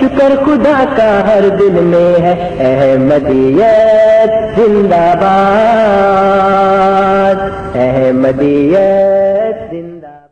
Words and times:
شکر 0.00 0.44
خدا 0.44 0.84
کا 0.96 1.26
ہر 1.26 1.44
دل 1.58 1.70
میں 1.70 1.98
ہے۔ 1.98 2.56
احمدیت 2.58 4.56
زندہ 4.56 4.94
باد۔ 4.94 7.36
احمدیت 7.74 9.70
زندہ 9.70 10.06
باد۔ 10.06 10.28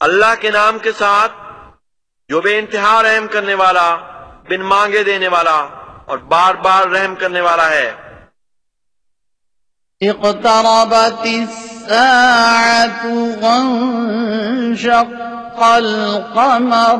اللہ 0.00 0.40
کے 0.40 0.50
نام 0.50 0.78
کے 0.78 0.92
ساتھ 0.98 1.32
جو 2.28 2.40
بے 2.40 2.58
انتہا 2.58 3.02
رحم 3.02 3.26
کرنے 3.26 3.54
والا 3.54 3.96
بن 4.48 4.60
مانگے 4.60 5.04
دینے 5.04 5.28
والا 5.28 5.68
اور 6.06 6.18
بار 6.18 6.54
بار 6.54 6.86
رحم 6.86 7.14
کرنے 7.14 7.40
والا 7.40 7.70
ہے۔ 7.70 7.92
اقتربت 10.00 11.22
الساعة 11.22 13.42
وانشق 13.42 15.12
القمر۔ 15.56 16.96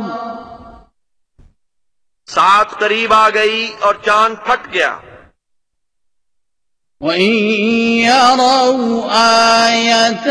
سات 2.27 2.79
قریب 2.79 3.13
آ 3.13 3.29
گئی 3.35 3.75
اور 3.81 3.95
چاند 4.05 4.47
پھٹ 4.47 4.73
گیا۔ 4.73 4.99
وإن 7.01 7.35
يروا 8.01 9.11
آية 9.67 10.29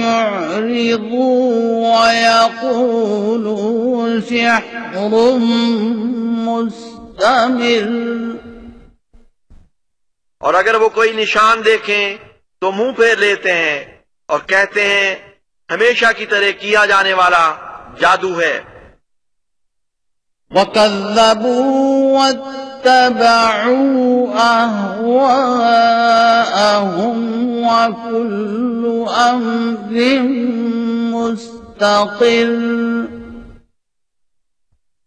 يعرضوا 0.00 1.40
ويقولوا 2.00 3.60
سحر 4.20 5.12
مستمر 6.48 7.88
اور 10.38 10.54
اگر 10.54 10.74
وہ 10.74 10.88
کوئی 10.88 11.12
نشان 11.12 11.64
دیکھیں 11.64 12.16
تو 12.60 12.72
منہ 12.72 12.92
پھیر 12.92 13.16
لیتے 13.16 13.52
ہیں 13.52 13.80
اور 14.28 14.40
کہتے 14.46 14.82
ہیں 14.84 15.14
ہمیشہ 15.70 16.06
کی 16.16 16.26
طرح 16.26 16.50
کیا 16.60 16.84
جانے 16.86 17.12
والا 17.12 17.44
جادو 18.00 18.40
ہے۔ 18.40 18.60
وكذبوا 20.54 22.18
واتبعوا 22.18 23.76
أهواءهم 24.34 25.38
وكل 27.64 29.04
أمر 29.16 29.94
مستقر 31.12 32.50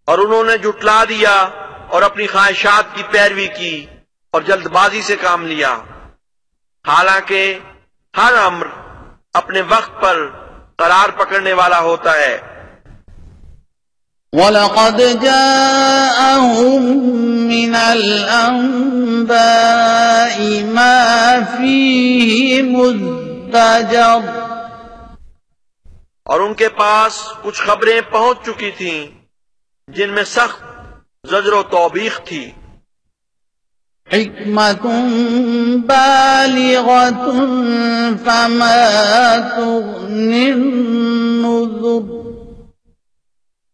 اور 0.05 0.17
انہوں 0.17 0.43
نے 0.43 0.57
جٹلا 0.57 1.03
دیا 1.09 1.49
اور 1.89 2.01
اپنی 2.01 2.27
خواہشات 2.27 2.95
کی 2.95 3.03
پیروی 3.11 3.47
کی 3.47 3.85
اور 4.31 4.41
جلد 4.41 4.67
بازی 4.67 5.01
سے 5.01 5.15
کام 5.15 5.47
لیا۔ 5.47 5.77
حالانکہ 6.87 7.59
ہر 8.17 8.33
امر 8.45 8.67
اپنے 9.33 9.61
وقت 9.61 10.01
پر 10.01 10.29
قرار 10.75 11.09
پکڑنے 11.09 11.53
والا 11.53 11.79
ہوتا 11.79 12.13
ہے۔ 12.13 12.52
ولقد 14.33 15.01
جاءهم 15.21 16.83
من 17.47 17.75
الأنباء 17.75 18.73
ما 20.63 21.35
فيه 21.57 22.61
مزدجر 22.61 24.29
اور 26.25 26.39
ان 26.39 26.53
کے 26.53 26.69
پاس 26.69 27.13
کچھ 27.41 27.61
خبریں 27.61 28.01
پہنچ 28.11 28.45
چکی 28.45 28.71
تھیں 28.71 29.07
جن 29.88 30.09
میں 30.09 30.23
سخت 30.23 30.63
زجر 31.31 31.53
و 31.53 31.63
توبیخ 31.63 32.21
تھی۔ 32.25 32.51
حكمة 34.13 34.89
بالغة 35.88 37.29
فما 38.25 38.88
تغني 39.55 40.51
النذر۔ 40.51 42.22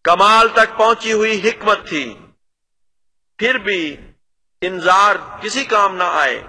کمال 0.04 0.48
تک 0.48 0.78
پہنچی 0.78 1.14
ہوئی 1.14 1.50
حکمت 1.50 1.88
تھی۔ 1.88 2.16
پھر 3.38 3.58
بھی 3.58 3.96
انذار 4.62 5.16
کسی 5.42 5.66
کام 5.66 5.96
نہ 5.96 6.04
آئے۔ 6.04 6.44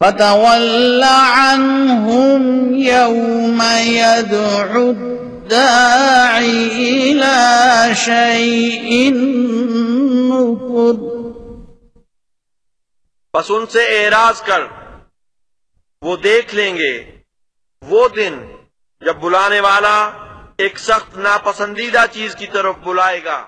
فتول 0.00 1.02
عنهم 1.02 2.74
يوم 2.74 3.62
يدعو 3.80 4.92
الداعي 5.00 6.68
إلى 6.72 7.94
شيء 7.94 9.10
نكر 10.30 11.02
بس 13.34 13.46
ان 13.48 13.66
سے 13.66 13.84
اعراض 13.84 14.42
کر 14.42 14.60
وہ 16.02 16.16
دیکھ 16.16 16.54
لیں 16.54 16.76
گے۔ 16.76 17.16
وہ 17.82 18.08
دن 18.08 18.38
جب 19.00 19.16
بلانے 19.16 19.60
والا 19.60 20.10
ایک 20.58 20.78
سخت 20.78 21.18
ناپسندیدہ 21.18 22.04
چیز 22.10 22.36
کی 22.36 22.46
طرف 22.46 22.74
بلائے 22.84 23.20
گا۔ 23.24 23.44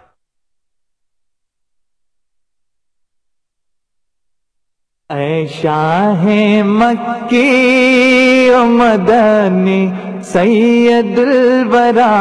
اے 5.14 5.46
شاہ 5.46 6.24
مکی 6.64 8.50
و 8.54 8.64
مدنی 8.64 9.90
سید 10.24 11.18
الورا۔ 11.18 12.12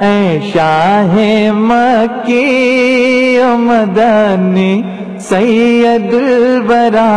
اے 0.00 0.50
شاہ 0.52 1.14
مکی 1.52 3.38
و 3.38 3.56
مدنی 3.56 4.82
سید 5.20 6.14
الورا۔ 6.14 7.10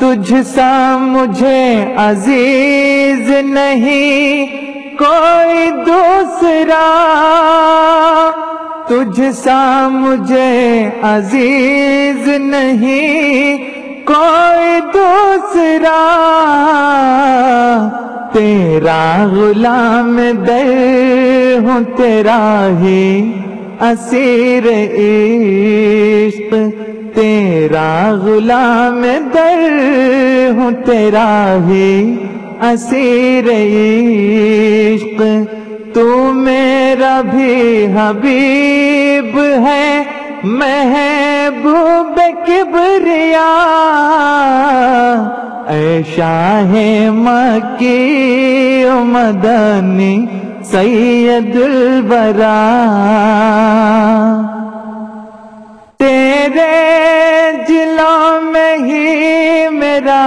تجھ 0.00 0.32
سا 0.46 0.96
مجھے 1.00 1.94
عزیز 1.96 3.30
نہیں، 3.30 4.46
کوئی 4.98 5.70
دوسرا۔ 5.86 6.84
تجھ 8.88 9.20
سا 9.34 9.88
مجھے 9.90 10.90
عزیز 11.02 12.28
نہیں، 12.28 13.58
کوئی 14.06 14.80
دوسرا۔ 14.94 16.00
تیرا 18.32 19.26
غلام 19.32 20.20
در 20.46 21.58
ہوں، 21.58 21.84
تیرا 21.96 22.68
ہی 22.80 23.32
اسیر 23.80 24.68
عشق، 24.94 26.54
تیرا 27.14 28.16
غلام 28.24 29.02
در 29.34 29.70
ہوں، 30.56 30.70
تیرا 30.86 31.58
ہی 31.68 32.16
اسیر 32.60 33.48
عشق۔ 33.48 35.22
تو 35.94 36.32
میرا 36.32 37.20
بھی 37.30 37.86
حبیب 37.94 39.38
ہے، 39.38 40.02
محبوب 40.44 42.20
کبریا۔ 42.46 43.50
اے 45.68 46.02
شاہ 46.16 46.72
مکی 47.10 48.84
و 48.84 49.04
مدنی 49.04 50.26
سید 50.74 51.56
البرا 51.56 52.54
تیرے 55.98 56.64
جلوں 57.68 58.40
میں 58.42 58.74
ہی 58.78 59.68
میرا 59.72 60.24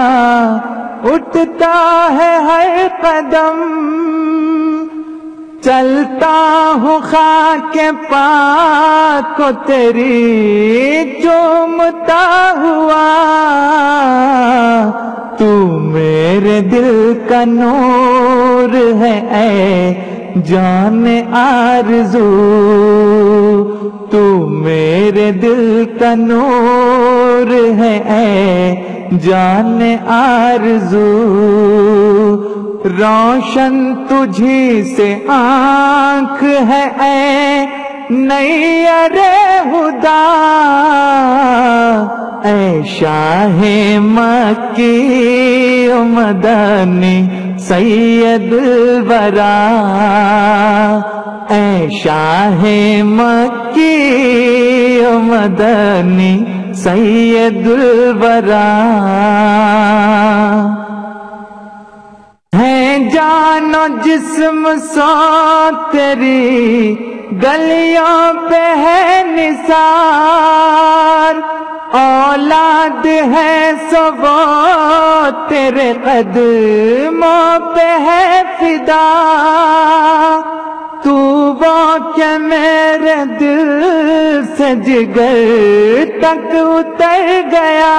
اٹھتا 1.12 1.74
ہے 2.12 2.32
ہر 2.46 2.88
قدم 3.02 3.62
چلتا 5.62 6.34
ہوں 6.84 7.00
خاک 7.12 7.78
پا 8.10 8.26
کو 9.38 9.52
تیری 9.68 11.22
چومتا 11.22 12.26
ہوا 12.62 13.06
تو 15.40 15.56
میرے 15.94 16.60
دل 16.72 17.14
کا 17.30 17.44
نور 17.48 18.76
ہے 19.02 19.18
اے 19.32 20.17
جان 20.46 21.06
آرزو، 21.32 22.30
تو 24.10 24.48
میرے 24.50 25.32
دل 25.32 25.84
کا 26.00 26.16
نور 26.16 27.54
ہے۔ 27.54 28.02
اے 28.06 28.76
جان 29.18 29.80
آرزو، 30.08 31.24
روشن 33.00 33.94
تجھی 34.10 34.94
سے 34.98 35.16
آنکھ 35.28 36.44
ہے۔ 36.44 36.88
اے 37.00 37.66
نئی 38.10 38.86
ارے 38.88 39.32
خدا، 39.72 40.22
اے 42.50 42.82
شاہ 42.90 43.64
مکی 44.02 45.90
مدنی 46.14 47.18
سید 47.68 48.54
الورا، 48.54 49.54
اے 51.50 51.88
شاہ 52.04 52.64
مکی 53.04 53.92
مدنی 55.24 56.34
سید 56.84 57.68
الورا۔ 57.68 58.64
ہے 62.60 62.98
جان 63.14 63.76
و 63.76 63.86
جسم 64.06 64.68
سو 64.94 65.70
تیری 65.92 67.17
گلیوں 67.32 68.50
پہ 68.50 68.56
ہے 68.56 69.24
نثار۔ 69.28 71.34
اولاد 71.96 73.06
ہے 73.06 73.72
سو 73.90 74.10
وہ 74.20 75.30
تیرے 75.50 75.94
قدموں 76.04 77.76
پہ 77.76 77.82
ہے 77.82 78.42
فدا۔ 78.60 79.06
تو 81.04 81.16
وہ 81.60 81.98
کہ 82.16 82.38
میرے 82.38 83.16
دل 83.40 84.42
سے 84.58 84.76
جگر 84.76 86.06
تک 86.20 86.52
اتر 86.52 87.42
گیا۔ 87.52 87.96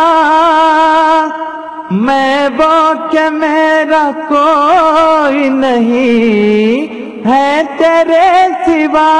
میں 1.90 2.48
وہ 2.58 2.92
کہ 3.10 3.30
میرا 3.30 4.10
کوئی 4.28 5.48
نہیں 5.48 6.96
ہے 7.28 7.62
تیرے 7.78 8.46
سوا۔ 8.66 9.10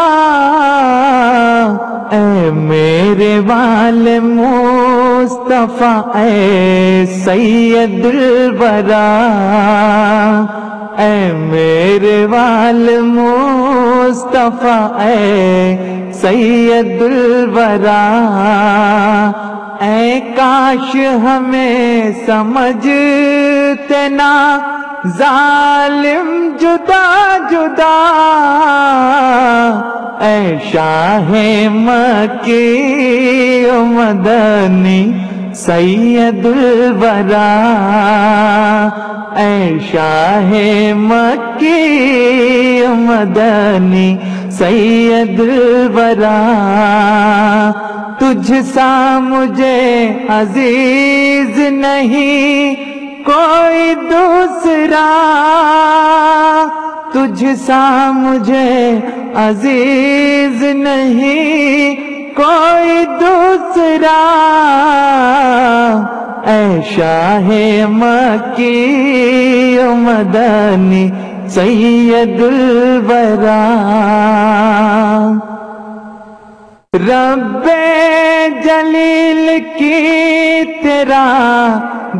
اے 2.11 2.51
میرے 2.51 3.39
وال 3.39 4.19
مصطفیٰ، 4.23 6.01
اے 6.17 7.05
سید 7.25 8.07
الورا۔ 8.07 9.09
اے 10.99 11.33
میرے 11.33 12.27
وال 12.31 13.01
مصطفیٰ، 13.03 14.91
اے 15.01 15.77
سید 16.15 17.03
الورا۔ 17.03 18.05
اے 19.81 20.21
کاش 20.37 20.97
ہمیں 20.97 22.03
سمجھتے 22.27 24.09
نا، 24.09 24.59
ظالم 25.07 26.57
جدا 26.61 27.37
جدا۔ 27.51 27.98
اے 30.27 30.57
شاہ 30.71 31.31
مکی 31.73 32.65
مدنی 33.89 35.03
سید 35.57 36.47
الورا 36.47 37.49
اے 39.43 39.79
شاہ 39.91 40.53
مکی 40.97 41.77
مدنی 42.99 44.09
سید 44.59 45.41
الورا 45.41 46.37
تجھ 48.21 48.53
سا 48.75 48.93
مجھے 49.23 49.79
عزیز 50.39 51.59
نہیں 51.75 52.75
کوئی 53.27 53.95
دوسرا 54.11 55.07
تجھ 57.13 57.45
سا 57.67 58.11
مجھے 58.15 58.99
عزیز 59.35 60.63
نہیں، 60.63 61.95
کوئی 62.37 63.05
دوسرا۔ 63.21 64.19
اے 66.47 66.81
شاہ 66.91 67.49
مکی 67.89 69.79
مدنی 69.97 71.11
سید 71.49 72.43
الورا۔ 72.43 73.63
رب 76.95 77.69
جلیل 78.65 79.59
کی 79.79 80.65
تیرا 80.83 81.27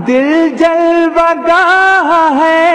دل 0.07 0.49
جلوہ 0.59 1.33
گاہ 1.47 2.39
ہے۔ 2.41 2.75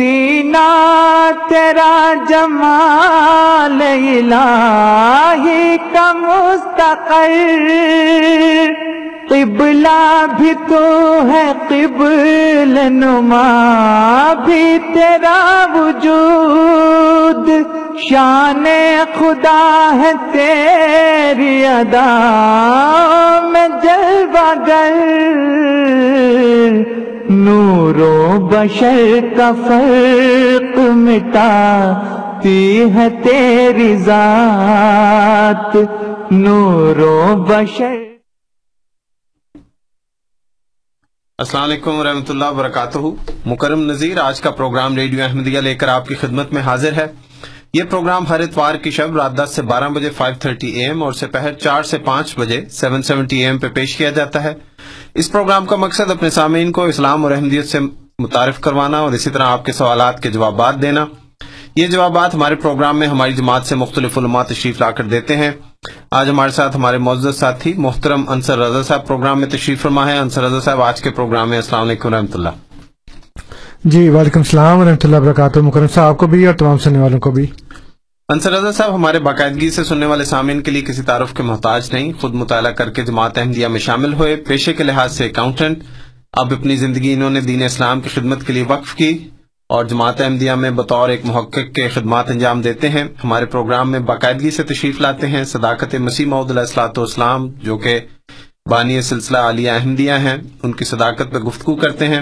سینہ 0.00 1.30
تیرا 1.48 2.14
جمال 2.28 3.82
الہی 3.82 5.76
کا 5.92 6.12
مستقر، 6.12 7.66
قبلہ 9.28 10.26
بھی 10.38 10.52
تو 10.68 11.20
ہے، 11.32 11.52
قبل 11.68 12.78
نما 12.92 14.32
بھی 14.44 14.78
تیرا 14.94 15.66
وجود۔ 15.74 17.48
شان 17.98 18.64
خدا 19.18 19.90
ہے 19.94 20.12
تیری 20.32 21.66
ادا، 21.66 22.08
میں 23.52 23.68
جلوہ 23.82 24.54
گر۔ 24.66 25.00
نور 27.32 27.94
و 27.94 28.46
بشر 28.46 29.26
کا 29.36 29.52
فرق 29.52 30.78
مٹاتی 30.78 32.84
ہے 32.94 33.08
تیری 33.22 33.96
ذات۔ 33.96 35.76
نور 36.30 36.96
و 36.96 37.44
بشر۔ 37.48 37.94
السلام 41.38 41.64
علیکم 41.64 41.94
ورحمۃ 41.94 42.24
اللہ 42.28 42.44
وبرکاتہ۔ 42.44 42.98
مکرم 43.46 43.90
نذیر، 43.90 44.18
آج 44.18 44.40
کا 44.40 44.50
پروگرام 44.50 44.96
ریڈیو 44.96 45.24
احمدیہ 45.24 45.58
لے 45.58 45.74
کر 45.74 45.88
آپ 45.88 46.08
کی 46.08 46.14
خدمت 46.14 46.52
میں 46.52 46.62
حاضر 46.62 46.92
ہے۔ 46.92 47.06
یہ 47.74 47.82
پروگرام 47.90 48.26
ہر 48.26 48.40
اتوار 48.40 48.74
کی 48.74 48.90
شب 48.90 49.16
رات 49.16 49.38
دس 49.38 49.52
سے 49.56 49.62
بارہ 49.62 49.88
بجے 49.88 50.10
فائیو 50.10 50.36
تھرٹی 50.40 50.66
اے 50.66 50.86
ایم 50.86 51.02
اور 51.02 51.12
سپہر 51.12 51.52
چار 51.52 51.82
سے 51.82 51.98
پانچ 51.98 52.38
بجے 52.38 52.60
سیون 52.70 53.02
سیونٹی 53.02 53.38
اے 53.38 53.46
ایم 53.46 53.58
پہ 53.58 53.68
پیش 53.68 53.96
کیا 53.96 54.10
جاتا 54.10 54.42
ہے۔ 54.42 54.54
اس 55.14 55.32
پروگرام 55.32 55.66
کا 55.66 55.76
مقصد 55.76 56.10
اپنے 56.10 56.30
سامعین 56.30 56.72
کو 56.72 56.84
اسلام 56.84 57.24
اور 57.24 57.32
احمدیت 57.32 57.68
سے 57.68 57.78
متعارف 58.18 58.60
کروانا 58.60 58.98
اور 58.98 59.12
اسی 59.12 59.30
طرح 59.30 59.42
آپ 59.42 59.64
کے 59.64 59.72
سوالات 59.72 60.22
کے 60.22 60.30
جوابات 60.30 60.82
دینا۔ 60.82 61.04
یہ 61.76 61.86
جوابات 61.86 62.34
ہمارے 62.34 62.54
پروگرام 62.54 62.98
میں 62.98 63.06
ہماری 63.06 63.32
جماعت 63.32 63.66
سے 63.66 63.74
مختلف 63.74 64.18
علماء 64.18 64.42
تشریف 64.42 64.80
لا 64.80 64.90
کر 64.90 65.04
دیتے 65.04 65.36
ہیں۔ 65.36 65.50
آج 66.10 66.28
ہمارے 66.28 66.50
ساتھ 66.50 66.76
ہمارے 66.76 66.98
معزز 66.98 67.38
ساتھی 67.38 67.74
محترم 67.76 68.24
انصر 68.28 68.58
رضا 68.58 68.82
صاحب 68.82 69.06
پروگرام 69.06 69.40
میں 69.40 69.48
تشریف 69.48 69.82
فرما 69.82 70.06
ہے 70.08 70.18
انصر 70.18 70.42
رضا 70.42 70.60
صاحب، 70.60 70.82
آج 70.82 71.02
کے 71.02 71.10
پروگرام 71.10 71.48
میں 71.48 71.56
السلام 71.56 71.82
علیکم 71.82 72.14
رحمۃ 72.14 72.34
اللہ۔ 72.34 72.48
جی 73.84 74.08
وعلیکم 74.08 74.40
السلام 74.40 74.78
ورحمۃ 74.78 75.04
اللہ 75.04 75.16
وبرکاتہ۔ 75.16 75.58
مکرم 75.58 75.86
صاحب 75.94 76.18
کو 76.18 76.26
بھی 76.26 76.46
اور 76.46 76.54
تمام 76.54 76.78
سننے 76.78 76.98
والوں 76.98 77.20
کو 77.20 77.30
بھی۔ 77.30 77.46
انصر 78.30 78.52
رضا 78.52 78.72
صاحب، 78.72 78.94
ہمارے 78.94 79.18
باقاعدگی 79.18 79.70
سے 79.70 79.84
سننے 79.84 80.06
والے 80.06 80.24
سامعین 80.24 80.60
کے 80.62 80.70
لیے 80.70 80.82
کسی 80.82 81.02
تعارف 81.02 81.34
کے 81.34 81.42
محتاج 81.42 81.88
نہیں، 81.92 82.12
خود 82.20 82.34
مطالعہ 82.34 82.70
کر 82.70 82.90
کے 82.90 83.02
جماعت 83.02 83.38
احمدیہ 83.38 83.66
میں 83.66 83.80
شامل 83.80 84.12
ہوئے، 84.12 84.36
پیشے 84.36 84.72
کے 84.72 84.84
لحاظ 84.84 85.16
سے 85.16 85.26
اکاؤنٹنٹ 85.26 85.82
اب 86.32 86.52
اپنی 86.52 86.76
زندگی 86.76 87.12
انہوں 87.12 87.30
نے 87.30 87.40
دین 87.40 87.62
اسلام 87.62 88.00
کی 88.00 88.08
خدمت 88.08 88.46
کے 88.46 88.52
لیے 88.52 88.64
وقف 88.68 88.94
کی 88.94 89.28
اور 89.68 89.84
جماعت 89.84 90.20
احمدیہ 90.20 90.52
میں 90.52 90.70
بطور 90.70 91.08
ایک 91.08 91.20
محقق 91.24 91.74
کے 91.74 91.88
خدمات 91.88 92.30
انجام 92.30 92.62
دیتے 92.62 92.88
ہیں۔ 92.88 93.04
ہمارے 93.24 93.46
پروگرام 93.46 93.90
میں 93.90 94.00
باقاعدگی 94.00 94.50
سے 94.50 94.62
تشریف 94.62 95.00
لاتے 95.00 95.26
ہیں 95.26 95.44
صداقت 95.44 95.94
مسیح 95.94 96.26
محدود 96.26 96.50
علیہ 96.50 96.60
السلاۃ 96.60 96.98
والسلام، 96.98 97.48
جو 97.48 97.78
کہ 97.78 98.00
بانی 98.70 99.02
سلسلہ 99.02 99.38
عالیہ 99.38 99.70
احمدیہ 99.70 100.12
ہیں۔ 100.12 100.36
ان 100.62 100.72
کی 100.72 100.84
صداقت 100.84 101.32
پہ 101.32 101.38
گفتگو 101.38 101.74
کرتے 101.74 102.08
ہیں۔ 102.08 102.20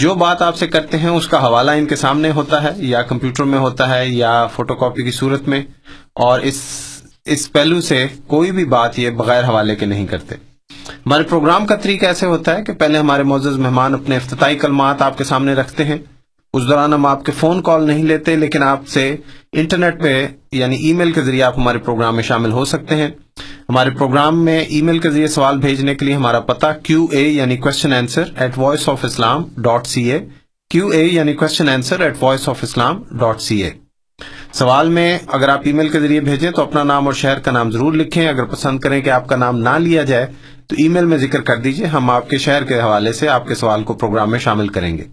جو 0.00 0.14
بات 0.14 0.42
آپ 0.42 0.56
سے 0.56 0.66
کرتے 0.66 0.98
ہیں، 0.98 1.08
اس 1.08 1.28
کا 1.28 1.46
حوالہ 1.46 1.70
ان 1.70 1.86
کے 1.86 1.96
سامنے 1.96 2.30
ہوتا 2.30 2.62
ہے، 2.62 2.68
یا 2.76 3.02
کمپیوٹر 3.02 3.44
میں 3.44 3.58
ہوتا 3.58 3.94
ہے، 3.94 4.08
یا 4.08 4.46
فوٹو 4.46 4.74
کاپی 4.74 5.02
کی 5.02 5.10
صورت 5.10 5.48
میں۔ 5.48 5.62
اور 6.14 6.40
اس 6.40 6.62
اس 7.24 7.52
پہلو 7.52 7.80
سے 7.80 8.06
کوئی 8.26 8.52
بھی 8.52 8.64
بات 8.64 8.98
یہ 8.98 9.10
بغیر 9.10 9.44
حوالے 9.44 9.76
کے 9.76 9.86
نہیں 9.86 10.06
کرتے۔ 10.06 10.34
ہمارے 10.80 11.22
پروگرام 11.22 11.66
کا 11.66 11.76
طریقہ 11.76 12.06
ایسے 12.06 12.26
ہوتا 12.26 12.58
ہے 12.58 12.62
کہ 12.62 12.72
پہلے 12.72 12.98
ہمارے 12.98 13.22
معزز 13.22 13.58
مہمان 13.58 13.94
اپنے 13.94 14.16
افتتاحی 14.16 14.54
کلمات 14.54 15.02
آپ 15.02 15.18
کے 15.18 15.24
سامنے 15.24 15.54
رکھتے 15.54 15.84
ہیں۔ 15.84 15.98
اس 16.54 16.62
دوران 16.62 16.92
ہم 16.92 17.06
آپ 17.06 17.24
کے 17.24 17.32
فون 17.32 17.62
کال 17.62 17.86
نہیں 17.86 18.04
لیتے، 18.04 18.36
لیکن 18.36 18.62
آپ 18.62 18.88
سے 18.88 19.16
انٹرنیٹ 19.52 20.02
پہ 20.02 20.26
یعنی 20.52 20.76
ای 20.76 20.92
میل 20.92 21.12
کے 21.12 21.22
ذریعے 21.22 21.42
آپ 21.42 21.58
ہمارے 21.58 21.78
پروگرام 21.78 22.14
میں 22.14 22.22
شامل 22.22 22.52
ہو 22.52 22.64
سکتے 22.64 22.96
ہیں۔ 22.96 23.10
ہمارے 23.70 23.90
پروگرام 23.90 24.44
میں 24.44 24.58
ای 24.60 24.82
میل 24.82 24.98
کے 24.98 25.10
ذریعے 25.10 25.26
سوال 25.28 25.58
بھیجنے 25.58 25.94
کے 25.94 26.06
لیے 26.06 26.14
ہمارا 26.14 26.40
پتہ 26.40 26.66
کیو 26.82 27.06
اے 27.12 27.22
یعنی 27.22 27.56
question 27.56 27.92
answer 27.92 28.22
at 28.36 28.58
voice 28.58 28.88
of 28.88 29.04
Islam 29.04 29.44
dot 29.56 29.86
C 29.86 30.12
A 30.12 30.18
Q 30.70 30.88
A 30.88 31.04
یعنی 31.04 31.34
question 31.34 31.68
answer 31.68 32.00
at 32.00 32.16
voice 32.20 32.48
of 32.48 32.58
Islam 32.62 33.02
dot 33.10 33.40
C 33.40 33.62
A 33.62 33.70
سوال 34.52 34.88
میں 34.88 35.18
اگر 35.26 35.48
آپ 35.48 35.60
ای 35.64 35.72
میل 35.72 35.88
کے 35.88 36.00
ذریعے 36.00 36.20
بھیجیں 36.20 36.50
تو 36.50 36.62
اپنا 36.62 36.82
نام 36.82 37.06
اور 37.06 37.14
شہر 37.14 37.38
کا 37.38 37.50
نام 37.50 37.70
ضرور 37.70 37.92
لکھیں 37.92 38.28
اگر 38.28 38.44
پسند 38.44 38.80
کریں 38.80 39.00
کہ 39.00 39.10
آپ 39.10 39.28
کا 39.28 39.36
نام 39.36 39.58
نہ 39.58 39.76
لیا 39.78 40.02
جائے 40.02 40.26
تو 40.66 40.76
ای 40.78 40.88
میل 40.88 41.04
میں 41.04 41.18
ذکر 41.18 41.40
کر 41.40 41.56
دیجیے 41.56 41.86
ہم 41.86 42.10
آپ 42.10 42.30
کے 42.30 42.38
شہر 42.38 42.64
کے 42.64 42.80
حوالے 42.80 43.12
سے 43.12 43.28
آپ 43.28 43.48
کے 43.48 43.54
سوال 43.54 43.84
کو 43.84 43.94
پروگرام 43.94 44.30
میں 44.30 44.38
شامل 44.38 44.68
کریں 44.68 44.98
گے 44.98 45.04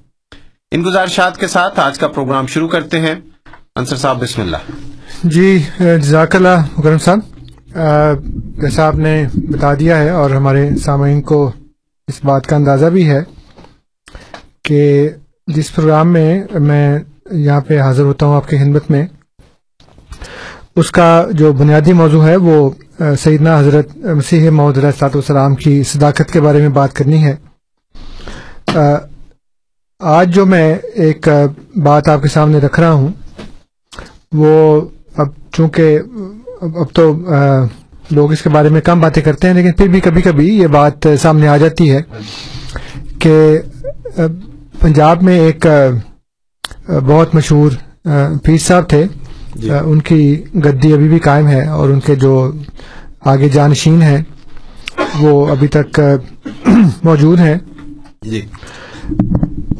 ان 0.71 0.85
گزارشات 0.85 1.37
کے 1.37 1.47
ساتھ 1.47 1.79
آج 1.79 1.99
کا 1.99 2.07
پروگرام 2.07 2.47
شروع 2.47 2.67
کرتے 2.67 2.99
ہیں 2.99 3.15
انصر 3.75 3.95
صاحب 3.95 4.23
بسم 4.23 4.41
اللہ 4.41 4.71
جی 5.23 5.59
جزاک 5.79 6.35
اللہ، 6.35 6.65
مکرم 6.77 6.97
صاحب۔ 6.97 7.36
جیسا 7.77 8.85
آپ 8.87 8.95
نے 8.95 9.13
بتا 9.51 9.73
دیا 9.73 9.97
ہے 9.99 10.09
اور 10.09 10.31
ہمارے 10.31 10.69
سامعین 10.83 11.21
کو 11.21 11.39
اس 12.07 12.23
بات 12.23 12.47
کا 12.47 12.55
اندازہ 12.55 12.85
بھی 12.85 13.09
ہے 13.09 13.19
کہ 14.63 15.09
جس 15.47 15.73
پروگرام 15.75 16.13
میں 16.13 16.59
میں 16.59 16.99
یہاں 17.31 17.61
پہ 17.61 17.79
حاضر 17.79 18.03
ہوتا 18.03 18.25
ہوں 18.25 18.35
آپ 18.35 18.47
کی 18.49 18.57
خدمت 18.57 18.89
میں، 18.91 19.05
اس 20.75 20.91
کا 20.91 21.09
جو 21.31 21.51
بنیادی 21.53 21.93
موضوع 21.93 22.23
ہے 22.23 22.35
وہ 22.35 22.69
سیدنا 23.19 23.59
حضرت 23.59 23.95
مسیح 23.97 24.49
محمد 24.49 24.77
علیہ 24.77 25.03
والسلام 25.03 25.55
کی 25.55 25.81
صداقت 25.83 26.31
کے 26.33 26.41
بارے 26.41 26.61
میں 26.61 26.69
بات 26.69 26.93
کرنی 26.93 27.23
ہے۔ 27.23 27.35
آج 30.01 30.33
جو 30.35 30.45
میں 30.45 30.75
ایک 30.95 31.27
بات 31.83 32.09
آپ 32.09 32.21
کے 32.21 32.29
سامنے 32.29 32.57
رکھ 32.57 32.79
رہا 32.79 32.91
ہوں، 32.91 33.07
وہ 34.33 34.81
اب 35.17 35.27
چونکہ 35.51 35.99
اب 36.61 36.93
تو 36.93 37.13
لوگ 38.11 38.31
اس 38.31 38.41
کے 38.41 38.49
بارے 38.49 38.69
میں 38.69 38.81
کم 38.81 38.99
باتیں 38.99 39.23
کرتے 39.23 39.47
ہیں 39.47 39.53
لیکن 39.53 39.71
پھر 39.71 39.87
بھی 39.87 39.99
کبھی 39.99 40.21
کبھی 40.21 40.57
یہ 40.57 40.67
بات 40.67 41.07
سامنے 41.21 41.47
آ 41.47 41.57
جاتی 41.57 41.91
ہے 41.91 42.01
کہ 43.19 43.57
پنجاب 44.79 45.23
میں 45.23 45.39
ایک 45.39 45.65
بہت 46.87 47.35
مشہور 47.35 47.71
پیر 48.43 48.57
صاحب 48.57 48.89
تھے۔ 48.89 49.03
جی۔ 49.55 49.69
ان 49.85 50.01
کی 50.01 50.43
گدی 50.65 50.93
ابھی 50.93 51.07
بھی 51.09 51.19
قائم 51.19 51.47
ہے 51.47 51.67
اور 51.67 51.89
ان 51.89 51.99
کے 51.99 52.15
جو 52.15 52.51
آگے 53.25 53.49
جانشین 53.49 54.01
ہیں 54.01 54.23
وہ 55.19 55.47
ابھی 55.47 55.67
تک 55.67 55.99
موجود 57.03 57.39
ہیں۔ 57.39 57.57
جی۔ 58.21 58.41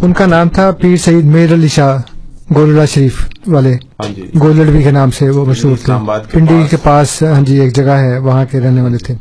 ان 0.02 0.14
کا 0.14 0.26
نام 0.26 0.50
تھا 0.50 0.72
پیر 0.72 0.98
سعید 0.98 1.26
میر 1.26 1.54
علی 1.54 1.68
شاہ۔ 1.68 2.17
گولڈا 2.56 2.86
شریف 2.86 3.28
والے 3.48 3.74
ہاں 3.74 4.16
جی۔ 4.16 4.30
گولڈوی 4.42 4.84
کے 4.84 4.92
نام 4.92 5.12
سے 5.12 5.30
وہ 5.30 5.46
مشہور 5.46 5.78
تھے۔ 5.86 5.94
پنڈی۔ 6.32 6.64
کے 6.70 6.78
پاس۔ 6.78 7.24
ہاں 7.24 7.42
جی 7.42 7.60
ایک 7.60 7.76
جگہ 7.76 7.96
ہے 8.04 8.18
وہاں 8.18 8.46
کے 8.52 8.60
رہنے 8.60 8.82
والے 8.82 8.98
تھے۔ 8.98 9.16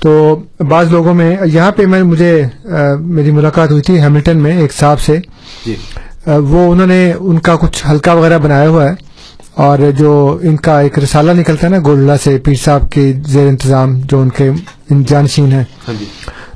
تو 0.00 0.42
بعض 0.68 0.92
لوگوں 0.92 1.14
میں 1.14 1.36
یہاں 1.44 1.72
پہ 1.72 1.86
میں 1.86 2.02
مجھے 2.02 2.42
میری 3.00 3.30
ملاقات 3.30 3.70
ہوئی 3.70 3.82
تھی 3.82 4.00
ہیملٹن 4.00 4.36
میں 4.36 4.56
ایک 4.58 4.72
صاحب 4.72 5.00
سے۔ 5.00 5.18
جی۔ 5.66 5.74
وہ 6.26 6.72
انہوں 6.72 6.86
نے 6.86 7.12
ان 7.20 7.38
کا 7.38 7.56
کچھ 7.56 7.86
ہلکا 7.90 8.12
وغیرہ 8.12 8.38
بنایا 8.38 8.68
ہوا 8.68 8.84
ہے۔ 8.90 8.94
اور 9.54 9.78
جو 9.98 10.38
ان 10.42 10.56
کا 10.56 10.80
ایک 10.80 10.98
رسالہ 10.98 11.32
نکلتا 11.32 11.66
ہے 11.66 11.72
نا 11.72 11.78
گولڈا 11.84 12.16
سے 12.16 12.38
پیر 12.38 12.54
صاحب 12.54 12.90
کے 12.90 13.12
زیر 13.26 13.46
انتظام 13.48 14.00
جو 14.04 14.20
ان 14.20 14.28
کے 14.28 14.50
جانشین 15.06 15.52
ہیں۔ 15.52 15.64
ہاں 15.88 15.94
جی۔ 15.98 16.04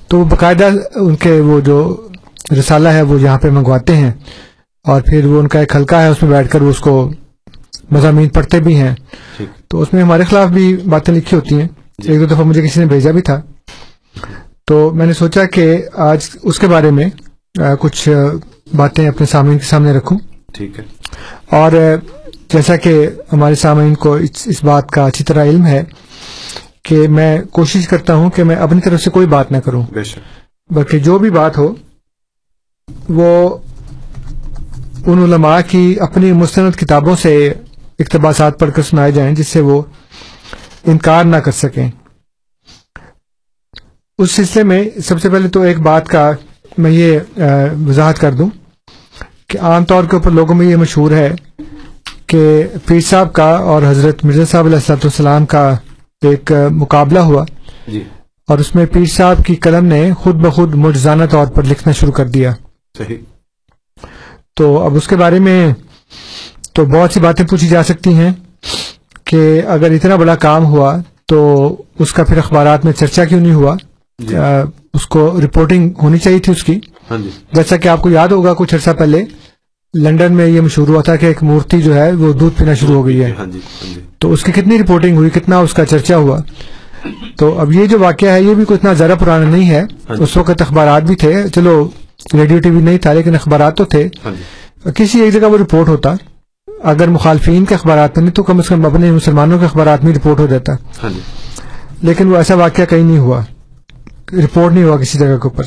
تو 0.08 0.24
باقاعدہ 0.24 0.70
ان 0.94 1.16
کے 1.16 1.40
وہ 1.40 1.60
جو 1.60 1.96
رسالہ 2.58 2.88
ہے 2.88 3.02
وہ 3.02 3.20
یہاں 3.20 3.38
پہ 3.38 3.50
منگواتے 3.50 3.96
ہیں۔ 3.96 4.10
اور 4.84 5.00
پھر 5.02 5.24
وہ 5.24 5.40
ان 5.40 5.48
کا 5.48 5.60
ایک 5.60 5.76
حلقہ 5.76 5.94
ہے 5.94 6.08
اس 6.08 6.22
میں 6.22 6.30
بیٹھ 6.30 6.48
کر 6.50 6.62
وہ 6.62 6.70
اس 6.70 6.78
کو 6.78 7.10
مضامین 7.90 8.28
پڑھتے 8.28 8.60
بھی 8.60 8.76
ہیں۔ 8.76 8.94
تو 9.68 9.80
اس 9.80 9.92
میں 9.92 10.02
ہمارے 10.02 10.24
خلاف 10.24 10.48
بھی 10.48 10.76
باتیں 10.76 11.14
لکھی 11.14 11.36
ہوتی 11.36 11.60
ہیں۔ 11.60 11.68
جی۔ 11.98 12.12
ایک 12.12 12.20
دو 12.20 12.26
دفعہ 12.26 12.44
مجھے 12.44 12.62
کسی 12.62 12.80
نے 12.80 12.86
بھیجا 12.86 13.10
بھی 13.10 13.22
تھا۔ 13.22 13.40
تو 14.64 14.90
میں 14.94 15.06
نے 15.06 15.12
سوچا 15.12 15.44
کہ 15.44 15.76
آج 15.94 16.28
اس 16.42 16.58
کے 16.58 16.66
بارے 16.66 16.90
میں 16.90 17.06
کچھ 17.80 18.08
باتیں 18.76 19.08
اپنے 19.08 19.26
سامعین 19.26 19.58
کے 19.58 19.64
سامنے 19.64 19.92
رکھوں۔ 19.92 20.18
ٹھیک 20.52 20.78
ہے۔ 20.78 20.84
اور 21.50 21.72
جیسا 22.52 22.76
کہ 22.76 23.08
ہمارے 23.32 23.54
سامعین 23.54 23.94
کو 23.94 24.14
اس 24.44 24.64
بات 24.64 24.90
کا 24.90 25.06
اچھی 25.06 25.24
طرح 25.24 25.44
علم 25.44 25.66
ہے 25.66 25.84
کہ 26.82 27.08
میں 27.08 27.40
کوشش 27.50 27.88
کرتا 27.88 28.14
ہوں 28.14 28.30
کہ 28.30 28.44
میں 28.44 28.56
اپنی 28.56 28.80
طرف 28.80 29.00
سے 29.00 29.10
کوئی 29.10 29.26
بات 29.26 29.52
نہ 29.52 29.56
کروں۔ 29.56 29.82
بلکہ 30.70 30.98
جو 30.98 31.18
بھی 31.18 31.30
بات 31.30 31.58
ہو 31.58 31.74
وہ 33.08 33.56
ان 35.06 35.22
علماء 35.22 35.60
کی 35.68 35.96
اپنی 36.00 36.32
مستند 36.32 36.76
کتابوں 36.76 37.16
سے 37.16 37.52
اقتباسات 37.98 38.58
پڑھ 38.60 38.70
کر 38.76 38.82
سنائے 38.82 39.12
جائیں 39.12 39.34
جس 39.34 39.48
سے 39.48 39.60
وہ 39.60 39.82
انکار 40.86 41.24
نہ 41.24 41.36
کر 41.36 41.52
سکیں۔ 41.52 41.90
اس 44.18 44.32
سلسلے 44.32 44.62
میں 44.62 44.84
سب 45.04 45.20
سے 45.20 45.30
پہلے 45.30 45.48
تو 45.48 45.62
ایک 45.62 45.80
بات 45.80 46.08
کا 46.08 46.32
میں 46.78 46.90
یہ 46.90 47.18
وضاحت 47.86 48.18
کر 48.18 48.32
دوں 48.32 48.48
کہ 49.48 49.58
عام 49.58 49.84
طور 49.84 50.04
کے 50.04 50.16
اوپر 50.16 50.30
لوگوں 50.30 50.54
میں 50.54 50.66
یہ 50.66 50.76
مشہور 50.76 51.10
ہے 51.10 51.34
کہ 52.26 52.62
پیر 52.86 53.00
صاحب 53.00 53.32
کا 53.32 53.56
اور 53.56 53.82
حضرت 53.86 54.24
مرزا 54.24 54.44
صاحب 54.44 54.64
علیہ 54.64 54.76
السلام 54.76 54.98
والسلام 55.04 55.46
کا 55.46 55.76
ایک 56.22 56.52
مقابلہ 56.70 57.18
ہوا۔ 57.18 57.44
جی۔ 57.88 58.04
اور 58.48 58.58
اس 58.58 58.74
میں 58.74 58.86
پیر 58.86 59.04
صاحب 59.04 59.44
کی 59.46 59.56
قلم 59.56 59.84
نے 59.84 60.12
خود 60.12 60.34
بخود 60.34 60.74
مجزانہ 60.74 61.24
طور 61.30 61.46
پر 61.46 61.62
لکھنا 61.62 61.92
شروع 61.92 62.12
کر 62.12 62.26
دیا۔ 62.26 62.52
صحیح۔ 62.98 63.33
تو 64.54 64.78
اب 64.78 64.96
اس 64.96 65.08
کے 65.08 65.16
بارے 65.16 65.38
میں 65.38 65.72
تو 66.72 66.84
بہت 66.84 67.12
سی 67.12 67.20
باتیں 67.20 67.44
پوچھی 67.46 67.68
جا 67.68 67.82
سکتی 67.82 68.14
ہیں 68.14 68.32
کہ 69.24 69.62
اگر 69.66 69.90
اتنا 69.90 70.16
بڑا 70.16 70.34
کام 70.34 70.64
ہوا 70.64 70.96
تو 71.26 71.76
اس 71.98 72.12
کا 72.12 72.24
پھر 72.24 72.38
اخبارات 72.38 72.84
میں 72.84 72.92
چرچا 72.92 73.24
کیوں 73.24 73.40
نہیں 73.40 73.54
ہوا؟ 73.54 73.76
جی۔ 74.18 74.36
آ، 74.36 74.62
اس 74.94 75.06
کو 75.06 75.40
رپورٹنگ 75.44 75.90
ہونی 76.02 76.18
چاہیے 76.18 76.38
تھی 76.38 76.52
اس 76.52 76.64
کی۔ 76.64 76.80
ہاں 77.10 77.18
جی۔ 77.18 77.30
جیسا 77.52 77.76
کہ 77.76 77.88
آپ 77.88 78.02
کو 78.02 78.10
یاد 78.10 78.28
ہوگا 78.28 78.54
کچھ 78.54 78.74
عرصہ 78.74 78.90
پہلے 78.90 79.24
لندن 79.94 80.32
میں 80.32 80.46
یہ 80.46 80.60
مشہور 80.60 80.88
ہوا 80.88 81.02
تھا 81.02 81.16
کہ 81.16 81.26
ایک 81.26 81.42
مورتی 81.42 81.82
جو 81.82 81.94
ہے 81.94 82.12
وہ 82.12 82.32
دودھ 82.32 82.58
پینا 82.58 82.74
شروع 82.74 82.94
ہو 82.94 83.06
گئی 83.06 83.24
ہے۔ 83.24 83.32
ہاں 83.38 83.46
جی 83.46 83.58
ہاں 83.58 83.94
جی۔ 83.94 84.00
تو 84.18 84.32
اس 84.32 84.42
کی 84.42 84.52
کتنی 84.52 84.78
رپورٹنگ 84.78 85.16
ہوئی؟ 85.16 85.30
کتنا 85.30 85.58
اس 85.58 85.72
کا 85.72 85.84
چرچا 85.84 86.16
ہوا؟ 86.16 86.38
تو 87.36 87.60
اب 87.60 87.72
یہ 87.72 87.86
جو 87.86 87.98
واقعہ 87.98 88.28
ہے 88.28 88.42
یہ 88.42 88.54
بھی 88.54 88.64
کوئی 88.64 88.78
اتنا 88.78 88.92
زیادہ 88.92 89.14
پرانا 89.18 89.50
نہیں 89.50 89.70
ہے۔ 89.70 89.80
ہاں۔ 89.80 90.22
اس 90.22 90.36
وقت 90.36 90.62
اخبارات 90.62 91.02
بھی 91.02 91.16
تھے۔ 91.16 91.48
چلو 91.54 91.88
ریڈیو 92.34 92.58
ٹی 92.58 92.70
وی 92.70 92.80
نہیں 92.82 92.98
تھا 92.98 93.12
لیکن 93.12 93.34
اخبارات 93.34 93.76
تو 93.76 93.84
تھے۔ 93.84 94.08
ہاں 94.24 94.32
جی۔ 94.32 94.90
کسی 94.94 95.20
ایک 95.20 95.32
جگہ 95.32 95.46
وہ 95.46 95.58
رپورٹ 95.58 95.88
ہوتا۔ 95.88 96.14
اگر 96.82 97.08
مخالفین 97.08 97.64
کے 97.64 97.74
اخبارات 97.74 98.16
میں 98.16 98.24
نہیں 98.24 98.34
تو 98.34 98.42
کم 98.42 98.58
از 98.58 98.68
کم 98.68 98.86
اپنے 98.86 99.10
مسلمانوں 99.10 99.58
کے 99.58 99.64
اخبارات 99.64 100.04
میں 100.04 100.14
رپورٹ 100.14 100.40
ہو 100.40 100.46
جاتا۔ 100.46 100.72
ہاں 101.02 101.10
جی۔ 101.10 101.20
لیکن 102.02 102.26
وہ 102.26 102.36
ایسا 102.36 102.54
واقعہ 102.54 102.84
کہیں 102.84 103.02
نہیں 103.02 103.18
ہوا۔ 103.18 103.42
رپورٹ 104.32 104.74
نہیں 104.74 104.84
ہوا 104.84 104.96
کسی 104.96 105.18
جگہ 105.18 105.26
کے 105.26 105.48
اوپر۔ 105.48 105.64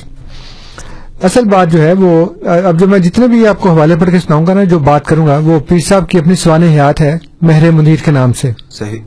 اصل 1.23 1.45
بات 1.45 1.71
جو 1.71 1.81
ہے 1.81 1.93
وہ 1.93 2.25
اب 2.65 2.79
جو 2.79 2.87
میں 2.87 2.99
جتنے 2.99 3.27
بھی 3.27 3.47
آپ 3.47 3.61
کو 3.61 3.69
حوالے 3.69 3.95
پڑھ 3.95 4.11
کے 4.11 4.19
سناؤں 4.19 4.47
گا 4.47 4.53
نا 4.53 4.63
جو 4.63 4.79
بات 4.79 5.05
کروں 5.05 5.27
گا 5.27 5.37
وہ 5.37 5.59
پیر 5.59 5.79
صاحب 5.79 6.09
کی 6.09 6.17
اپنی 6.17 6.35
سوان 6.35 6.63
حیات 6.63 7.01
ہے 7.01 7.17
مہر 7.41 7.71
منیر 7.71 7.95
کے 8.05 8.11
نام 8.11 8.33
سے۔ 8.33 8.51
صحیح۔ 8.69 8.99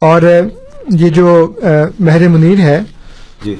اور 0.00 0.22
یہ 0.88 1.08
جو 1.08 1.52
مہر 1.98 2.28
منیر 2.28 2.58
ہے 2.58 2.80
جی۔ 3.44 3.54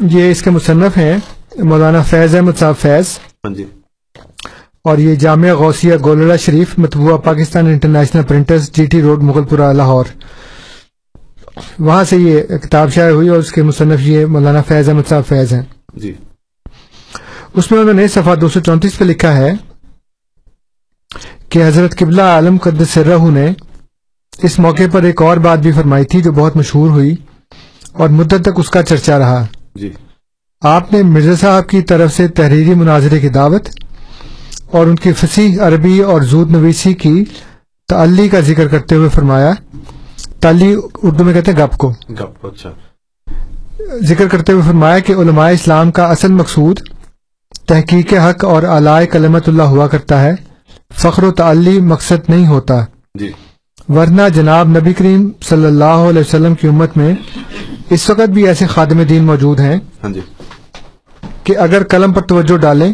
یہ 0.00 0.30
اس 0.30 0.42
کے 0.42 0.50
مصنف 0.50 0.96
ہیں۔ 0.96 1.16
مولانا 1.58 2.02
فیض 2.02 2.34
احمد 2.34 2.58
صاحب 2.58 2.74
فیض 2.80 3.08
ہاں 3.44 3.54
جی۔ 3.54 3.64
اور 4.84 4.98
یہ 4.98 5.14
Jamia 5.14 5.54
Ghausia 5.54 5.94
Golra 6.04 6.36
Sharif 6.36 6.78
متبوعہ 6.78 7.16
Pakistan 7.16 7.66
international 7.66 8.22
printers 8.22 8.70
G 8.72 8.86
T 8.86 9.02
road 9.02 9.22
Mughalpura 9.44 9.72
Lahore. 9.72 10.04
وہاں 11.78 12.04
سے 12.04 12.16
یہ 12.16 12.42
کتاب 12.42 12.92
شائع 12.92 13.10
ہوئی 13.10 13.28
اور 13.28 13.38
اس 13.38 13.52
کے 13.52 13.62
مصنف 13.62 14.00
یہ 14.00 14.26
مولانا 14.26 14.62
فیض 14.62 14.88
احمد 14.88 15.08
صاحب 15.08 15.22
فیض 15.28 15.52
ہیں۔ 15.52 15.62
جی۔ 15.94 16.12
اس 17.54 17.70
میں 17.70 17.80
انہوں 17.80 17.94
نے 17.94 18.08
صفحہ 18.08 18.34
دو 18.34 18.48
سو 18.48 18.60
چونتیس 18.60 18.98
پہ 18.98 19.04
لکھا 19.04 19.36
ہے 19.36 19.52
کہ 21.48 21.66
حضرت 21.68 21.98
قبلہ 21.98 22.22
عالم 22.22 22.56
قدس 22.58 22.90
سرہ 22.90 23.30
نے 23.30 23.52
اس 24.42 24.58
موقع 24.58 24.82
پر 24.92 25.02
ایک 25.02 25.22
اور 25.22 25.36
بات 25.36 25.58
بھی 25.58 25.72
فرمائی 25.72 26.04
تھی 26.04 26.22
جو 26.22 26.32
بہت 26.32 26.56
مشہور 26.56 26.90
ہوئی 26.90 27.16
اور 27.92 28.08
مدت 28.08 28.42
تک 28.42 28.58
اس 28.58 28.70
کا 28.70 28.82
چرچا 28.82 29.18
رہا۔ 29.18 29.46
جی۔ 29.74 29.92
آپ 30.60 30.92
نے 30.92 31.02
مرزا 31.02 31.34
صاحب 31.36 31.68
کی 31.68 31.82
طرف 31.82 32.12
سے 32.12 32.28
تحریری 32.28 32.74
مناظرے 32.74 33.20
کی 33.20 33.28
دعوت 33.28 33.68
اور 34.70 34.86
ان 34.86 34.96
کی 34.96 35.12
فصیح 35.12 35.60
عربی 35.60 36.00
اور 36.00 36.20
زود 36.20 36.50
نویسی 36.50 36.94
کی 36.94 37.24
تعلی 37.88 38.28
کا 38.28 38.40
ذکر 38.40 38.68
کرتے 38.68 38.94
ہوئے 38.94 39.08
فرمایا۔ 39.08 39.52
تعلی 40.40 40.76
اردو 41.02 41.24
میں 41.24 41.34
کہتے 41.34 41.52
ہیں 41.52 41.58
گپ 41.58 41.76
کو۔ 41.76 41.92
گپ 42.10 42.46
اچھا۔ 42.46 42.70
ذکر 44.02 44.28
کرتے 44.28 44.52
ہوئے 44.52 44.62
فرمایا 44.66 44.98
کہ 44.98 45.12
علماء 45.12 45.50
اسلام 45.50 45.90
کا 45.90 46.04
اصل 46.06 46.32
مقصود 46.32 46.80
تحقیق 47.66 48.14
حق 48.14 48.44
اور 48.44 48.62
علائے 48.62 49.06
کلمت 49.06 49.48
اللہ 49.48 49.62
ہوا 49.62 49.86
کرتا 49.86 50.22
ہے۔ 50.22 50.32
فخر 50.94 51.22
و 51.22 51.30
تعلی 51.30 51.80
مقصد 51.80 52.30
نہیں 52.30 52.46
ہوتا۔ 52.46 52.84
جی۔ 53.14 53.30
ورنہ 53.88 54.22
جناب 54.34 54.68
نبی 54.68 54.92
کریم 54.92 55.30
صلی 55.42 55.66
اللہ 55.66 55.84
علیہ 55.84 56.20
وسلم 56.20 56.54
کی 56.54 56.68
امت 56.68 56.96
میں 56.96 57.14
اس 57.90 58.10
وقت 58.10 58.28
بھی 58.28 58.46
ایسے 58.46 58.66
خادم 58.66 59.02
دین 59.02 59.24
موجود 59.24 59.60
ہیں۔ 59.60 59.76
ہاں 60.02 60.10
جی۔ 60.10 60.20
کہ 61.46 61.58
اگر 61.58 61.84
قلم 61.84 62.12
پر 62.12 62.22
توجہ 62.22 62.56
ڈالیں 62.56 62.92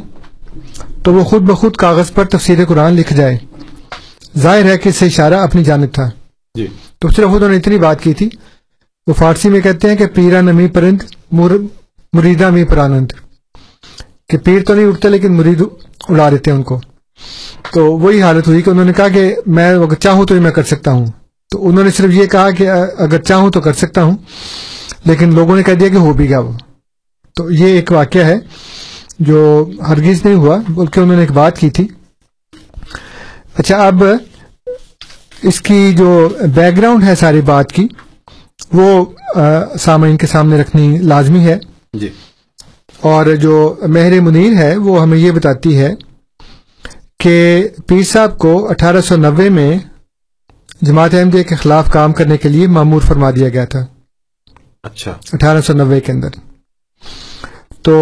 تو 1.03 1.15
وہ 1.15 1.25
خود 1.25 1.43
بخود 1.43 1.77
کاغذ 1.77 2.13
پر 2.13 2.25
تفسیر 2.25 2.65
قرآن 2.65 2.93
لکھ 2.93 3.13
جائے۔ 3.13 3.39
ظاہر 4.39 4.65
ہے 4.65 4.79
کہ 4.79 4.89
اس 4.89 4.97
سے 4.97 5.07
اشارہ 5.07 5.35
اپنی 5.35 5.65
جانب 5.65 5.87
تھا۔ 5.93 6.11
جی۔ 6.55 6.67
تو 6.99 7.09
صرف 7.09 7.29
انہوں 7.33 7.49
نے 7.49 7.57
اتنی 7.57 7.79
بات 7.79 8.03
کی 8.03 8.15
تھی۔ 8.15 8.29
وہ 9.07 9.13
فارسی 9.13 9.49
میں 9.49 9.61
کہتے 9.61 9.91
ہیں 9.91 9.97
کہ 9.97 10.07
پیرا 10.07 10.41
نمی 10.41 10.69
پرند 10.69 10.99
مر- 11.33 11.67
مریدہ 12.13 12.51
می 12.51 12.65
پرانند۔ 12.65 13.07
کہ 14.29 14.39
پیر 14.39 14.63
تو 14.63 14.75
نہیں 14.75 14.87
اٹھتے 14.87 15.09
لیکن 15.09 15.37
مرید 15.37 15.63
اڑا 16.09 16.31
دیتے 16.31 16.51
ان 16.51 16.63
کو۔ 16.63 16.81
تو 17.75 17.93
وہی 17.93 18.23
حالت 18.23 18.49
ہوئی 18.49 18.63
کہ 18.63 18.71
انہوں 18.71 18.85
نے 18.85 18.93
کہا 18.93 19.09
کہ 19.09 19.37
میں 19.47 19.75
اگر 19.75 19.95
چاہوں 19.95 20.27
تو 20.27 20.35
میں 20.35 20.51
کر 20.51 20.63
سکتا 20.63 20.93
ہوں۔ 20.93 21.07
تو 21.51 21.69
انہوں 21.69 21.85
نے 21.85 21.91
صرف 21.91 22.13
یہ 22.13 22.27
کہا 22.27 22.51
کہ 22.51 22.71
اگر 22.99 23.23
چاہوں 23.23 23.51
تو 23.51 23.61
کر 23.61 23.73
سکتا 23.73 24.03
ہوں 24.03 24.17
لیکن 25.05 25.35
لوگوں 25.35 25.57
نے 25.57 25.63
کہہ 25.63 25.73
دیا 25.73 25.89
کہ 25.89 25.97
ہو 25.97 26.13
بھی 26.13 26.29
گیا 26.29 26.39
وہ۔ 26.39 26.53
تو 27.35 27.51
یہ 27.51 27.67
ایک 27.67 27.93
واقعہ 27.93 28.25
ہے 28.25 28.37
جو 29.19 29.69
ہرگز 29.89 30.25
نہیں 30.25 30.35
ہوا 30.35 30.59
بلکہ 30.69 31.01
انہوں 31.01 31.15
نے 31.15 31.21
ایک 31.21 31.33
بات 31.33 31.59
کی 31.59 31.71
تھی۔ 31.71 31.89
اچھا 33.59 33.87
اب 33.87 34.05
اس 35.43 35.61
کی 35.61 35.93
جو 35.93 36.29
بیک 36.55 36.77
گراؤنڈ 36.77 37.05
ہے 37.05 37.15
ساری 37.15 37.41
بات 37.41 37.73
کی 37.73 37.89
وہ 38.73 39.05
سامعین 39.81 40.17
کے 40.17 40.27
سامنے 40.27 40.61
رکھنی 40.61 40.99
لازمی 40.99 41.47
ہے۔ 41.47 41.59
جی۔ 41.93 42.09
اور 43.01 43.27
جو 43.27 43.75
مہر 43.87 44.21
منیر 44.21 44.53
ہے 44.57 44.77
وہ 44.77 45.03
ہمیں 45.03 45.19
یہ 45.19 45.31
بتاتی 45.31 45.79
ہے 45.79 45.95
کہ 47.19 47.69
پیر 47.87 48.03
صاحب 48.03 48.39
کو 48.39 48.71
اٹھارہ 48.71 49.01
سو 49.01 49.17
نوے 49.17 49.49
میں 49.49 49.79
جماعت 50.83 51.15
احمدیہ 51.15 51.43
کے 51.43 51.55
خلاف 51.55 51.93
کام 51.93 52.13
کرنے 52.13 52.37
کے 52.37 52.49
لیے 52.49 52.67
معمور 52.67 53.01
فرما 53.01 53.31
دیا 53.31 53.49
گیا 53.49 53.65
تھا۔ 53.65 53.87
اچھا۔ 54.83 55.15
اٹھارہ 55.33 55.61
سو 55.61 55.73
نوے 55.73 56.01
کے 56.01 56.13
اندر۔ 56.13 56.29
تو 57.85 57.97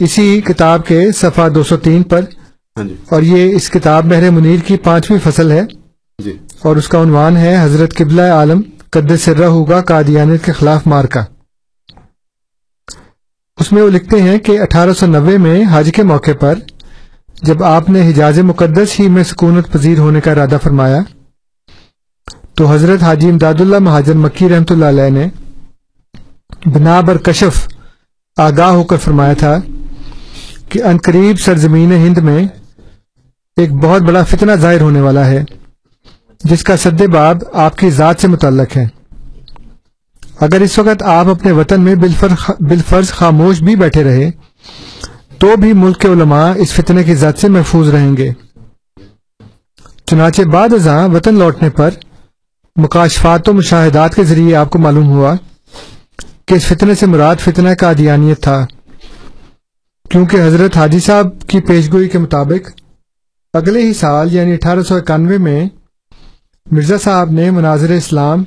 اسی 0.00 0.40
کتاب 0.42 0.86
کے 0.86 1.00
صفحہ 1.12 1.48
دو 1.48 1.62
سو 1.62 1.76
تین 1.78 2.02
پر 2.02 2.24
ہاں 2.76 2.84
جی۔ 2.84 2.94
اور 3.10 3.22
یہ 3.22 3.54
اس 3.56 3.68
کتاب 3.70 4.06
مہر 4.06 4.30
منیر 4.30 4.60
کی 4.66 4.76
پانچویں 4.84 5.18
فصل 5.24 5.50
ہے۔ 5.52 5.64
جی۔ 6.18 6.32
اور 6.64 6.76
اس 6.76 6.88
کا 6.88 7.02
عنوان 7.02 7.36
ہے 7.36 7.56
حضرت 7.56 7.94
قبلہ 7.96 8.22
عالم 8.32 8.62
قد 8.90 9.16
سرہ 9.18 9.44
ہوگا 9.46 9.80
قادیانیت 9.88 10.44
کے 10.44 10.52
خلاف 10.52 10.86
مارکا 10.86 11.24
اس 13.58 13.70
میں 13.72 13.82
وہ 13.82 13.88
لکھتے 13.90 14.20
ہیں 14.22 14.38
کہ 14.38 14.60
اٹھارہ 14.60 14.92
سو 14.92 15.06
نوے 15.06 15.36
میں 15.38 15.62
حج 15.70 15.90
کے 15.94 16.02
موقع 16.04 16.32
پر 16.40 16.58
جب 17.42 17.62
آپ 17.64 17.88
نے 17.90 18.08
حجاز 18.08 18.38
مقدس 18.44 18.98
ہی 19.00 19.08
میں 19.08 19.22
سکونت 19.24 19.72
پذیر 19.72 19.98
ہونے 19.98 20.20
کا 20.20 20.30
ارادہ 20.30 20.56
فرمایا 20.62 20.98
تو 22.56 22.66
حضرت 22.66 23.02
حاجی 23.02 23.28
امداد 23.30 23.60
اللہ 23.60 23.78
مہاجر 23.78 24.14
مکی 24.16 24.48
رحمۃ 24.48 24.70
اللہ 24.70 24.84
علیہ 24.86 25.10
نے 25.10 25.28
بنا 26.66 27.00
بر 27.00 27.16
کشف 27.24 27.66
آگاہ 28.40 28.70
ہو 28.70 28.82
کر 28.84 28.96
فرمایا 28.96 29.32
تھا 29.32 29.56
کہ 30.68 30.82
عنقریب 30.84 31.40
سرزمین 31.40 31.92
ہند 31.92 32.18
میں 32.18 32.42
ایک 33.56 33.72
بہت 33.74 34.02
بڑا 34.02 34.22
فتنہ 34.24 34.52
ظاہر 34.52 34.80
ہونے 34.80 35.00
والا 35.00 35.26
ہے، 35.26 35.42
جس 36.44 36.62
کا 36.64 36.76
سد 36.76 37.02
باب 37.12 37.42
آپ 37.52 37.76
کی 37.78 37.90
ذات 37.90 38.20
سے 38.20 38.28
متعلق 38.28 38.76
ہے۔ 38.76 38.86
اگر 40.40 40.60
اس 40.60 40.78
وقت 40.78 41.02
آپ 41.02 41.26
اپنے 41.28 41.52
وطن 41.52 41.80
میں 41.80 41.94
بالفرض 42.60 43.10
خاموش 43.10 43.60
بھی 43.62 43.76
بیٹھے 43.76 44.04
رہے، 44.04 44.30
تو 45.38 45.56
بھی 45.56 45.72
ملک 45.72 46.00
کے 46.00 46.08
علماء 46.08 46.52
اس 46.56 46.72
فتنے 46.72 47.04
کی 47.04 47.14
ذات 47.14 47.38
سے 47.38 47.48
محفوظ 47.48 47.88
رہیں 47.88 48.16
گے۔ 48.16 48.30
چنانچہ 50.06 50.42
بعد 50.42 50.74
ازاں 50.74 51.08
وطن 51.08 51.34
لوٹنے 51.34 51.70
پر 51.70 51.90
مکاشفات 52.76 53.48
و 53.48 53.52
مشاہدات 53.52 54.14
کے 54.14 54.24
ذریعے 54.24 54.54
آپ 54.54 54.70
کو 54.70 54.78
معلوم 54.78 55.08
ہوا 55.08 55.34
کہ 56.50 56.54
اس 56.54 56.66
فتنے 56.66 56.94
سے 56.94 57.06
مراد 57.06 57.36
فتنہ 57.36 57.68
کا 57.68 57.92
دیانیت 57.98 58.42
تھا۔ 58.42 58.66
کیونکہ 60.10 60.36
حضرت 60.36 60.76
حاجی 60.76 60.98
صاحب 60.98 61.26
کی 61.46 61.60
پیشگوئی 61.60 62.08
کے 62.08 62.18
مطابق 62.18 62.70
اگلے 63.54 63.82
ہی 63.82 63.94
سال 63.94 64.34
یعنی 64.34 64.52
اٹھارہ 64.52 64.82
سو 64.82 64.94
اکانوے 64.94 65.38
میں 65.38 65.68
مرزا 66.70 66.96
صاحب 66.98 67.30
نے 67.30 67.50
مناظر 67.50 67.90
اسلام، 67.90 68.44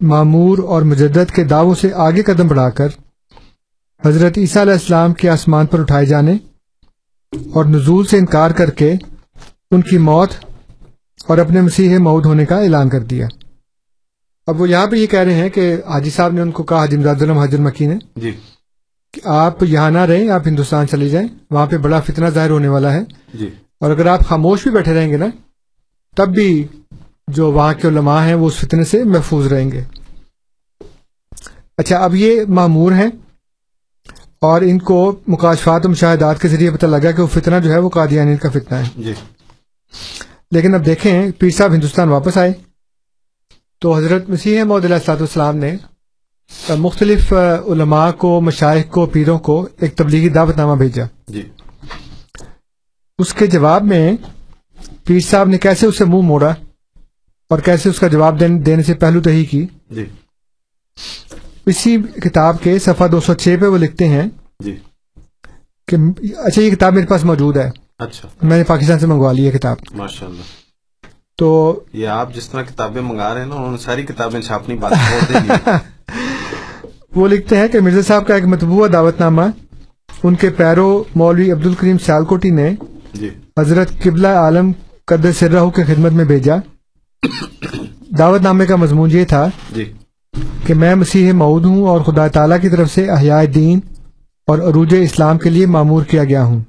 معمور 0.00 0.58
اور 0.58 0.82
مجدد 0.82 1.34
کے 1.34 1.44
دعووں 1.44 1.74
سے 1.74 1.90
آگے 1.94 2.22
قدم 2.22 2.48
بڑھا 2.48 2.70
کر 2.70 2.88
حضرت 4.06 4.38
عیسیٰ 4.38 4.62
علیہ 4.62 4.72
السلام 4.72 5.14
کے 5.14 5.28
آسمان 5.28 5.66
پر 5.66 5.80
اٹھائے 5.80 6.06
جانے 6.06 6.32
اور 7.52 7.64
نزول 7.64 8.06
سے 8.06 8.18
انکار 8.18 8.50
کر 8.50 8.70
کے 8.70 8.94
ان 9.70 9.80
کی 9.80 9.98
موت 9.98 10.30
اور 11.26 11.38
اپنے 11.38 11.60
مسیح 11.60 11.98
مود 11.98 12.26
ہونے 12.26 12.46
کا 12.46 12.58
اعلان 12.58 12.88
کر 12.88 13.00
دیا۔ 13.00 13.26
اب 14.46 14.60
وہ 14.60 14.68
یہاں 14.68 14.86
پہ 14.86 14.96
یہ 14.96 15.06
کہہ 15.06 15.20
رہے 15.20 15.34
ہیں 15.34 15.48
کہ 15.48 15.76
حاجی 15.86 16.10
صاحب 16.10 16.32
نے 16.32 16.40
ان 16.40 16.50
کو 16.50 16.62
کہا 16.62 16.76
حاجی 16.76 16.96
امداد 16.96 17.22
اللہ 17.22 17.32
حاجر 17.32 17.60
مکی 17.60 17.86
نے 17.86 17.94
جی۔ 18.16 18.30
کہ 19.12 19.20
آپ 19.24 19.62
یہاں 19.62 19.90
نہ 19.90 19.98
رہیں 19.98 20.30
آپ 20.30 20.46
ہندوستان 20.46 20.88
چلے 20.88 21.08
جائیں 21.08 21.28
وہاں 21.50 21.66
پہ 21.66 21.76
بڑا 21.76 22.00
فتنہ 22.00 22.26
ظاہر 22.26 22.50
ہونے 22.50 22.68
والا 22.68 22.92
ہے۔ 22.92 23.00
جی۔ 23.34 23.50
اور 23.80 23.90
اگر 23.90 24.06
آپ 24.06 24.26
خاموش 24.26 24.62
بھی 24.62 24.70
بیٹھے 24.70 24.94
رہیں 24.94 25.10
گے 25.10 25.16
نا 25.16 25.26
تب 26.16 26.28
بھی 26.28 26.66
جو 27.28 27.52
وہاں 27.52 27.74
کے 27.74 27.88
علماء 27.88 28.26
ہیں 28.26 28.34
وہ 28.34 28.46
اس 28.46 28.54
فتنے 28.54 28.84
سے 28.84 29.04
محفوظ 29.04 29.52
رہیں 29.52 29.70
گے۔ 29.70 29.82
اچھا 31.78 32.04
اب 32.04 32.14
یہ 32.14 32.44
معمور 32.48 32.92
ہیں 32.92 33.08
اور 34.40 34.60
ان 34.60 34.78
کو 34.78 35.16
مکاشفات 35.26 35.86
و 35.86 35.88
مشاہدات 35.88 36.42
کے 36.42 36.48
ذریعے 36.48 36.70
پتہ 36.70 36.86
لگا 36.86 37.10
کہ 37.10 37.22
وہ 37.22 37.26
فتنہ 37.26 37.54
جو 37.64 37.72
ہے 37.72 37.78
وہ 37.78 37.88
قادیانی 37.88 38.36
کا 38.36 38.48
فتنہ 38.50 38.76
ہے۔ 38.76 38.84
جی۔ 38.96 39.12
لیکن 40.50 40.74
اب 40.74 40.86
دیکھیں 40.86 41.30
پیر 41.38 41.50
صاحب 41.50 41.72
ہندوستان 41.74 42.08
واپس 42.08 42.36
آئے۔ 42.36 42.52
تو 43.84 43.96
حضرت 43.96 44.30
مسیح 44.30 44.62
محدود 44.62 44.90
السلاۃ 44.90 45.16
والسلام 45.16 45.56
نے 45.56 45.76
مختلف 46.78 47.32
علماء 47.66 48.10
کو 48.10 48.40
مشائق 48.40 48.90
کو 48.90 49.06
پیروں 49.06 49.38
کو 49.38 49.68
ایک 49.80 49.96
تبلیغی 49.96 50.28
دعوت 50.28 50.56
نامہ 50.56 50.76
بھیجا۔ 50.76 51.04
جی۔ 51.28 51.42
اس 53.18 53.34
کے 53.34 53.46
جواب 53.46 53.84
میں 53.84 54.12
پیر 55.04 55.20
صاحب 55.20 55.48
نے 55.48 55.58
کیسے 55.58 55.86
اسے 55.86 56.04
منہ 56.04 56.20
موڑا 56.20 56.54
اور 57.50 57.58
کیسے 57.58 57.88
اس 57.88 57.98
کا 57.98 58.08
جواب 58.08 58.40
دین- 58.40 58.66
دینے 58.66 58.82
سے 58.82 58.94
پہلو 58.94 59.22
تہی 59.22 59.44
کی۔ 59.44 59.66
جی۔ 59.90 60.04
اسی 61.66 61.96
کتاب 62.02 62.56
کے 62.62 62.78
صفحہ 62.78 63.06
دو 63.06 63.20
سو 63.20 63.34
چھ 63.34 63.56
پہ 63.60 63.66
وہ 63.66 63.78
لکھتے 63.78 64.08
ہیں 64.08 64.28
جی۔ 64.58 64.76
کہ 65.88 65.96
اچھا 66.38 66.62
یہ 66.62 66.70
کتاب 66.70 66.94
میرے 66.94 67.06
پاس 67.06 67.24
موجود 67.24 67.56
ہے۔ 67.56 67.70
اچھا۔ 67.98 68.28
میں 68.42 68.58
نے 68.58 68.64
پاکستان 68.64 68.98
سے 68.98 69.06
منگوا 69.06 69.32
لی 69.32 69.46
ہے 69.46 69.58
کتاب۔ 69.58 69.76
ماشاء 69.92 70.26
اللہ 70.26 70.63
تو 71.38 71.80
یہ 71.92 72.08
آپ 72.08 72.34
جس 72.34 72.48
طرح 72.48 72.62
کتابیں 72.62 73.02
منگا 73.02 73.34
رہے 73.34 73.40
ہیں 73.40 73.48
نا 73.48 73.54
انہوں 73.54 73.70
نے 73.70 73.78
ساری 73.78 74.02
کتابیں 74.02 74.40
چھاپنی 74.40 74.74
بات 74.74 74.92
وہ 77.16 77.28
لکھتے 77.28 77.56
ہیں 77.56 77.68
کہ 77.68 77.80
مرزا 77.80 78.02
صاحب 78.02 78.26
کا 78.26 78.34
ایک 78.34 78.44
مطبوعہ 78.44 78.88
دعوت 78.88 79.20
نامہ 79.20 79.42
ان 80.22 80.34
کے 80.34 80.50
پیرو 80.50 81.04
مولوی 81.14 81.52
عبد 81.52 81.66
الکریم 81.66 81.98
سیالکوٹی 81.98 82.50
نے 82.50 82.74
جی۔ 83.14 83.30
حضرت 83.58 84.02
قبلہ 84.02 84.28
عالم 84.28 84.72
قدر 85.04 85.32
سرہ 85.32 85.70
کی 85.70 85.82
خدمت 85.82 86.12
میں 86.12 86.24
بھیجا۔ 86.24 86.56
دعوت 88.18 88.40
نامے 88.40 88.66
کا 88.66 88.76
مضمون 88.76 89.10
یہ 89.10 89.24
تھا 89.24 89.48
جی۔ 89.70 89.92
کہ 90.66 90.74
میں 90.74 90.94
مسیح 90.94 91.32
معود 91.32 91.64
ہوں 91.64 91.86
اور 91.86 92.00
خدا 92.00 92.28
تعالیٰ 92.28 92.60
کی 92.60 92.68
طرف 92.68 92.92
سے 92.92 93.10
احیاء 93.10 93.42
دین 93.54 93.80
اور 94.46 94.58
عروج 94.58 94.94
اسلام 95.02 95.38
کے 95.38 95.50
لیے 95.50 95.66
معمور 95.66 96.02
کیا 96.02 96.24
گیا 96.24 96.44
ہوں۔ 96.44 96.60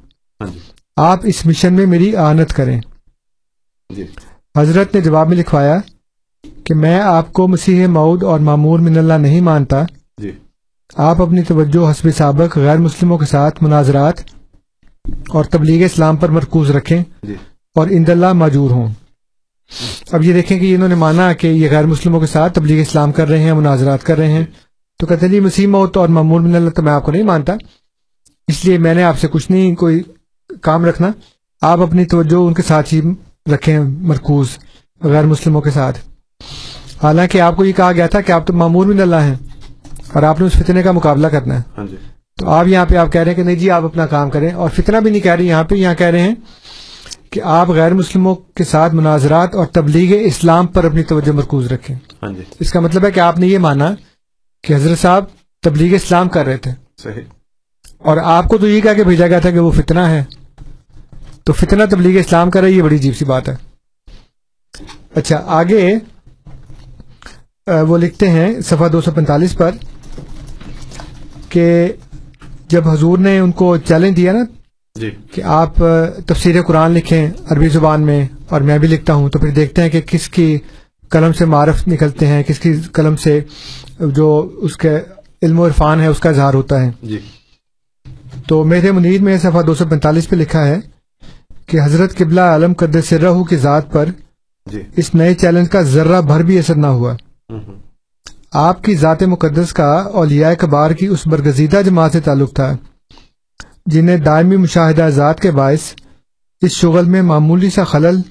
ہاں 0.42 0.48
جی۔ 0.48 0.60
آپ 0.98 1.20
اس 1.24 1.46
مشن 1.46 1.74
میں 1.74 1.86
میری 1.86 2.16
آنت 2.16 2.54
کریں۔ 2.54 2.82
حضرت 4.56 4.96
نے 4.96 5.02
جواب 5.02 5.30
میں 5.30 5.38
لکھوایا 5.38 5.80
کہ 6.64 6.74
میں 6.74 7.00
آپ 7.00 7.34
کو 7.34 7.48
مسیح 7.48 7.88
معود 7.88 8.24
اور 8.24 8.40
معمور 8.40 8.80
من 8.80 8.98
اللہ 8.98 9.14
نہیں 9.14 9.42
مانتا۔ 9.42 9.84
جی۔ 10.18 10.32
آپ 10.96 11.22
اپنی 11.22 11.42
توجہ 11.42 11.92
حسب 11.92 12.10
سابق 12.18 12.58
غیر 12.58 12.78
مسلموں 12.78 13.18
کے 13.18 13.26
ساتھ 13.26 13.64
مناظرات 13.64 14.14
اور 15.30 15.44
تبلیغ 15.44 15.86
اسلام 15.86 16.18
پر 16.18 16.30
مرکوز 16.30 16.72
رکھیں 16.72 17.04
جی۔ 17.24 17.36
اور 17.76 17.88
اند 17.92 18.10
اللہ 18.10 18.34
معجور 18.34 18.70
ہوں۔ 18.70 18.88
اب 20.12 20.24
یہ 20.24 20.34
دیکھیں 20.34 20.60
کہ 20.60 20.76
انہوں 20.76 20.90
نے 20.90 20.96
مانا 20.96 21.34
کہ 21.34 21.48
یہ 21.48 21.70
غیر 21.72 21.86
مسلموں 21.86 22.20
کے 22.20 22.26
ساتھ 22.26 22.54
تبلیغ 22.54 22.82
اسلام 22.82 23.12
کر 23.12 23.28
رہے 23.28 23.40
ہیں 23.40 23.54
مناظرات 23.54 24.04
کر 24.04 24.18
رہے 24.18 24.32
ہیں۔ 24.32 24.46
تو 25.00 25.08
کہتے 25.08 25.26
ہیں 25.26 25.34
جی 25.34 25.40
مسیح 25.40 25.68
موت 25.68 25.98
اور 25.98 26.10
معمور 26.10 26.42
من 26.42 26.56
اللہ 26.56 26.70
تو 26.70 26.82
میں 26.82 26.94
آپ 26.94 27.06
کو 27.06 27.12
نہیں 27.12 27.24
مانتا۔ 27.24 27.54
اس 28.48 28.66
لیے 28.66 28.78
میں 28.78 28.94
نے 28.94 29.04
آپ 29.04 29.20
سے 29.20 29.28
کچھ 29.32 29.52
نہیں 29.52 29.76
کوئی 29.76 30.02
کام 30.62 30.86
رکھنا۔ 30.86 31.12
آپ 31.62 31.80
اپنی 31.80 32.06
توجہ 32.06 32.36
ان 32.36 32.54
کے 32.54 32.62
ساتھ 32.62 32.94
ہی 32.94 33.02
رکھیں 33.54 33.80
مرکوز 33.80 34.48
غیر 35.04 35.24
مسلموں 35.24 35.62
کے 35.62 35.72
ساتھ۔ 35.72 36.00
حالانکہ 37.04 37.42
آپ 37.42 37.56
کو 37.56 37.66
یہ 37.66 37.74
کہا 37.74 37.92
گیا 37.92 38.08
تھا 38.08 38.22
کہ 38.22 38.32
آپ 38.32 38.48
تو 38.48 38.54
معمور 38.54 38.86
من 38.86 39.02
اللہ 39.02 39.16
ہیں 39.16 39.36
اور 40.14 40.24
آپ 40.24 40.40
نے 40.40 40.48
اس 40.48 40.54
فتنے 40.54 40.84
کا 40.84 40.92
مقابلہ 40.92 41.28
کرنا 41.28 41.56
ہے۔ 41.56 41.62
ہاں 41.78 41.86
جی۔ 41.86 41.96
تو 42.38 42.50
آپ 42.50 42.68
یہاں 42.68 42.86
پہ 42.86 42.96
آپ 42.96 43.14
کہہ 43.14 43.22
رہے 43.22 43.32
ہیں 43.32 43.36
کہ 43.36 43.44
نہیں 43.44 43.56
جی 43.56 43.72
آپ 43.72 43.84
اپنا 43.84 44.06
کام 44.06 44.30
کریں۔ 44.30 44.52
اور 44.52 44.70
فتنہ 44.70 44.98
بھی 44.98 45.12
نہیں 45.12 45.22
کہہ 45.22 45.32
رہے 45.32 45.44
یہاں 45.44 45.64
پہ 45.64 45.76
یہاں 45.76 45.96
کہہ 45.96 46.08
رہے 46.08 46.22
ہیں 46.22 46.36
کہ 47.30 47.42
آپ 47.44 47.70
غیر 47.70 47.94
مسلموں 47.94 48.36
کے 48.36 48.64
ساتھ 48.64 48.96
مناظرات 48.96 49.56
اور 49.56 49.66
تبلیغ 49.66 50.18
اسلام 50.26 50.68
پر 50.68 50.84
اپنی 50.84 51.04
توجہ 51.04 51.32
مرکوز 51.32 51.72
رکھیں۔ 51.72 51.98
ہاں 52.24 52.34
جی۔ 52.34 52.44
اس 52.60 52.72
کا 52.72 52.80
مطلب 52.80 53.06
ہے 53.06 53.12
کہ 53.12 53.20
آپ 53.20 53.40
نے 53.40 53.48
یہ 53.48 53.58
مانا 53.58 53.96
کہ 54.64 54.76
حضرت 54.76 55.00
صاحب 55.00 55.24
تبلیغ 55.64 55.96
اسلام 55.96 56.30
کر 56.30 56.46
رہے 56.46 56.58
تھے۔ 56.58 56.72
صحیح۔ 57.04 57.22
اور 57.98 58.18
آپ 58.24 58.48
کو 58.48 58.58
تو 58.58 58.68
یہ 58.68 58.82
کہا 58.82 58.94
کہ 58.94 59.04
بھیجا 59.04 59.28
گیا 59.28 59.40
تھا 59.40 59.52
کہ 59.52 59.60
وہ 59.60 59.72
فتنہ 59.72 60.00
ہے۔ 60.00 60.24
تو 61.48 61.54
فتنہ 61.54 61.84
تبلیغ 61.92 62.20
اسلام 62.20 62.52
کر 62.52 62.60
رہا 62.60 62.68
ہے 62.68 62.74
یہ 62.74 62.82
بڑی 62.82 62.96
عجیب 62.96 63.16
سی 63.16 63.26
بات 63.26 63.50
ہے۔ 63.50 63.56
اچھا 65.16 65.42
آگے 65.46 65.96
وہ 67.88 67.98
لکھتے 67.98 68.30
ہیں 68.30 68.62
صفحہ 68.62 68.88
دو 68.88 69.02
سو 69.02 69.12
پینتالیس 69.12 69.58
پر 69.58 69.72
کہ 71.50 71.92
جب 72.68 72.88
حضور 72.90 73.18
نے 73.18 73.38
ان 73.40 73.52
کو 73.52 73.78
چیلنج 73.78 74.18
دیا 74.18 74.34
نا 74.34 74.44
جی۔ 74.96 75.12
کہ 75.32 75.42
آپ 75.42 75.74
تفسیر 76.26 76.62
قرآن 76.62 76.92
لکھیں 76.92 77.28
عربی 77.50 77.70
زبان 77.70 78.02
میں 78.02 78.26
اور 78.50 78.62
میں 78.62 78.78
بھی 78.78 78.88
لکھتا 78.88 79.14
ہوں 79.14 79.30
تو 79.30 79.40
پھر 79.40 79.50
دیکھتے 79.50 79.82
ہیں 79.82 79.90
کہ 79.90 80.02
کس 80.02 80.30
کی 80.30 80.58
قلم 81.10 81.34
سے 81.34 81.46
معرف 81.46 81.88
نکلتے 81.88 82.28
ہیں 82.28 82.44
کس 82.44 82.60
کی 82.60 82.74
قلم 82.94 83.16
سے 83.16 83.40
جو 84.00 84.28
اس 84.58 84.78
کے 84.78 84.98
علم 85.42 85.60
و 85.60 85.66
عرفان 85.66 86.02
ہے 86.02 86.08
اس 86.08 86.20
کا 86.20 86.30
اظہار 86.30 86.54
ہوتا 86.54 86.82
ہے۔ 86.82 86.92
جی۔ 87.02 87.20
تو 88.48 88.64
میرے 88.64 88.92
منیر 88.92 89.22
میں 89.22 89.38
صفحہ 89.38 89.62
دو 89.62 89.76
سو 89.76 89.86
پینتالیس 89.86 90.30
پہ 90.30 90.36
لکھا 90.36 90.68
ہے 90.68 90.80
کہ 91.68 91.80
حضرت 91.84 92.18
قبلہ 92.18 92.42
عالم 92.42 92.74
قدر 92.74 93.02
سرہ 93.02 93.44
کی 93.44 93.56
ذات 93.56 93.92
پر 93.92 94.10
جی۔ 94.72 94.82
اس 94.96 95.16
نئے 95.16 95.34
چیلنج 95.34 95.70
کا 95.70 95.82
ذرہ 95.82 96.22
بھر 96.22 96.44
بھی 96.44 96.60
اثر 96.60 96.76
نہ 96.76 96.88
ہوا۔ 96.88 97.16
آپ 98.54 98.84
کی 98.84 98.96
ذات 98.96 99.24
مقدس 99.24 99.74
کا 99.74 99.92
اولیاء 99.94 100.54
کبار 100.60 100.92
کی 100.92 101.08
اس 101.08 101.28
برگزیدہ 101.28 101.82
جماعت 101.86 102.12
سے 102.12 102.20
تعلق 102.20 102.54
تھا 102.54 102.76
جنہیں 103.86 104.18
دائمی 104.18 104.56
مشاہدہ 104.56 105.10
ذات 105.10 105.40
کے 105.40 105.52
باعث 105.52 105.94
اس 106.62 106.72
شغل 106.72 107.06
میں 107.06 107.22
معمولی 107.22 107.70
سا 107.70 107.84
خلل 107.84 108.22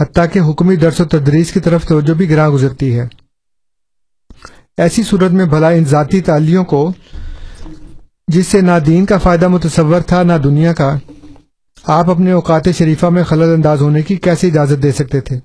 حتیٰ 0.00 0.24
کہ 0.32 0.38
حکمی 0.38 0.76
درس 0.76 1.00
و 1.00 1.04
تدریس 1.04 1.52
کی 1.52 1.60
طرف 1.60 1.86
توجہ 1.86 2.14
بھی 2.14 2.30
گراں 2.30 2.48
گزرتی 2.48 2.98
ہے۔ 2.98 3.08
ایسی 4.76 5.02
صورت 5.02 5.30
میں 5.30 5.44
بھلا 5.44 5.68
ان 5.68 5.84
ذاتی 5.84 6.20
تعلیوں 6.20 6.64
کو 6.64 6.92
جس 8.28 8.46
سے 8.46 8.60
نہ 8.60 8.78
دین 8.86 9.06
کا 9.06 9.18
فائدہ 9.18 9.48
متصور 9.48 10.00
تھا 10.00 10.22
نہ 10.22 10.32
دنیا 10.44 10.72
کا 10.72 10.98
آپ 11.84 12.10
اپنے 12.10 12.32
اوقات 12.32 12.68
شریفہ 12.78 13.06
میں 13.06 13.22
خلل 13.24 13.52
انداز 13.54 13.80
ہونے 13.82 14.02
کی 14.02 14.16
کیسے 14.16 14.46
اجازت 14.46 14.82
دے 14.82 14.92
سکتے 14.92 15.20
تھے؟ 15.20 15.38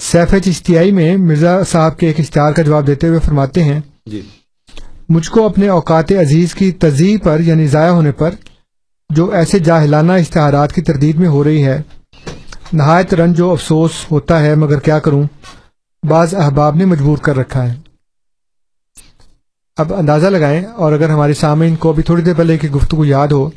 سیف 0.00 0.34
چشتیائی 0.44 0.92
میں 0.92 1.16
مرزا 1.16 1.62
صاحب 1.64 1.98
کے 1.98 2.06
ایک 2.06 2.20
اشتہار 2.20 2.52
کا 2.52 2.62
جواب 2.62 2.86
دیتے 2.86 3.08
ہوئے 3.08 3.18
فرماتے 3.18 3.64
ہیں 3.64 3.80
جی۔ 4.06 4.20
مجھ 5.08 5.30
کو 5.30 5.46
اپنے 5.46 5.68
اوقات 5.68 6.12
عزیز 6.12 6.54
کی 6.54 6.72
تضیع 6.72 7.16
پر 7.22 7.40
یعنی 7.40 7.66
ضائع 7.66 7.90
ہونے 7.90 8.12
پر 8.12 8.34
جو 9.10 9.30
ایسے 9.30 9.58
جاہلانہ 9.58 10.12
اشتہارات 10.12 10.72
کی 10.72 10.82
تردید 10.82 11.16
میں 11.16 11.28
ہو 11.28 11.44
رہی 11.44 11.64
ہے 11.64 11.82
نہایت 12.72 13.14
رنج 13.14 13.40
و 13.40 13.50
افسوس 13.50 13.90
ہوتا 14.10 14.40
ہے 14.42 14.54
مگر 14.54 14.78
کیا 14.78 14.98
کروں؟ 14.98 15.22
بعض 16.02 16.34
احباب 16.34 16.76
نے 16.76 16.84
مجبور 16.84 17.18
کر 17.18 17.36
رکھا 17.36 17.72
ہے۔ 17.72 17.74
اب 19.76 19.94
اندازہ 19.94 20.26
لگائیں 20.26 20.64
اور 20.64 20.92
اگر 20.92 21.10
ہمارے 21.10 21.34
سامعین 21.34 21.76
کو 21.76 21.92
بھی 21.92 22.02
تھوڑی 22.02 22.22
دیر 22.22 22.34
پہلے 22.34 22.58
کی 22.58 22.70
گفتگو 22.70 23.04
یاد 23.04 23.28
ہو 23.28 23.50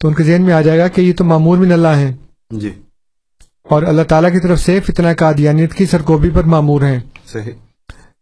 تو 0.00 0.08
ان 0.08 0.14
کے 0.14 0.22
ذہن 0.22 0.42
میں 0.42 0.54
آ 0.54 0.60
جائے 0.60 0.78
گا 0.78 0.88
کہ 0.88 1.00
یہ 1.00 1.12
تو 1.12 1.24
معمور 1.24 1.58
من 1.58 1.72
اللہ 1.72 1.88
ہیں۔ 1.88 2.12
جی۔ 2.50 2.70
اور 3.62 3.82
اللہ 3.82 4.02
تعالیٰ 4.02 4.32
کی 4.32 4.40
طرف 4.40 4.60
سے 4.60 4.80
فتنہ 4.80 5.06
قادیانیت 5.18 5.74
کی 5.74 5.86
سرکوبی 5.86 6.30
پر 6.30 6.44
معمور 6.44 6.82
ہیں۔ 6.82 7.00
صحیح۔ 7.32 7.52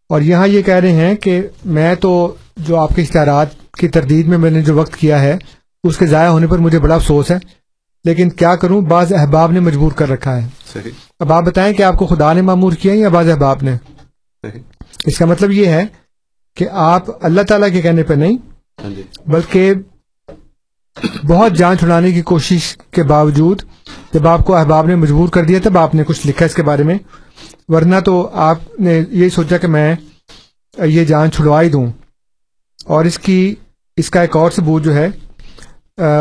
اور 0.08 0.20
یہاں 0.20 0.48
یہ 0.48 0.62
کہہ 0.62 0.74
رہے 0.74 0.92
ہیں 0.92 1.14
کہ 1.14 1.42
میں 1.64 1.94
تو 1.94 2.34
جو 2.56 2.76
آپ 2.76 2.90
کے 2.96 3.02
اشتہارات 3.02 3.46
کی 3.78 3.88
تردید 3.88 4.26
میں 4.26 4.38
میں 4.38 4.50
نے 4.50 4.62
جو 4.62 4.74
وقت 4.74 4.96
کیا 4.96 5.22
ہے 5.22 5.38
اس 5.84 5.96
کے 5.96 6.06
ضائع 6.06 6.28
ہونے 6.28 6.46
پر 6.46 6.58
مجھے 6.58 6.78
بڑا 6.78 6.94
افسوس 6.94 7.30
ہے۔ 7.30 7.38
لیکن 8.04 8.30
کیا 8.30 8.56
کروں؟ 8.56 8.80
بعض 8.80 9.12
احباب 9.12 9.52
نے 9.52 9.60
مجبور 9.60 9.92
کر 9.92 10.08
رکھا 10.08 10.42
ہے۔ 10.42 10.48
صحیح۔ 10.72 10.90
اب 11.20 11.32
آپ 11.32 11.42
بتائیں 11.42 11.74
کہ 11.74 11.82
آپ 11.82 11.98
کو 11.98 12.06
خدا 12.06 12.32
نے 12.32 12.42
معمور 12.42 12.72
کیا 12.72 12.94
یا 12.94 13.08
بعض 13.08 13.30
احباب 13.30 13.58
نے؟ 13.62 13.76
صحیح۔ 14.42 14.62
اس 15.06 15.18
کا 15.18 15.26
مطلب 15.26 15.52
یہ 15.52 15.66
ہے 15.66 15.84
کہ 16.54 16.66
آپ 16.70 17.04
اللہ 17.24 17.40
تعالیٰ 17.42 17.72
کے 17.72 17.82
کہنے 17.82 18.02
پہ 18.02 18.14
نہیں 18.14 18.36
ہاں 18.84 18.90
جی۔ 18.90 19.02
بلکہ 19.26 19.74
بہت 21.26 21.52
جان 21.52 21.78
چھڑانے 21.78 22.12
کی 22.12 22.22
کوشش 22.22 22.76
کے 22.90 23.02
باوجود 23.02 23.62
جب 24.14 24.26
آپ 24.26 24.46
کو 24.46 24.54
احباب 24.54 24.86
نے 24.86 24.94
مجبور 24.94 25.28
کر 25.28 25.44
دیا 25.44 25.58
تب 25.62 25.78
آپ 25.78 25.94
نے 25.94 26.04
کچھ 26.04 26.26
لکھا 26.26 26.46
اس 26.46 26.54
کے 26.54 26.62
بارے 26.62 26.82
میں۔ 26.82 26.98
ورنہ 27.68 27.96
تو 28.04 28.30
آپ 28.32 28.80
نے 28.80 29.02
یہی 29.10 29.28
سوچا 29.28 29.56
کہ 29.56 29.66
میں 29.66 29.94
یہ 30.84 31.04
جان 31.04 31.30
چھڑوا 31.30 31.62
ہی 31.62 31.68
دوں۔ 31.68 31.86
اور 32.84 33.04
اس 33.04 33.18
کی 33.18 33.54
اس 33.96 34.10
کا 34.10 34.20
ایک 34.20 34.36
اور 34.36 34.50
ثبوت 34.50 34.84
جو 34.84 34.94
ہے 34.94 35.08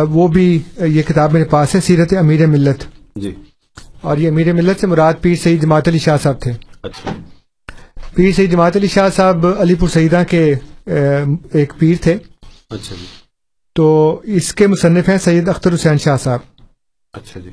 وہ 0.10 0.28
بھی 0.28 0.60
یہ 0.78 1.02
کتاب 1.02 1.34
میرے 1.34 1.46
پاس 1.46 1.76
ہے 1.76 1.82
سیرت 1.82 2.14
امیر 2.20 2.46
ملت۔ 2.46 2.84
جی۔ 3.16 3.36
اور 4.02 4.18
یہ 4.18 4.30
امیر 4.30 4.54
ملت 4.54 4.80
سے 4.80 4.88
مراد 4.88 5.14
پیر 5.22 5.36
سعید 5.36 5.62
جماعت 5.62 5.88
علی 5.88 6.00
شاہ 6.00 6.18
صاحب 6.24 6.42
تھے۔ 6.42 6.52
اچھا۔ 6.84 7.14
پیر 8.16 8.32
سعید 8.32 8.52
جماعت 8.52 8.78
علی 8.78 8.88
شاہ 8.88 9.10
صاحب 9.16 9.46
علی 9.60 9.76
پور 9.76 9.90
سعیدہ 9.90 10.24
کے 10.30 10.56
ایک 11.54 11.74
پیر 11.78 11.96
تھے۔ 12.02 12.14
اچھا 12.70 12.96
جی۔ 12.96 13.27
تو 13.78 14.22
اس 14.24 14.54
کے 14.54 14.68
مصنف 14.68 15.10
ہیں 15.10 15.18
سید 15.18 15.50
اختر 15.50 15.74
حسین 15.74 15.98
شاہ 15.98 16.18
صاحب۔ 16.18 16.40
اچھا 17.14 17.40
جی۔ 17.40 17.50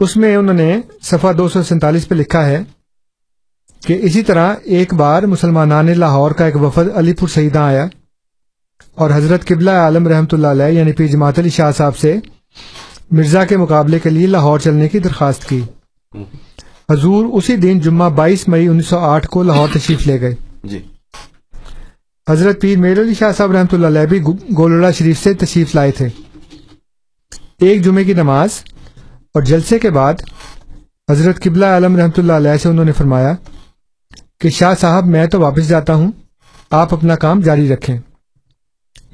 اس 0.00 0.16
میں 0.16 0.36
انہوں 0.36 0.54
نے 0.54 0.80
صفحہ 1.02 1.32
دو 1.32 1.48
سو 1.48 1.62
سینتالیس 1.62 2.08
پہ 2.08 2.14
لکھا 2.14 2.46
ہے 2.46 2.62
کہ 3.86 3.98
اسی 4.02 4.22
طرح 4.22 4.54
ایک 4.64 4.94
بار 4.94 5.22
مسلمانان 5.22 5.98
لاہور 5.98 6.30
کا 6.30 6.44
ایک 6.44 6.56
وفد 6.56 6.88
علی 6.94 7.14
پور 7.14 7.28
سعیدہ 7.28 7.58
آیا 7.58 7.86
اور 8.94 9.10
حضرت 9.14 9.46
قبلہ 9.46 9.70
عالم 9.70 10.08
رحمۃ 10.08 10.32
اللہ 10.32 10.46
علیہ 10.46 10.78
یعنی 10.78 10.92
پیر 10.92 11.06
جماعت 11.06 11.38
علی 11.38 11.50
شاہ 11.50 11.72
صاحب 11.72 11.96
سے 11.96 12.16
مرزا 13.10 13.44
کے 13.44 13.56
مقابلے 13.56 13.98
کے 13.98 14.10
لیے 14.10 14.26
لاہور 14.26 14.58
چلنے 14.58 14.88
کی 14.88 14.98
درخواست 14.98 15.48
کی۔ 15.48 15.60
حضور 16.90 17.24
اسی 17.32 17.56
دن 17.56 17.80
جمعہ 17.80 18.10
بائیس 18.10 18.48
مئی 18.48 18.68
انیس 18.68 18.86
سو 18.86 18.98
آٹھ 18.98 19.28
کو 19.28 19.42
لاہور 19.42 19.68
تشریف 19.74 20.06
لے 20.06 20.20
گئے۔ 20.20 20.34
جی۔ 20.64 20.82
حضرت 22.28 22.60
پیر 22.60 22.78
میر 22.78 23.00
علی 23.00 23.14
شاہ 23.14 23.32
صاحب 23.32 23.52
رحمۃ 23.52 23.66
اللہ 23.72 23.86
علیہ 23.86 24.06
بھی 24.06 24.22
گو- 24.22 24.56
گولڑا 24.56 24.90
شریف 24.90 25.22
سے 25.22 25.34
تشریف 25.34 25.74
لائے 25.74 25.90
تھے۔ 25.90 26.08
ایک 27.60 27.84
جمعے 27.84 28.04
کی 28.04 28.12
نماز 28.12 28.48
اور 29.34 29.42
جلسے 29.42 29.78
کے 29.78 29.90
بعد 29.90 30.14
حضرت 31.10 31.42
قبلہ 31.42 31.66
عالم 31.66 31.96
رحمۃ 31.96 32.10
اللہ 32.16 32.32
علیہ 32.32 32.56
سے 32.62 32.68
انہوں 32.68 32.84
نے 32.84 32.92
فرمایا 32.92 33.32
کہ 34.40 34.48
شاہ 34.48 34.74
صاحب، 34.80 35.06
میں 35.06 35.26
تو 35.26 35.40
واپس 35.40 35.68
جاتا 35.68 35.94
ہوں، 35.94 36.12
آپ 36.70 36.94
اپنا 36.94 37.14
کام 37.14 37.40
جاری 37.40 37.68
رکھیں۔ 37.68 37.98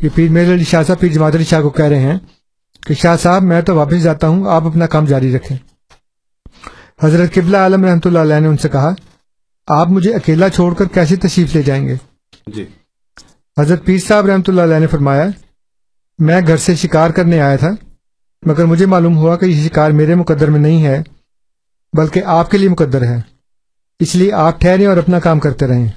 یہ 0.02 0.08
پیر 0.14 0.30
میر 0.30 0.54
علی 0.54 0.64
شاہ 0.64 0.82
صاحب، 0.82 1.00
پیر 1.00 1.12
جماعت 1.12 1.34
علی 1.34 1.44
شاہ 1.44 1.62
کو 1.62 1.70
کہہ 1.70 1.84
رہے 1.84 2.00
ہیں 2.00 2.18
کہ 2.86 2.94
شاہ 2.94 3.16
صاحب، 3.16 3.42
میں 3.42 3.62
تو 3.62 3.74
واپس 3.74 4.02
جاتا 4.02 4.28
ہوں، 4.28 4.46
آپ 4.46 4.66
اپنا 4.66 4.86
کام 4.86 5.04
جاری 5.04 5.36
رکھیں۔ 5.36 5.56
حضرت 7.02 7.34
قبلہ 7.34 7.56
عالم 7.56 7.84
رحمۃ 7.84 8.00
اللہ 8.04 8.18
علیہ 8.18 8.40
نے 8.40 8.46
ان 8.46 8.56
سے 8.56 8.68
کہا، 8.68 8.94
آپ 9.66 9.88
مجھے 9.88 10.14
اکیلا 10.14 10.48
چھوڑ 10.48 10.74
کر 10.74 10.84
کیسے 10.84 11.16
تشریف 11.16 11.56
لے 11.56 11.62
جائیں 11.62 11.88
گے؟ 11.88 11.96
جی۔ 12.46 12.64
حضرت 13.58 13.84
پیر 13.84 13.98
صاحب 13.98 14.26
رحمۃ 14.26 14.48
اللہ 14.48 14.62
علیہ 14.62 14.78
نے 14.78 14.86
فرمایا، 14.86 15.24
میں 16.18 16.40
گھر 16.46 16.56
سے 16.56 16.74
شکار 16.74 17.10
کرنے 17.10 17.40
آیا 17.40 17.56
تھا، 17.56 17.70
مگر 18.42 18.64
مجھے 18.64 18.86
معلوم 18.86 19.16
ہوا 19.16 19.36
کہ 19.36 19.44
یہ 19.44 19.68
شکار 19.68 19.90
میرے 19.90 20.14
مقدر 20.14 20.50
میں 20.50 20.60
نہیں 20.60 20.84
ہے، 20.86 21.02
بلکہ 21.92 22.22
آپ 22.24 22.50
کے 22.50 22.58
لیے 22.58 22.68
مقدر 22.68 23.02
ہے۔ 23.02 23.20
اس 24.00 24.14
لیے 24.14 24.32
آپ 24.32 24.60
ٹھہریں 24.60 24.86
اور 24.86 24.96
اپنا 24.96 25.18
کام 25.20 25.40
کرتے 25.40 25.66
رہیں۔ 25.66 25.88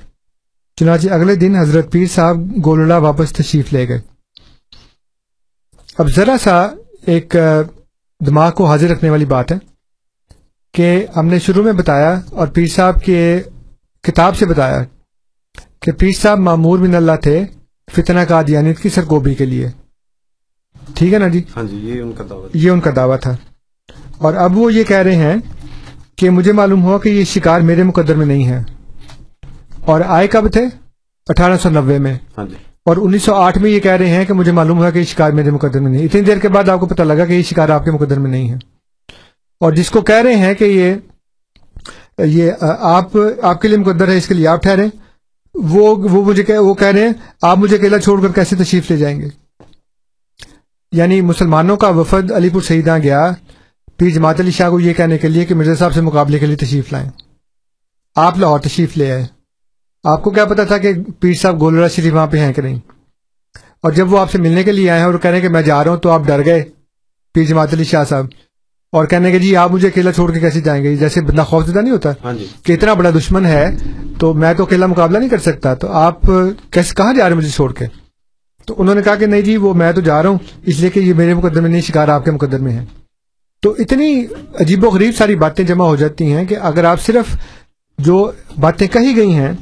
چنانچہ 0.76 1.10
اگلے 1.10 1.36
دن 1.36 1.56
حضرت 1.56 1.92
پیر 1.92 2.08
صاحب 2.08 2.38
گولڑا 2.66 2.98
واپس 2.98 3.34
تشریف 3.34 3.74
لے 3.74 3.88
گئے۔ 3.88 4.02
اب 5.98 6.10
ذرا 6.10 6.36
سا 6.44 6.68
ایک 7.06 7.36
دماغ 8.28 8.52
کو 8.52 8.66
حاضر 8.66 8.90
رکھنے 8.90 9.10
والی 9.10 9.26
بات 9.26 9.52
ہے 9.52 9.58
کہ 10.72 11.06
ہم 11.16 11.28
نے 11.28 11.40
شروع 11.40 11.64
میں 11.64 11.74
بتایا 11.74 12.20
اور 12.32 12.48
پیر 12.48 12.68
صاحب 12.68 13.04
کے 13.04 13.42
کتاب 14.04 14.38
سے 14.38 14.46
بتایا 14.46 14.84
کہ 15.82 15.92
پیر 15.92 16.12
صاحب 16.12 16.40
معمور 16.40 16.80
بن 16.80 16.96
اللہ 16.96 17.16
تھے 17.22 17.44
فتنہ 17.96 18.20
قادیانیت 18.28 18.80
کی 18.80 18.90
سرگوبی 18.90 19.34
کے 19.34 19.46
لیے۔ 19.46 19.70
ٹھیک 20.94 21.14
ہے 21.14 21.20
نا 21.20 21.28
جی؟ 21.28 21.44
ہاں 21.56 21.64
جی 21.64 21.78
یہ 21.78 22.02
ان 22.02 22.12
کا 22.12 22.24
دعوت 22.30 22.52
یہ 22.54 22.70
ان 22.70 22.80
کا 22.80 22.92
دعویٰ 22.96 23.20
تھا۔ 23.20 23.36
اور 24.18 24.34
اب 24.34 24.58
وہ 24.58 24.74
یہ 24.74 24.84
کہہ 24.84 24.98
رہے 24.98 25.16
ہیں 25.16 25.36
کہ 26.16 26.30
مجھے 26.30 26.52
معلوم 26.52 26.84
ہوا 26.84 26.98
کہ 26.98 27.10
یہ 27.10 27.24
شکار 27.24 27.62
میرے 27.62 27.84
مقدر 27.84 28.16
میں 28.16 28.26
نہیں 28.26 28.48
ہے 28.48 28.64
اور 29.86 30.02
آئے 30.08 30.28
کب 30.28 30.52
تھے؟ 30.52 30.66
اٹھارہ 31.28 31.58
سو 31.58 31.70
نوے 31.70 31.98
میں۔ 31.98 32.18
ہاں 32.38 32.48
جی۔ 32.48 32.56
اور 32.86 32.98
انیس 32.98 33.24
سو 33.24 33.34
آٹھ 33.36 33.58
میں 33.58 33.72
یہ 33.72 33.80
کہہ 33.80 33.92
رہے 33.92 34.10
ہیں 34.10 34.26
کہ 34.26 34.34
مجھے 34.34 34.52
معلوم 34.52 34.78
ہوا 34.78 34.90
کہ 34.90 35.00
یہ 35.00 35.04
شکار 35.04 35.32
میرے 35.32 35.52
مقدر 35.52 35.80
میں 35.80 35.92
نہیں۔ 35.92 36.06
اتنی 36.06 36.22
دیر 36.22 36.38
کے 36.38 36.50
بعد 36.50 36.70
آپ 36.70 36.80
کو 36.80 36.86
پتہ 36.86 37.02
لگا 37.02 37.26
کہ 37.26 37.34
یہ 37.34 37.44
شکار 37.44 37.70
آپ 37.70 37.86
کے 37.86 37.92
مقدر 37.92 38.20
میں 38.20 38.32
نہیں 38.32 38.50
ہے 38.50 38.56
اور 39.60 39.74
جس 39.74 39.90
کو 39.90 40.02
کہہ 40.02 40.22
رہے 40.22 40.36
ہیں 40.36 40.54
کہ 40.54 40.64
یہ 40.64 40.94
یہ 42.26 42.52
آپ 42.80 43.18
آپ 43.42 43.62
کے 43.62 43.68
لیے 43.68 43.78
مقدر 43.78 44.08
ہے 44.08 44.18
اس 44.18 44.28
کے 44.28 44.34
لیے 44.34 44.48
آپ 44.48 44.64
ٹھہرے۔ 44.64 44.88
وہ 45.64 45.96
وہ 45.96 46.26
مجھے 46.26 46.44
کہہ- 46.44 46.64
وہ 46.64 46.74
کہہ 46.74 46.88
رہے 46.88 47.02
ہیں، 47.02 47.14
آپ 47.42 47.58
مجھے 47.58 47.76
اکیلا 47.76 48.00
چھوڑ 48.00 48.22
کر 48.22 48.32
کیسے 48.32 48.56
تشریف 48.56 48.92
لے 48.92 48.98
جائیں 48.98 49.22
گے؟ 49.22 49.28
یعنی 50.92 51.22
مسلمانوں 51.22 51.78
کا 51.78 51.88
وفد 51.88 52.32
علی 52.32 52.50
پور 52.50 52.62
شہیداں 52.62 53.00
گیا، 53.00 53.32
پیر 53.98 54.10
جماعت 54.10 54.40
علی 54.40 54.52
شاہ 54.52 54.70
کو 54.70 54.80
یہ 54.80 54.94
کہنے 54.94 55.18
کے 55.18 55.28
لیے 55.28 55.46
کہ 55.46 55.56
مرزا 55.56 55.76
صاحب 55.76 55.94
سے 55.94 56.02
مقابلے 56.02 56.40
کے 56.40 56.46
لیے 56.46 56.56
تشریف 56.56 56.92
لائیں۔ 56.92 57.10
آپ 58.16 58.38
لاہور 58.38 58.60
تشریف 58.60 58.98
لے 58.98 59.12
آئے۔ 59.12 59.26
آپ 60.04 60.24
کو 60.24 60.30
کیا 60.30 60.46
پتا 60.46 60.64
تھا 60.64 60.78
کہ 60.78 60.94
پیر 61.20 61.34
صاحب 61.34 61.60
گولڑا 61.60 61.88
شریف 61.88 62.14
وہاں 62.14 62.28
پہ 62.28 62.38
ہیں 62.38 62.54
کہ 62.54 62.62
نہیں؟ 62.62 62.80
اور 63.82 63.92
جب 63.92 64.14
وہ 64.14 64.20
آپ 64.20 64.32
سے 64.32 64.38
ملنے 64.38 64.64
کے 64.64 64.72
لیے 64.72 64.90
آئے 64.90 65.00
ہیں 65.00 65.06
اور 65.06 65.14
کہہ 65.14 65.30
رہے 65.30 65.38
ہیں 65.38 65.48
کہ 65.48 65.54
میں 65.54 65.62
جا 65.62 65.84
رہا 65.84 65.92
ہوں 65.92 65.98
تو 65.98 66.10
آپ 66.10 66.22
ڈر 66.26 66.46
گئے، 66.46 66.66
پیر 67.34 67.44
جماعت 67.44 67.74
علی 67.74 67.84
شاہ 67.84 68.04
صاحب۔ 68.04 68.26
اور 68.94 69.06
کہنے 69.06 69.32
کہ 69.32 69.40
جی 69.40 69.56
آپ 69.56 69.72
مجھے 69.72 69.88
اکیلا 69.88 70.12
چھوڑ 70.12 70.32
کے 70.32 70.40
کیسے 70.40 70.62
جائیں 70.62 70.84
گے؟ 70.84 70.96
جیسے 70.96 71.22
بندہ 71.22 71.44
خوف 71.44 71.66
زدہ 71.66 71.80
نہیں 71.80 71.92
ہوتا 71.92 72.12
ہاں 72.24 72.34
جی۔ 72.34 72.46
کہ 72.64 72.74
اتنا 72.74 72.94
بڑا 72.94 73.10
دشمن 73.10 73.46
ہے 73.46 73.66
تو 74.20 74.34
میں 74.34 74.54
تو 74.54 74.64
اکیلا 74.64 74.86
مقابلہ 74.86 75.18
نہیں 75.18 75.30
کر 75.30 75.38
سکتا۔ 75.38 75.74
تو 75.74 75.92
آپ 75.92 76.22
کیسے 76.72 76.96
کہاں 76.96 77.14
جا 77.14 77.24
رہے 77.24 77.32
ہیں 77.32 77.38
مجھے 77.38 77.50
چھوڑ 77.50 77.74
کے؟ 77.74 77.86
تو 78.66 78.76
انہوں 78.78 78.96
نے 78.96 79.02
کہا 79.02 79.16
کہ 79.16 79.26
نہیں 79.26 79.42
جی 79.42 79.58
وہ 79.58 79.74
میں 79.74 79.92
تو 79.92 80.02
جا 80.02 80.24
رہا 80.24 80.30
ہوں 80.30 80.38
اس 80.66 80.80
لیے 80.80 80.90
کہ 80.90 81.00
یہ 81.00 81.14
میرے 81.14 81.34
مقدر 81.34 81.62
میں 81.62 81.70
نہیں 81.70 81.82
شکار 81.82 82.08
آپ 82.08 82.26
کے 82.26 82.32
مقدر 82.32 82.60
میں 82.60 82.72
ہے 82.72 82.86
تو 83.64 83.76
اتنی 83.80 84.26
عجیب 84.60 84.84
و 84.84 84.90
غریب 84.90 85.16
ساری 85.18 85.36
باتیں 85.36 85.66
جمع 85.66 85.86
ہو 85.86 85.96
جاتی 85.96 86.34
ہیں 86.34 86.46
کہ 86.46 86.56
اگر 86.62 86.84
آپ 86.84 87.02
صرف 87.02 87.36
جو 88.00 88.32
باتیں 88.60 88.88
کہی 88.88 89.16
گئی 89.16 89.34
ہیں 89.34 89.54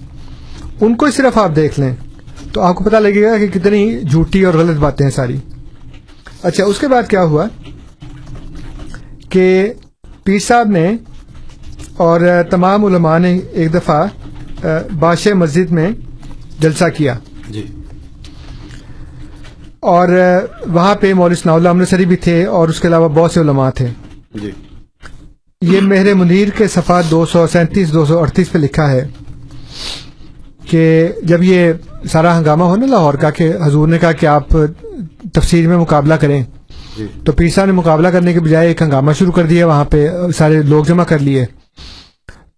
ان 0.81 0.95
کو 0.95 1.11
صرف 1.11 1.37
آپ 1.37 1.55
دیکھ 1.55 1.79
لیں 1.79 1.93
تو 2.53 2.61
آپ 2.61 2.75
کو 2.75 2.83
پتہ 2.83 2.95
لگے 2.95 3.23
گا 3.23 3.37
کہ 3.37 3.47
کتنی 3.47 3.99
جھوٹی 3.99 4.43
اور 4.43 4.53
غلط 4.53 4.77
باتیں 4.77 5.05
ہیں 5.05 5.11
ساری۔ 5.11 5.37
اچھا 6.43 6.65
اس 6.65 6.79
کے 6.79 6.87
بعد 6.87 7.03
کیا 7.09 7.23
ہوا؟ 7.23 7.47
کہ 9.35 9.73
پیر 10.23 10.39
صاحب 10.39 10.67
نے 10.69 10.97
اور 11.97 12.21
تمام 12.49 12.85
علماء 12.85 13.17
نے 13.17 13.39
ایک 13.51 13.73
دفعہ 13.73 14.05
بادشاہ 14.99 15.33
مسجد 15.33 15.71
میں 15.71 15.89
جلسہ 16.59 16.83
کیا۔ 16.97 17.13
جی۔ 17.49 17.65
اور 19.79 20.07
وہاں 20.67 20.95
پہ 20.95 21.13
مولوی 21.13 21.35
ثناء 21.35 21.53
اللہ 21.53 21.69
امرتسری 21.69 22.05
بھی 22.05 22.15
تھے 22.15 22.45
اور 22.45 22.69
اس 22.69 22.79
کے 22.79 22.87
علاوہ 22.87 23.09
بہت 23.09 23.31
سے 23.31 23.41
علماء 23.41 23.69
تھے۔ 23.69 23.87
جی۔ 24.35 24.51
یہ 25.61 25.81
مہر 25.81 26.13
منیر 26.13 26.47
کے 26.49 26.67
صفحہ 26.67 27.01
دو 27.11 27.25
سو 27.25 27.47
سینتیس 27.47 27.93
دو 27.93 28.05
سو 28.05 28.19
اڑتیس 28.19 28.51
پہ 28.51 28.57
لکھا 28.57 28.91
ہے 28.91 29.07
کہ 30.69 31.07
جب 31.23 31.43
یہ 31.43 31.73
سارا 32.11 32.37
ہنگامہ 32.37 32.63
ہونا 32.63 32.85
لاہور 32.85 33.13
کا 33.13 33.29
کہ 33.29 33.53
حضور 33.63 33.87
نے 33.87 33.97
کہا 33.97 34.11
کہ 34.11 34.25
آپ 34.25 34.49
تفسیر 35.33 35.67
میں 35.67 35.77
مقابلہ 35.77 36.13
کریں۔ 36.13 36.43
تو 37.25 37.31
پیر 37.31 37.49
صاحب 37.49 37.65
نے 37.65 37.71
مقابلہ 37.71 38.07
کرنے 38.07 38.33
کے 38.33 38.39
بجائے 38.39 38.67
ایک 38.67 38.81
ہنگامہ 38.81 39.11
شروع 39.11 39.31
کر 39.31 39.45
دیا 39.45 39.67
وہاں 39.67 39.85
پہ 39.85 40.09
سارے 40.37 40.61
لوگ 40.61 40.85
جمع 40.85 41.03
کر 41.03 41.19
لیے۔ 41.19 41.45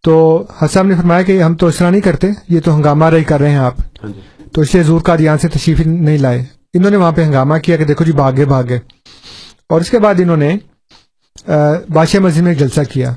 تو 0.03 0.45
حسام 0.61 0.87
نے 0.87 0.95
فرمایا 0.95 1.21
کہ 1.21 1.43
ہم 1.43 1.55
تو 1.55 1.67
اس 1.67 1.75
طرح 1.75 1.89
نہیں 1.89 2.01
کرتے 2.01 2.27
یہ 2.49 2.59
تو 2.59 2.75
ہنگامہ 2.75 3.05
رہی 3.05 3.23
کر 3.23 3.39
رہے 3.39 3.49
ہیں 3.49 3.57
آپ۔ 3.57 3.79
ہاں 3.79 4.07
جی۔ 4.07 4.43
تو 4.51 4.61
اس 4.61 4.73
لیے 4.73 4.83
زور 4.83 5.01
کا 5.01 5.15
دیان 5.15 5.37
سے 5.37 5.47
تشریف 5.47 5.79
نہیں 5.79 6.17
لائے۔ 6.17 6.45
انہوں 6.73 6.91
نے 6.91 6.97
وہاں 6.97 7.11
پہ 7.11 7.23
ہنگامہ 7.23 7.57
کیا 7.57 7.77
کہ 7.77 7.85
دیکھو 7.85 8.05
جی 8.05 8.11
بھاگے 8.11 8.45
بھاگے۔ 8.45 8.79
اور 9.69 9.81
اس 9.81 9.89
کے 9.89 9.99
بعد 9.99 10.15
انہوں 10.19 10.37
نے 10.37 10.57
بادشاہ 11.93 12.21
مسجد 12.21 12.41
میں 12.41 12.51
ایک 12.51 12.59
جلسہ 12.59 12.81
کیا۔ 12.91 13.13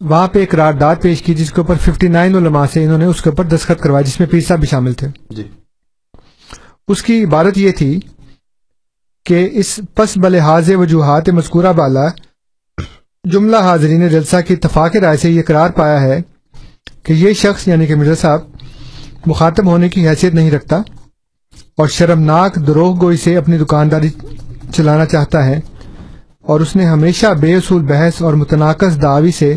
وہاں 0.00 0.28
پہ 0.28 0.38
ایک 0.38 0.50
قرارداد 0.50 0.96
پیش 1.02 1.22
کی 1.22 1.34
جس 1.34 1.52
کے 1.52 1.60
اوپر 1.60 1.74
59 1.74 2.08
نائن 2.08 2.34
علماء 2.34 2.66
سے 2.72 2.84
انہوں 2.84 2.98
نے 2.98 3.04
اس 3.04 3.22
کے 3.22 3.30
اوپر 3.30 3.44
دستخط 3.44 3.80
کروائے 3.80 4.04
جس 4.04 4.20
میں 4.20 4.28
پیر 4.30 4.40
صاحب 4.40 4.60
بھی 4.60 4.68
شامل 4.68 4.92
تھے۔ 4.92 5.08
جی۔ 5.30 5.42
اس 6.88 7.02
کی 7.02 7.24
عبارت 7.24 7.58
یہ 7.58 7.70
تھی 7.70 8.00
کہ 9.26 9.48
اس 9.52 9.78
پس 9.94 10.16
بلحاظ 10.18 10.70
وجوہات 10.76 11.28
مذکورہ 11.30 11.72
بالا 11.72 12.06
جملہ 13.24 13.56
حاضرین 13.62 14.08
جلسہ 14.08 14.36
کی 14.46 14.54
اتفاق 14.54 14.96
رائے 14.96 15.16
سے 15.16 15.30
یہ 15.30 15.42
قرار 15.48 15.70
پایا 15.72 16.00
ہے 16.00 16.20
کہ 17.04 17.12
یہ 17.14 17.32
شخص 17.34 17.66
یعنی 17.68 17.86
کہ 17.86 17.94
مرزا 17.94 18.14
صاحب 18.16 19.26
مخاطب 19.26 19.66
ہونے 19.66 19.88
کی 19.88 20.08
حیثیت 20.08 20.34
نہیں 20.34 20.50
رکھتا 20.50 20.76
اور 21.78 21.88
شرمناک 21.88 22.56
دروغ 22.66 23.00
گوئی 23.00 23.16
سے 23.16 23.36
اپنی 23.36 23.58
دکانداری 23.58 24.08
چلانا 24.72 25.06
چاہتا 25.06 25.44
ہے 25.46 25.60
اور 26.42 26.60
اس 26.60 26.74
نے 26.76 26.84
ہمیشہ 26.86 27.26
بے 27.40 27.54
اصول 27.54 27.82
بحث 27.84 28.20
اور 28.22 28.34
متناقض 28.34 29.00
دعوی 29.02 29.30
سے 29.32 29.56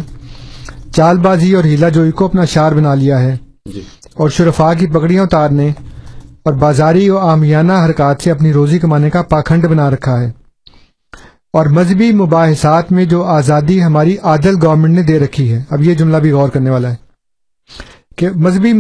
چال 0.92 1.18
بازی 1.20 1.54
اور 1.56 1.64
ہیلا 1.64 1.90
جوئی 1.90 2.12
کو 2.12 2.26
اپنا 2.26 2.46
شعار 2.46 2.72
بنا 2.72 2.94
لیا 2.96 3.20
ہے 3.22 3.36
جی۔ 3.66 3.82
اور 4.16 4.30
شرفا 4.30 4.74
کی 4.74 4.88
پگڑیاں 4.88 5.24
اتارنے 5.24 5.72
اور 6.46 6.54
بازاری 6.54 7.10
و 7.10 7.18
آمیانہ 7.18 7.74
حرکات 7.74 8.22
سے 8.22 8.32
اپنی 8.32 8.54
روزی 8.54 8.80
کمانے 8.80 9.10
کا 9.10 9.22
پاکھنڈ 9.22 9.66
بنا 9.66 9.90
رکھا 9.92 10.22
ہے۔ 10.22 10.32
اور 11.54 11.66
مذہبی 11.66 12.12
مباحثات 12.12 12.92
میں 12.92 13.06
جو 13.06 13.24
آزادی 13.24 13.84
ہماری 13.84 14.18
عادل 14.24 14.56
گورنمنٹ 14.64 14.94
نے 14.94 15.02
دے 15.02 15.20
رکھی 15.20 15.54
ہے 15.54 15.64
اب 15.70 15.82
یہ 15.82 15.94
جملہ 15.94 16.18
بھی 16.18 16.32
غور 16.32 16.50
کرنے 16.50 16.70
والا 16.70 16.92
ہے 16.92 16.96
کہ 18.16 18.30
مذہبی 18.36 18.74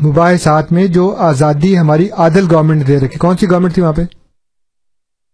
مباحثات 0.00 0.72
میں 0.72 0.86
جو 0.86 1.14
آزادی 1.18 1.78
ہماری 1.78 2.08
عادل 2.10 2.46
گورنمنٹ 2.50 2.78
نے 2.78 2.84
دے 2.84 3.06
رکھی 3.06 3.18
کون 3.18 3.36
سی 3.36 3.50
گورنمنٹ 3.50 3.74
تھی 3.74 3.82
وہاں 3.82 3.92
پہ؟ 3.92 4.02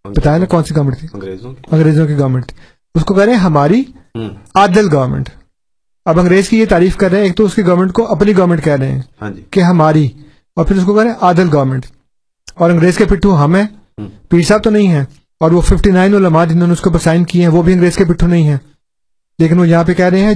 بتائیں 0.05 0.39
نا 0.39 0.47
کون 0.47 0.65
سی 0.65 0.77
گورنمنٹ 0.77 0.99
تھی؟ 0.99 1.09
انگریزوں 1.13 1.53
کی۔ 1.53 1.63
انگریزوں 1.73 2.07
کی 2.07 2.19
گورنمنٹ 2.19 2.47
تھی۔ 2.47 2.57
اس 2.95 3.05
کو 3.05 3.15
کہہ 3.15 3.23
رہے 3.23 3.33
ہیں 3.33 3.41
ہماری 3.41 3.83
عادل 4.55 4.89
گورنمنٹ 4.93 5.29
اب 6.05 6.21
انگریز 6.21 6.49
کی 6.49 6.59
یہ 6.61 6.67
تعریف 6.69 6.97
کر 6.97 7.11
رہے 7.11 7.19
ہیں 7.19 7.27
ایک 7.27 7.37
تو 7.37 7.45
اس 7.45 7.55
کی 7.55 7.67
گورنمنٹ 7.67 7.93
کو 7.93 8.07
اپنی 8.07 8.37
گورنمنٹ 8.37 8.65
کہہ 8.65 8.73
رہے 8.73 8.93
ہیں 8.93 9.03
ہاں 9.23 9.31
جی۔ 9.31 9.43
کہ 9.51 9.61
ہماری 9.61 10.09
اور 10.57 10.65
پھر 10.65 10.77
اس 10.77 10.85
کو 10.85 10.95
کہہ 10.95 11.03
رہے 11.03 11.11
ہیں 11.11 11.17
عادل 11.21 11.49
گورنمنٹ 11.53 11.87
اور 12.55 12.71
انگریز 12.71 12.97
کے 12.97 13.05
پٹھو 13.05 13.45
ہم 13.45 13.55
ہیں، 13.55 13.67
پیر 14.29 14.43
صاحب 14.43 14.63
تو 14.65 14.71
نہیں 14.71 14.89
ہیں، 14.89 15.05
اور 15.41 15.51
وہ 15.51 15.61
59 15.61 15.93
نائن 15.93 16.15
علماء 16.15 16.45
جنہوں 16.45 16.67
نے 16.67 16.73
اس 16.73 16.81
کو 16.81 16.99
سائن 16.99 17.25
کیے 17.25 17.43
ہیں، 17.43 17.49
وہ 17.49 17.63
بھی 17.63 17.73
انگریز 17.73 17.97
کے 17.97 18.05
پٹھو 18.05 18.27
نہیں 18.27 18.49
ہیں۔ 18.49 18.57
لیکن 19.39 19.59
وہ 19.59 19.69
یہاں 19.69 19.85
پہ 19.85 19.95
کہہ 19.95 20.05
رہے 20.05 20.21
ہیں، 20.21 20.35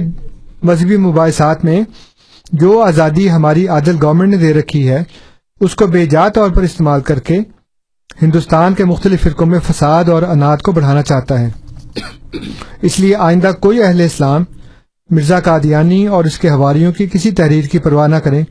مذہبی 0.63 0.97
مباحثات 0.97 1.65
میں 1.65 1.81
جو 2.51 2.81
آزادی 2.81 3.31
ہماری 3.31 3.67
عادل 3.67 3.95
گورنمنٹ 4.01 4.29
نے 4.29 4.37
دے 4.37 4.53
رکھی 4.53 4.89
ہے، 4.89 5.03
اس 5.61 5.75
کو 5.75 5.87
بے 5.87 6.05
جا 6.05 6.29
طور 6.29 6.49
پر 6.49 6.61
استعمال 6.61 7.01
کر 7.01 7.19
کے 7.19 7.39
ہندوستان 8.21 8.73
کے 8.73 8.85
مختلف 8.85 9.23
فرقوں 9.23 9.45
میں 9.45 9.59
فساد 9.59 10.09
اور 10.09 10.23
اناج 10.23 10.61
کو 10.61 10.71
بڑھانا 10.71 11.01
چاہتا 11.01 11.39
ہے۔ 11.39 11.49
اس 12.81 12.99
لیے 12.99 13.15
آئندہ 13.15 13.51
کوئی 13.59 13.83
اہل 13.83 14.01
اسلام 14.01 14.43
مرزا 15.09 15.39
قادیانی 15.39 16.07
اور 16.07 16.25
اس 16.25 16.39
کے 16.39 16.49
حواریوں 16.49 16.91
کی 16.91 17.07
کسی 17.07 17.31
تحریر 17.31 17.65
کی 17.65 17.79
پرواہ 17.79 18.07
نہ 18.07 18.15
کریں۔ 18.15 18.43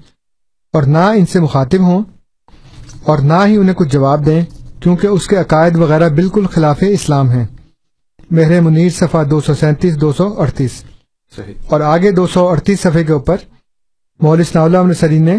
اور 0.73 0.83
نہ 0.83 0.99
ان 0.99 1.27
سے 1.27 1.41
مخاطب 1.41 1.81
ہوں 1.81 2.03
اور 3.03 3.19
نہ 3.19 3.33
ہی 3.47 3.57
انہیں 3.57 3.75
کچھ 3.75 3.89
جواب 3.89 4.27
دیں 4.27 4.43
کیونکہ 4.81 5.07
اس 5.07 5.27
کے 5.27 5.37
عقائد 5.37 5.77
وغیرہ 5.77 6.09
بالکل 6.09 6.47
خلاف 6.47 6.77
اسلام 6.81 7.31
ہیں۔ 7.31 7.45
مہر 8.31 8.61
منیر 8.61 8.91
صفحہ 8.91 9.25
دو 9.25 9.41
سو 9.41 9.55
سینتیس 9.55 10.01
دو 10.01 10.13
سو 10.13 10.41
اڑتیس۔ 10.41 10.73
صحیح۔ 11.37 11.55
اور 11.69 11.81
آگے 11.81 12.11
دو 12.11 12.27
سو 12.27 12.49
اڑتیس 12.49 12.81
صفحے 12.81 13.05
کے 13.05 13.13
اوپر 13.13 13.37
مول 14.21 14.45
ثناء 14.45 14.63
اللہ 14.63 14.79
علیہ 14.79 14.93
سری 14.93 15.19
نے 15.19 15.39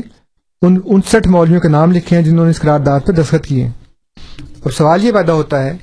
ان 0.61 0.77
انسٹھ 0.85 1.27
مولویوں 1.27 1.61
کے 1.61 1.67
نام 1.67 1.91
لکھے 1.91 2.15
ہیں 2.15 2.23
جنہوں 2.23 2.45
نے 2.45 2.51
اس 2.51 2.59
قرارداد 2.59 2.99
پہ 3.05 3.11
دستخط 3.11 3.45
کیے 3.45 3.69
اور 4.63 4.71
سوال 4.71 5.05
یہ 5.05 5.11
پیدا 5.11 5.33
ہوتا 5.33 5.63
ہے 5.63 5.77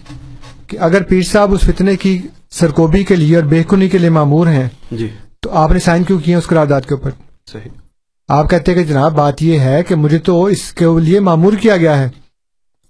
کہ 0.67 0.77
اگر 0.81 1.03
پیر 1.03 1.23
صاحب 1.23 1.53
اس 1.53 1.61
فتنے 1.61 1.97
کی 1.97 2.23
سرکوبی 2.51 3.05
کے 3.05 3.17
لیے 3.17 3.37
اور 3.37 3.45
بےکنی 3.45 3.89
کے 3.89 3.99
لیے 3.99 4.11
معمور 4.11 4.47
ہیں 4.47 4.69
جی۔ 4.93 5.09
تو 5.41 5.51
آپ 5.51 5.71
نے 5.71 5.79
سائن 5.79 6.05
کیوں 6.05 6.19
کیے 6.19 6.35
اس 6.35 6.47
قرارداد 6.47 6.81
کے 6.81 6.95
اوپر؟ 6.95 7.11
صحیح۔ 7.53 7.88
آپ 8.29 8.51
کہتے 8.51 8.75
ہیں 8.75 8.83
کہ 8.83 8.89
جناب 8.89 9.13
بات 9.13 9.43
یہ 9.43 9.59
ہے 9.59 9.83
کہ 9.83 9.95
مجھے 9.95 10.19
تو 10.19 10.45
اس 10.45 10.73
کے 10.73 10.85
لیے 11.01 11.21
معمور 11.21 11.53
کیا 11.53 11.77
گیا 11.77 11.99
ہے 11.99 12.09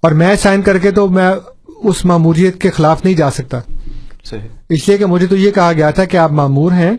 اور 0.01 0.11
میں 0.11 0.37
سائن 0.37 0.63
کر 0.63 0.79
کے 0.79 0.91
تو 0.91 1.09
میں 1.09 1.35
اس 1.67 2.05
معموریت 2.05 2.61
کے 2.61 2.71
خلاف 2.71 3.05
نہیں 3.05 3.15
جا 3.15 3.31
سکتا۔ 3.31 3.61
صحیح۔ 4.25 4.49
اس 4.69 4.89
لیے 4.89 4.99
کہ 4.99 5.07
مجھے 5.07 5.27
تو 5.27 5.37
یہ 5.37 5.51
کہا 5.51 5.73
گیا 5.73 5.91
تھا 5.91 6.05
کہ 6.05 6.17
آپ 6.17 6.33
معمور 6.33 6.73
ہیں 6.73 6.93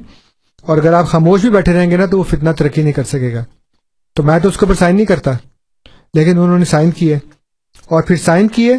اور 0.61 0.77
اگر 0.77 0.93
آپ 0.93 1.07
خاموش 1.07 1.41
بھی 1.41 1.49
بیٹھے 1.49 1.73
رہیں 1.73 1.91
گے 1.91 1.97
نا 1.97 2.05
تو 2.05 2.19
وہ 2.19 2.23
فتنہ 2.23 2.49
ترقی 2.57 2.81
نہیں 2.81 2.93
کر 2.93 3.03
سکے 3.03 3.33
گا۔ 3.33 3.43
تو 4.13 4.23
میں 4.23 4.39
تو 4.39 4.47
اس 4.47 4.57
کے 4.57 4.65
اوپر 4.65 4.75
سائن 4.75 4.95
نہیں 4.95 5.05
کرتا 5.05 5.31
لیکن 6.13 6.37
انہوں 6.37 6.59
نے 6.59 6.65
سائن 6.65 6.91
کیے۔ 6.91 7.15
اور 7.85 8.03
پھر 8.03 8.15
سائن 8.15 8.47
کیے 8.47 8.73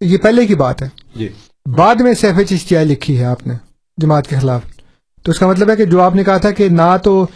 یہ 0.00 0.18
پہلے 0.18 0.46
کی 0.46 0.54
بات 0.54 0.82
ہے۔ 0.82 0.88
جی۔ 1.16 1.28
بعد 1.66 1.94
میں 1.94 2.14
سیف 2.14 2.48
چشتیائی 2.48 2.86
لکھی 2.86 3.18
ہے 3.18 3.24
آپ 3.24 3.46
نے 3.46 3.54
جماعت 3.98 4.26
کے 4.26 4.36
خلاف۔ 4.36 4.60
تو 5.22 5.32
اس 5.32 5.38
کا 5.38 5.46
مطلب 5.46 5.70
ہے 5.70 5.76
کہ 5.76 5.84
جو 5.84 6.00
آپ 6.00 6.14
نے 6.14 6.24
کہا 6.24 6.36
تھا 6.36 6.50
کہ 6.50 6.68
نہ 6.68 6.96
تو 7.04 7.26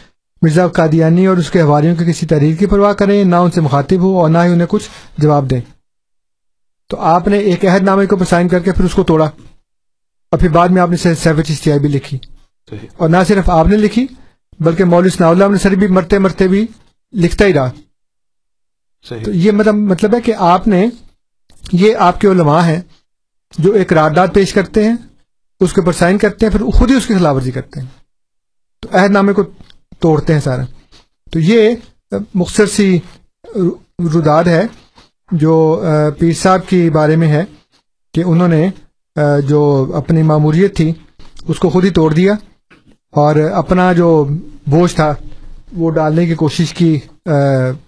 مرزا 0.45 0.69
قادیانی 0.69 1.27
اور 1.27 1.37
اس 1.37 1.51
کے 1.51 1.61
حواریوں 1.61 1.97
کی 1.97 2.05
کسی 2.05 2.27
تحریر 2.27 2.57
کی 2.57 2.67
پرواہ 2.67 2.93
کریں 2.93 3.25
نہ 3.25 3.37
ان 3.37 3.51
سے 3.51 3.61
مخاطب 3.61 4.01
ہو 4.01 4.21
اور 4.21 4.31
نہ 4.31 4.39
ہی 4.39 4.53
انہیں 4.53 4.67
کچھ 4.71 4.89
جواب 5.19 5.51
دیں۔ 5.51 5.61
تو 6.89 7.01
آپ 7.01 7.29
نے 7.29 7.39
ایک 7.39 7.67
عہد 7.67 7.83
نامے 7.83 8.05
اوپر 8.05 8.25
سائن 8.25 8.49
کر 8.49 8.59
کے 8.59 8.73
پھر 8.73 8.85
اس 8.85 8.95
کو 8.95 9.03
توڑا۔ 9.03 9.31
اور 10.31 10.39
پھر 10.39 10.49
بعد 10.49 10.69
میں 10.69 10.83
آپ 10.83 10.91
نے 10.91 10.97
سیف 10.97 11.41
چشتیائی 11.47 11.81
بھی 11.81 11.89
لکھی۔ 11.89 12.19
اور 12.97 13.09
نہ 13.09 13.17
صرف 13.29 13.51
آپ 13.51 13.67
نے 13.67 13.77
لکھی 13.77 14.07
بلکہ 14.61 14.85
ثناء 15.17 15.29
اللہ 15.29 15.45
نے 15.51 15.59
سر 15.59 15.71
بھی 15.71 15.87
مرتے 15.87 16.19
مرتے 16.19 16.49
بھی 16.49 16.67
لکھتا 17.13 17.45
ہی 17.45 17.55
رہا۔ 17.55 17.71
تو 19.25 19.31
یہ 19.31 19.53
مطلب 19.53 19.75
مطلب 19.75 20.15
ہے 20.15 20.21
کہ 20.21 20.35
آپ 20.39 20.69
نے 20.69 20.87
یہ 21.73 21.97
آپ 21.97 22.21
کے 22.21 22.29
علماء 22.29 22.61
ہیں 22.61 22.81
جو 23.59 23.73
ایک 23.73 23.89
قرارداد 23.89 24.29
پیش 24.35 24.53
کرتے 24.53 24.85
ہیں 24.85 24.97
اس 25.61 25.73
کے 25.73 25.81
اوپر 25.81 25.93
سائن 25.93 26.19
کرتے 26.19 26.47
ہیں 26.47 26.53
پھر 26.53 26.65
خود 26.65 26.91
ہی 26.91 26.97
اس 26.97 27.07
کی 27.07 27.15
خلاف 27.15 27.37
ورزی 27.37 27.51
کرتے 27.51 27.81
ہیں۔ 27.81 27.87
تو 28.81 28.89
عہد 28.93 29.11
نامے 29.11 29.33
کو 29.33 29.43
توڑتے 30.01 30.33
ہیں 30.35 30.41
سارا۔ 30.41 30.63
تو 31.31 31.39
یہ 31.39 31.75
مختصر 32.35 32.67
سی 32.67 32.99
رداد 34.15 34.45
ہے 34.45 34.63
جو 35.33 35.83
پیر 36.19 36.33
صاحب 36.33 36.69
کے 36.69 36.91
بارے 36.91 37.17
میں 37.17 37.29
ہے 37.29 37.45
کہ 38.15 38.23
انہوں 38.27 38.49
نے 38.49 38.69
جو 39.49 39.61
اپنی 39.95 40.23
معموریت 40.23 40.77
تھی 40.77 40.93
اس 41.49 41.59
کو 41.59 41.71
خود 41.71 41.85
ہی 41.85 41.91
توڑ 41.91 42.13
دیا 42.13 42.35
اور 43.13 43.37
اپنا 43.37 43.93
جو 43.93 44.25
بوجھ 44.67 44.95
تھا 44.95 45.15
وہ 45.73 45.91
ڈالنے 45.91 46.27
کی 46.27 46.35
کوشش 46.35 46.75
کی۔ 46.75 46.99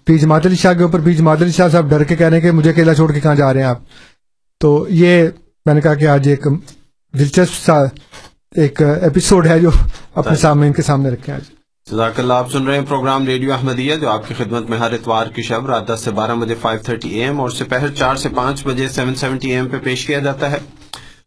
پی 0.04 0.18
جماعت 0.18 0.46
علی 0.46 0.56
شاہ 0.56 0.72
کے 0.72 0.82
اوپر۔ 0.82 1.00
پی 1.00 1.14
جماعت 1.14 1.42
علی 1.42 1.52
شاہ 1.52 1.68
صاحب 1.68 1.90
ڈر 1.90 2.04
کے 2.04 2.16
کہہ 2.16 2.26
رہے 2.26 2.36
ہیں 2.36 2.42
کہ 2.42 2.50
مجھے 2.50 2.70
اکیلا 2.70 2.94
چھوڑ 2.94 3.12
کے 3.12 3.20
کہاں 3.20 3.34
جا 3.34 3.52
رہے 3.52 3.60
ہیں 3.60 3.68
آپ؟ 3.68 3.78
تو 4.60 4.86
یہ 4.88 5.28
میں 5.66 5.74
نے 5.74 5.80
کہا 5.80 5.94
کہ 5.94 6.06
آج 6.08 6.28
ایک 6.28 6.46
دلچسپ 7.18 7.64
سا 7.66 7.82
ایک 8.54 8.82
ایپیسوڈ 8.82 9.46
ہے 9.46 9.58
جو 9.60 9.70
اپنے 10.14 10.36
سامنے 10.36 10.66
ان 10.66 10.72
کے 10.72 10.82
سامنے 10.82 11.10
رکھے 11.10 11.32
آج۔ 11.32 11.55
جزاک 11.90 12.18
اللہ، 12.20 12.32
آپ 12.32 12.50
سن 12.52 12.66
رہے 12.66 12.78
ہیں 12.78 12.84
پروگرام 12.88 13.26
ریڈیو 13.26 13.52
احمدیہ، 13.52 13.94
جو 13.96 14.08
آپ 14.10 14.28
کی 14.28 14.34
خدمت 14.34 14.70
میں 14.70 14.78
ہر 14.78 14.92
اتوار 14.92 15.26
کی 15.26 15.42
شب 15.42 15.66
رات 15.66 15.88
دس 15.88 16.00
سے 16.04 16.10
بارہ 16.10 16.34
بجے 16.34 16.54
فائیو 16.54 16.80
تھرٹی 16.84 17.08
اے 17.08 17.24
ایم 17.24 17.40
اور 17.40 17.50
سپہر 17.50 17.88
چار 17.88 18.16
سے 18.16 18.28
پانچ 18.28 18.66
بجے 18.66 18.88
سیون 18.88 19.14
سیونٹی 19.14 19.50
اے 19.50 19.56
ایم 19.56 19.68
پہ 19.68 19.78
پیش 19.78 20.06
کیا 20.06 20.18
جاتا 20.18 20.50
ہے۔ 20.50 20.58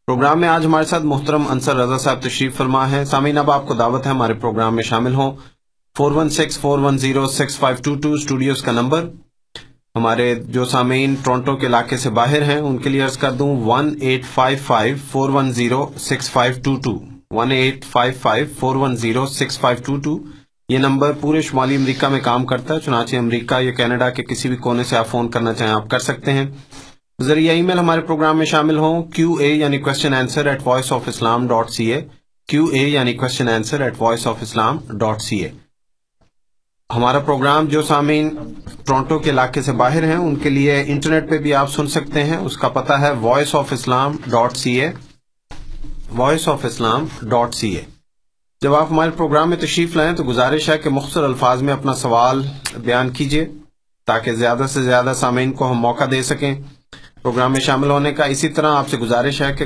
پروگرام 0.07 0.39
میں 0.41 0.49
آج 0.49 0.65
ہمارے 0.65 0.85
ساتھ 0.85 1.03
محترم 1.03 1.43
انصر 1.49 1.75
رضا 1.75 1.97
صاحب 1.97 2.21
تشریف 2.21 2.55
فرما 2.57 2.91
ہے 2.91 3.05
سامعین، 3.05 3.37
اب 3.37 3.51
آپ 3.51 3.67
کو 3.67 3.73
دعوت 3.73 4.05
ہے 4.05 4.11
ہمارے 4.11 4.33
پروگرام 4.33 4.75
میں 4.75 4.83
شامل 4.83 5.13
ہوں۔ 5.13 5.31
Four 5.95 6.11
one 6.11 6.29
six, 6.29 6.59
four 6.59 6.79
one 6.79 6.97
zero, 6.97 7.25
six 7.27 7.57
five 7.57 7.77
two 7.83 7.95
two 7.95 8.13
studios 8.13 8.61
کا 8.61 8.71
نمبر۔ 8.71 9.05
ہمارے 9.95 10.35
جو 10.35 10.65
سامعین 10.65 11.15
ٹورنٹو 11.23 11.55
کے 11.55 11.67
علاقے 11.67 11.97
سے 11.97 12.09
باہر 12.09 12.41
ہیں، 12.41 12.59
ان 12.59 12.77
کے 12.77 12.89
لیے 12.89 13.01
عرض 13.01 13.17
کر 13.17 13.31
دوں 13.31 13.55
one 13.65 13.95
eight 14.01 14.25
five 14.25 14.57
five, 14.65 14.95
four 15.11 15.29
one 15.29 15.51
zero, 15.51 15.85
six 15.99 16.29
five 16.29 16.53
two 16.63 16.75
two. 16.75 16.99
One 17.31 17.51
eight 17.51 17.85
five 17.85 18.13
five, 18.21 18.45
four 18.59 18.75
one 18.75 18.95
zero, 18.95 19.25
six 19.25 19.59
five 19.59 19.83
two 19.85 19.97
two. 19.97 20.19
یہ 20.69 20.77
نمبر 20.77 21.11
پورے 21.11 21.41
شمالی 21.41 21.75
امریکہ 21.75 22.07
میں 22.07 22.19
کام 22.19 22.45
کرتا 22.45 22.73
ہے، 22.73 22.79
چنانچہ 22.79 23.15
امریکہ 23.15 23.61
یا 23.61 23.71
کینیڈا 23.71 24.09
کے 24.09 24.23
کسی 24.23 24.49
بھی 24.49 24.55
کونے 24.55 24.83
سے 24.83 24.97
آپ 24.97 25.07
فون 25.07 25.29
کرنا 25.29 25.53
چاہیں 25.53 25.71
آپ 25.71 25.89
کر 25.89 25.99
سکتے 25.99 26.33
ہیں۔ 26.33 26.45
ذریعہ 27.21 27.55
ای 27.55 27.61
میل 27.61 27.79
ہمارے 27.79 28.01
پروگرام 28.01 28.37
میں 28.37 28.45
شامل 28.45 28.77
ہوں۔ 28.77 29.03
کیو 29.03 29.33
اے 29.33 29.53
یعنی 29.53 29.77
question 29.77 30.13
answer 30.13 30.45
at 30.45 30.59
voice 30.65 30.91
of 30.91 31.01
Islam 31.07 31.47
dot 31.47 31.69
C 31.69 31.93
A 31.93 32.01
Q 32.47 32.65
A 32.65 32.79
یعنی 32.79 33.13
question 33.13 33.49
answer 33.49 33.81
at 33.81 33.93
voice 33.99 34.27
of 34.27 34.35
Islam 34.41 34.77
dot 34.97 35.21
C 35.21 35.37
A 35.37 35.49
ہمارا 36.95 37.19
پروگرام 37.19 37.65
جو 37.65 37.81
سامعین 37.81 38.29
ٹورنٹو 38.85 39.19
کے 39.19 39.29
علاقے 39.29 39.61
سے 39.61 39.71
باہر 39.71 40.03
ہیں، 40.03 40.15
ان 40.15 40.35
کے 40.35 40.49
لیے 40.49 40.83
انٹرنیٹ 40.87 41.29
پہ 41.29 41.37
بھی 41.37 41.53
آپ 41.53 41.71
سن 41.71 41.87
سکتے 41.87 42.23
ہیں۔ 42.23 42.37
اس 42.37 42.57
کا 42.57 42.69
پتہ 42.69 42.93
ہے 42.93 43.11
voice 43.11 43.55
of 43.55 43.73
Islam 43.73 44.15
dot 44.27 44.57
C 44.57 44.81
A 44.81 44.91
voice 46.15 46.47
of 46.47 46.65
Islam 46.65 47.05
dot 47.21 47.53
C 47.53 47.75
A 47.75 47.98
جب 48.61 48.75
آپ 48.75 48.87
ہمارے 48.91 49.11
پروگرام 49.11 49.49
میں 49.49 49.57
تشریف 49.57 49.95
لائیں 49.95 50.15
تو 50.15 50.23
گزارش 50.23 50.69
ہے 50.69 50.77
کہ 50.77 50.89
مختصر 50.89 51.23
الفاظ 51.23 51.61
میں 51.61 51.73
اپنا 51.73 51.93
سوال 51.93 52.43
بیان 52.77 53.09
کیجیے 53.09 53.47
تاکہ 54.05 54.31
زیادہ 54.31 54.63
سے 54.69 54.83
زیادہ 54.83 55.13
سامعین 55.15 55.51
کو 55.51 55.71
ہم 55.71 55.77
موقع 55.77 56.03
دے 56.11 56.23
سکیں۔ 56.23 56.55
پروگرام 57.21 57.51
میں 57.51 57.59
شامل 57.59 57.89
ہونے 57.89 58.11
کا 58.11 58.23
اسی 58.23 58.49
طرح 58.49 58.75
آپ 58.75 58.89
سے 58.89 58.97
گزارش 58.97 59.41
ہے 59.41 59.53
کہ 59.53 59.65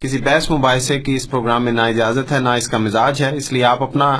کسی 0.00 0.18
بحث 0.18 0.50
مباحثے 0.50 1.00
کی 1.00 1.14
اس 1.14 1.30
پروگرام 1.30 1.64
میں 1.64 1.72
نہ 1.72 1.80
اجازت 1.80 2.32
ہے 2.32 2.38
نہ 2.38 2.48
اس 2.48 2.68
کا 2.68 2.78
مزاج 2.78 3.22
ہے۔ 3.22 3.36
اس 3.36 3.52
لیے 3.52 3.64
آپ 3.64 3.82
اپنا 3.82 4.18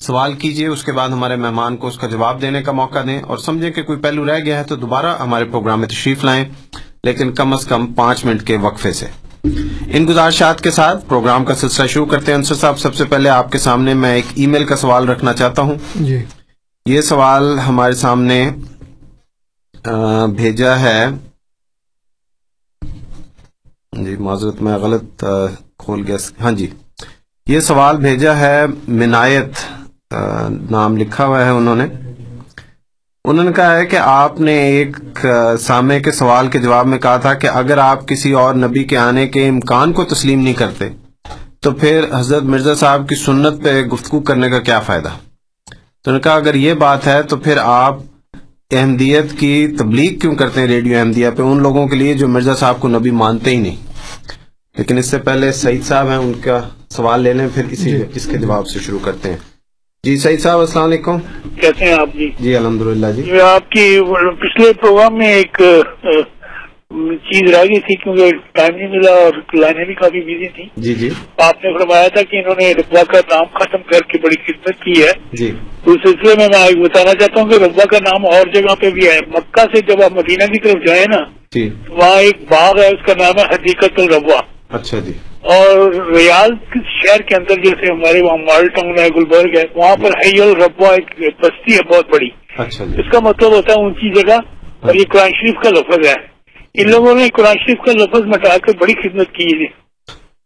سوال 0.00 0.32
کیجیے 0.32 0.66
اس 0.66 0.84
کے 0.84 0.92
بعد 0.92 1.08
ہمارے 1.08 1.36
مہمان 1.36 1.76
کو 1.76 1.86
اس 1.86 1.98
کا 1.98 2.06
جواب 2.06 2.42
دینے 2.42 2.62
کا 2.62 2.72
موقع 2.72 2.98
دیں۔ 3.06 3.22
اور 3.22 3.38
سمجھیں 3.38 3.70
کہ 3.70 3.82
کوئی 3.82 3.98
پہلو 3.98 4.26
رہ 4.26 4.38
گیا 4.38 4.58
ہے 4.58 4.64
تو 4.64 4.76
دوبارہ 4.76 5.16
ہمارے 5.18 5.44
پروگرام 5.44 5.80
میں 5.80 5.88
تشریف 5.88 6.24
لائیں، 6.24 6.44
لیکن 7.04 7.32
کم 7.32 7.52
از 7.52 7.66
کم 7.66 7.86
پانچ 7.86 8.24
منٹ 8.24 8.42
کے 8.42 8.56
وقفے 8.56 8.92
سے۔ 8.92 9.06
ان 9.90 10.06
گزارشات 10.08 10.60
کے 10.60 10.70
ساتھ 10.70 11.08
پروگرام 11.08 11.44
کا 11.44 11.54
سلسلہ 11.54 11.86
شروع 11.86 12.06
کرتے 12.06 12.32
ہیں۔ 12.32 12.36
انصر 12.36 12.54
صاحب 12.54 12.78
سب 12.78 12.94
سے 12.94 13.04
پہلے 13.04 13.28
آپ 13.28 13.52
کے 13.52 13.58
سامنے 13.58 13.94
میں 13.94 14.14
ایک 14.14 14.24
ای 14.34 14.46
میل 14.46 14.64
کا 14.64 14.76
سوال 14.76 15.08
رکھنا 15.08 15.32
چاہتا 15.32 15.62
ہوں۔ 15.62 15.74
جی۔ 15.94 16.24
یہ 16.86 17.00
سوال 17.00 17.58
ہمارے 17.58 17.92
سامنے 17.92 18.50
بھیجا 20.36 20.80
ہے۔ 20.80 21.06
جی 23.92 24.16
معذرت 24.16 24.62
میں 24.62 24.76
غلط 24.78 25.24
کھول 25.78 26.04
گیا۔ 26.06 26.16
ہاں 26.40 26.52
جی۔ 26.52 26.70
یہ 27.46 27.60
سوال 27.60 27.96
بھیجا 27.96 28.36
ہے 28.36 28.66
منایت 28.88 29.52
نام 30.70 30.96
لکھا 30.96 31.26
ہوا 31.26 31.44
ہے 31.44 31.50
انہوں 31.50 31.76
نے۔ 31.76 31.86
انہوں 33.28 33.44
نے 33.44 33.52
کہا 33.52 33.76
ہے 33.76 33.86
کہ 33.86 33.96
آپ 33.96 34.40
نے 34.40 34.52
ایک 34.52 35.26
سامع 35.60 35.98
کے 35.98 36.12
سوال 36.12 36.48
کے 36.48 36.58
جواب 36.58 36.86
میں 36.86 36.98
کہا 36.98 37.16
تھا 37.16 37.34
کہ 37.34 37.46
اگر 37.46 37.78
آپ 37.78 38.08
کسی 38.08 38.32
اور 38.32 38.54
نبی 38.54 38.84
کے 38.84 38.96
آنے 38.96 39.26
کے 39.26 39.48
امکان 39.48 39.92
کو 39.92 40.04
تسلیم 40.04 40.40
نہیں 40.40 40.54
کرتے 40.54 40.88
تو 41.60 41.70
پھر 41.70 42.04
حضرت 42.14 42.42
مرزا 42.42 42.74
صاحب 42.74 43.08
کی 43.08 43.14
سنت 43.14 43.62
پہ 43.62 43.82
گفتگو 43.82 44.20
کرنے 44.20 44.50
کا 44.50 44.58
کیا 44.58 44.80
فائدہ؟ 44.80 45.08
تو 46.02 46.10
نے 46.10 46.20
کہا 46.20 46.34
اگر 46.34 46.54
یہ 46.54 46.74
بات 46.74 47.06
ہے 47.06 47.22
تو 47.22 47.36
پھر 47.36 47.56
آپ 47.60 47.98
احمدیت 48.72 49.38
کی 49.38 49.68
تبلیغ 49.78 50.18
کیوں 50.18 50.34
کرتے 50.34 50.60
ہیں 50.60 50.68
ریڈیو 50.68 50.98
احمدیہ 50.98 51.30
پہ؟ 51.36 51.42
ان 51.42 51.62
لوگوں 51.62 51.86
کے 51.86 51.96
لیے 51.96 52.14
جو 52.14 52.28
مرزا 52.28 52.54
صاحب 52.54 52.80
کو 52.80 52.88
نبی 52.88 53.10
مانتے 53.10 53.50
ہی 53.50 53.56
نہیں۔ 53.56 53.76
لیکن 54.76 54.98
اس 54.98 55.06
سے 55.06 55.18
پہلے 55.18 55.52
سعید 55.52 55.84
صاحب 55.84 56.08
ہیں 56.08 56.16
ان 56.16 56.32
کا 56.44 56.60
سوال 56.90 57.20
لے 57.20 57.32
لیں 57.32 57.48
پھر 57.54 57.62
اسی 57.70 58.02
اس 58.14 58.26
کے 58.26 58.38
جواب 58.38 58.68
سے 58.68 58.78
شروع 58.78 58.98
کرتے 59.02 59.30
ہیں۔ 59.30 59.57
جی 60.04 60.16
سعید 60.16 60.40
صاحب 60.40 60.58
السلام 60.58 60.84
علیکم۔ 60.84 61.16
کیسے 61.60 61.84
ہیں 61.84 61.92
آپ 61.92 62.08
جی؟ 62.14 62.30
جی 62.40 62.56
الحمد 62.56 62.82
للہ 62.82 63.06
جی 63.16 63.40
آپ 63.40 63.70
کی 63.70 63.86
پچھلے 64.40 64.72
پروگرام 64.72 65.16
میں 65.18 65.32
ایک 65.34 65.56
چیز 67.30 67.50
رہ 67.54 67.62
گئی 67.62 67.80
تھی 67.80 67.94
کیونکہ 67.94 68.30
ٹائم 68.52 68.76
نہیں 68.76 68.88
ملا 68.88 69.12
اور 69.12 69.32
لائنیں 69.54 69.84
بھی 69.84 69.94
کافی 69.94 70.20
بزی 70.20 70.48
تھی 70.48 70.64
جی 70.76 70.94
جی۔ 70.94 71.08
آپ 71.36 71.64
نے 71.64 71.72
فرمایا 71.78 72.08
تھا 72.08 72.22
کہ 72.22 72.36
انہوں 72.36 72.54
نے 72.60 72.72
ربا 72.72 73.02
کا 73.04 73.20
نام 73.30 73.44
ختم 73.54 73.82
کر 73.82 74.06
کے 74.08 74.18
بڑی 74.18 74.36
خدمت 74.46 74.82
کی 74.84 75.02
ہے۔ 75.02 75.12
جی۔ 75.32 75.50
اس 75.86 75.96
سلسلے 76.04 76.34
میں 76.38 76.48
میں 76.48 76.82
بتانا 76.84 77.14
چاہتا 77.14 77.40
ہوں 77.40 77.50
کہ 77.50 77.62
ربا 77.64 77.84
کا 77.84 77.98
نام 77.98 78.26
اور 78.26 78.52
جگہ 78.54 78.74
پہ 78.74 78.90
بھی 78.90 79.06
ہے۔ 79.08 79.18
مکہ 79.28 79.64
سے 79.74 79.80
جب 79.80 80.02
آپ 80.02 80.12
مدینہ 80.12 80.46
کی 80.52 80.58
طرف 80.58 80.86
جائیں 80.86 81.04
نا 81.10 81.18
جی۔ 81.54 81.68
وہاں 81.88 82.20
ایک 82.20 82.42
باغ 82.50 82.80
ہے 82.80 82.86
اس 82.86 83.06
کا 83.06 83.14
نام 83.18 83.38
ہے 83.38 83.44
حقیقت 83.54 84.00
الربا۔ 84.00 84.40
اچھا 84.70 84.98
جی۔ 84.98 85.12
اور 85.42 85.90
ریال 86.16 86.50
شہر 86.72 87.20
کے 87.20 87.34
اندر 87.36 87.54
جیسے 87.54 87.92
ہمارے 87.92 88.20
وہاں 88.22 88.36
مال 88.36 88.68
ٹاؤن 88.68 88.98
ہے 88.98 89.08
گلبرگ 89.16 89.56
ہے 89.56 89.62
وہاں 89.74 89.96
پر 89.96 90.10
حی 90.10 90.40
الربا 90.40 90.88
ایک 90.88 91.10
بستی 91.40 91.74
ہے 91.74 91.82
بہت 91.82 92.10
بڑی۔ 92.10 92.28
اچھا 92.56 92.84
جی۔ 92.84 93.00
اس 93.00 93.12
کا 93.12 93.20
مطلب 93.20 93.52
ہوتا 93.52 93.72
ہے 93.72 93.82
اونچی 93.82 94.12
جگہ 94.14 94.38
اور 94.80 94.94
یہ 94.94 95.04
قرآن 95.12 95.30
شریف 95.30 95.54
کا 95.62 95.70
لفظ 95.70 96.06
ہے۔ 96.08 96.14
ان 96.74 96.90
لوگوں 96.90 97.14
نے 97.14 97.28
قرآن 97.28 97.56
شریف 97.66 97.86
کا 97.86 97.92
لفظ 97.92 98.26
مٹا 98.26 98.58
کر 98.58 98.72
بڑی 98.80 98.94
خدمت 98.94 99.34
کی 99.34 99.44
ہے 99.44 99.58
جی۔ 99.58 99.66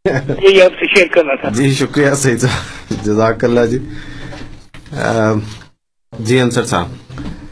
یہی 0.48 0.62
آپ 0.62 0.72
سے 0.72 0.86
شیئر 0.94 1.06
کرنا 1.12 1.34
تھا۔ 1.34 1.48
جی 1.48 1.70
شکریہ 1.70 2.10
صاحب۔ 2.14 3.04
جزاک 3.04 3.44
اللہ 3.44 3.66
جی۔ 3.66 3.78
جی 6.12 6.40
انصر 6.40 6.64
صاحب 6.64 6.86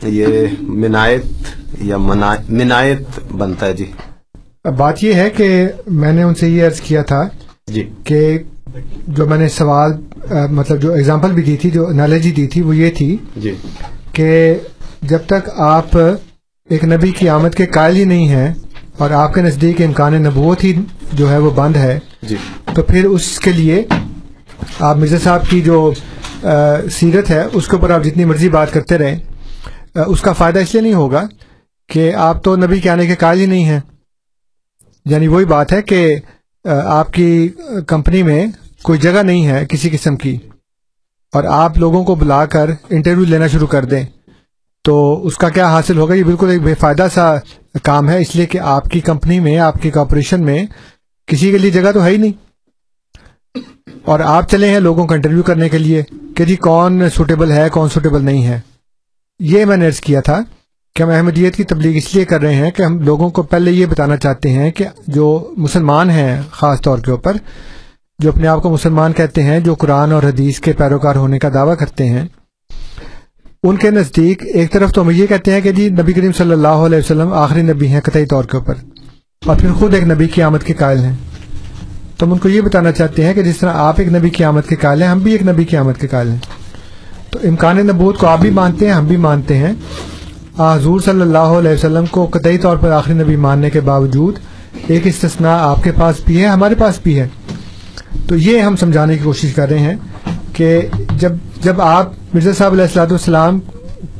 یہ 0.02 0.26
منایت 0.60 1.24
یا 1.78 1.96
منایت 2.48 3.20
بنتا 3.32 3.66
ہے 3.66 3.72
جی۔ 3.72 3.84
بات 4.64 5.02
یہ 5.04 5.14
ہے 5.14 5.28
کہ 5.30 5.66
میں 5.86 6.12
نے 6.12 6.22
ان 6.22 6.34
سے 6.34 6.48
یہ 6.48 6.66
عرض 6.66 6.80
کیا 6.80 7.02
تھا 7.02 7.22
جی۔ 7.66 7.82
کہ 8.04 8.38
جو 9.06 9.26
میں 9.26 9.38
نے 9.38 9.48
سوال 9.48 9.92
مطلب 10.50 10.80
جو 10.80 10.92
اگزامپل 10.92 11.32
بھی 11.32 11.42
دی 11.42 11.56
تھی 11.56 11.70
جو 11.70 11.86
انالوجی 11.86 12.30
دی 12.30 12.46
تھی 12.46 12.62
وہ 12.62 12.76
یہ 12.76 12.90
تھی 12.90 13.16
جی۔ 13.36 13.54
کہ 14.12 14.54
جب 15.02 15.18
تک 15.26 15.48
آپ 15.56 15.96
ایک 15.96 16.84
نبی 16.84 17.10
کی 17.10 17.28
آمد 17.28 17.54
کے 17.54 17.66
قائل 17.66 17.96
ہی 17.96 18.04
نہیں 18.04 18.28
ہیں 18.28 18.52
اور 18.98 19.10
آپ 19.10 19.34
کے 19.34 19.42
نزدیک 19.42 19.80
امکان 19.80 20.22
نبوت 20.22 20.64
ہی 20.64 20.72
جو 21.12 21.30
ہے 21.30 21.38
وہ 21.38 21.50
بند 21.50 21.76
ہے 21.76 21.98
جی۔ 22.22 22.36
تو 22.74 22.82
پھر 22.82 23.04
اس 23.04 23.38
کے 23.38 23.52
لیے 23.52 23.82
آپ 24.80 24.96
مرزا 24.96 25.18
صاحب 25.18 25.46
کی 25.50 25.60
جو 25.60 25.92
سیرت 26.90 27.30
ہے 27.30 27.44
اس 27.52 27.68
کے 27.68 27.76
اوپر 27.76 27.90
آپ 27.90 28.04
جتنی 28.04 28.24
مرضی 28.24 28.48
بات 28.48 28.72
کرتے 28.72 28.98
رہیں 28.98 29.16
اس 30.06 30.20
کا 30.20 30.32
فائدہ 30.32 30.58
اس 30.58 30.74
لیے 30.74 30.82
نہیں 30.82 30.94
ہوگا 30.94 31.26
کہ 31.90 32.12
آپ 32.14 32.44
تو 32.44 32.56
نبی 32.56 32.80
کے 32.80 32.90
آنے 32.90 33.06
کے 33.06 33.14
قائل 33.14 33.40
ہی 33.40 33.46
نہیں 33.46 33.64
ہیں۔ 33.64 33.80
یعنی 35.06 35.28
وہی 35.28 35.44
بات 35.44 35.72
ہے 35.72 35.80
کہ 35.82 36.16
آپ 36.64 37.12
کی 37.12 37.48
کمپنی 37.88 38.22
میں 38.22 38.46
کوئی 38.82 38.98
جگہ 38.98 39.22
نہیں 39.22 39.46
ہے 39.46 39.64
کسی 39.66 39.90
قسم 39.90 40.16
کی، 40.16 40.36
اور 41.34 41.44
آپ 41.44 41.78
لوگوں 41.78 42.04
کو 42.04 42.14
بلا 42.14 42.44
کر 42.46 42.70
انٹرویو 42.90 43.24
لینا 43.24 43.46
شروع 43.46 43.66
کر 43.66 43.84
دیں، 43.84 44.04
تو 44.84 45.26
اس 45.26 45.36
کا 45.38 45.48
کیا 45.48 45.68
حاصل 45.68 45.98
ہوگا؟ 45.98 46.14
یہ 46.14 46.24
بالکل 46.24 46.50
ایک 46.50 46.62
بے 46.62 46.74
فائدہ 46.74 47.06
سا 47.14 47.34
کام 47.82 48.08
ہے، 48.10 48.20
اس 48.20 48.34
لیے 48.36 48.46
کہ 48.46 48.58
آپ 48.58 48.88
کی 48.90 49.00
کمپنی 49.00 49.40
میں، 49.40 49.58
آپ 49.58 49.82
کی 49.82 49.90
کارپوریشن 49.90 50.44
میں 50.44 50.64
کسی 51.28 51.50
کے 51.50 51.58
لیے 51.58 51.70
جگہ 51.70 51.92
تو 51.94 52.04
ہے 52.04 52.10
ہی 52.10 52.16
نہیں۔ 52.16 52.32
اور 54.04 54.20
آپ 54.20 54.48
چلے 54.50 54.70
ہیں 54.70 54.80
لوگوں 54.80 55.06
کا 55.06 55.14
انٹرویو 55.14 55.42
کرنے 55.42 55.68
کے 55.68 55.78
لیے 55.78 56.02
کہ 56.36 56.44
جی 56.44 56.56
کون 56.58 57.02
سوٹیبل 57.14 57.52
ہے، 57.52 57.68
کون 57.68 57.88
سوٹیبل 57.88 58.24
نہیں 58.24 58.46
ہے۔ 58.46 58.60
یہ 59.40 59.64
میں 59.64 59.76
نے 59.76 59.86
ارض 59.86 60.00
کیا 60.00 60.20
تھا۔ 60.20 60.40
کہ 60.96 61.02
ہم 61.02 61.10
احمدیت 61.10 61.56
کی 61.56 61.64
تبلیغ 61.64 61.96
اس 61.96 62.14
لیے 62.14 62.24
کر 62.24 62.40
رہے 62.40 62.54
ہیں 62.54 62.70
کہ 62.70 62.82
ہم 62.82 62.98
لوگوں 63.00 63.28
کو 63.30 63.42
پہلے 63.44 63.72
یہ 63.72 63.86
بتانا 63.86 64.16
چاہتے 64.16 64.50
ہیں 64.50 64.70
کہ 64.70 64.84
جو 65.08 65.28
مسلمان 65.56 66.10
ہیں 66.10 66.40
خاص 66.50 66.80
طور 66.80 66.98
کے 66.98 67.10
اوپر، 67.10 67.36
جو 68.18 68.28
اپنے 68.28 68.46
آپ 68.46 68.62
کو 68.62 68.70
مسلمان 68.70 69.12
کہتے 69.12 69.42
ہیں، 69.42 69.60
جو 69.60 69.74
قرآن 69.74 70.12
اور 70.12 70.22
حدیث 70.22 70.60
کے 70.60 70.72
پیروکار 70.72 71.16
ہونے 71.16 71.38
کا 71.38 71.48
دعویٰ 71.54 71.76
کرتے 71.78 72.08
ہیں، 72.08 72.24
ان 73.62 73.76
کے 73.76 73.90
نزدیک 73.90 74.42
ایک 74.54 74.72
طرف 74.72 74.92
تو 74.92 75.02
ہم 75.02 75.10
یہ 75.10 75.26
کہتے 75.26 75.52
ہیں 75.52 75.60
کہ 75.60 75.72
جی 75.72 75.88
نبی 75.90 76.12
کریم 76.12 76.32
صلی 76.32 76.52
اللہ 76.52 76.84
علیہ 76.84 76.98
وسلم 76.98 77.32
آخری 77.36 77.62
نبی 77.62 77.88
ہیں 77.88 78.00
قطعی 78.00 78.26
طور 78.26 78.44
کے 78.44 78.56
اوپر، 78.56 78.74
اور 79.42 79.56
پھر 79.56 79.72
خود 79.72 79.94
ایک 79.94 80.04
نبی 80.04 80.28
کی 80.28 80.42
آمد 80.42 80.62
کے 80.66 80.74
قائل 80.74 80.98
ہیں۔ 80.98 81.14
تو 82.16 82.26
ہم 82.26 82.32
ان 82.32 82.38
کو 82.38 82.48
یہ 82.48 82.60
بتانا 82.60 82.92
چاہتے 82.92 83.24
ہیں 83.24 83.34
کہ 83.34 83.42
جس 83.42 83.58
طرح 83.58 83.74
آپ 83.78 84.00
ایک 84.00 84.08
نبی 84.08 84.30
کی 84.30 84.44
آمد 84.44 84.68
کے 84.68 84.76
قائل 84.76 85.02
ہیں، 85.02 85.08
ہم 85.08 85.18
بھی 85.18 85.32
ایک 85.32 85.42
نبی 85.42 85.64
کی 85.64 85.76
آمد 85.76 86.00
کے 86.00 86.06
قائل 86.06 86.28
ہیں۔ 86.28 86.38
تو 87.30 87.38
امکان 87.48 87.86
نبوت 87.86 88.18
کو 88.18 88.26
آپ 88.26 88.40
بھی 88.40 88.50
مانتے 88.50 88.86
ہیں، 88.86 88.92
ہم 88.92 89.06
بھی 89.06 89.16
مانتے 89.18 89.58
ہیں۔ 89.58 89.72
حضور 90.58 91.00
صلی 91.00 91.20
اللہ 91.20 91.58
علیہ 91.58 91.70
وسلم 91.70 92.06
کو 92.10 92.26
قطعی 92.32 92.58
طور 92.58 92.76
پر 92.76 92.90
آخری 92.90 93.14
نبی 93.14 93.36
ماننے 93.36 93.70
کے 93.70 93.80
باوجود 93.80 94.38
ایک 94.88 95.06
استثناء 95.06 95.56
آپ 95.58 95.82
کے 95.84 95.90
پاس 95.96 96.20
بھی 96.24 96.40
ہے، 96.40 96.46
ہمارے 96.46 96.74
پاس 96.78 96.98
بھی 97.02 97.18
ہے۔ 97.18 97.26
تو 98.28 98.36
یہ 98.36 98.60
ہم 98.60 98.76
سمجھانے 98.76 99.16
کی 99.16 99.22
کوشش 99.24 99.52
کر 99.54 99.68
رہے 99.68 99.78
ہیں 99.78 99.94
کہ 100.52 100.80
جب 101.18 101.32
جب 101.62 101.80
آپ 101.80 102.12
مرزا 102.34 102.52
صاحب 102.58 102.72
علیہ 102.72 102.84
السلاۃ 102.84 103.10
والسلام 103.10 103.58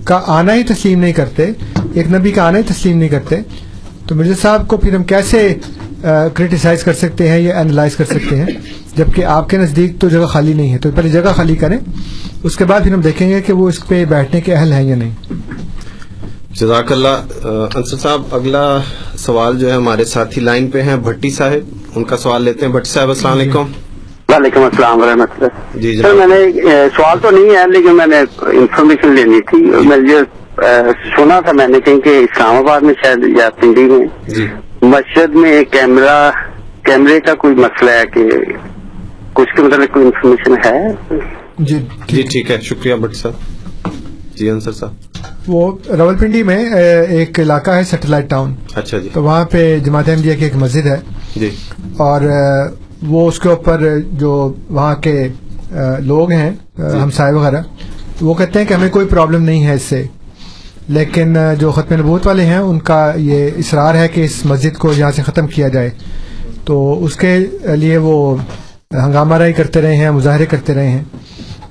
کا 0.05 0.21
آنا 0.27 0.55
ہی 0.55 0.63
تسلیم 0.65 1.01
نہیں 1.01 1.13
کرتے، 1.13 1.51
ایک 1.95 2.13
نبی 2.13 2.31
کا 2.31 2.47
آنا 2.47 2.59
ہی 2.59 2.63
تسلیم 2.69 2.99
نہیں 2.99 3.09
کرتے، 3.09 3.37
تو 4.07 4.15
مرزا 4.15 4.35
صاحب 4.43 4.67
کو 4.69 4.77
پھر 4.77 4.95
ہم 4.95 5.05
کیسے 5.05 5.55
کرٹیسائز 6.35 6.83
کر 6.85 6.93
سکتے 6.95 7.29
ہیں 7.29 7.39
یا 7.39 7.59
انالائز 7.61 7.97
کر 7.97 8.05
سکتے 8.05 8.37
ہیں؟ 8.37 8.47
جبکہ 8.97 9.25
آپ 9.25 9.49
کے 9.51 9.57
نزدیک 9.57 9.99
تو 10.01 10.09
جگہ 10.09 10.27
خالی 10.27 10.53
نہیں 10.53 10.73
ہے۔ 10.73 10.79
تو 10.79 10.91
پہلے 10.95 11.09
جگہ 11.09 11.33
خالی 11.37 11.57
کریں، 11.57 11.79
اس 12.43 12.57
کے 12.57 12.65
بعد 12.65 12.81
پھر 12.81 12.93
ہم 12.93 13.01
دیکھیں 13.01 13.29
گے 13.29 13.41
کہ 13.41 13.53
وہ 13.53 13.69
اس 13.69 13.87
پہ 13.89 14.05
بیٹھنے 14.05 14.41
کے 14.41 14.55
اہل 14.55 14.73
ہیں 14.73 14.83
یا 14.83 14.97
نہیں۔ 14.97 15.11
جزاک 16.61 16.91
اللہ 16.93 17.47
انصر 17.77 17.97
صاحب 17.97 18.35
اگلا 18.35 18.63
سوال 19.19 19.59
جو 19.59 19.69
ہے 19.69 19.75
ہمارے 19.75 20.05
ساتھی 20.05 20.41
لائن 20.41 20.71
پہ 20.71 20.83
ہیں 20.83 20.97
بھٹی 21.05 21.31
صاحب 21.31 21.97
ان 21.97 22.05
کا 22.05 22.17
سوال 22.17 22.43
لیتے 22.43 22.67
ہیں۔ 22.67 22.73
بٹ 22.73 22.87
صاحب 22.87 23.09
السلام 23.09 23.39
علیکم۔ 23.39 23.71
وعلیکم 24.29 24.63
السلام 24.63 25.01
ورحمۃ 25.03 25.37
اللہ۔ 25.39 25.79
جی 25.81 25.97
سر 25.97 26.15
میں 26.15 26.27
نے 26.27 26.41
سوال 26.97 27.19
تو 27.23 27.31
نہیں 27.31 27.57
ہے 27.57 27.67
لیکن 27.71 27.97
میں 27.97 28.07
نے 28.07 28.21
انفارمیشن 28.59 29.15
لینی 29.15 29.41
تھی۔ 29.51 29.63
میں 29.89 29.97
یہ 30.11 30.21
سنا 31.17 31.41
تھا 31.41 31.53
میں 31.53 31.69
نے 31.69 31.81
کہیں 31.81 32.01
کہ 32.01 32.17
اسلام 32.19 32.57
آباد 32.57 32.81
میں 32.81 32.95
شاید 33.03 33.25
یا 33.39 33.49
پنڈی 33.61 33.85
میں 33.85 34.07
جی۔ 34.29 34.47
مسجد 34.83 35.35
میں 35.35 35.63
کیمرہ 35.71 36.19
کیمرے 36.83 37.21
کا 37.21 37.35
کوئی 37.35 37.55
مسئلہ 37.55 37.91
ہے 37.91 38.05
کہ 38.15 38.29
کچھ 39.33 39.57
کے 39.57 39.63
متعلق 39.63 39.93
کوئی 39.95 40.07
انفارمیشن 40.07 40.55
ہے؟ 40.65 41.17
جی 41.59 41.79
جی 42.09 42.23
ٹھیک 42.31 42.51
ہے 42.51 42.61
شکریہ 42.61 42.95
بٹ 42.95 43.15
صاحب۔ 43.15 43.59
جی 44.41 44.51
انصر 44.51 44.73
صاحب۔ 44.73 44.93
وہ 45.47 45.73
راول 45.99 46.17
پنڈی 46.17 46.43
میں 46.43 46.75
ایک 47.09 47.41
علاقہ 47.41 47.71
ہے 47.71 47.85
سیٹلائٹ 47.85 48.31
ٹاؤن۔ 48.31 48.55
اچھا 48.75 48.99
جی۔ 48.99 49.09
تو 49.13 49.23
وہاں 49.23 49.45
پہ 49.45 49.79
جماعت 49.79 50.09
احمدیہ 50.09 50.35
کی 50.35 50.45
ایک 50.45 50.57
مسجد 50.57 50.87
ہے۔ 50.87 50.97
جی۔ 51.37 51.51
اور 51.97 52.21
وہ 53.07 53.29
اس 53.29 53.39
کے 53.39 53.49
اوپر 53.49 53.83
جو 54.13 54.53
وہاں 54.71 54.95
کے 54.95 55.29
لوگ 55.99 56.31
ہیں 56.33 56.51
اے، 56.51 56.99
ہمسائے 56.99 57.33
وغیرہ 57.33 57.63
وہ 58.21 58.35
کہتے 58.35 58.59
ہیں 58.59 58.67
کہ 58.67 58.75
ہمیں 58.75 58.89
کوئی 58.89 59.07
پرابلم 59.07 59.43
نہیں 59.43 59.67
ہے 59.67 59.75
اس 59.75 59.83
سے۔ 59.83 60.05
لیکن 60.89 61.37
جو 61.59 61.71
ختم 61.71 61.95
نبوت 61.95 62.27
والے 62.27 62.45
ہیں 62.45 62.59
ان 62.59 62.79
کا 62.79 63.13
یہ 63.17 63.51
اصرار 63.59 63.95
ہے 63.95 64.09
کہ 64.09 64.25
اس 64.25 64.47
مسجد 64.47 64.79
کو 64.79 64.93
یہاں 64.97 65.11
سے 65.11 65.23
ختم 65.23 65.47
کیا 65.47 65.69
جائے۔ 65.69 65.91
تو 66.65 67.05
اس 67.05 67.17
کے 67.17 67.39
لیے 67.65 67.97
وہ 67.97 68.37
ہنگامہ 68.93 69.35
رائی 69.35 69.53
کرتے 69.53 69.81
رہے 69.81 69.97
ہیں 69.97 70.11
مظاہرے 70.11 70.47
کرتے 70.47 70.75
رہے 70.75 70.89
ہیں۔ 70.89 71.05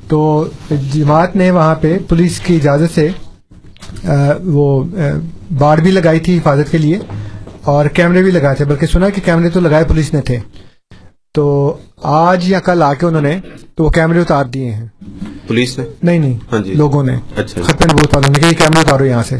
تو 0.10 0.48
جماعت 0.94 1.36
نے 1.36 1.52
وہاں 1.52 1.76
پہ 1.76 1.98
پولیس 2.10 2.40
کی 2.40 2.56
اجازت 2.56 2.96
سے 2.96 3.10
وہ 4.46 4.84
باڑ 5.58 5.80
بھی 5.80 5.92
لگائی 5.92 6.20
تھی 6.20 6.38
حفاظت 6.38 6.72
کے 6.72 6.78
لیے 6.78 7.00
اور 7.64 7.86
کیمرے 7.86 8.22
بھی 8.22 8.32
لگائے 8.32 8.56
تھے 8.56 8.66
بلکہ 8.66 8.88
سنا 8.88 9.10
کہ 9.10 9.22
کیمرے 9.26 9.50
تو 9.50 9.60
لگائے 9.60 9.84
پولیس 9.84 10.14
نے 10.14 10.22
تھے۔ 10.22 10.40
تو 11.34 11.78
آج 12.04 12.50
یا 12.50 12.60
کل 12.60 12.84
آ 12.84 12.94
کے 12.94 13.06
انہوں 13.06 13.22
نے 13.22 13.40
تو 13.76 13.84
وہ 13.84 13.90
کیمرے 13.90 14.20
اتار 14.20 14.46
دیے 14.46 14.72
ہیں۔ 14.72 14.88
پولیس 15.48 15.80
نے؟ 15.80 15.86
نہیں 16.04 16.20
نہیں 16.20 16.38
ہاں 16.52 16.60
جی۔ 16.60 16.74
لوگوں 16.74 17.04
نے۔ 17.04 17.16
اچھا 17.16 17.62
جی۔ 17.62 17.62
ختم 17.62 17.86
نبوت 17.92 18.14
والوں 18.14 18.30
نے 18.30 18.40
کہ 18.40 18.46
یہ 18.46 18.60
کیمرے 18.60 18.80
اتارو 18.80 19.06
یہاں 19.06 19.24
سے۔ 19.24 19.36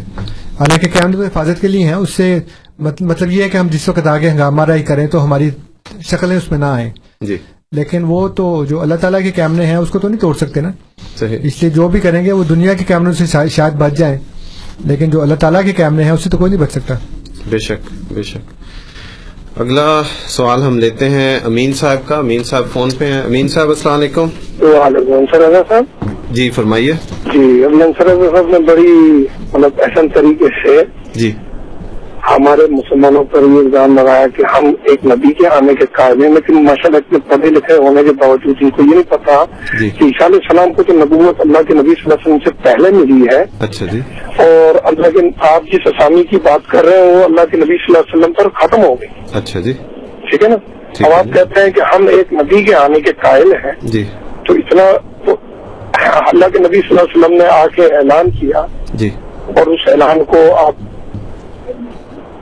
حالانکہ 0.60 0.88
کیمرے 0.88 1.18
تو 1.18 1.24
حفاظت 1.24 1.62
کے 1.62 1.68
لیے 1.68 1.84
ہیں 1.84 1.94
اس 1.94 2.10
سے 2.10 2.40
مطلب 2.80 3.32
یہ 3.32 3.44
ہے 3.44 3.50
کہ 3.50 3.58
ہم 3.58 3.68
جس 3.68 3.90
وقت 3.90 4.08
آگے 4.08 4.30
ہنگامہ 4.30 4.62
رائی 4.62 4.84
کریں 4.84 5.08
تو 5.08 5.24
ہماری 5.24 5.50
شکلیں 6.02 6.38
اس 6.38 6.52
میں 6.52 6.60
نہ 6.60 6.66
آئیں۔ 6.66 6.90
جی۔ 7.22 7.38
لیکن 7.72 8.04
وہ 8.04 8.28
تو 8.28 8.66
جو 8.66 8.82
اللہ 8.82 8.96
تعالیٰ 8.96 9.24
کے 9.24 9.32
کیمرے 9.32 9.66
ہیں 9.66 9.76
اس 9.76 9.90
کو 9.90 10.00
تو 10.00 10.10
نہیں 10.10 10.20
توڑ 10.20 10.36
سکتے 10.36 10.62
نا۔ 10.62 10.72
صحیح۔ 11.20 11.38
اس 11.44 11.62
لیے 11.62 11.72
جو 11.72 11.88
بھی 11.88 12.00
کریں 12.00 12.26
گے 12.26 12.32
وہ 12.32 12.44
دنیا 12.44 12.74
کے 12.74 12.84
کیمروں 12.88 13.14
سے 13.14 13.26
شاید- 13.26 13.52
شاید 13.52 13.74
بچ 13.74 13.94
جائیں۔ 13.94 14.18
لیکن 14.86 15.10
جو 15.10 15.22
اللہ 15.22 15.36
تعالیٰ 15.36 15.64
کے 15.64 15.72
کیمرے 15.72 16.04
ہیں 16.04 16.12
اس 16.12 16.24
سے 16.24 16.30
تو 16.30 16.38
کوئی 16.38 16.52
نہیں 16.52 16.62
بچ 16.62 16.72
سکتا۔ 16.72 16.96
بے 17.50 17.58
شک 17.58 18.14
بے 18.14 18.24
شک۔ 18.24 18.54
اگلا 19.60 20.02
سوال 20.28 20.62
ہم 20.62 20.80
لیتے 20.80 21.10
ہیں 21.10 21.40
امین 21.44 21.74
صاحب 21.74 21.98
کا۔ 22.06 22.16
امین 22.16 22.44
صاحب 22.44 22.64
فون 22.74 22.90
پہ 22.98 23.06
ہیں۔ 23.06 23.22
امین 23.22 23.48
صاحب 23.48 23.70
السلام 23.70 24.00
علیکم۔ 24.00 24.28
وعلیکم 24.62 25.38
صاحب۔ 25.70 26.06
جی 26.32 26.50
فرمائیے۔ 26.50 26.94
جی 27.34 27.64
رضا 27.66 28.04
صاحب 28.04 28.48
نے 28.48 28.60
بڑی 28.60 29.26
مطلب 29.54 29.72
احسن 29.78 30.08
طریقے 30.10 30.46
سے 30.46 30.84
جی۔ 31.20 31.32
ہمارے 32.28 32.62
مسلمانوں 32.72 33.24
پر 33.24 33.40
یہ 33.40 33.58
الزام 33.58 33.98
لگایا 33.98 34.28
کہ 34.28 34.44
ہم 34.56 34.66
ایک 34.84 35.06
نبی 35.06 35.34
کے 35.34 35.48
آنے 35.48 35.74
کے 35.74 35.86
قائم 35.92 36.22
ہیں 36.22 36.30
لیکن 36.30 36.64
ماشاء 36.64 36.86
اللہ 36.86 36.98
اتنے 36.98 37.20
پڑھے 37.30 37.50
لکھے 37.50 37.74
ہونے 37.74 38.04
کے 38.04 38.12
باوجود 38.12 38.56
ان 38.62 38.70
کو 38.70 38.82
یہ 38.82 38.90
نہیں 38.90 39.04
پتا 39.04 39.44
جی۔ 39.80 39.90
کہ 39.90 40.04
عیسیٰ 40.04 40.28
علیہ 40.28 40.40
السلام 40.44 40.74
کو 40.74 40.84
تو 40.84 40.94
نبوت 40.94 41.42
اللہ 41.42 41.62
کے 41.62 41.74
نبی 41.74 41.90
صلی 41.90 42.04
اللہ 42.04 42.14
علیہ 42.14 42.34
وسلم 42.34 42.38
سے 42.46 42.52
پہلے 42.64 42.92
ملی 42.92 43.28
ہے۔ 43.36 43.44
اچھا 43.60 43.86
جی۔ 43.86 44.00
اور 44.38 44.80
اللہ 44.84 45.10
کے 45.10 45.28
آپ 45.40 45.64
جس 45.64 45.88
اسامی 45.88 46.24
کی 46.24 46.38
بات 46.38 46.72
کر 46.72 46.86
رہے 46.86 46.98
ہیں 46.98 47.16
وہ 47.16 47.24
اللہ 47.24 47.46
کے 47.52 47.58
نبی 47.58 47.78
صلی 47.78 47.96
اللہ 47.96 48.00
علیہ 48.00 48.20
وسلم 48.20 48.34
پر 48.34 48.50
ختم 48.50 48.84
ہو 48.84 48.94
گئی۔ 48.94 49.08
اچھا 49.34 49.60
جی۔ 49.60 49.74
ٹھیک 50.30 50.44
ہے 50.44 50.48
نا؟ 50.48 50.56
اب 51.06 51.14
آپ 51.14 51.26
جی۔ 51.26 51.32
کہتے 51.32 51.62
ہیں 51.62 51.72
کہ 51.72 51.82
ہم 51.96 52.08
ایک 52.08 52.34
نبی 52.34 52.64
کے 52.64 52.76
آنے 52.76 53.00
کے 53.00 53.12
قائل 53.14 53.54
ہیں۔ 53.66 53.72
جی۔ 53.82 54.04
تو 54.48 54.54
اتنا 54.54 54.92
تو 55.26 55.36
اللہ 56.34 56.46
کے 56.46 56.60
نبی 56.60 56.78
صلی 56.78 56.98
اللہ 56.98 57.02
علیہ 57.02 57.20
وسلم 57.20 57.38
نے 57.38 57.46
آ 57.46 57.66
کے 57.68 57.86
اعلان 57.86 58.30
کیا 58.30 58.66
جی۔ 58.94 59.10
اور 59.46 59.68
اس 59.68 59.88
اعلان 59.88 60.24
کو 60.24 60.56
آپ 60.56 60.74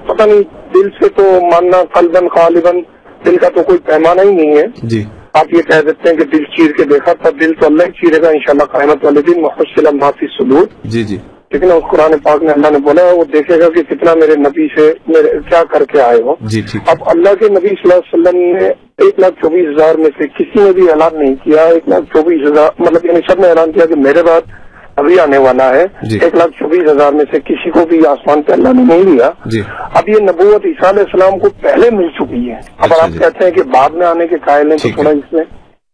پتہ 0.08 0.24
نہیں 0.24 0.42
دل 0.74 0.90
سے 1.00 1.10
تو 1.10 1.24
ماننا 1.44 1.84
قلباً 1.94 2.28
غالباً 2.36 2.82
دل 3.26 3.38
کا 3.38 3.50
تو 3.50 3.64
کوئی 3.64 3.80
پیمانہ 3.86 4.22
ہی 4.22 4.36
نہیں 4.36 4.58
ہے۔ 4.58 4.66
جی۔ 4.84 5.04
آپ 5.34 5.54
یہ 5.54 5.62
کہہ 5.62 5.82
دیتے 5.82 6.10
ہیں 6.10 6.18
کہ 6.18 6.24
دل 6.24 6.44
چیر 6.56 6.72
کے 6.72 6.84
دیکھا 6.84 7.14
تھا 7.14 7.30
دل 7.42 7.54
تو 7.54 7.66
اللہ 7.66 7.84
ہی 7.84 7.92
چیرے 7.92 8.22
گا 8.22 8.30
انشاءاللہ 8.30 8.64
قیامت 8.78 9.06
والے 9.06 9.22
دن۔ 9.22 9.42
محسل 9.42 9.96
معافی 9.98 10.28
سلور 10.38 10.68
جی 10.94 11.04
جی۔ 11.04 11.18
لیکن 11.52 11.72
اس 11.72 11.84
قرآن 11.92 12.18
پاک 12.24 12.44
میں 12.44 12.54
اللہ 12.54 12.72
نے 12.72 12.80
بولا 12.86 13.04
ہے 13.06 13.12
وہ 13.12 13.24
دیکھے 13.34 13.60
گا 13.60 13.68
کہ 13.76 13.82
کتنا 13.90 14.14
میرے 14.14 14.36
نبی 14.36 14.68
سے 14.76 14.92
میرے 15.08 15.30
کیا 15.50 15.64
کر 15.74 15.84
کے 15.92 16.02
آئے 16.02 16.22
ہو۔ 16.22 16.36
جی 16.42 16.62
اب 16.88 17.04
اللہ 17.06 17.34
کے 17.40 17.50
نبی 17.50 17.68
صلی 17.68 17.92
اللہ 17.92 18.00
علیہ 18.00 18.14
وسلم 18.14 18.40
نے 18.58 18.68
ایک 19.06 19.20
لاکھ 19.20 19.36
چوبیس 19.42 19.68
ہزار 19.68 19.96
میں 19.96 20.10
سے 20.18 20.28
کسی 20.28 20.64
نے 20.64 20.72
بھی 20.74 20.90
اعلان 20.90 21.20
نہیں 21.20 21.36
کیا 21.44 21.64
ایک 21.76 21.90
لاکھ 21.90 22.06
چوبیس 22.14 22.42
ہزار 22.48 22.70
مطلب 22.80 23.06
یعنی 23.06 23.20
سب 23.30 23.40
نے 23.40 23.48
اعلان 23.48 23.72
کیا 23.72 23.86
کہ 23.86 23.96
میرے 23.96 24.24
بعد 24.24 24.50
ابھی 24.98 25.20
آنے 25.20 25.38
والا 25.38 25.70
ہے۔ 25.70 25.86
جی۔ 26.10 26.20
ایک 26.22 26.36
لاکھ 26.36 26.52
چوبیس 26.52 26.92
ہزار 26.92 27.14
میں 27.14 27.26
سے 27.32 27.40
کسی 27.40 27.72
کو 27.72 27.86
بھی 27.86 28.06
آسمان 28.08 28.42
پہ 28.42 28.52
اللہ 28.52 28.70
نے 28.70 28.84
نہیں 28.84 29.04
لیا۔ 29.04 29.30
جی۔ 29.46 29.62
اب 29.94 30.10
یہ 30.10 30.16
نبوت 30.20 30.66
عیسیٰ 30.66 30.90
علیہ 30.90 31.04
السلام 31.04 31.40
کو 31.40 31.50
پہلے 31.62 31.90
مل 31.90 32.08
چکی 32.08 32.50
ہے۔ 32.50 32.56
اب 32.78 32.94
اچھا 32.94 33.04
آپ 33.04 33.10
جی۔ 33.10 33.20
کہتے 33.20 33.46
ہیں 33.46 33.52
کہ 33.52 33.64
بعد 33.64 33.90
میں 33.90 34.08
آنے 34.08 34.28
کے 34.28 34.36
قائل 34.46 34.72
ہیں 34.72 34.78
تو 34.78 34.90
تھوڑا 34.96 35.10
ہے۔ 35.10 35.16
اس 35.16 35.34
میں۔ 35.34 35.44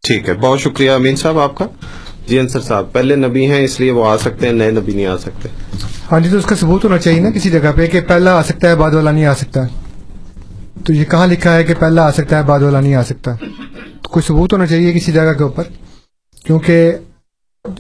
ٹھیک 0.08 0.30
ہے۔ 0.30 0.34
بہت 0.34 0.60
شکریہ 0.60 0.92
امین 0.92 1.16
صاحب 1.16 1.40
آپ 1.40 1.56
کا۔ 1.56 1.66
جی 2.28 2.40
انصر 2.40 2.60
صاحب 2.60 2.94
پہلے 2.94 3.16
نبی 3.16 3.46
ہیں 3.46 3.64
اس 3.64 3.80
لیے 3.80 3.92
وہ 3.92 4.06
آ 4.06 4.18
سکتے 4.18 4.48
ہیں 4.48 4.54
نئے 4.54 4.72
نبی 4.72 4.92
نہیں 4.94 5.06
آ 5.06 5.18
سکتے۔ 5.18 5.50
ہاں 6.12 6.20
جی 6.20 6.30
تو 6.30 6.38
اس 6.38 6.46
کا 6.46 6.56
ثبوت 6.56 6.84
ہونا 6.84 6.98
چاہیے 6.98 7.20
نا 7.20 7.30
کسی 7.30 7.50
جگہ 7.50 7.72
پہ 7.76 7.88
کہ 7.88 8.02
پہلا 8.02 8.38
آ 8.38 8.44
سکتا 8.44 8.70
ہے 8.70 8.76
بعد 8.76 8.94
والا 8.94 9.12
نہیں 9.12 9.26
آ 9.26 9.34
سکتا۔ 9.34 9.62
تو 10.86 10.94
یہ 10.94 11.06
کہاں 11.06 11.28
لکھا 11.28 11.56
ہے 11.56 11.64
کہ 11.64 11.74
پہلا 11.80 12.08
آ 12.08 12.12
سکتا 12.12 12.38
ہے 12.38 12.44
بعد 12.44 12.60
والا 12.60 12.82
نہیں 12.82 12.96
آ 12.96 13.04
سکتا؟ 13.04 13.32
تو 14.02 14.10
کوئی 14.10 14.28
ثبوت 14.28 14.54
ہونا 14.54 14.66
چاہیے 14.66 14.94
کسی 14.94 15.12
جگہ 15.12 15.34
کے 15.34 15.44
اوپر؟ 15.44 15.64
کیونکہ 16.46 16.92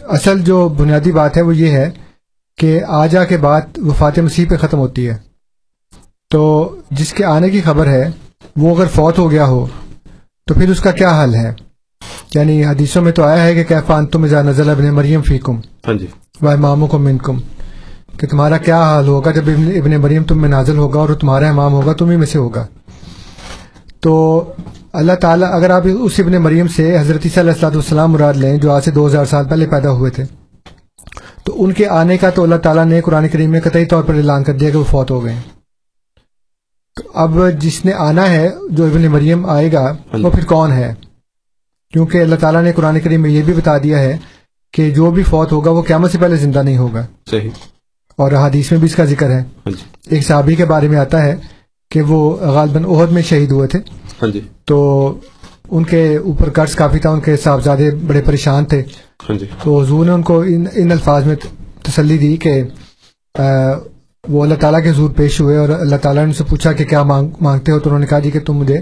اصل 0.01 0.41
جو 0.41 0.69
بنیادی 0.69 1.11
بات 1.11 1.37
ہے 1.37 1.41
وہ 1.41 1.55
یہ 1.55 1.71
ہے 1.71 1.89
کہ 2.57 2.81
آجا 2.87 3.23
کے 3.23 3.37
بعد 3.37 3.61
وفات 3.77 4.19
مسیح 4.19 4.45
پہ 4.49 4.55
ختم 4.57 4.79
ہوتی 4.79 5.09
ہے۔ 5.09 5.17
تو 6.29 6.75
جس 6.91 7.13
کے 7.13 7.25
آنے 7.25 7.49
کی 7.49 7.61
خبر 7.61 7.87
ہے 7.87 8.09
وہ 8.55 8.75
اگر 8.75 8.85
فوت 8.85 9.17
ہو 9.17 9.31
گیا 9.31 9.45
ہو 9.45 9.65
تو 10.47 10.53
پھر 10.53 10.69
اس 10.69 10.79
کا 10.79 10.91
کیا 10.91 11.23
حل 11.23 11.35
ہے؟ 11.35 11.53
یعنی 12.35 12.65
حدیثوں 12.65 13.01
میں 13.01 13.11
تو 13.11 13.23
آیا 13.23 13.43
ہے 13.43 13.53
کہ 13.53 13.63
کیفان 13.63 14.05
تم 14.05 14.23
اذا 14.23 14.41
نزل 14.41 14.69
ابن 14.69 14.87
مریم 14.87 15.21
فیکم۔ 15.21 15.59
ہاں 15.87 15.93
جی۔ 15.93 16.07
و 16.41 16.49
اماموں 16.49 16.87
کو 16.87 16.97
منکم۔ 16.97 17.39
کہ 18.17 18.27
تمہارا 18.27 18.57
کیا 18.57 18.81
حال 18.81 19.07
ہوگا 19.07 19.31
جب 19.31 19.43
ابن 19.47 19.71
ابن 19.75 20.01
مریم 20.01 20.23
تم 20.23 20.41
میں 20.41 20.49
نازل 20.49 20.77
ہوگا 20.77 20.99
اور 20.99 21.09
تمہارا 21.09 21.49
امام 21.49 21.73
ہوگا 21.73 21.93
تم 21.93 22.09
ہی 22.09 22.17
میں 22.17 22.27
سے 22.27 22.37
ہوگا۔ 22.37 22.67
تو 23.99 24.43
اللہ 24.93 25.13
تعالیٰ 25.13 25.53
اگر 25.53 25.69
آپ 25.69 25.81
اس 26.01 26.19
ابن 26.19 26.31
مریم 26.31 26.67
سے 26.67 26.99
حضرت 26.99 27.27
علیہ 27.37 27.51
السلاۃ 27.51 27.71
والسلام 27.71 28.11
مراد 28.11 28.33
لیں 28.33 28.57
جو 28.57 28.71
آج 28.71 28.83
سے 28.83 28.91
دو 28.91 29.07
ہزار 29.07 29.25
سال 29.25 29.47
پہلے 29.47 29.67
پیدا 29.67 29.91
ہوئے 29.91 30.11
تھے 30.11 30.23
تو 31.43 31.63
ان 31.63 31.73
کے 31.73 31.87
آنے 31.87 32.17
کا 32.17 32.29
تو 32.29 32.43
اللہ 32.43 32.55
تعالیٰ 32.55 32.85
نے 32.85 33.01
قرآن 33.01 33.27
کریم 33.27 33.51
میں 33.51 33.59
قطعی 33.59 33.85
طور 33.85 34.03
پر 34.03 34.13
اعلان 34.13 34.43
کر 34.43 34.53
دیا 34.53 34.69
کہ 34.69 34.77
وہ 34.77 34.83
فوت 34.83 35.11
ہو 35.11 35.23
گئے۔ 35.23 35.35
تو 36.95 37.01
اب 37.13 37.37
جس 37.59 37.85
نے 37.85 37.93
آنا 37.93 38.29
ہے 38.29 38.49
جو 38.69 38.85
ابن 38.85 39.01
مریم 39.01 39.45
آئے 39.45 39.71
گا 39.71 39.95
وہ 40.13 40.29
پھر 40.29 40.45
کون 40.45 40.71
ہے؟ 40.71 40.93
کیونکہ 41.93 42.21
اللہ 42.21 42.35
تعالیٰ 42.35 42.63
نے 42.63 42.71
قرآن 42.71 42.99
کریم 42.99 43.21
میں 43.21 43.29
یہ 43.29 43.41
بھی 43.41 43.53
بتا 43.53 43.77
دیا 43.77 43.99
ہے 43.99 44.17
کہ 44.71 44.91
جو 44.91 45.11
بھی 45.11 45.23
فوت 45.23 45.51
ہوگا 45.51 45.71
وہ 45.71 45.81
قیامت 45.81 46.11
سے 46.11 46.17
پہلے 46.17 46.35
زندہ 46.35 46.63
نہیں 46.63 46.77
ہوگا۔ 46.77 47.05
صحیح۔ 47.29 47.49
اور 48.15 48.31
حدیث 48.31 48.71
میں 48.71 48.79
بھی 48.79 48.85
اس 48.89 48.95
کا 48.95 49.05
ذکر 49.05 49.29
ہے۔ 49.29 49.39
ہاں 49.39 49.69
جی۔ 49.69 50.15
ایک 50.15 50.27
صحابی 50.27 50.55
کے 50.55 50.65
بارے 50.65 50.87
میں 50.87 50.97
آتا 50.97 51.23
ہے 51.23 51.35
کہ 51.93 52.01
وہ 52.01 52.37
غالباً 52.37 52.85
عہد 52.85 53.11
میں 53.11 53.21
شہید 53.21 53.51
ہوئے 53.51 53.67
تھے۔ 53.67 53.79
ہاں 54.21 54.29
جی۔ 54.29 54.39
تو 54.65 54.77
ان 55.71 55.83
کے 55.83 56.17
اوپر 56.17 56.49
قرض 56.49 56.75
کافی 56.75 56.99
تھا 56.99 57.09
ان 57.09 57.19
کے 57.19 57.37
صاحبزادے 57.37 57.91
بڑے 58.07 58.21
پریشان 58.21 58.65
تھے۔ 58.65 58.83
ہاں 59.29 59.37
جی۔ 59.39 59.45
تو 59.63 59.81
حضور 59.81 60.05
نے 60.05 60.11
ان 60.11 60.21
کو 60.21 60.41
ان 60.41 60.65
ان 60.73 60.91
الفاظ 60.91 61.25
میں 61.25 61.35
تسلی 61.83 62.17
دی 62.17 62.37
کہ 62.37 62.61
وہ 64.29 64.43
اللہ 64.43 64.55
تعالیٰ 64.55 64.83
کے 64.83 64.89
حضور 64.89 65.09
پیش 65.09 65.41
ہوئے 65.41 65.57
اور 65.57 65.69
اللہ 65.69 65.95
تعالیٰ 65.95 66.23
نے 66.23 66.27
ان 66.27 66.33
سے 66.33 66.43
پوچھا 66.49 66.71
کہ 66.71 66.85
کیا 66.85 67.03
مانگ 67.03 67.29
مانگتے 67.41 67.71
ہو؟ 67.71 67.79
تو 67.79 67.89
انہوں 67.89 67.99
نے 67.99 68.05
کہا 68.05 68.19
جی 68.19 68.31
کہ 68.31 68.39
تم 68.39 68.53
مجھے 68.53 68.77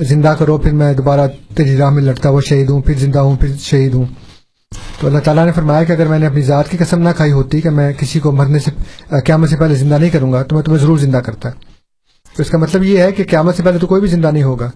زندہ 0.00 0.34
کرو 0.38 0.58
پھر 0.58 0.72
میں 0.72 0.92
دوبارہ 0.94 1.26
تیری 1.54 1.76
راہ 1.76 1.90
میں 1.90 2.02
لڑتا 2.02 2.28
ہوا 2.28 2.40
شہید 2.48 2.70
ہوں 2.70 2.82
پھر 2.82 2.94
زندہ 2.98 3.18
ہوں 3.18 3.36
پھر 3.36 3.48
شہید 3.60 3.94
ہوں۔ 3.94 4.04
تو 5.00 5.06
اللہ 5.06 5.18
تعالیٰ 5.18 5.46
نے 5.46 5.52
فرمایا 5.52 5.84
کہ 5.84 5.92
اگر 5.92 6.06
میں 6.06 6.18
نے 6.18 6.26
اپنی 6.26 6.42
ذات 6.42 6.68
کی 6.68 6.76
قسم 6.76 6.98
نہ 7.02 7.08
کھائی 7.16 7.32
ہوتی 7.32 7.60
کہ 7.60 7.70
میں 7.70 7.92
کسی 7.92 8.20
کو 8.20 8.32
مرنے 8.32 8.58
سے 8.58 8.70
قیامت 9.24 9.48
سے 9.48 9.56
پہلے 9.56 9.74
زندہ 9.74 9.94
نہیں 9.94 10.10
کروں 10.10 10.32
گا 10.32 10.42
تو 10.42 10.56
میں 10.56 10.64
تمہیں 10.64 10.80
ضرور 10.80 10.98
زندہ 10.98 11.16
کرتا۔ 11.16 11.48
تو 12.36 12.42
اس 12.42 12.50
کا 12.50 12.58
مطلب 12.58 12.84
یہ 12.84 12.98
ہے 12.98 13.12
کہ 13.12 13.24
قیامت 13.30 13.56
سے 13.56 13.62
پہلے 13.62 13.78
تو 13.78 13.86
کوئی 13.86 14.00
بھی 14.00 14.08
زندہ 14.08 14.30
نہیں 14.30 14.42
ہوگا۔ 14.42 14.70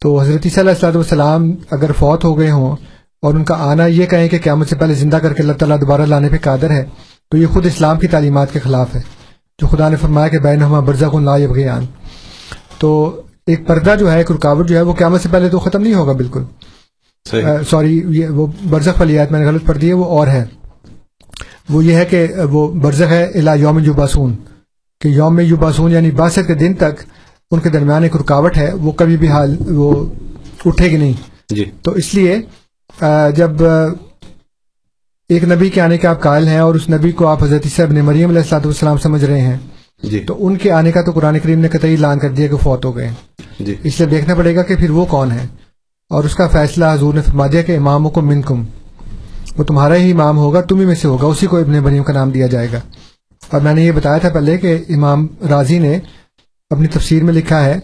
تو 0.00 0.20
حضرت 0.20 0.42
صلی 0.42 0.58
اللہ 0.58 0.70
علیہ 0.70 0.96
والسلام 0.96 1.52
اگر 1.70 1.92
فوت 1.92 2.24
ہو 2.24 2.38
گئے 2.38 2.50
ہوں 2.50 2.76
اور 3.22 3.34
ان 3.34 3.44
کا 3.44 3.54
آنا 3.70 3.86
یہ 3.86 4.06
کہیں 4.06 4.28
کہ 4.28 4.38
قیامت 4.44 4.68
سے 4.68 4.76
پہلے 4.76 4.94
زندہ 4.94 5.16
کر 5.16 5.32
کے 5.32 5.42
اللہ 5.42 5.52
تعالیٰ 5.52 5.80
دوبارہ 5.80 6.02
لانے 6.02 6.28
پہ 6.28 6.36
قادر 6.42 6.70
ہے 6.70 6.84
تو 7.30 7.36
یہ 7.36 7.46
خود 7.46 7.66
اسلام 7.66 7.98
کی 7.98 8.06
تعلیمات 8.06 8.52
کے 8.52 8.58
خلاف 8.58 8.94
ہے۔ 8.94 9.00
جو 9.58 9.66
خدا 9.66 9.88
نے 9.88 9.96
فرمایا 9.96 10.28
کہ 10.28 10.38
بین 10.38 10.62
ہما 10.62 10.80
برزا 10.80 11.08
کن 11.08 11.24
لا 11.24 11.36
یبغیان۔ 11.36 11.84
تو 12.78 13.20
ایک 13.46 13.66
پردہ 13.66 13.94
جو 14.00 14.12
ہے 14.12 14.16
ایک 14.18 14.30
رکاوٹ 14.30 14.68
جو 14.68 14.76
ہے 14.76 14.82
وہ 14.82 14.92
قیامت 14.92 15.20
سے 15.20 15.28
پہلے 15.32 15.48
تو 15.48 15.58
ختم 15.58 15.82
نہیں 15.82 15.94
ہوگا 15.94 16.12
بالکل۔ 16.12 16.42
سوری 17.70 18.02
یہ 18.08 18.26
وہ 18.26 18.46
برزخ 18.70 19.00
والی 19.00 19.18
آیت 19.18 19.32
میں 19.32 19.40
نے 19.40 19.46
غلط 19.46 19.66
پڑھ 19.66 19.78
دی 19.78 19.88
ہے 19.88 19.92
وہ 19.92 20.04
اور 20.04 20.26
ہے۔ 20.26 20.44
وہ 21.70 21.84
یہ 21.84 21.94
ہے 21.94 22.04
کہ 22.04 22.26
وہ 22.50 22.68
برزخ 22.68 23.12
ہے 23.12 23.24
الا 23.24 23.54
یوم 23.54 23.78
یوباسون 23.78 24.34
کہ 25.02 25.08
یوم 25.08 25.40
یوباسون 25.40 25.92
یعنی 25.92 26.10
باسط 26.10 26.46
کے 26.46 26.54
دن 26.54 26.74
تک 26.74 27.02
ان 27.50 27.60
کے 27.60 27.68
درمیان 27.68 28.02
ایک 28.02 28.16
رکاوٹ 28.16 28.56
ہے 28.56 28.72
وہ 28.72 28.92
کبھی 28.92 29.16
بھی 29.16 29.28
حال 29.28 29.56
وہ 29.68 30.06
اٹھے 30.64 30.90
گی 30.90 30.96
نہیں۔ 30.96 31.12
جی۔ 31.48 31.64
تو 31.82 31.90
اس 31.90 32.14
لیے 32.14 32.40
جب 33.36 33.62
ایک 35.28 35.44
نبی 35.44 35.68
کے 35.70 35.80
آنے 35.80 35.98
کے 35.98 36.06
آپ 36.06 36.20
قائل 36.22 36.48
ہیں 36.48 36.58
اور 36.58 36.74
اس 36.74 36.88
نبی 36.90 37.12
کو 37.12 37.26
آپ 37.26 37.42
حضرت 37.42 37.62
عیسیٰ 37.64 37.84
ابن 37.86 37.94
مریم 37.94 38.28
علیہ 38.28 38.40
السلاۃ 38.40 38.64
والسلام 38.64 38.98
سمجھ 38.98 39.24
رہے 39.24 39.40
ہیں 39.40 39.56
جی۔ 40.02 40.18
تو 40.18 40.46
ان 40.46 40.56
کے 40.56 40.70
آنے 40.72 40.92
کا 40.92 41.02
تو 41.02 41.12
قرآن 41.12 41.38
کریم 41.38 41.60
نے 41.60 41.68
قطعی 41.68 41.92
اعلان 41.92 42.18
کر 42.18 42.30
دیا 42.30 42.46
کہ 42.46 42.56
فوت 42.56 42.84
ہو 42.84 42.96
گئے۔ 42.96 43.10
جی۔ 43.60 43.74
اس 43.82 44.00
لیے 44.00 44.08
دیکھنا 44.08 44.34
پڑے 44.34 44.56
گا 44.56 44.62
کہ 44.62 44.76
پھر 44.76 44.90
وہ 44.90 45.04
کون 45.04 45.32
ہے 45.32 45.46
اور 46.10 46.24
اس 46.24 46.34
کا 46.34 46.48
فیصلہ 46.48 46.84
حضور 46.92 47.14
نے 47.14 47.22
فرما 47.22 47.46
دیا 47.46 47.62
کہ 47.62 47.76
اماموں 47.76 48.10
کو 48.10 48.20
منکم۔ 48.20 48.64
وہ 49.58 49.64
تمہارا 49.64 49.96
ہی 49.96 50.10
امام 50.12 50.38
ہوگا 50.38 50.60
تم 50.60 50.80
ہی 50.80 50.84
میں 50.84 50.94
سے 50.94 51.08
ہوگا 51.08 51.26
اسی 51.26 51.46
کو 51.46 51.56
ابن 51.56 51.78
مریم 51.78 52.02
کا 52.02 52.12
نام 52.12 52.30
دیا 52.30 52.46
جائے 52.46 52.68
گا۔ 52.72 52.80
اور 53.50 53.60
میں 53.60 53.74
نے 53.74 53.82
یہ 53.82 53.92
بتایا 53.92 54.18
تھا 54.18 54.28
پہلے 54.28 54.58
کہ 54.58 54.84
امام 54.88 55.26
راضی 55.48 55.78
نے 55.78 55.98
اپنی 56.70 56.86
تفسیر 56.86 57.24
میں 57.24 57.34
لکھا 57.34 57.64
ہے 57.64 57.80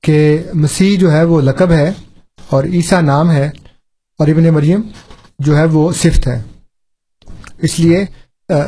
کہ 0.00 0.42
مسیح 0.54 0.98
جو 0.98 1.12
ہے 1.12 1.24
وہ 1.24 1.40
لقب 1.40 1.72
ہے 1.72 1.92
اور 2.48 2.64
عیسیٰ 2.64 3.02
نام 3.02 3.30
ہے 3.30 3.50
اور 4.18 4.28
ابن 4.28 4.44
مریم 4.44 4.80
جو 5.38 5.56
ہے 5.56 5.64
وہ 5.64 5.92
صفت 5.92 6.28
ہے۔ 6.28 6.42
اس 7.58 7.80
لیے 7.80 8.04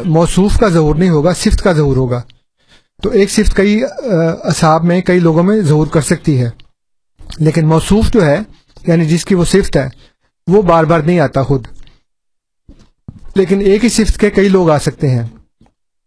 موصوف 0.04 0.60
کا 0.60 0.68
ظہور 0.68 0.94
نہیں 0.94 1.08
ہوگا، 1.08 1.32
صفت 1.32 1.62
کا 1.62 1.72
ظہور 1.72 1.96
ہوگا۔ 1.96 2.22
تو 3.02 3.10
ایک 3.10 3.30
صفت 3.30 3.56
کئی 3.56 3.80
اصحاب 4.42 4.84
میں، 4.84 5.00
کئی 5.00 5.18
لوگوں 5.18 5.42
میں 5.42 5.60
ظہور 5.60 5.86
کر 5.86 6.00
سکتی 6.00 6.40
ہے۔ 6.40 6.50
لیکن 7.38 7.66
موصوف 7.66 8.12
جو 8.12 8.26
ہے 8.26 8.38
یعنی 8.86 9.04
جس 9.04 9.24
کی 9.24 9.34
وہ 9.34 9.44
صفت 9.44 9.76
ہے، 9.76 9.88
وہ 10.46 10.62
بار 10.62 10.84
بار 10.84 11.00
نہیں 11.00 11.20
آتا 11.20 11.42
خود۔ 11.42 11.66
لیکن 13.34 13.60
ایک 13.60 13.84
ہی 13.84 13.88
صفت 13.88 14.20
کے 14.20 14.30
کئی 14.30 14.48
لوگ 14.48 14.70
آ 14.70 14.78
سکتے 14.78 15.10
ہیں۔ 15.10 15.26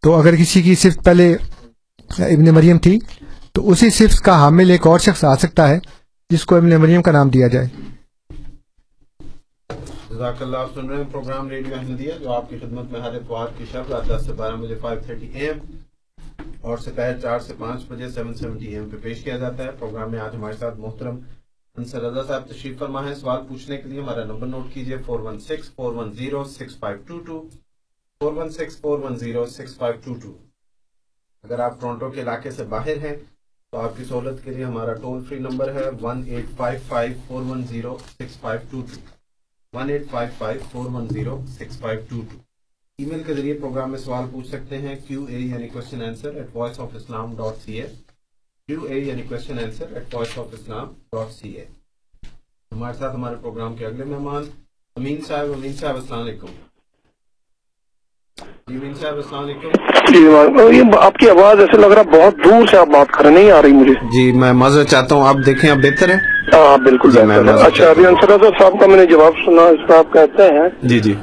تو 0.07 0.13
اگر 0.15 0.35
کسی 0.35 0.61
کی 0.61 0.75
صفت 0.75 1.03
پہلے 1.05 1.25
ابن 2.09 2.53
مریم 2.55 2.77
تھی، 2.77 2.99
تو 3.51 3.69
اسی 3.69 3.89
صفت 3.89 4.19
کا 4.23 4.35
حامل 4.39 4.69
ایک 4.69 4.87
اور 4.87 4.99
شخص 4.99 5.23
آ 5.23 5.35
سکتا 5.35 5.67
ہے، 5.69 5.79
جس 6.29 6.45
کو 6.45 6.55
ابن 6.55 6.75
مریم 6.81 7.01
کا 7.01 7.11
نام 7.11 7.29
دیا 7.29 7.47
جائے۔ 7.47 7.67
جزاک 10.09 10.41
اللہ، 10.41 10.57
آپ 10.57 10.69
سن 10.75 10.89
رہے 10.89 10.97
ہیں 10.97 11.11
پروگرام 11.11 11.49
ریڈیو 11.49 11.75
احمدیہ، 11.75 12.13
جو 12.19 12.31
آپ 12.33 12.49
کی 12.49 12.57
خدمت 12.61 12.91
میں 12.91 13.01
ہر 13.01 13.15
اتوار 13.15 13.47
کی 13.57 13.65
شب 13.71 13.91
رات 13.91 14.07
دس 14.09 14.25
سے 14.25 14.33
بارہ 14.33 14.55
بجے 14.55 14.75
فائیو 14.81 15.01
تھرٹی 15.05 15.27
اے 15.33 15.47
ایم 15.47 15.59
اور 16.61 16.77
سپہر 16.77 17.19
چار 17.21 17.39
سے 17.47 17.53
پانچ 17.59 17.85
بجے، 17.89 18.09
سیون 18.09 18.33
سیونٹی 18.33 18.65
اے 18.65 18.79
ایم 18.79 18.89
پہ 18.89 19.03
پیش 19.03 19.23
کیا 19.23 19.37
جاتا 19.37 19.63
ہے۔ 19.63 19.69
پروگرام 19.79 20.11
میں 20.11 20.19
آج 20.19 20.35
ہمارے 20.35 20.57
ساتھ 20.59 20.79
محترم 20.79 21.19
انصر 21.77 22.01
رضا 22.01 22.23
صاحب 22.27 22.49
تشریف 22.49 22.79
فرما 22.79 23.07
ہے 23.09 23.15
سوال 23.15 23.45
پوچھنے 23.47 23.77
کے 23.77 23.89
لیے 23.89 24.01
ہمارا 24.01 24.23
نمبر 24.25 24.47
نوٹ 24.47 24.73
کیجیے 24.73 24.97
four 25.05 25.19
one 25.19 25.39
six, 25.39 25.75
four 25.75 25.95
one 25.95 26.13
zero, 26.13 26.43
six 26.43 26.79
five 26.79 26.97
two 27.07 27.19
two. 27.19 27.47
Four 28.21 28.33
one 28.33 28.49
six 28.49 28.79
four 28.81 28.99
one 28.99 29.15
zero 29.17 29.45
six 29.47 29.75
five 29.77 29.95
two 30.03 30.13
two 30.21 30.31
اگر 31.43 31.59
آپ 31.59 31.79
ٹورنٹو 31.81 32.09
کے 32.11 32.21
علاقے 32.21 32.51
سے 32.51 32.63
باہر 32.69 32.97
ہیں، 33.03 33.15
تو 33.73 33.77
آپ 33.77 33.97
کی 33.97 34.03
سہولت 34.03 34.43
کے 34.43 34.51
لیے 34.51 34.63
ہمارا 34.65 34.93
ٹول 35.01 35.23
فری 35.25 35.37
نمبر 35.39 35.73
ہے 35.75 35.83
one 36.01 36.23
eight 36.27 36.45
five 36.57 36.79
five 36.87 37.13
four 37.27 37.41
one 37.49 37.61
zero 37.69 37.97
six 38.07 38.37
five 38.41 38.61
two 38.71 38.81
two 38.87 38.99
one 39.73 39.89
eight 39.89 40.09
five 40.11 40.31
five 40.37 40.61
four 40.71 40.89
one 40.93 41.07
zero 41.13 41.37
six 41.57 41.77
five 41.79 41.99
two 42.09 42.21
two 42.29 42.37
email 43.05 43.23
کے 43.23 43.33
ذریعے 43.33 43.57
پروگرام 43.59 43.91
میں 43.91 43.99
سوال 43.99 44.29
پوچھ 44.31 44.47
سکتے 44.47 44.77
ہیں 44.77 44.95
کیو 45.07 45.25
اے 45.25 45.39
یعنی 45.39 45.67
question 45.69 46.01
answer 46.03 46.35
at 46.35 46.55
voice 46.55 46.79
of 46.79 46.95
Islam 46.95 47.35
dot 47.37 47.63
C 47.65 47.81
A 47.81 47.87
Q 48.69 48.83
A 48.83 48.99
یعنی 48.99 49.23
question 49.29 49.59
answer 49.63 49.93
at 49.93 50.15
voice 50.15 50.37
of 50.37 50.53
Islam 50.59 50.93
dot 51.11 51.31
C 51.33 51.51
A 51.57 51.65
ہمارے 52.71 52.97
ساتھ 52.99 53.15
ہمارے 53.15 53.35
پروگرام 53.41 53.75
کے 53.75 53.85
اگلے 53.85 54.03
مہمان، 54.05 54.49
امین 54.95 55.21
صاحب 55.27 55.53
امین 55.55 55.73
صاحب، 55.73 55.95
السلام 55.95 56.21
علیکم۔ 56.21 56.47
جی 58.37 58.77
جی 60.13 60.81
آپ 60.97 61.15
کی 61.15 61.29
آواز 61.29 61.59
ایسے 61.59 61.77
لگ 61.77 61.93
رہا 61.93 62.01
بہت 62.01 62.43
دور 62.45 62.67
سے 62.67 62.77
آپ 62.77 62.87
بات 62.87 63.07
کر 63.07 63.25
رہے 63.25 63.31
ہیں 63.31 63.37
نہیں 63.37 63.51
آ 63.51 63.61
رہی 63.61 63.71
مجھے۔ 63.71 63.93
جی 64.11 64.31
میں 64.31 64.51
معذرت 64.53 64.87
چاہتا 64.87 65.15
ہوں 65.15 65.27
آپ 65.27 65.35
دیکھیں 65.45 65.69
اب 65.69 65.77
بہتر 65.77 66.09
ہے 66.09 66.17
ہاں 66.53 66.77
بالکل 66.77 67.11
جی، 67.11 67.19
اچھا 67.61 67.89
ابھی 67.89 68.05
انصر 68.05 68.29
صاحب 68.59 68.79
کا 68.79 68.87
میں 68.87 68.97
نے 68.97 69.05
جواب 69.05 69.33
سنا 69.45 69.61
اس 69.61 69.87
کا 69.87 69.97
آپ 69.99 70.13
کہتے 70.13 70.43
ہیں۔ 70.43 70.67
جی 70.83 70.99
جی۔ 70.99 71.13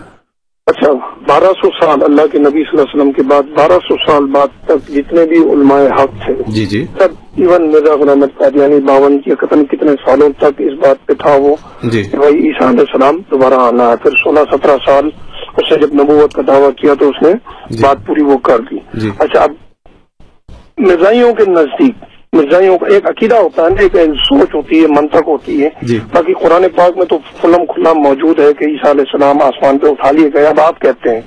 اچھا 0.67 0.93
بارہ 1.29 1.45
سو 1.45 1.69
سال 1.81 2.03
اللہ 2.03 2.27
کے 2.33 2.39
نبی 2.39 2.62
صلی 2.62 2.79
اللہ 2.79 2.83
علیہ 2.83 2.95
وسلم 2.95 3.12
کے 3.12 3.23
بعد 3.23 3.43
بارہ 3.57 3.79
سو 3.79 3.97
سال 4.07 4.25
بعد 4.25 4.49
تک 4.65 4.89
جتنے 4.89 5.25
بھی 5.25 5.39
علماء 5.53 5.81
حق 5.99 6.25
تھے 6.25 6.35
جی 6.47 6.67
جی۔ 6.67 6.85
سب 6.99 7.12
ایون 7.37 7.71
مرزا 7.71 7.95
غلام 7.95 8.25
قادیانی 8.39 8.81
باون 8.81 9.19
کی 9.19 9.35
قتل 9.35 9.65
کتنے 9.65 9.93
سالوں 10.05 10.29
تک 10.39 10.61
اس 10.61 10.79
بات 10.79 11.07
پہ 11.07 11.15
تھا 11.15 11.35
وہ 11.37 11.55
جی۔ 11.83 12.03
کہ 12.03 12.17
بھائی 12.17 12.35
عیسیٰ 12.35 12.69
علیہ 12.69 12.85
السلام 12.89 13.19
دوبارہ 13.31 13.61
آنا 13.61 13.91
ہے۔ 13.91 13.97
پھر 13.97 14.11
سولہ 14.25 14.41
سترہ 14.53 14.77
سال 14.87 15.11
اس 15.57 15.73
نے 15.73 15.87
جب 15.87 15.95
نبوت 15.95 16.35
کا 16.35 16.43
دعویٰ 16.47 16.71
کیا 16.77 16.95
تو 16.95 17.09
اس 17.09 17.23
نے 17.23 17.33
جی۔ 17.71 17.83
بات 17.83 17.97
پوری 18.07 18.23
وہ 18.23 18.39
کر 18.39 18.59
دی۔ 18.59 18.77
جی۔ 18.95 19.11
اچھا 19.19 19.41
اب 19.43 19.53
مرزائیوں 20.79 21.35
کے 21.35 21.51
نزدیک 21.51 21.95
مرزائیوں 22.33 22.79
کا 22.79 22.87
ایک 22.87 23.11
عقیدہ 23.11 23.35
ہوتا 23.35 23.65
ہے 23.65 23.69
نا 23.69 23.83
ایک 23.83 23.97
سوچ 24.15 24.55
ہوتی 24.55 24.83
ہے 24.83 24.87
منطق 24.87 25.29
ہوتی 25.29 25.65
ہے۔ 25.65 25.69
جی۔ 25.83 25.99
باقی 26.13 26.33
قرآن 26.33 26.65
پاک 26.77 26.97
میں 26.97 27.07
تو 27.07 27.19
کھلم 27.41 27.67
کھلا 27.67 27.93
موجود 27.93 28.39
ہے 28.39 28.53
کہ 28.53 28.65
عیسیٰ 28.65 28.91
علیہ 28.91 29.05
السلام 29.13 29.43
آسمان 29.43 29.79
پہ 29.79 29.87
اٹھا 29.87 30.11
لیے 30.11 30.31
گئے 30.35 30.47
اب 30.47 30.61
آپ 30.61 30.81
کہتے 30.81 31.15
ہیں۔ 31.15 31.21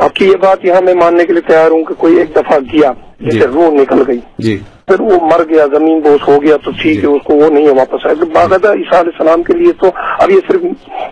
آپ 0.00 0.14
کی 0.14 0.26
یہ 0.26 0.36
بات 0.40 0.64
یہاں 0.64 0.80
میں 0.80 0.94
ماننے 0.96 1.24
کے 1.24 1.32
لیے 1.32 1.42
تیار 1.46 1.70
ہوں 1.70 1.84
کہ 1.84 1.94
کوئی 1.96 2.18
ایک 2.18 2.34
دفعہ 2.36 2.58
گیا 2.72 2.92
جی۔ 3.20 3.30
جیسے 3.30 3.46
روح 3.46 3.70
نکل 3.72 4.02
گئی 4.06 4.20
جی 4.38 4.58
پھر 4.88 5.00
وہ 5.02 5.18
مر 5.22 5.42
گیا 5.48 5.64
زمین 5.72 6.00
بوس 6.00 6.22
ہو 6.28 6.40
گیا 6.42 6.56
تو 6.56 6.70
ٹھیک 6.72 6.94
جی۔ 6.94 7.00
ہے 7.00 7.06
اس 7.06 7.22
کو 7.24 7.34
وہ 7.34 7.48
نہیں 7.48 7.66
ہے 7.66 7.72
واپس 7.74 8.06
آئے 8.06 8.14
باقاعدہ 8.28 8.72
عیسیٰ 8.72 8.98
علیہ 8.98 9.12
السلام 9.12 9.42
کے 9.42 9.56
لیے 9.56 9.72
تو 9.80 9.90
اب 10.18 10.30
یہ 10.30 10.40
صرف 10.48 10.62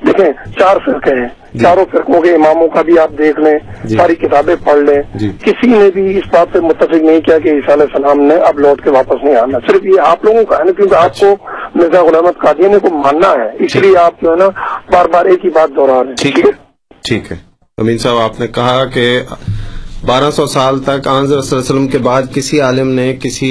دیکھیں 0.07 0.31
چار 0.59 0.77
فرقے 0.87 1.15
ہیں 1.15 1.29
جی۔ 1.53 1.59
چاروں 1.59 1.85
فرقوں 1.93 2.21
کے 2.21 2.35
اماموں 2.35 2.69
کا 2.69 2.83
بھی 2.83 2.99
آپ 2.99 3.11
دیکھ 3.19 3.41
لیں 3.41 3.59
جی۔ 3.85 3.97
ساری 3.97 4.15
کتابیں 4.17 4.55
پڑھ 4.65 4.79
لیں 4.81 5.01
جی۔ 5.15 5.31
کسی 5.41 5.67
نے 5.69 5.91
بھی 5.91 6.07
اس 6.19 6.29
بات 6.33 6.53
پہ 6.53 6.61
متفق 6.63 6.95
نہیں 6.95 7.21
کیا 7.21 7.39
کہ 7.39 7.49
عیسیٰ 7.51 7.75
علیہ 7.75 7.87
السلام 7.87 8.21
نے 8.23 8.37
اب 8.45 8.59
لوٹ 8.59 8.83
کے 8.85 8.91
واپس 8.91 9.25
نہیں 9.25 9.37
آنا 9.37 9.59
صرف 9.67 9.85
یہ 9.87 10.01
آپ 10.05 10.25
لوگوں 10.25 10.45
کا 10.45 10.59
ہے 10.59 10.65
نا 10.65 10.73
کیونکہ 10.73 10.95
آپ 10.97 11.19
کو 11.19 11.35
مرزا 11.75 12.03
غلامت 12.03 12.39
قادیانی 12.39 12.79
کو 12.79 12.95
ماننا 12.97 13.33
ہے 13.35 13.51
اس۔ 13.59 13.77
لیے 13.77 13.99
آپ 13.99 14.23
جو 14.23 14.31
ہے 14.31 14.37
نا 14.37 14.49
بار 14.93 15.09
بار 15.09 15.27
ایک 15.27 15.45
ہی 15.45 15.51
بات 15.51 15.77
دوہرا 15.77 16.03
رہے 16.03 16.09
ہیں 16.09 16.17
ٹھیک 16.23 16.39
ہے 16.39 16.51
ٹھیک 17.05 17.33
ہے 17.33 17.37
امین 17.79 17.99
صاحب 17.99 18.19
آپ 18.19 18.41
نے 18.41 18.47
کہا 18.47 18.85
کہ 18.85 19.05
بارہ 20.07 20.31
سو 20.31 20.47
سال 20.47 20.79
تک 20.79 21.07
آنظر 21.09 21.41
صلی 21.41 21.57
اللہ 21.57 21.61
علیہ 21.61 21.71
وسلم 21.71 21.87
کے 21.89 21.99
بعد 21.99 22.23
کسی 22.33 22.61
عالم 22.61 22.89
نے 22.91 23.13
کسی 23.21 23.51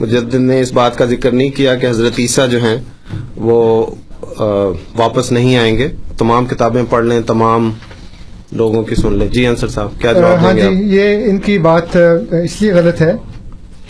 مجدد 0.00 0.34
نے 0.34 0.60
اس 0.60 0.72
بات 0.72 0.96
کا 0.98 1.04
ذکر 1.04 1.32
نہیں 1.32 1.50
کیا 1.50 1.74
کہ 1.74 1.86
حضرت 1.86 2.18
عیسیٰ 2.18 2.48
جو 2.50 2.62
ہیں 2.64 2.76
وہ 3.36 3.60
واپس 4.96 5.30
نہیں 5.32 5.56
آئیں 5.56 5.76
گے۔ 5.78 5.88
تمام 6.18 6.46
کتابیں 6.46 6.82
پڑھ 6.90 7.04
لیں 7.04 7.20
تمام 7.26 7.70
لوگوں 8.52 8.82
کی 8.82 8.94
سن 8.94 9.18
لیں۔ 9.18 9.28
جی 9.28 9.46
انصر 9.46 9.68
صاحب 9.68 10.00
کیا 10.00 10.12
جواب 10.12 10.38
ہاں 10.38 10.52
دیں 10.52 10.70
جی 10.70 10.96
یہ 10.96 11.30
ان 11.30 11.38
کی 11.38 11.58
بات 11.58 11.96
اس 12.44 12.60
لیے 12.62 12.72
غلط 12.72 13.02
ہے 13.02 13.12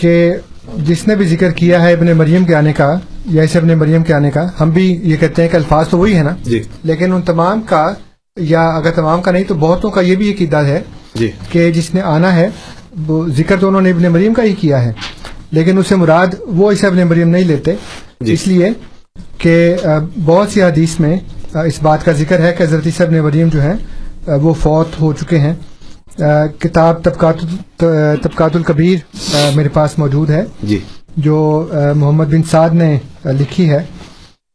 کہ 0.00 0.12
جس 0.86 1.06
نے 1.08 1.14
بھی 1.16 1.26
ذکر 1.26 1.50
کیا 1.52 1.82
ہے 1.82 1.92
ابن 1.92 2.16
مریم 2.16 2.44
کے 2.44 2.54
آنے 2.54 2.72
کا 2.72 2.92
یا 3.26 3.42
اسے 3.42 3.58
ابن 3.58 3.78
مریم 3.78 4.02
کے 4.02 4.14
آنے 4.14 4.30
کا 4.30 4.46
ہم 4.60 4.70
بھی 4.70 4.86
یہ 5.02 5.16
کہتے 5.16 5.42
ہیں 5.42 5.48
کہ 5.48 5.56
الفاظ 5.56 5.88
تو 5.88 5.98
وہی 5.98 6.14
ہے 6.16 6.22
نا۔ 6.22 6.34
جی۔ 6.44 6.62
لیکن 6.84 7.12
ان 7.12 7.22
تمام 7.22 7.62
کا 7.62 7.92
یا 8.40 8.68
اگر 8.68 8.90
تمام 8.90 9.22
کا 9.22 9.30
نہیں 9.30 9.44
تو 9.44 9.54
بہتوں 9.54 9.90
کا 9.90 10.00
یہ 10.00 10.16
بھی 10.16 10.32
عقیدہ 10.32 10.56
ہے 10.56 10.80
جی۔ 11.14 11.30
کہ 11.50 11.72
جس 11.72 11.94
نے 11.94 12.00
آنا 12.00 12.36
ہے 12.36 12.48
وہ 13.06 13.28
ذکر 13.28 13.56
تو 13.60 13.68
انہوں 13.68 13.82
نے 13.82 13.90
ابن 13.90 14.02
مریم 14.02 14.34
کا 14.34 14.42
ہی 14.42 14.52
کیا 14.52 14.84
ہے 14.84 14.92
لیکن 15.50 15.78
اسے 15.78 15.96
مراد 15.96 16.26
وہ 16.40 16.72
اسے 16.72 16.86
ابن 16.86 16.98
مریم 16.98 17.28
نہیں 17.28 17.44
لیتے۔ 17.44 17.72
جی۔ 18.20 18.32
اس 18.32 18.46
لیے 18.46 18.70
کہ 19.38 19.76
بہت 20.24 20.48
سی 20.48 20.62
حدیث 20.62 21.00
میں 21.00 21.16
اس 21.64 21.82
بات 21.82 22.04
کا 22.04 22.12
ذکر 22.12 22.40
ہے 22.40 22.52
کہ 22.58 22.62
حضرت 22.62 22.82
عیسیٰ 22.86 23.06
ابن 23.06 23.18
مریم 23.18 23.48
جو 23.48 23.60
ہیں 23.62 23.74
وہ 24.26 24.54
فوت 24.54 25.00
ہو 25.00 25.12
چکے 25.12 25.38
ہیں۔ 25.38 25.52
کتاب 26.58 27.04
طبقات 27.04 27.34
طبقات 28.22 28.56
الکبیر 28.56 28.98
آ، 29.34 29.50
میرے 29.54 29.68
پاس 29.68 29.98
موجود 29.98 30.30
ہے۔ 30.30 30.44
جی۔ 30.62 30.78
جو 31.16 31.68
محمد 31.96 32.24
بن 32.24 32.42
سعد 32.42 32.70
نے 32.70 32.98
لکھی 33.24 33.70
ہے۔ 33.70 33.78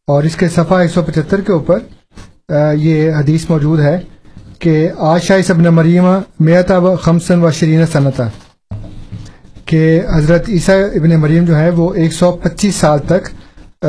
اور 0.08 0.24
اس 0.24 0.36
کے 0.36 0.50
صفحہ 0.50 0.76
ایک 0.76 0.92
سو 0.92 1.02
پچہتر 1.02 1.42
کے 1.42 1.52
اوپر 1.52 1.80
یہ 2.74 3.12
حدیث 3.12 3.50
موجود 3.50 3.80
ہے 3.80 4.00
کہ 4.60 4.90
آشا 4.98 5.36
ابن 5.50 5.64
مریم 5.64 6.06
میتا 6.40 6.78
و 6.78 6.96
خمسن 6.96 7.44
و 7.44 7.52
شرین 7.52 7.86
صنعت 7.86 8.22
کہ 9.66 10.02
حضرت 10.14 10.50
عیسیٰ 10.50 10.84
ابن 10.96 11.10
مریم 11.10 11.46
جو 11.46 11.58
ہے 11.58 11.70
وہ 11.70 11.94
ایک 11.94 12.14
سو 12.14 12.32
پچیس 12.32 12.76
سال 12.76 13.00
تک 13.00 13.30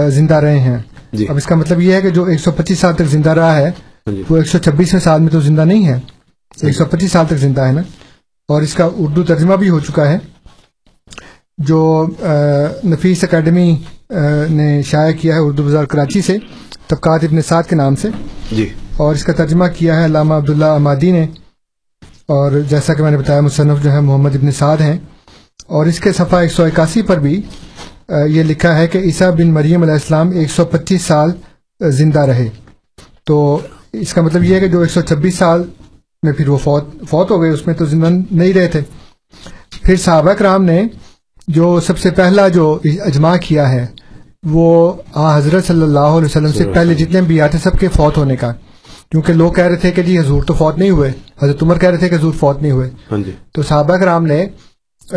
زندہ 0.08 0.34
رہے 0.34 0.58
ہیں۔ 0.58 0.78
جی۔ 1.12 1.26
اب 1.28 1.36
اس 1.36 1.46
کا 1.46 1.54
مطلب 1.54 1.80
یہ 1.80 1.94
ہے 1.94 2.00
کہ 2.00 2.10
جو 2.10 2.24
ایک 2.24 2.40
سو 2.40 2.50
پچیس 2.50 2.78
سال 2.78 2.94
تک 2.94 3.02
زندہ 3.02 3.30
رہا 3.30 3.56
ہے 3.56 3.70
جی۔ 4.06 4.22
وہ 4.30 4.36
ایک 4.36 4.46
سو 4.46 4.58
چھبیسویں 4.58 5.00
سال 5.00 5.20
میں 5.20 5.28
تو 5.28 5.40
زندہ 5.40 5.60
نہیں 5.60 5.88
ہے۔ 5.88 5.98
ایک 6.62 6.76
سو 6.76 6.84
پچیس 6.84 7.12
سال 7.12 7.26
تک 7.26 7.36
زندہ 7.36 7.60
ہے 7.60 7.72
نا۔ 7.72 7.82
اور 8.48 8.62
اس 8.62 8.74
کا 8.74 8.88
اردو 8.96 9.22
ترجمہ 9.22 9.54
بھی 9.54 9.68
ہو 9.68 9.80
چکا 9.80 10.12
ہے 10.12 10.18
جو 11.58 12.06
نفیس 12.84 13.24
اکیڈمی 13.24 13.76
نے 14.50 14.82
شائع 14.82 15.12
کیا 15.12 15.34
ہے 15.34 15.40
اردو 15.40 15.62
بازار 15.62 15.84
کراچی 15.84 16.22
سے 16.22 16.38
طبقات 16.86 17.24
ابن 17.24 17.42
سعد 17.42 17.62
کے 17.62 17.76
نام 17.76 17.96
سے۔ 17.96 18.08
جی۔ 18.52 18.68
اور 18.96 19.14
اس 19.14 19.24
کا 19.24 19.32
ترجمہ 19.32 19.64
کیا 19.76 20.00
ہے 20.00 20.04
علامہ 20.04 20.34
عبداللہ 20.34 20.64
امادی 20.64 21.10
نے۔ 21.10 21.26
اور 22.26 22.52
جیسا 22.68 22.94
کہ 22.94 23.02
میں 23.02 23.10
نے 23.10 23.16
بتایا 23.16 23.40
مصنف 23.40 23.82
جو 23.82 23.92
ہے 23.92 24.00
محمد 24.00 24.36
ابن 24.36 24.50
سعد 24.50 24.76
ہیں۔ 24.80 24.98
اور 25.66 25.86
اس 25.86 26.00
کے 26.00 26.12
صفحہ 26.12 26.38
ایک 26.38 26.52
سو 26.52 26.64
اکاسی 26.64 27.02
پر 27.02 27.16
بھی 27.16 27.42
یہ 28.08 28.42
لکھا 28.42 28.78
ہے 28.78 28.86
کہ 28.86 28.98
عیسیٰ 28.98 29.30
بن 29.30 29.52
مریم 29.52 29.82
علیہ 29.82 29.94
السلام 29.94 30.30
ایک 30.30 30.50
سو 30.50 30.64
پچیس 30.64 31.02
سال 31.02 31.30
زندہ 31.80 32.20
رہے۔ 32.20 32.48
تو 33.24 33.60
اس 33.92 34.14
کا 34.14 34.22
مطلب 34.22 34.44
یہ 34.44 34.54
ہے 34.54 34.60
کہ 34.60 34.68
جو 34.68 34.80
ایک 34.80 34.90
سو 34.90 35.00
چھبیس 35.00 35.34
سال 35.34 35.62
میں 36.22 36.32
پھر 36.32 36.48
وہ 36.48 36.56
فوت 36.56 36.84
فوت 37.10 37.30
ہو 37.30 37.42
گئے 37.42 37.50
اس 37.50 37.66
میں 37.66 37.74
تو 37.74 37.84
زندہ 37.84 38.08
نہیں 38.30 38.52
رہے 38.52 38.68
تھے۔ 38.68 38.80
پھر 39.82 39.96
صحابہ 39.96 40.32
کرام 40.32 40.64
نے 40.64 40.82
جو 41.48 41.80
سب 41.80 41.98
سے 41.98 42.10
پہلا 42.10 42.48
جو 42.48 42.78
اجماع 42.84 43.36
کیا 43.36 43.72
ہے 43.72 43.86
وہ 44.50 44.92
حضرت 45.16 45.66
صلی 45.66 45.82
اللہ 45.82 45.98
علیہ 45.98 46.26
وسلم 46.26 46.52
سے 46.52 46.64
پہلے 46.74 46.94
جتنے 46.94 47.20
بھی 47.20 47.40
آتے 47.40 47.58
سب 47.58 47.78
کے 47.80 47.88
فوت 47.88 48.16
ہونے 48.16 48.36
کا۔ 48.36 48.52
کیونکہ 49.10 49.32
لوگ 49.32 49.52
کہہ 49.52 49.64
رہے 49.64 49.76
تھے 49.76 49.90
کہ 49.90 50.02
جی 50.02 50.18
حضور 50.18 50.42
تو 50.42 50.54
فوت 50.54 50.78
نہیں 50.78 50.90
ہوئے۔ 50.90 51.12
حضرت 51.42 51.62
عمر 51.62 51.78
کہہ 51.78 51.88
رہے 51.88 51.96
تھے 51.96 52.08
کہ 52.08 52.14
حضور 52.14 52.32
فوت 52.32 52.62
نہیں 52.62 52.72
ہوئے۔ 52.72 52.90
ہاں 53.10 53.18
جی۔ 53.18 53.32
تو 53.52 53.62
صحابہ 53.62 53.96
کرام 53.96 54.26
نے 54.26 54.46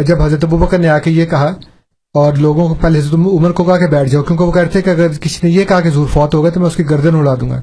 جب 0.08 0.22
حضرت 0.22 0.44
ابوبکر 0.44 0.78
نے 0.78 0.90
آ 0.90 1.00
کے 1.00 1.12
یہ 1.12 1.26
کہا 1.26 1.54
اور 2.14 2.34
لوگوں 2.34 2.68
کو 2.68 2.74
پہلے 2.74 3.00
حضرت 3.00 3.14
عمر 3.14 3.52
کو 3.52 3.64
کہا 3.64 3.78
کہ 3.78 3.88
بیٹھ 3.88 4.10
جاؤ 4.10 4.24
کیونکہ 4.24 4.44
وہ 4.44 4.52
کہہ 4.52 4.62
رہے 4.62 4.70
تھے 4.70 4.82
کہ 4.82 4.90
اگر 4.90 5.08
کسی 5.22 5.40
نے 5.44 5.50
یہ 5.50 5.64
کہا 5.66 5.82
کہ 5.82 5.88
حضور 5.88 6.08
فوت 6.08 6.36
ہو 6.36 6.44
گئے 6.44 6.52
تو 6.52 6.60
میں 6.60 6.68
اس 6.68 6.76
کی 6.76 6.90
گردن 6.90 7.16
اڑا 7.16 7.36
دوں 7.42 7.50
گا۔ 7.50 7.62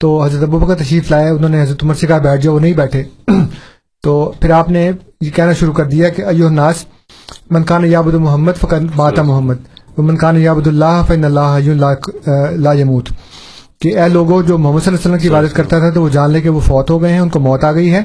تو 0.00 0.24
حضرت 0.24 0.42
ابوبکر 0.42 0.74
تشریف 0.74 1.10
لائے 1.10 1.30
انہوں 1.30 1.48
نے 1.48 1.62
حضرت 1.62 1.84
عمر 1.84 1.94
سے 1.94 2.06
کہا 2.06 2.18
بیٹھ 2.18 2.42
جاؤ 2.42 2.54
وہ 2.54 2.60
نہیں 2.60 2.72
بیٹھے۔ 2.72 3.04
تو 4.02 4.32
پھر 4.40 4.50
آپ 4.50 4.70
نے 4.70 4.90
یہ 5.20 5.30
کہنا 5.30 5.52
شروع 5.52 5.72
کر 5.72 5.84
دیا 5.84 6.08
کہ 6.08 6.22
ایو 6.22 6.46
الناس 6.46 6.84
من 7.50 7.62
کان 7.62 7.84
یابد 7.84 8.14
محمد 8.14 8.52
فقط 8.60 8.96
باتا 8.96 9.22
محمد۔ 9.22 9.54
من 9.98 10.16
کان 10.16 10.42
یابد 10.42 10.66
اللہ 10.66 11.02
فن 11.06 11.24
اللہ 11.24 11.58
لا 12.56 12.72
یموت۔ 12.72 13.08
کہ 13.80 13.98
اے 13.98 14.08
لوگوں 14.08 14.42
جو 14.42 14.58
محمد 14.58 14.80
صلی 14.80 14.94
اللہ 14.94 14.98
علیہ 14.98 15.14
وسلم 15.14 15.18
کی 15.18 15.28
عبادت 15.28 15.56
کرتا 15.56 15.78
تھا 15.78 15.90
تو 15.90 16.02
وہ 16.02 16.08
جان 16.08 16.30
لے 16.30 16.40
کہ 16.40 16.48
وہ 16.48 16.60
فوت 16.60 16.90
ہو 16.90 17.02
گئے 17.02 17.12
ہیں 17.12 17.20
ان 17.20 17.28
کو 17.28 17.40
موت 17.40 17.64
آ 17.64 17.72
گئی 17.72 17.94
ہے۔ 17.94 18.02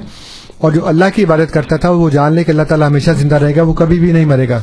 اور 0.57 0.71
جو 0.71 0.88
اللہ 0.88 1.05
کی 1.15 1.23
عبادت 1.23 1.53
کرتا 1.53 1.75
تھا 1.75 1.89
وہ 1.89 2.09
جان 2.09 2.33
لے 2.33 2.43
کہ 2.43 2.51
اللہ 2.51 2.61
تعالیٰ 2.61 2.88
ہمیشہ 2.88 3.11
زندہ 3.11 3.35
رہے 3.35 3.55
گا 3.55 3.61
وہ 3.61 3.73
کبھی 3.73 3.99
بھی 3.99 4.11
نہیں 4.11 4.25
مرے 4.25 4.49
گا۔ 4.49 4.61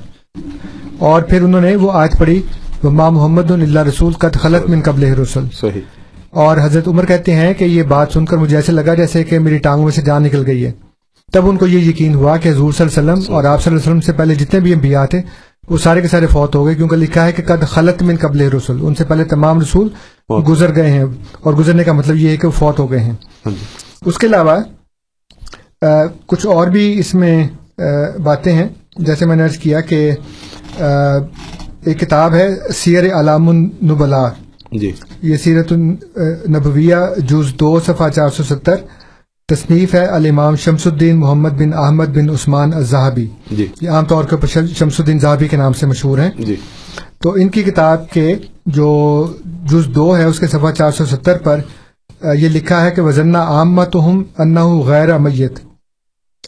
اور 0.98 1.22
پھر 1.22 1.42
انہوں 1.42 1.60
نے 1.60 1.76
وہ 1.76 1.92
آیت 1.92 2.18
پڑھی 2.18 2.42
ماں 2.84 3.10
محمد 3.10 3.50
اللہ 3.50 3.80
رسول 3.80 4.12
قد 4.12 4.36
خلط 4.36 4.70
من 4.70 4.80
قبل 4.84 5.04
رسول 5.04 5.44
صحیح۔ 5.52 5.80
اور 6.30 6.56
حضرت 6.62 6.88
عمر 6.88 7.04
کہتے 7.04 7.34
ہیں 7.34 7.54
کہ 7.54 7.64
یہ 7.64 7.82
بات 7.82 8.12
سن 8.12 8.24
کر 8.24 8.36
مجھے 8.36 8.56
ایسے 8.56 8.72
لگا 8.72 8.94
جیسے 8.94 9.24
کہ 9.24 9.38
میری 9.38 9.58
ٹانگوں 9.58 9.84
میں 9.84 9.92
سے 9.92 10.02
جان 10.02 10.22
نکل 10.22 10.46
گئی 10.46 10.66
ہے۔ 10.66 10.72
تب 11.32 11.48
ان 11.48 11.56
کو 11.56 11.66
یہ 11.66 11.78
یقین 11.78 12.14
ہوا 12.14 12.36
کہ 12.36 12.48
حضور 12.48 12.72
صلی 12.72 12.86
اللہ 12.96 13.12
علیہ 13.12 13.22
وسلم 13.22 13.34
اور 13.34 13.44
آپ 13.44 13.62
صلی 13.62 13.70
اللہ 13.70 13.80
علیہ 13.80 13.90
وسلم 13.90 14.00
سے 14.00 14.12
پہلے 14.12 14.34
جتنے 14.34 14.60
بھی 14.60 14.72
انبیاء 14.72 15.04
تھے 15.04 15.22
وہ 15.68 15.78
سارے 15.78 16.00
کے 16.00 16.08
سارے 16.08 16.26
فوت 16.26 16.54
ہو 16.54 16.66
گئے 16.66 16.74
کیونکہ 16.74 16.96
لکھا 16.96 17.26
ہے 17.26 17.32
کہ 17.32 17.42
قد 17.46 17.66
خلط 17.66 18.02
من 18.02 18.16
قبل 18.20 18.40
رسول 18.40 18.78
ان 18.82 18.94
سے 18.94 19.04
پہلے 19.04 19.24
تمام 19.24 19.60
رسول۔ 19.60 19.88
گزر 20.48 20.74
گئے 20.74 20.90
ہیں 20.90 21.04
اور 21.40 21.54
گزرنے 21.54 21.84
کا 21.84 21.92
مطلب 21.92 22.16
یہ 22.16 22.28
ہے 22.28 22.36
کہ 22.36 22.46
وہ 22.46 22.52
فوت 22.52 22.78
ہو 22.78 22.90
گئے 22.90 23.00
ہیں۔ 23.00 23.12
ہاں 23.46 23.50
جی۔ 23.50 23.64
اس 24.04 24.18
کے 24.18 24.26
علاوہ 24.26 24.60
آ، 25.82 25.86
کچھ 26.26 26.46
اور 26.46 26.66
بھی 26.66 26.98
اس 26.98 27.14
میں 27.14 27.48
آ، 27.78 27.82
باتیں 28.22 28.52
ہیں۔ 28.52 28.68
جیسے 28.96 29.26
میں 29.26 29.36
نے 29.36 29.44
عرض 29.44 29.58
کیا 29.58 29.80
کہ 29.80 30.12
آ، 30.80 30.84
ایک 31.84 32.00
کتاب 32.00 32.34
ہے 32.34 32.48
سیر 32.74 33.20
علام 33.20 33.48
النبلا 33.48 34.28
جی۔ 34.72 34.92
یہ 35.22 35.36
سیرت 35.36 35.72
النبویہ 35.72 36.96
جز 37.16 37.54
دو 37.60 37.80
صفحہ 37.80 38.08
چار 38.08 38.28
سو 38.28 38.42
ستر۔ 38.42 38.74
تصنیف 39.48 39.94
ہے 39.94 40.06
الامام 40.06 40.56
شمس 40.56 40.86
الدین 40.86 41.16
محمد 41.16 41.50
بن 41.50 41.74
احمد 41.74 42.04
بن 42.04 42.30
عثمان 42.30 42.72
الزہبی 42.72 43.26
جی۔ 43.50 43.66
یہ 43.80 43.90
عام 43.90 44.04
طور 44.04 44.24
شم- 44.48 44.66
شمس 44.78 45.00
الدین 45.00 45.18
زہبی 45.18 45.48
کے 45.48 45.56
نام 45.56 45.72
سے 45.72 45.86
مشہور 45.86 46.18
ہیں۔ 46.18 46.30
جی۔ 46.38 46.56
تو 47.22 47.30
ان 47.30 47.48
کی 47.48 47.62
کتاب 47.62 48.10
کے 48.10 48.34
جو 48.66 49.26
جز 49.44 49.94
دو 49.94 50.16
ہے 50.16 50.24
اس 50.24 50.40
کے 50.40 50.46
صفحہ 50.46 50.70
چار 50.70 50.90
سو 50.90 51.04
ستر 51.04 51.38
پر 51.38 51.60
یہ 52.34 52.48
لکھا 52.48 52.84
ہے 52.84 52.90
کہ 52.90 53.02
وزنہ 53.02 53.38
عام 53.38 53.84
تو 53.84 54.08
ہم 54.08 54.22
انّا 54.38 54.80
غیر 54.80 55.18
میت 55.18 55.58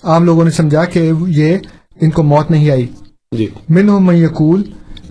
عام 0.03 0.25
لوگوں 0.25 0.45
نے 0.45 0.51
سمجھا 0.51 0.85
کہ 0.85 1.13
یہ 1.29 1.57
ان 2.01 2.11
کو 2.11 2.23
موت 2.23 2.51
نہیں 2.51 2.71
آئی۔ 2.71 2.87
جی۔ 3.33 3.47
من 3.69 3.89
ہم 3.89 4.11
یقول 4.11 4.63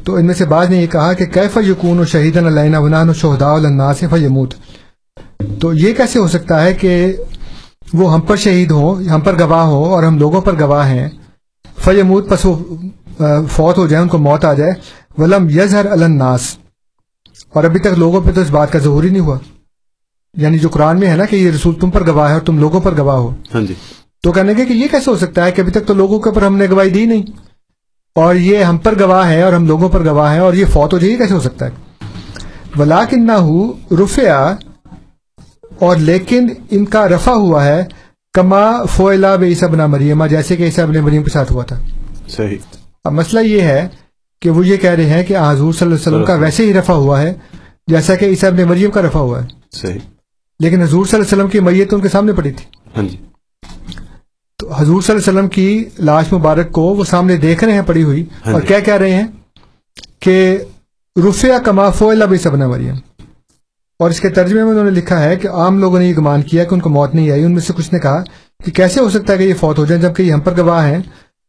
تو 0.03 0.15
ان 0.15 0.25
میں 0.25 0.33
سے 0.33 0.45
بعض 0.45 0.69
نے 0.69 0.77
یہ 0.77 0.87
کہا 0.87 1.13
کہ 1.13 1.25
کیف 1.25 1.57
یقون 1.67 1.99
و 1.99 2.05
شہید 2.05 2.37
علینا 2.37 2.79
ونان 2.79 3.09
و 3.09 3.13
شہدا 3.13 3.51
الناس 3.51 3.99
فیموت۔ 3.99 4.53
تو 5.59 5.73
یہ 5.73 5.93
کیسے 5.93 6.19
ہو 6.19 6.27
سکتا 6.27 6.63
ہے 6.63 6.73
کہ 6.73 7.13
وہ 7.95 8.13
ہم 8.13 8.21
پر 8.21 8.35
شہید 8.35 8.71
ہوں 8.71 9.03
ہم 9.03 9.19
پر 9.19 9.39
گواہ 9.39 9.65
ہوں 9.65 9.85
اور 9.85 10.03
ہم 10.03 10.17
لوگوں 10.17 10.41
پر 10.41 10.59
گواہ 10.59 10.87
ہیں۔ 10.89 11.09
فیموت 11.77 12.29
پس 12.29 12.41
فوت 13.51 13.77
ہو 13.77 13.87
جائے 13.87 14.03
ان 14.03 14.09
کو 14.09 14.17
موت 14.17 14.45
آ 14.45 14.53
جائے۔ 14.53 14.71
ولم 15.17 15.49
یظہر 15.49 15.85
الناس۔ 15.85 16.57
اور 17.53 17.63
ابھی 17.63 17.79
تک 17.79 17.87
لوگوں 17.87 18.21
پہ 18.21 18.31
تو 18.31 18.41
اس 18.41 18.49
بات 18.49 18.71
کا 18.71 18.79
ظہور 18.79 19.03
ہی 19.03 19.09
نہیں 19.09 19.19
ہوا۔ 19.19 19.37
یعنی 20.37 20.59
جو 20.59 20.69
قرآن 20.69 20.99
میں 20.99 21.07
ہے 21.07 21.15
نا 21.15 21.25
کہ 21.25 21.35
یہ 21.35 21.51
رسول 21.51 21.75
تم 21.75 21.89
پر 21.89 22.07
گواہ 22.07 22.27
ہے 22.27 22.33
اور 22.33 22.41
تم 22.41 22.59
لوگوں 22.59 22.81
پر 22.81 22.97
گواہ 22.97 23.15
ہو۔ 23.15 23.31
ہاں 23.53 23.61
جی۔ 23.61 23.73
تو 24.23 24.31
کہنے 24.31 24.53
کے 24.53 24.65
کہ 24.65 24.73
یہ 24.73 24.87
کیسے 24.91 25.11
ہو 25.11 25.17
سکتا 25.17 25.45
ہے 25.45 25.51
کہ 25.51 25.61
ابھی 25.61 25.71
تک 25.71 25.87
تو 25.87 25.93
لوگوں 25.93 26.19
کے 26.19 26.29
اوپر 26.29 26.41
ہم 26.41 26.57
نے 26.57 26.65
گواہی 26.69 26.89
دی 26.89 27.05
نہیں۔ 27.05 27.23
اور 28.15 28.35
یہ 28.35 28.57
ہم 28.57 28.77
پر 28.77 28.99
گواہ 28.99 29.29
ہے 29.29 29.41
اور 29.41 29.53
ہم 29.53 29.67
لوگوں 29.67 29.89
پر 29.89 30.05
گواہ 30.05 30.33
ہے 30.33 30.39
اور 30.39 30.53
یہ 30.53 30.65
فوت 30.65 30.93
ہو 30.93 30.97
جائے 30.97 31.13
یہ 31.13 31.17
کیسے 31.17 31.33
ہو 31.33 31.39
سکتا 31.39 31.65
ہے؟ 31.65 31.71
ولاکن 32.79 33.27
نہ 33.27 33.31
رفیا 34.03 34.55
اور 35.79 35.95
لیکن 35.95 36.49
ان 36.69 36.85
کا 36.85 37.07
رفع 37.07 37.31
ہوا 37.31 37.65
ہے 37.65 37.83
کما 38.33 38.83
فولا 38.83 39.35
بے 39.35 39.45
عیسیٰ 39.45 39.69
بنا 39.69 39.85
مریمہ 39.87 40.27
جیسے 40.27 40.55
کہ 40.55 40.63
عیسیٰ 40.63 40.85
بن 40.85 40.97
مریم 40.97 41.23
کے 41.23 41.29
ساتھ 41.29 41.51
ہوا 41.51 41.63
تھا۔ 41.63 41.79
صحیح۔ 42.27 42.57
اب 43.03 43.11
مسئلہ 43.13 43.39
یہ 43.39 43.61
ہے 43.61 43.87
کہ 44.41 44.49
وہ 44.49 44.67
یہ 44.67 44.77
کہہ 44.77 44.89
رہے 44.89 45.05
ہیں 45.05 45.23
کہ 45.23 45.37
حضور 45.37 45.73
صلی 45.73 45.85
اللہ 45.85 45.95
علیہ 45.95 46.07
وسلم 46.07 46.25
کا 46.25 46.33
ویسے 46.33 46.65
ہی 46.65 46.73
رفع 46.73 46.93
ہوا 46.93 47.21
ہے 47.21 47.33
جیسا 47.87 48.15
کہ 48.15 48.25
عیسیٰ 48.25 48.51
ابن 48.51 48.63
مریم 48.63 48.91
کا 48.91 49.01
رفع 49.01 49.19
ہوا 49.19 49.41
ہے۔ 49.41 49.47
صحیح۔ 49.71 49.99
لیکن 50.59 50.81
حضور 50.81 51.05
صلی 51.05 51.19
اللہ 51.19 51.33
علیہ 51.33 51.43
وسلم 51.43 51.47
کی 51.47 51.59
میت 51.59 51.93
ان 51.93 51.99
کے 52.01 52.09
سامنے 52.09 52.33
پڑی 52.33 52.51
تھی۔ 52.51 52.65
ہاں 52.97 53.03
جی۔ 53.03 53.17
تو 54.57 54.73
حضور 54.73 55.01
صلی 55.01 55.15
اللہ 55.15 55.29
علیہ 55.29 55.39
وسلم 55.39 55.47
کی 55.47 55.83
لاش 55.99 56.33
مبارک 56.33 56.71
کو 56.71 56.81
وہ 56.81 57.03
سامنے 57.03 57.37
دیکھ 57.37 57.63
رہے 57.63 57.73
ہیں 57.73 57.81
پڑی 57.81 58.03
ہوئی۔ 58.03 58.25
ہاں 58.45 58.53
اور 58.53 58.61
جی۔ 58.61 58.67
کیا 58.67 58.79
کہہ 58.79 58.93
رہے 58.93 59.15
ہیں؟ 59.15 59.27
کہ 60.19 60.57
رفیہ 61.29 61.53
کمافو 61.65 62.09
اللہ 62.09 62.37
سبنا 62.43 62.67
مریم۔ 62.67 62.95
اور 63.99 64.09
اس 64.09 64.19
کے 64.19 64.29
ترجمے 64.29 64.63
میں 64.63 64.71
انہوں 64.71 64.83
نے 64.83 64.89
لکھا 64.89 65.23
ہے 65.23 65.35
کہ 65.35 65.47
عام 65.47 65.79
لوگوں 65.79 65.99
نے 65.99 66.05
یہ 66.05 66.13
گمان 66.17 66.41
کیا 66.41 66.63
کہ 66.63 66.73
ان 66.73 66.79
کو 66.79 66.89
موت 66.89 67.15
نہیں 67.15 67.31
آئی۔ 67.31 67.43
ان 67.43 67.51
میں 67.51 67.61
سے 67.61 67.73
کچھ 67.75 67.93
نے 67.93 67.99
کہا 67.99 68.23
کہ 68.65 68.71
کیسے 68.71 68.99
ہو 68.99 69.09
سکتا 69.09 69.33
ہے 69.33 69.37
کہ 69.37 69.43
یہ 69.43 69.53
فوت 69.59 69.79
ہو 69.79 69.85
جائیں 69.85 70.03
جبکہ 70.03 70.23
یہ 70.23 70.33
ہم 70.33 70.39
پر 70.39 70.57
گواہ 70.57 70.87
ہیں 70.87 70.97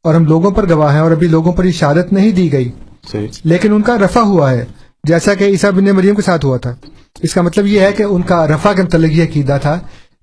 اور 0.05 0.15
ہم 0.15 0.25
لوگوں 0.25 0.51
پر 0.51 0.69
گواہ 0.69 0.93
ہیں 0.93 1.01
اور 1.01 1.11
ابھی 1.11 1.27
لوگوں 1.27 1.53
پر 1.53 1.65
یہ 1.65 1.73
شہادت 1.73 2.13
نہیں 2.13 2.33
دی 2.33 2.53
گئی۔ 2.53 2.71
صحیح۔ 3.13 3.27
لیکن 3.45 3.73
ان 3.73 3.83
کا 3.83 3.99
رفع 3.99 4.21
ہوا 4.21 4.51
ہے 4.51 4.65
جیسا 5.05 5.35
کہ 5.35 5.45
عیسیٰ 5.45 5.71
بن 5.71 5.85
مریم 5.85 6.15
کے 6.15 6.23
ساتھ 6.23 6.45
ہوا 6.45 6.57
تھا۔ 6.57 6.75
اس 7.23 7.35
کا 7.35 7.43
مطلب 7.43 7.67
یہ 7.67 7.81
ہے 7.81 7.93
کہ 7.93 8.03
ان 8.03 8.23
کا 8.23 8.47
رفع 8.47 8.73
کے 8.73 8.83
متعلق 8.83 9.13
یہ 9.13 9.23
عقیدہ 9.23 9.59
تھا 9.63 9.79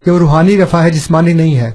کہ 0.05 0.11
وہ 0.11 0.19
روحانی 0.19 0.57
رفع 0.63 0.77
ہے 0.77 0.89
جسمانی 0.89 1.33
نہیں 1.33 1.57
ہے۔ 1.57 1.71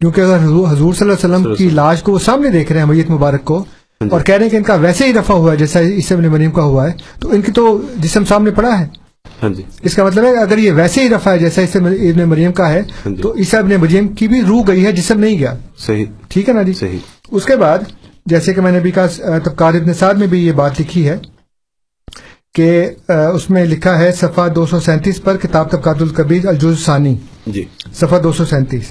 کیونکہ 0.00 0.20
اگر 0.20 0.36
حضور 0.44 0.94
صلی 0.94 1.10
اللہ 1.10 1.26
علیہ 1.26 1.34
وسلم 1.34 1.54
کی 1.54 1.68
لاش 1.68 2.02
کو 2.02 2.12
وہ 2.12 2.18
سامنے 2.18 2.48
دیکھ 2.48 2.72
رہے 2.72 2.80
ہیں 2.80 2.86
میت 2.86 3.10
مبارک 3.10 3.44
کو 3.44 3.64
اور 4.10 4.20
کہہ 4.20 4.34
رہے 4.34 4.44
ہیں 4.44 4.50
کہ 4.50 4.56
ان 4.56 4.62
کا 4.62 4.74
ویسے 4.74 5.06
ہی 5.06 5.12
رفع 5.14 5.34
ہوا 5.34 5.52
ہے 5.52 5.56
جیسا 5.56 5.80
عیسیٰ 5.80 6.16
بن 6.16 6.26
مریم 6.26 6.50
کا 6.50 6.62
ہوا 6.62 6.86
ہے 6.86 6.92
تو 7.20 7.30
ان 7.30 7.42
کی 7.42 7.52
تو 7.52 7.82
جسم 7.96 8.24
سامنے 8.24 8.50
پڑا 8.50 8.80
ہے۔ 8.80 8.84
ہاں 8.84 9.09
جی۔ 9.48 9.62
اس 9.82 9.94
کا 9.94 10.04
مطلب 10.04 10.24
ہے 10.24 10.36
اگر 10.36 10.58
یہ 10.58 10.72
ویسے 10.72 11.02
ہی 11.02 11.08
رفع 11.08 11.30
ہے 11.30 11.38
جیسا 11.38 11.60
عیسیٰ 11.60 11.82
ابن 11.82 12.28
مریم 12.28 12.52
کا 12.52 12.68
ہے 12.68 12.80
ہاں 12.80 13.16
جی۔ 13.16 13.22
تو 13.22 13.34
عیسیٰ 13.36 13.60
ابن 13.60 13.74
مریم 13.80 14.08
کی 14.08 14.28
بھی 14.28 14.42
روح 14.42 14.62
گئی 14.68 14.86
ہے 14.86 14.92
جسم 14.92 15.20
نہیں 15.20 15.38
گیا۔ 15.38 15.54
صحیح۔ 15.78 16.04
ٹھیک 16.28 16.48
ہے 16.48 16.54
نا 16.54 16.62
جی؟ 16.62 16.72
صحیح۔ 16.72 16.98
اس 17.30 17.44
کے 17.44 17.56
بعد 17.56 17.78
جیسے 18.26 18.54
کہ 18.54 18.60
میں 18.60 18.72
نے 18.72 18.78
ابھی 18.78 18.90
کہا 18.90 19.06
طبقات 19.44 19.74
ابن 19.74 19.94
سعد 19.94 20.14
میں 20.14 20.26
بھی 20.26 20.46
یہ 20.46 20.52
بات 20.52 20.80
لکھی 20.80 21.08
ہے 21.08 21.18
کہ 22.54 22.90
اس 23.08 23.50
میں 23.50 23.64
لکھا 23.64 23.98
ہے 23.98 24.12
صفحہ 24.12 24.48
دو 24.48 24.66
سو 24.66 24.80
سینتیس 24.80 25.22
پر 25.22 25.36
کتاب 25.36 25.70
طبقات 25.70 26.02
القبیر 26.02 26.46
الجز 26.46 26.84
ثانی 26.84 27.14
جی۔ 27.46 27.64
صفحہ 27.94 28.18
دو 28.18 28.32
سو 28.32 28.44
سینتیس۔ 28.44 28.90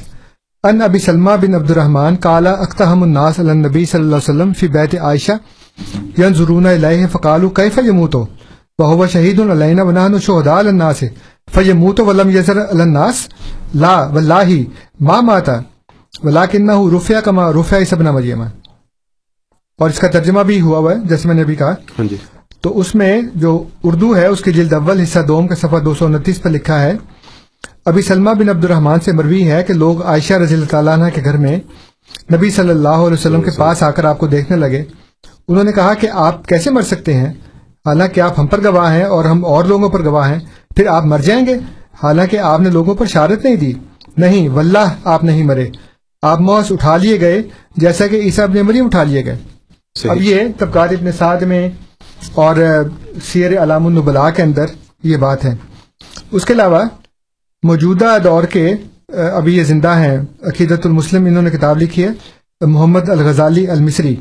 ان 0.64 0.82
ابی 0.82 1.00
سلمہ 1.00 1.32
بن 1.42 1.56
عبد 1.56 1.72
الرحمن 1.72 2.16
کالا 2.16 2.52
اختہم 2.52 3.04
الناس 3.04 3.40
علی 3.40 3.50
النبی 3.50 3.86
صلی 3.86 4.02
اللہ 4.02 4.16
علیہ 4.16 4.30
وسلم 4.30 4.54
فی 4.54 4.68
بیت 4.68 4.96
عائشہ 4.96 5.32
ینظرون 6.18 6.66
الیہ 6.66 7.08
فقالوا 7.08 7.50
کیف 7.56 7.80
یموتو؟ 7.86 8.26
وهو 8.80 9.08
شہید 9.08 9.40
علینا 9.40 9.84
ونحن 9.84 10.20
شہداء 10.20 10.58
الناس. 10.58 11.04
فیموت 11.54 12.00
ولم 12.00 12.30
یزر 12.30 12.58
الناس. 12.58 13.28
لا 13.76 14.08
واللہ 14.08 14.50
ما 15.00 15.22
مات. 15.22 15.50
ولکنہ 16.24 16.72
رفع 16.96 17.20
کما 17.20 17.52
رفع 17.52 17.78
عیسی 17.78 17.96
ابن 17.96 18.06
مریم 18.06 18.42
اور 19.80 19.90
اس 19.90 20.00
کا 20.00 20.08
ترجمہ 20.08 20.40
بھی 20.40 20.62
ہوا 20.62 20.78
ہوا 20.78 20.94
ہے 20.94 21.00
جیسے 21.04 21.28
میں 21.28 21.36
نے 21.36 21.42
ابھی 21.42 21.56
کہا. 21.56 21.72
ہاں 21.72 22.06
جی. 22.10 22.16
تو 22.62 22.80
اس 22.80 22.96
میں 22.96 23.22
جو 23.36 23.64
اردو 23.84 24.16
ہے 24.16 24.26
اس 24.26 24.42
کی 24.42 24.52
جلد 24.52 24.74
اول 24.74 25.00
حصہ 25.00 25.20
دوم 25.20 25.48
کا 25.48 25.56
صفحہ 25.56 25.80
دو 25.80 25.94
سو 25.94 26.06
انتیس 26.06 26.42
پر 26.42 26.50
لکھا 26.50 26.82
ہے 26.82 26.94
ابھی 27.86 28.02
سلمہ 28.02 28.30
بن 28.30 28.50
عبد 28.50 28.64
الرحمان 28.66 29.00
سے 29.00 29.12
مروی 29.12 29.52
ہے 29.52 29.64
کہ 29.64 29.74
لوگ 29.74 30.04
عائشہ 30.04 30.34
رضی 30.34 30.54
اللہ 30.54 30.66
تعالیٰ 30.66 30.94
عنہ 30.94 31.06
کے 31.16 31.22
گھر 31.24 31.38
میں 31.38 31.58
نبی 32.34 32.50
صلی 32.50 32.70
اللہ 32.70 32.88
علیہ 32.88 33.14
وسلم 33.14 33.42
کے 33.42 33.52
پاس 33.58 33.84
آ 33.84 33.92
کر 33.92 34.04
آپ 34.04 34.18
کو 34.18 34.28
دیکھنے 34.28 34.58
لگے۔ 34.58 34.84
انہوں 35.48 35.64
نے 35.64 35.72
کہا 35.72 35.94
کہ 35.94 36.10
آپ 36.14 36.46
کیسے 36.46 36.72
مر 36.72 36.82
سکتے 36.82 37.14
ہیں؟ 37.14 37.34
حالانکہ 37.90 38.22
آپ 38.22 38.40
ہم 38.40 38.48
پر 38.48 38.64
گواہ 38.64 38.94
ہیں 38.94 39.04
اور 39.04 39.26
ہم 39.26 39.46
اور 39.46 39.64
لوگوں 39.64 39.90
پر 39.90 40.04
گواہ 40.04 40.30
ہیں 40.30 40.40
پھر 40.76 40.88
آپ 40.88 41.06
مر 41.06 41.20
جائیں 41.20 41.46
گے؟ 41.46 41.54
حالانکہ 42.04 42.38
آپ 42.38 42.60
نے 42.60 42.70
لوگوں 42.70 42.96
پر 42.96 43.06
شہادت 43.06 43.44
نہیں 43.44 43.56
دی۔ 43.56 43.74
نہیں 44.18 44.50
واللہ 44.50 44.94
آپ 45.04 45.24
نہیں 45.24 45.44
مرے۔ 45.44 45.68
آپ 46.22 46.42
موس 46.42 46.72
اٹھا 46.72 46.98
لیے 46.98 47.22
گئے 47.22 47.42
جیسا 47.76 48.08
کہ 48.08 48.16
عیسیٰ 48.16 48.46
ابن 48.46 48.60
مریم 48.60 48.86
اٹھا 48.86 49.04
لیے 49.04 49.26
گئے۔ 49.26 49.34
اب 49.34 49.98
صحیح 49.98 50.20
یہ 50.20 50.40
طبقات 50.58 50.90
ابن 50.92 51.12
سعد 51.12 51.38
میں 51.38 51.70
اور 52.36 52.56
سیر 53.24 53.64
علام 53.64 53.88
النبلا 53.88 54.30
کے 54.30 54.42
اندر 54.42 54.66
یہ 55.04 55.18
بات 55.18 55.46
ہے۔ 55.46 55.56
اس 56.32 56.46
کے 56.46 56.54
علاوہ 56.54 56.84
موجودہ 57.64 58.18
دور 58.24 58.44
کے 58.44 58.74
ابھی 59.34 59.58
یہ 59.58 59.64
زندہ 59.64 59.98
ہیں 59.98 60.18
عقیدت 60.44 60.86
المسلم 60.86 61.26
انہوں 61.26 61.42
نے 61.42 61.50
کتاب 61.50 61.82
لکھی 61.82 62.04
ہے 62.04 62.10
محمد 62.62 63.10
الغزالی 63.10 63.68
المصری۔ 63.68 64.16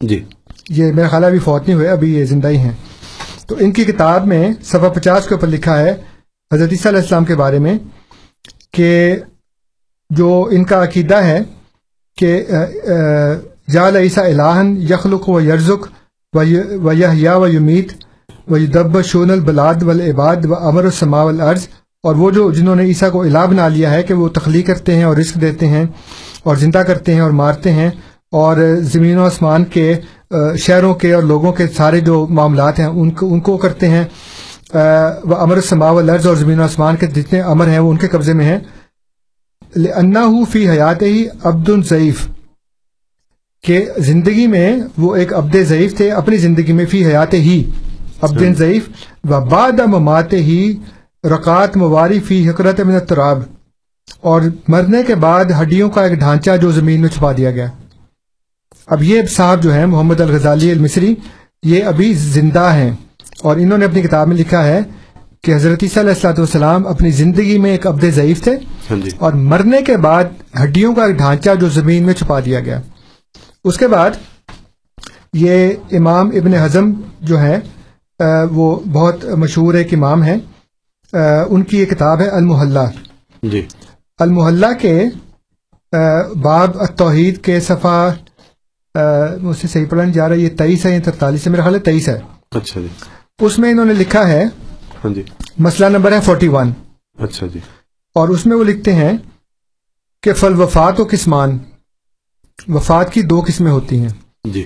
جی۔ 0.00 0.24
یہ 0.68 0.92
میرا 0.92 1.08
خیال 1.08 1.24
ابھی 1.24 1.38
فوت 1.38 1.62
نہیں 1.66 1.74
ہوئے 1.74 1.88
ابھی 1.88 2.14
یہ 2.14 2.24
زندہ 2.24 2.48
ہی 2.48 2.56
ہیں۔ 2.56 2.72
تو 3.48 3.56
ان 3.58 3.70
کی 3.72 3.84
کتاب 3.84 4.26
میں 4.26 4.46
صفحہ 4.62 4.88
پچاس 4.90 5.26
کے 5.28 5.34
اوپر 5.34 5.48
لکھا 5.48 5.78
ہے 5.78 5.92
حضرت 6.50 6.72
عیسیٰ 6.72 6.86
علیہ 6.86 7.00
السلام 7.00 7.24
کے 7.24 7.34
بارے 7.36 7.58
میں 7.58 7.76
کہ 8.72 8.90
جو 10.10 10.28
ان 10.50 10.64
کا 10.64 10.82
عقیدہ 10.84 11.22
ہے 11.22 11.38
کہ 12.18 12.42
جال 13.68 13.96
عیسیٰ 13.96 14.24
الہن 14.24 14.76
یخلق 14.82 15.28
و 15.28 15.40
یرزق 15.42 15.88
و 16.34 16.92
یحیا 16.94 17.36
و 17.36 17.48
یمیت 17.48 17.92
و 18.48 18.58
یدب 18.58 19.00
شون 19.02 19.30
البلاد 19.30 19.82
والعباد 19.82 20.44
و 20.44 20.54
امر 20.62 20.84
السما 20.84 21.22
والارض 21.22 21.66
اور 22.04 22.14
وہ 22.14 22.30
جو 22.30 22.50
جنہوں 22.52 22.74
نے 22.74 22.84
عیسیٰ 22.84 23.10
کو 23.12 23.22
الہ 23.22 23.46
بنا 23.50 23.68
لیا 23.68 23.90
ہے 23.90 24.02
کہ 24.02 24.14
وہ 24.14 24.28
تخلیق 24.34 24.66
کرتے 24.66 24.94
ہیں 24.96 25.04
اور 25.04 25.16
رزق 25.16 25.40
دیتے 25.40 25.66
ہیں 25.66 25.84
اور 26.42 26.56
زندہ 26.56 26.82
کرتے 26.86 27.14
ہیں 27.14 27.20
اور 27.20 27.30
مارتے 27.34 27.72
ہیں 27.72 27.90
اور 28.32 28.56
زمین 28.80 29.18
و 29.18 29.24
آسمان 29.24 29.64
کے 29.64 29.94
شہروں 30.58 30.94
کے 30.94 31.12
اور 31.12 31.22
لوگوں 31.22 31.52
کے 31.52 31.66
سارے 31.76 32.00
جو 32.00 32.26
معاملات 32.30 32.78
ہیں 32.78 32.86
ان 32.86 33.10
کو 33.10 33.32
ان 33.32 33.40
کو 33.40 33.56
کرتے 33.56 33.88
ہیں۔ 33.88 34.04
وہ 35.24 35.34
امر 35.34 35.56
السما 35.56 35.90
والارض 35.90 36.26
اور 36.26 36.36
زمین 36.36 36.60
و 36.60 36.62
آسمان 36.62 36.96
کے 36.96 37.06
جتنے 37.06 37.40
امر 37.40 37.68
ہیں 37.68 37.78
وہ 37.78 37.90
ان 37.90 37.96
کے 37.96 38.08
قبضے 38.08 38.32
میں 38.32 38.44
ہیں۔ 38.44 38.58
انا 39.96 40.26
فی 40.52 40.68
حیات 40.68 41.02
ہی 41.02 41.26
عبد 41.44 41.70
ضعیف 41.84 42.26
کہ 43.64 43.84
زندگی 43.98 44.46
میں 44.46 44.76
وہ 44.98 45.16
ایک 45.16 45.34
عبد 45.34 45.56
ضعیف 45.62 45.96
تھے 45.96 46.10
اپنی 46.10 46.36
زندگی 46.36 46.72
میں 46.72 46.86
فی 46.86 47.06
حیات 47.06 47.34
ہی 47.34 47.70
عبد 48.22 48.42
ضعیف۔ 48.58 48.88
و 49.30 49.40
بعد 49.40 49.80
ممات 49.86 50.32
ہی 50.32 50.76
رکعت 51.24 51.76
مواری 51.76 52.20
فی 52.20 52.48
حکرت 52.48 52.80
من 52.80 52.94
التراب۔ 52.94 53.42
اور 54.20 54.42
مرنے 54.68 55.02
کے 55.06 55.14
بعد 55.14 55.44
ہڈیوں 55.60 55.90
کا 55.90 56.02
ایک 56.02 56.18
ڈھانچہ 56.18 56.56
جو 56.56 56.70
زمین 56.70 57.00
میں 57.00 57.08
چھپا 57.08 57.32
دیا 57.36 57.50
گیا۔ 57.50 57.66
اب 58.88 59.02
یہ 59.02 59.22
صاحب 59.30 59.62
جو 59.62 59.72
ہیں 59.72 59.86
محمد 59.86 60.20
الغزالی 60.20 60.70
المصری 60.70 61.14
یہ 61.62 61.84
ابھی 61.84 62.12
زندہ 62.14 62.72
ہیں 62.74 62.90
اور 63.42 63.56
انہوں 63.56 63.78
نے 63.78 63.84
اپنی 63.84 64.02
کتاب 64.02 64.28
میں 64.28 64.36
لکھا 64.36 64.64
ہے 64.64 64.80
کہ 65.42 65.54
حضرت 65.54 65.82
عیسیٰ 65.82 66.02
علیہ 66.02 66.14
السلاۃ 66.14 66.38
والسلام 66.38 66.86
اپنی 66.86 67.10
زندگی 67.10 67.58
میں 67.58 67.70
ایک 67.70 67.86
عبد 67.86 68.04
ضعیف 68.14 68.42
تھے 68.42 68.52
اور 69.18 69.32
مرنے 69.50 69.82
کے 69.82 69.96
بعد 69.96 70.24
ہڈیوں 70.62 70.94
کا 70.94 71.04
ایک 71.04 71.16
ڈھانچہ 71.16 71.50
جو 71.60 71.68
زمین 71.68 72.06
میں 72.06 72.14
چھپا 72.14 72.38
دیا 72.44 72.60
گیا۔ 72.60 72.80
اس 73.64 73.76
کے 73.76 73.88
بعد 73.88 74.10
یہ 75.32 75.72
امام 75.92 76.30
ابن 76.34 76.54
ہضم 76.54 76.92
جو 77.20 77.40
ہے 77.40 77.58
وہ 78.50 78.74
بہت 78.92 79.24
مشہور 79.38 79.74
ایک 79.74 79.94
امام 79.94 80.24
ہے 80.24 80.36
ان 81.50 81.62
کی 81.62 81.78
یہ 81.80 81.84
کتاب 81.86 82.20
ہے 82.20 82.28
المحلہ۔ 82.28 82.86
جی۔ 83.42 83.66
المحلہ 84.18 84.72
کے 84.80 85.02
باب 86.42 86.80
التوحید 86.80 87.38
کے 87.44 87.60
صفحہ 87.60 88.08
مجھ 89.42 89.56
سے 89.58 89.68
صحیح 89.68 89.86
پڑھنے 89.86 90.12
جا 90.12 90.28
رہا 90.28 90.36
ہے 90.36 90.40
یہ 90.40 90.48
تیئیس 90.48 90.86
ہے 90.86 90.90
یا 90.92 90.98
ترتالیس 91.04 91.46
ہے 91.46 91.50
میرا 91.50 91.62
خیال 91.62 91.74
ہے 91.74 91.80
تیئیس 91.80 92.08
ہے۔ 92.08 92.20
اچھا 92.50 92.80
جی۔ 92.80 92.86
اس 93.40 93.58
میں 93.58 93.70
انہوں 93.70 93.84
نے 93.84 93.92
لکھا 93.92 94.28
ہے 94.28 94.44
ہاں 95.04 95.14
جی۔ 95.14 95.22
مسئلہ 95.58 95.88
نمبر 95.88 96.12
ہے 96.12 96.20
فورٹی 96.20 96.48
ون۔ 96.48 96.70
اچھا 97.18 97.46
جی۔ 97.46 97.58
اور 98.14 98.28
اس 98.28 98.46
میں 98.46 98.56
وہ 98.56 98.64
لکھتے 98.64 98.92
ہیں 98.94 99.12
کہ 100.22 100.32
فل 100.32 100.60
وفات 100.60 101.00
و 101.00 101.04
قسمان 101.10 101.58
وفات 102.68 103.12
کی 103.12 103.22
دو 103.22 103.42
قسمیں 103.46 103.72
ہوتی 103.72 104.00
ہیں۔ 104.00 104.08
جی۔ 104.44 104.64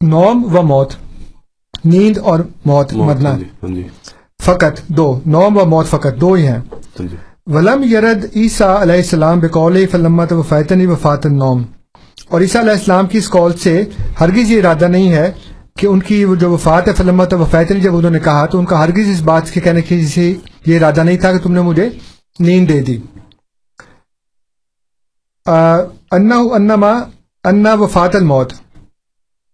نوم 0.00 0.56
و 0.56 0.62
موت 0.62 0.92
نیند 1.84 2.18
اور 2.18 2.40
موت 2.64 2.92
مرنا۔ 2.92 3.30
ہاں 3.30 3.38
جی 3.38 3.44
ہاں 3.62 3.74
جی۔ 3.74 3.88
فقط 4.42 4.80
دو 4.88 5.20
نوم 5.26 5.56
و 5.56 5.64
موت 5.64 5.86
فقط 5.86 6.20
دو 6.20 6.32
ہی 6.32 6.46
ہیں۔ 6.46 6.58
ہاں 6.58 7.06
جی۔ 7.06 7.16
ولم 7.46 7.82
یرد 7.82 8.24
عیسیٰ 8.36 8.80
علیہ 8.80 8.94
السلام 8.94 9.40
بقول 9.40 9.86
فلمت 9.86 10.32
وفیتنی 10.32 10.86
وفات 10.86 11.26
النوم۔ 11.26 11.62
اور 12.34 12.42
عیسیٰ 12.42 12.60
علیہ 12.60 12.72
السلام 12.72 13.06
کی 13.06 13.18
اس 13.18 13.30
قول 13.30 13.52
سے 13.52 13.84
ہرگز 14.20 14.50
یہ 14.50 14.58
ارادہ 14.58 14.88
نہیں 14.88 15.12
ہے 15.12 15.32
کہ 15.78 15.86
ان 15.86 16.00
کی 16.00 16.24
جو 16.40 16.50
وفات 16.50 16.88
ہے 16.88 16.92
فلمت 16.92 17.34
وفیتنی 17.34 17.80
جب 17.80 17.96
انہوں 17.96 18.10
نے 18.10 18.18
کہا 18.18 18.46
تو 18.46 18.58
ان 18.58 18.64
کا 18.64 18.84
ہرگز 18.84 19.08
اس 19.08 19.20
بات 19.20 19.50
کے 19.50 19.60
کہنے 19.60 19.82
کی 19.82 20.00
جسے 20.04 20.34
یہ 20.66 20.76
ارادہ 20.76 21.02
نہیں 21.02 21.16
تھا 21.16 21.32
کہ 21.32 21.38
تم 21.38 21.52
نے 21.52 21.60
مجھے 21.60 21.88
نیند 22.40 22.68
دے 22.68 22.82
دی۔ 22.82 22.96
انا 26.12 26.36
انما 26.36 26.92
انا 27.44 27.74
وفات 27.74 28.14
الموت 28.14 28.52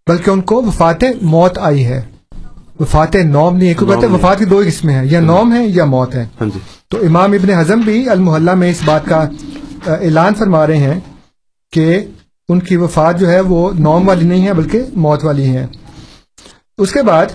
بلکہ 0.07 0.29
ان 0.29 0.41
کو 0.41 0.61
وفات 0.61 1.03
موت 1.21 1.57
آئی 1.57 1.85
ہے۔ 1.85 2.01
وفات 2.79 3.15
نوم 3.15 3.57
نہیں 3.57 3.69
ہے 3.69 3.73
کیونکہ 3.73 3.95
کہتے 3.95 4.07
وفات 4.07 4.39
کی 4.39 4.45
دو 4.45 4.61
قسمیں 4.67 4.93
ہیں 4.93 5.05
یا 5.05 5.19
نوم 5.19 5.53
ہے 5.53 5.67
یا 5.67 5.85
موت 5.85 6.15
ہے۔ 6.15 6.25
ہاں 6.41 6.47
جی۔ 6.53 6.59
تو 6.89 6.97
امام 6.97 7.31
ابن 7.31 7.49
حزم 7.49 7.79
بھی 7.79 8.09
المحلہ 8.09 8.55
میں 8.55 8.69
اس 8.69 8.79
بات 8.85 9.05
کا 9.05 9.27
اعلان 9.87 10.33
فرما 10.33 10.67
رہے 10.67 10.77
ہیں 10.77 10.99
کہ 11.73 12.05
ان 12.51 12.59
کی 12.59 12.75
وفات 12.75 13.19
جو 13.19 13.29
ہے 13.31 13.39
وہ 13.39 13.71
نوم 13.79 14.07
والی 14.07 14.25
نہیں 14.25 14.47
ہے 14.47 14.53
بلکہ 14.53 14.83
موت 14.95 15.23
والی 15.23 15.49
ہے 15.49 15.65
اس 16.77 16.91
کے 16.91 17.01
بعد 17.01 17.25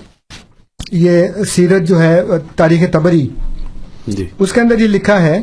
یہ 0.92 1.42
سیرت 1.48 1.82
جو 1.82 2.00
ہے 2.02 2.20
تاریخ 2.56 2.90
تبری۔ 2.92 3.28
جی۔ 4.06 4.28
اس 4.38 4.52
کے 4.52 4.60
اندر 4.60 4.78
یہ 4.78 4.86
لکھا 4.86 5.20
ہے 5.22 5.40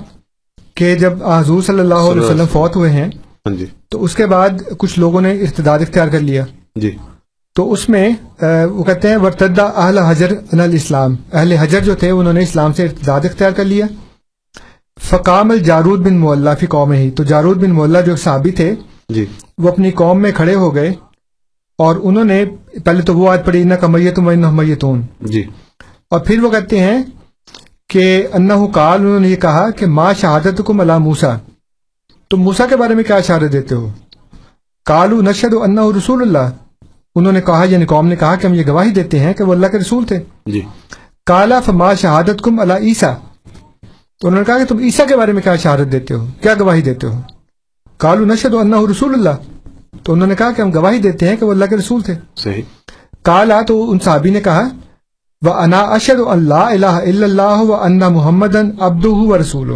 کہ 0.76 0.95
جب 0.95 1.24
حضور 1.24 1.61
صلی 1.61 1.80
اللہ 1.80 2.09
علیہ 2.11 2.21
وسلم 2.21 2.45
فوت 2.51 2.76
ہوئے 2.76 2.89
ہیں 2.91 3.05
ہاں 3.47 3.55
جی۔ 3.55 3.65
تو 3.89 4.03
اس 4.03 4.15
کے 4.15 4.26
بعد 4.26 4.49
کچھ 4.78 4.99
لوگوں 4.99 5.21
نے 5.21 5.32
ارتداد 5.32 5.80
اختیار 5.80 6.07
کر 6.07 6.19
لیا۔ 6.19 6.43
جی۔ 6.76 6.91
تو 7.55 7.71
اس 7.71 7.89
میں 7.89 8.09
وہ 8.71 8.84
کہتے 8.84 9.09
ہیں 9.09 9.17
ورتدہ 9.17 9.71
اہل 9.76 9.97
حجر 9.97 10.32
الاسلام 10.51 11.15
اہل 11.34 11.51
حجر 11.51 11.80
جو 11.80 11.95
تھے 11.95 12.09
انہوں 12.09 12.34
نے 12.34 12.43
اسلام 12.43 12.74
سے 12.74 12.84
ارتداد 12.84 13.26
اختیار 13.26 13.51
کر 13.51 13.65
لیا۔ 13.65 13.86
فقام 15.01 15.51
الجارود 15.51 15.99
بن 15.99 16.17
مولا 16.17 16.53
فی 16.53 16.65
قوم 16.65 16.91
ہی 16.91 17.09
تو 17.11 17.24
جارود 17.24 17.63
بن 17.63 17.71
مولا 17.71 18.01
جو 18.01 18.15
صحابی 18.15 18.51
تھے 18.51 18.74
جی۔ 19.10 19.26
وہ 19.58 19.70
اپنی 19.70 19.91
قوم 19.91 20.22
میں 20.22 20.32
کھڑے 20.36 20.56
ہو 20.56 20.76
گئے 20.76 20.93
اور 21.78 21.95
انہوں 22.04 22.24
نے 22.24 22.45
پہلے 22.86 23.01
تو 23.01 23.18
وہ 23.18 23.32
آج 23.32 23.45
پڑھی 23.45 23.64
نہ 23.64 23.74
کمیتم 23.74 24.28
و 24.28 24.51
میتون۔ 24.51 25.01
جی۔ 25.22 25.43
اور 26.10 26.20
پھر 26.20 26.43
وہ 26.43 26.49
کہتے 26.49 26.80
ہیں 26.80 27.04
کہ 27.89 28.28
انہ 28.34 28.68
کال 28.74 28.99
انہوں 28.99 29.20
نے 29.20 29.30
یہ 29.30 29.36
کہا 29.36 29.70
کہ 29.70 29.86
ماں 29.86 30.14
شہادت 30.22 30.62
کو 30.66 30.74
ملا 30.74 30.97
موسا 30.97 31.38
تم 32.30 32.41
موسا 32.41 32.66
کے 32.66 32.76
بارے 32.76 32.93
میں 32.93 33.04
کیا 33.04 33.16
اشارت 33.16 33.51
دیتے 33.51 33.76
ہو؟ 33.76 33.89
کالو 34.86 35.22
نشد 35.22 35.54
و 35.54 35.64
انہ 35.64 35.82
رسول 35.97 36.22
اللہ۔ 36.22 36.51
انہوں 37.16 37.34
نے 37.34 37.41
کہا 37.41 37.66
یعنی 37.70 37.86
قوم 37.86 38.08
نے 38.08 38.16
کہا 38.16 38.36
کہ 38.36 38.47
ہم 38.47 38.54
یہ 38.54 38.64
گواہی 38.68 38.89
دیتے 38.89 39.20
ہیں 39.20 39.34
کہ 39.34 39.43
وہ 39.43 39.54
اللہ 39.54 39.68
کے 39.68 39.78
رسول 39.78 40.06
تھے۔ 40.06 40.20
جی۔ 40.45 40.62
کالا 41.26 41.60
فما 41.60 41.93
شہادت 41.93 42.41
کم 42.41 42.60
اللہ 42.60 42.74
عیسیٰ۔ 42.74 43.14
تو 44.20 44.28
انہوں 44.28 44.41
نے 44.41 44.45
کہا 44.45 44.58
کہ 44.58 44.66
تم 44.66 44.78
عیسیٰ 44.78 45.08
کے 45.08 45.18
بارے 45.18 45.32
میں 45.32 45.41
کیا 45.41 45.56
شہادت 45.56 45.91
دیتے 45.91 46.14
ہو؟ 46.14 46.28
کیا 46.41 46.54
گواہی 46.60 46.82
دیتے 46.82 47.08
ہو؟ 47.08 47.22
کالو 48.04 48.26
نشد 48.26 48.54
و 48.54 48.60
انہ 48.60 48.76
رسول 48.91 49.14
اللہ 49.14 49.30
تو 50.04 50.14
انہوں 50.14 50.28
نے 50.28 50.36
کہا 50.36 50.51
کہ 50.51 50.62
ہم 50.62 50.74
گواہی 50.74 50.99
دیتے 50.99 51.30
ہیں 51.30 51.36
کہ 51.36 51.45
وہ 51.45 51.51
اللہ 51.51 51.66
کے 51.66 51.78
رسول 51.78 52.01
تھے۔ 52.01 52.16
صحیح۔ 52.36 52.62
کالا 53.24 53.62
تو 53.62 53.91
ان 53.91 53.99
صحابی 53.99 54.30
نے 54.30 54.41
کہا 54.41 54.68
وہ 55.41 55.54
انا 55.54 55.80
اشد 55.80 56.20
اللہ 56.28 56.54
الہ 56.54 56.86
الا 56.86 57.26
اللہ 57.26 57.62
و 57.62 57.74
انا 57.74 58.10
محمد 58.10 58.56
ابد 58.80 59.06
و 59.06 59.38
رسول 59.38 59.72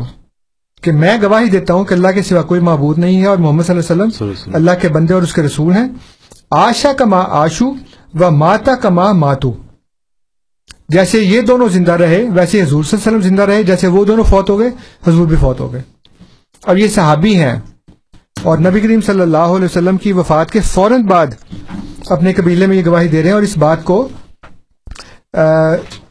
کہ 0.82 0.91
میں 0.91 1.17
گواہی 1.21 1.49
دیتا 1.49 1.73
ہوں 1.73 1.86
کہ 1.86 1.93
اللہ 1.93 2.07
کے 2.07 2.21
سوا 2.21 2.41
کوئی 2.41 2.61
معبود 2.61 2.97
نہیں 2.97 3.21
ہے 3.21 3.25
اور 3.25 3.38
محمد 3.38 3.63
صلی 3.63 3.71
اللہ 3.71 3.82
علیہ 3.82 3.88
صلی 3.88 3.99
وسلم 3.99 4.21
اللہ 4.21 4.23
علیہ 4.23 4.41
وسلم۔ 4.41 4.55
اللہ 4.55 4.71
کے 4.82 4.89
بندے 4.89 5.13
اور 5.13 5.21
اس 5.21 5.34
کے 5.34 5.41
رسول 5.41 5.73
ہیں۔ 5.73 5.88
آشا 6.51 6.93
کما 6.93 7.23
آشو 7.30 7.69
و 8.19 8.32
ماتا 8.32 8.75
کما 8.75 9.11
ماتو۔ 9.11 9.53
جیسے 10.89 11.19
یہ 11.19 11.41
دونوں 11.41 11.69
زندہ 11.69 11.91
رہے 11.91 12.28
ویسے 12.34 12.61
حضور 12.61 12.84
صلی 12.84 12.99
اللہ 12.99 13.09
علیہ 13.09 13.17
وسلم 13.17 13.30
زندہ 13.30 13.41
رہے 13.41 13.63
جیسے 13.63 13.88
وہ 13.88 14.05
دونوں 14.05 14.23
فوت 14.23 14.49
ہو 14.49 14.59
گئے 14.59 14.69
حضور 15.07 15.28
بھی 15.28 15.36
فوت 15.36 15.59
ہو 15.59 15.73
گئے۔ 15.73 15.82
اب 16.65 16.78
یہ 16.78 16.88
صحابی 16.88 17.36
ہیں۔ 17.36 17.59
اور 18.43 18.57
نبی 18.57 18.79
کریم 18.79 19.01
صلی 19.01 19.21
اللہ 19.21 19.38
علیہ 19.38 19.65
وسلم 19.65 19.97
کی 19.97 20.11
وفات 20.11 20.51
کے 20.51 20.59
فوراً 20.59 21.01
بعد 21.01 21.27
اپنے 22.09 22.33
قبیلے 22.33 22.67
میں 22.67 22.77
یہ 22.77 22.85
گواہی 22.85 23.07
دے 23.07 23.17
رہے 23.17 23.25
ہیں 23.25 23.33
اور 23.33 23.41
اس 23.41 23.57
بات 23.57 23.83
کو 23.83 24.09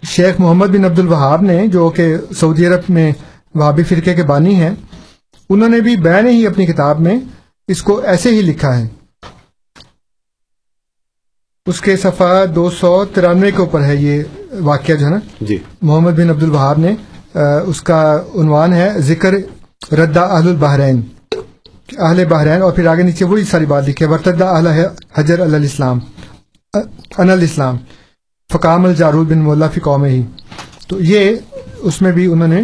شیخ 0.03 0.35
محمد 0.39 0.67
بن 0.67 0.85
عبد 0.85 0.99
الوہاب 0.99 1.43
نے 1.43 1.67
جو 1.67 1.91
کہ 1.91 2.17
سعودی 2.37 2.67
عرب 2.67 2.81
میں 2.89 3.13
وہابی 3.55 3.83
فرقے 3.83 4.15
کے 4.15 4.23
بانی 4.23 4.55
ہیں 4.55 4.75
انہوں 5.51 5.69
نے 5.69 5.81
بھی 5.81 5.97
بین 5.97 6.27
ہی 6.27 6.47
اپنی 6.47 6.67
کتاب 6.67 7.01
میں 7.01 7.19
اس 7.69 7.83
کو 7.83 8.01
ایسے 8.01 8.31
ہی 8.31 8.43
لکھا 8.43 8.79
ہے۔ 8.79 8.87
اس 11.67 11.81
کے 11.81 11.97
صفحہ 11.97 12.47
دو 12.47 12.71
سو 12.71 13.05
ترانوے 13.05 13.51
کے 13.51 13.57
اوپر 13.57 13.83
ہے 13.83 13.97
یہ 13.97 14.23
واقعہ 14.61 14.95
جو 14.95 15.07
ہے 15.07 15.11
نا؟ 15.11 15.19
جی۔ 15.41 15.59
محمد 15.83 16.13
بن 16.13 16.31
عبد 16.31 16.43
الوہاب 16.43 16.79
نے 16.79 16.95
اس 17.67 17.83
کا 17.83 18.23
عنوان 18.35 18.73
ہے 18.73 18.93
ذکر 18.99 19.35
ردا 19.93 20.21
اہل 20.21 20.49
البحرین۔ 20.49 21.01
اہل 21.99 22.25
بحرین 22.25 22.63
اور 22.63 22.73
پھر 22.73 22.87
آگے 22.87 23.03
نیچے 23.03 23.25
وہی 23.25 23.45
ساری 23.45 23.67
بات 23.67 23.89
لکھی 23.89 24.05
ہے 24.05 24.11
ورتدا 24.11 24.51
اہل 24.51 24.67
حجر 25.15 25.41
الاسلام 25.41 25.99
ان 27.19 27.31
الاسلام 27.31 27.77
فقام 28.53 28.85
الجارود 28.85 29.31
بن 29.31 29.39
مولا 29.39 29.69
فی 29.69 29.81
قوم 29.81 30.05
ہی۔ 30.05 30.23
تو 30.89 31.01
یہ 31.01 31.37
اس 31.79 32.03
میں 32.03 32.13
بھی 32.13 32.27
انہوں 32.27 32.49
نے 32.49 32.63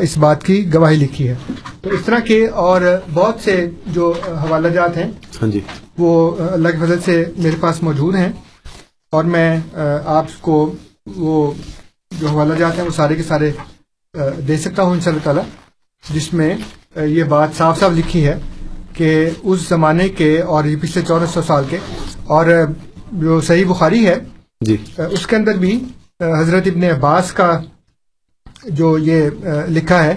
اس 0.00 0.16
بات 0.18 0.44
کی 0.44 0.74
گواہی 0.74 0.96
لکھی 0.96 1.28
ہے۔ 1.28 1.34
تو 1.80 1.90
اس 1.90 2.00
طرح 2.04 2.18
کے 2.18 2.46
اور 2.46 2.80
بہت 3.14 3.36
سے 3.44 3.70
جو 3.86 4.12
حوالہ 4.28 4.68
جات 4.68 4.96
ہیں 4.96 5.10
ہاں 5.42 5.48
جی۔ 5.48 5.60
وہ 5.98 6.36
اللہ 6.52 6.68
کے 6.68 6.76
فضل 6.76 7.00
سے 7.04 7.24
میرے 7.36 7.56
پاس 7.60 7.82
موجود 7.82 8.14
ہیں۔ 8.14 8.32
اور 9.12 9.24
میں 9.24 9.60
آپ 10.04 10.26
کو 10.40 10.72
وہ 11.16 11.52
جو 12.18 12.26
حوالہ 12.26 12.54
جات 12.54 12.78
ہیں 12.78 12.84
وہ 12.84 12.90
سارے 12.90 13.14
کے 13.14 13.22
سارے 13.22 13.52
دے 14.48 14.56
سکتا 14.56 14.82
ہوں 14.82 14.92
ان 14.92 15.00
شاء 15.00 15.10
اللہ 15.10 15.24
تعالیٰ 15.24 15.42
جس 16.14 16.32
میں 16.34 16.54
یہ 16.96 17.24
بات 17.24 17.48
صاف 17.54 17.78
صاف 17.80 17.92
لکھی 17.92 18.26
ہے 18.26 18.38
کہ 18.94 19.08
اس 19.42 19.68
زمانے 19.68 20.08
کے 20.10 20.40
اور 20.42 20.64
یہ 20.64 20.76
پچھلے 20.76 21.04
چودہ 21.06 21.24
سو 21.24 21.42
سال 21.42 21.64
کے 21.70 21.78
اور 22.26 22.46
جو 23.12 23.40
صحیح 23.40 23.64
بخاری 23.64 24.06
ہے 24.06 24.18
جی۔ 24.60 24.76
اس 25.10 25.26
کے 25.26 25.36
اندر 25.36 25.56
بھی 25.56 25.78
حضرت 26.20 26.66
ابن 26.66 26.84
عباس 26.84 27.32
کا 27.32 27.50
جو 28.70 28.96
یہ 28.98 29.28
لکھا 29.68 30.02
ہے 30.04 30.14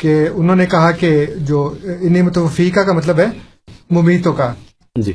کہ 0.00 0.14
انہوں 0.34 0.56
نے 0.56 0.66
کہا 0.66 0.90
کہ 0.92 1.26
جو 1.38 1.62
انی 1.84 2.22
متوفیقہ 2.22 2.80
کا 2.80 2.92
مطلب 2.92 3.18
ہے 3.18 3.26
ممیتوں 3.90 4.32
کا۔ 4.32 4.52
جی۔ 4.96 5.12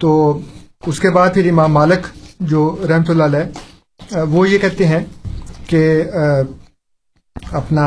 تو 0.00 0.40
اس 0.86 1.00
کے 1.00 1.10
بعد 1.10 1.30
پھر 1.34 1.48
امام 1.50 1.72
مالک 1.72 2.06
جو 2.42 2.64
رحمۃ 2.88 3.10
اللہ 3.10 3.24
علیہ 3.24 4.24
وہ 4.28 4.48
یہ 4.48 4.58
کہتے 4.58 4.86
ہیں 4.86 5.04
کہ 5.66 5.82
اپنا 7.52 7.86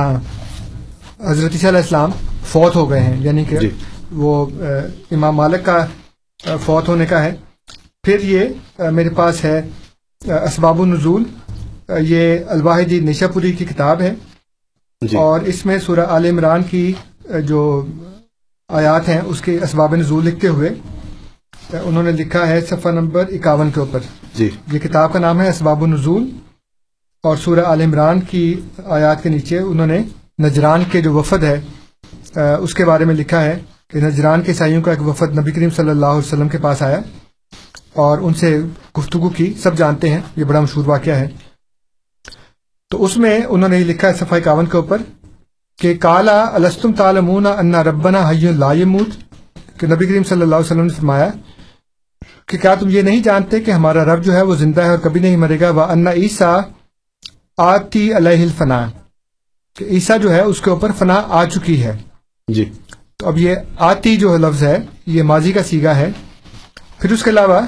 حضرت 1.21 1.55
علیہ 1.55 1.77
السلام 1.77 2.11
فوت 2.45 2.75
ہو 2.75 2.89
گئے 2.89 2.99
ہیں 2.99 3.17
یعنی 3.19 3.45
کہ 3.45 3.57
جی۔ 3.57 3.69
وہ 4.11 4.45
امام 5.11 5.35
مالک 5.35 5.65
کا 5.65 5.85
فوت 6.65 6.87
ہونے 6.87 7.05
کا 7.05 7.23
ہے۔ 7.23 7.35
پھر 8.03 8.19
یہ 8.19 8.39
میرے 8.91 9.09
پاس 9.09 9.45
ہے 9.45 9.61
اسباب 10.25 10.81
النزول۔ 10.81 11.23
یہ 11.99 12.39
الواحدی 12.47 12.99
نشا 12.99 13.27
پوری 13.27 13.51
کی 13.51 13.65
کتاب 13.65 14.01
ہے۔ 14.01 14.13
جی۔ 15.01 15.17
اور 15.17 15.39
اس 15.39 15.65
میں 15.65 15.79
سورہ 15.79 15.99
عال 15.99 16.25
عمران 16.25 16.63
کی 16.63 16.93
جو 17.45 17.85
آیات 18.69 19.09
ہیں 19.09 19.21
اس 19.25 19.41
کے 19.41 19.59
اسباب 19.63 19.95
نزول 19.95 20.25
لکھتے 20.25 20.47
ہوئے 20.47 20.69
انہوں 21.73 22.03
نے 22.03 22.11
لکھا 22.11 22.47
ہے 22.47 22.61
صفحہ 22.61 22.91
نمبر 22.91 23.25
اکاون 23.29 23.71
کے 23.71 23.79
اوپر۔ 23.79 23.99
جی۔ 24.35 24.49
یہ 24.71 24.79
کتاب 24.79 25.13
کا 25.13 25.19
نام 25.19 25.41
ہے 25.41 25.49
اسباب 25.49 25.83
النزول۔ 25.83 26.29
اور 27.23 27.37
سورہ 27.37 27.59
عال 27.59 27.81
عمران 27.81 28.21
کی 28.21 28.59
آیات 28.85 29.23
کے 29.23 29.29
نیچے 29.29 29.59
انہوں 29.59 29.87
نے 29.87 29.99
نجران 30.43 30.83
کے 30.91 31.01
جو 31.01 31.13
وفد 31.13 31.43
ہے 31.43 31.61
اس 32.35 32.73
کے 32.73 32.85
بارے 32.85 33.05
میں 33.05 33.15
لکھا 33.15 33.43
ہے 33.43 33.57
کہ 33.89 33.99
نجران 34.01 34.41
کے 34.41 34.51
عیسائیوں 34.51 34.81
کا 34.81 34.91
ایک 34.91 35.01
وفد 35.07 35.37
نبی 35.39 35.51
کریم 35.51 35.69
صلی 35.75 35.89
اللہ 35.89 36.05
علیہ 36.05 36.27
وسلم 36.27 36.49
کے 36.49 36.57
پاس 36.61 36.81
آیا 36.81 36.99
اور 38.03 38.17
ان 38.21 38.33
سے 38.33 38.57
گفتگو 38.97 39.29
کی، 39.29 39.53
سب 39.63 39.77
جانتے 39.77 40.09
ہیں، 40.09 40.21
یہ 40.35 40.43
بڑا 40.43 40.59
مشہور 40.59 40.85
واقعہ 40.85 41.15
ہے۔ 41.15 41.27
تو 42.91 43.03
اس 43.03 43.17
میں 43.17 43.39
انہوں 43.39 43.69
نے 43.69 43.79
یہ 43.79 43.85
لکھا 43.85 44.07
ہے 44.07 44.13
صفحہ 44.13 44.37
اکاون 44.37 44.65
کے 44.65 44.77
اوپر 44.77 45.01
کہ 45.79 45.93
کالا 45.97 46.41
الستم 46.53 46.93
تالمون 46.93 47.45
انا 47.47 47.83
ربنا 47.83 48.29
حی 48.29 48.51
لا 48.53 48.71
یموت، 48.73 49.09
کہ 49.79 49.87
نبی 49.87 50.05
کریم 50.05 50.23
صلی 50.23 50.41
اللہ 50.41 50.55
علیہ 50.55 50.71
وسلم 50.71 50.85
نے 50.85 50.93
فرمایا 50.93 51.29
کہ 52.47 52.57
کیا 52.57 52.73
تم 52.75 52.89
یہ 52.89 53.01
نہیں 53.01 53.21
جانتے 53.23 53.59
کہ 53.59 53.71
ہمارا 53.71 54.03
رب 54.05 54.23
جو 54.23 54.33
ہے 54.33 54.41
وہ 54.41 54.55
زندہ 54.55 54.81
ہے 54.81 54.89
اور 54.89 54.97
کبھی 55.03 55.21
نہیں 55.21 55.37
مرے 55.37 55.59
گا؟ 55.59 55.69
وہ 55.69 55.81
انا 55.91 56.11
عیسیٰ 56.11 56.59
آتی 57.57 58.05
علیہ 58.17 58.41
الفنا 58.41 58.85
کہ 59.75 59.85
عیسیٰ 59.85 60.19
جو 60.21 60.33
ہے 60.33 60.41
اس 60.41 60.61
کے 60.61 60.69
اوپر 60.69 60.91
فنا 60.99 61.21
آ 61.29 61.43
چکی 61.45 61.83
ہے۔ 61.83 61.97
جی۔ 62.47 62.65
تو 63.17 63.27
اب 63.27 63.37
یہ 63.37 63.55
آتی 63.77 64.15
جو 64.17 64.37
لفظ 64.37 64.63
ہے 64.63 64.77
یہ 65.05 65.23
ماضی 65.23 65.51
کا 65.51 65.63
سیگا 65.63 65.95
ہے۔ 65.95 66.09
پھر 66.99 67.11
اس 67.11 67.23
کے 67.23 67.29
علاوہ 67.29 67.61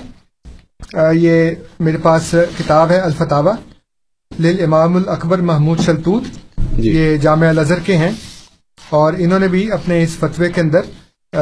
یہ 1.14 1.52
میرے 1.80 1.98
پاس 1.98 2.36
کتاب 2.58 2.92
ہے 2.92 2.98
الفتاوا 2.98 3.54
لل 4.40 4.64
امام 4.64 4.96
الاکبر 4.96 5.38
محمود 5.40 5.80
شلتوت۔ 5.80 6.24
جی۔ 6.78 6.90
یہ 6.90 7.18
جامعہ 7.18 7.50
الازہر 7.50 7.80
کے 7.80 7.98
ہیں۔ 7.98 8.12
اور 8.90 9.14
انہوں 9.18 9.40
نے 9.40 9.48
بھی 9.48 9.72
اپنے 9.72 10.04
اس 10.04 10.16
فتوے 10.20 10.52
کے 10.52 10.62
اندر 10.62 10.82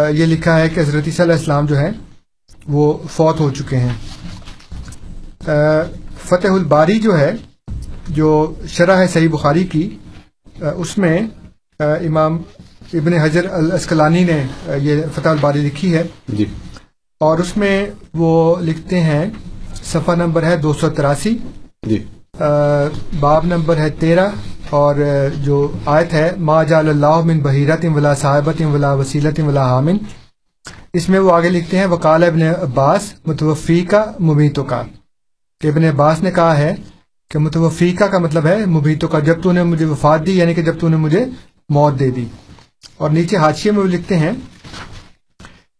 یہ 0.10 0.26
لکھا 0.26 0.60
ہے 0.60 0.70
کہ 0.70 0.80
حضرت 0.80 1.22
علیہ 1.22 1.34
السلام 1.34 1.66
جو 1.66 1.78
ہیں 1.78 1.92
وہ 2.68 2.98
فوت 3.12 3.40
ہو 3.40 3.52
چکے 3.52 3.78
ہیں۔ 3.78 3.94
فتح 6.24 6.48
الباری 6.48 7.00
جو 7.00 7.20
ہے 7.20 7.32
جو 8.08 8.54
شرح 8.68 8.98
ہے 8.98 9.08
صحیح 9.08 9.30
بخاری 9.30 9.64
کی 9.64 9.98
اس 10.60 10.98
میں 10.98 11.20
امام 11.80 12.38
ابن 12.94 13.14
حجر 13.14 13.46
الاسکلانی 13.52 14.24
نے 14.24 14.44
یہ 14.76 15.02
فتح 15.16 15.30
الباری 15.30 15.60
لکھی 15.60 15.94
ہے۔ 15.96 16.04
جی۔ 16.28 16.46
اور 17.20 17.40
اس 17.40 17.58
میں 17.58 17.86
وہ 18.14 18.56
لکھتے 18.62 19.00
ہیں 19.00 19.26
صفحہ 19.84 20.16
نمبر 20.16 20.44
ہے 20.44 20.58
دو 20.58 20.74
سو 20.74 20.90
تراسی۔ 20.90 21.38
جی۔ 21.84 22.04
باب 23.20 23.46
نمبر 23.46 23.78
ہے 23.78 23.90
تیرہ۔ 23.90 24.28
اور 24.70 24.96
جو 25.44 25.72
آیت 25.86 26.14
ہے 26.14 26.32
ما 26.38 26.64
جال 26.64 26.90
اللہ 26.90 27.22
من 27.22 27.40
بحیرت 27.40 27.86
ولا 27.96 28.16
صاحبت 28.16 28.62
ولا 28.74 28.94
وسیلت 28.94 29.40
ولا 29.40 29.70
حامن 29.70 29.98
اس 30.94 31.10
میں 31.10 31.20
وہ 31.20 31.32
آگے 31.32 31.50
لکھتے 31.50 31.78
ہیں 31.78 31.86
وکال 31.86 32.24
ابن 32.24 32.42
عباس 32.42 33.14
متوفی 33.26 33.82
کا 33.82 34.12
مبیتوں 34.20 34.64
کا۔ 34.64 34.84
کہ 35.62 35.68
ابن 35.68 35.84
عباس 35.84 36.22
نے 36.22 36.32
کہا 36.32 36.58
ہے 36.58 36.76
کہ 37.32 37.40
متوفیقہ 37.40 38.04
کا 38.04 38.18
مطلب 38.18 38.46
ہے 38.46 38.66
مبیتوں 38.66 39.10
کا 39.10 39.20
جب 39.20 39.42
تو 39.42 39.52
نے 39.52 39.64
مجھے 39.64 39.86
وفات 39.86 40.26
دی 40.26 40.38
یعنی 40.38 40.54
کہ 40.54 40.62
جب 40.62 40.80
تو 40.80 40.90
نے 40.90 40.98
مجھے 40.98 41.26
موت 41.70 42.00
دے 42.00 42.12
دی۔ 42.12 42.26
اور 42.98 43.10
نیچے 43.10 43.38
حاشیے 43.38 43.72
میں 43.72 43.82
وہ 43.82 43.88
لکھتے 43.88 44.18
ہیں 44.18 44.32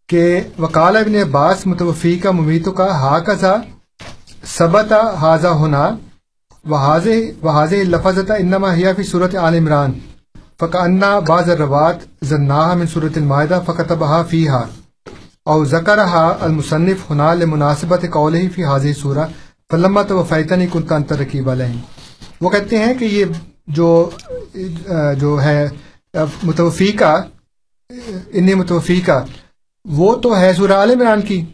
کہ 0.08 0.24
وکال 0.58 0.96
ابن 0.96 1.14
عباس 1.14 1.66
متوفی 1.66 2.16
کا 2.18 2.30
ممیتوں 2.30 2.72
کا 2.72 2.90
ہا 3.00 3.18
کا 3.20 3.56
سبتا 4.48 5.00
حاضہ 5.20 5.48
ہونا 5.62 5.88
وحاظ 6.64 7.06
لفظ 7.86 8.18
انما 8.30 8.74
ہیا 8.74 8.92
فی 8.96 9.02
صورت 9.02 9.34
عال 9.36 9.54
عمران 9.54 9.92
فق 10.60 10.76
انا 10.76 11.18
باز 11.18 11.50
روات 11.58 12.04
من 12.76 12.86
صورت 12.86 13.16
المائدہ 13.16 13.60
فقط 13.66 13.92
بہا 13.92 14.22
فی 14.22 14.48
ہا 14.48 14.62
او 15.44 15.64
ذکر 15.64 15.98
ہا 16.04 16.26
المصنف 16.40 17.10
ہنا 17.10 17.32
مناسبت 17.46 18.04
قول 18.12 18.34
ہی 18.34 18.48
فی 18.48 18.64
حاض 18.64 18.86
سورہ، 19.02 19.24
فلما 19.70 20.02
تو 20.02 20.22
فیتنی 20.24 20.66
کن 20.72 20.92
انتر 20.94 21.18
رقیب 21.18 21.50
علیہ 21.50 21.80
وہ 22.40 22.50
کہتے 22.50 22.78
ہیں 22.78 22.94
کہ 22.94 23.04
یہ 23.04 23.24
جو 23.68 23.88
جو 25.20 25.40
ہے 25.42 25.68
متوفیقہ 26.42 27.22
ان 28.32 28.46
متوفیقہ 28.54 29.24
وہ 29.84 30.16
تو 30.16 30.38
ہے 30.38 30.52
سورہ 30.52 30.72
عال 30.72 30.90
عمران 30.90 31.22
کی۔ 31.22 31.44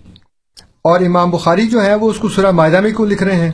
اور 0.83 1.01
امام 1.01 1.31
بخاری 1.31 1.67
جو 1.67 1.83
ہے 1.83 1.95
وہ 1.95 2.11
اس 2.11 2.19
کو 2.19 2.29
سورہ 2.29 2.51
معدہ 2.51 2.81
میں 2.81 2.91
کیوں 2.91 3.07
لکھ 3.07 3.23
رہے 3.23 3.37
ہیں؟ 3.37 3.53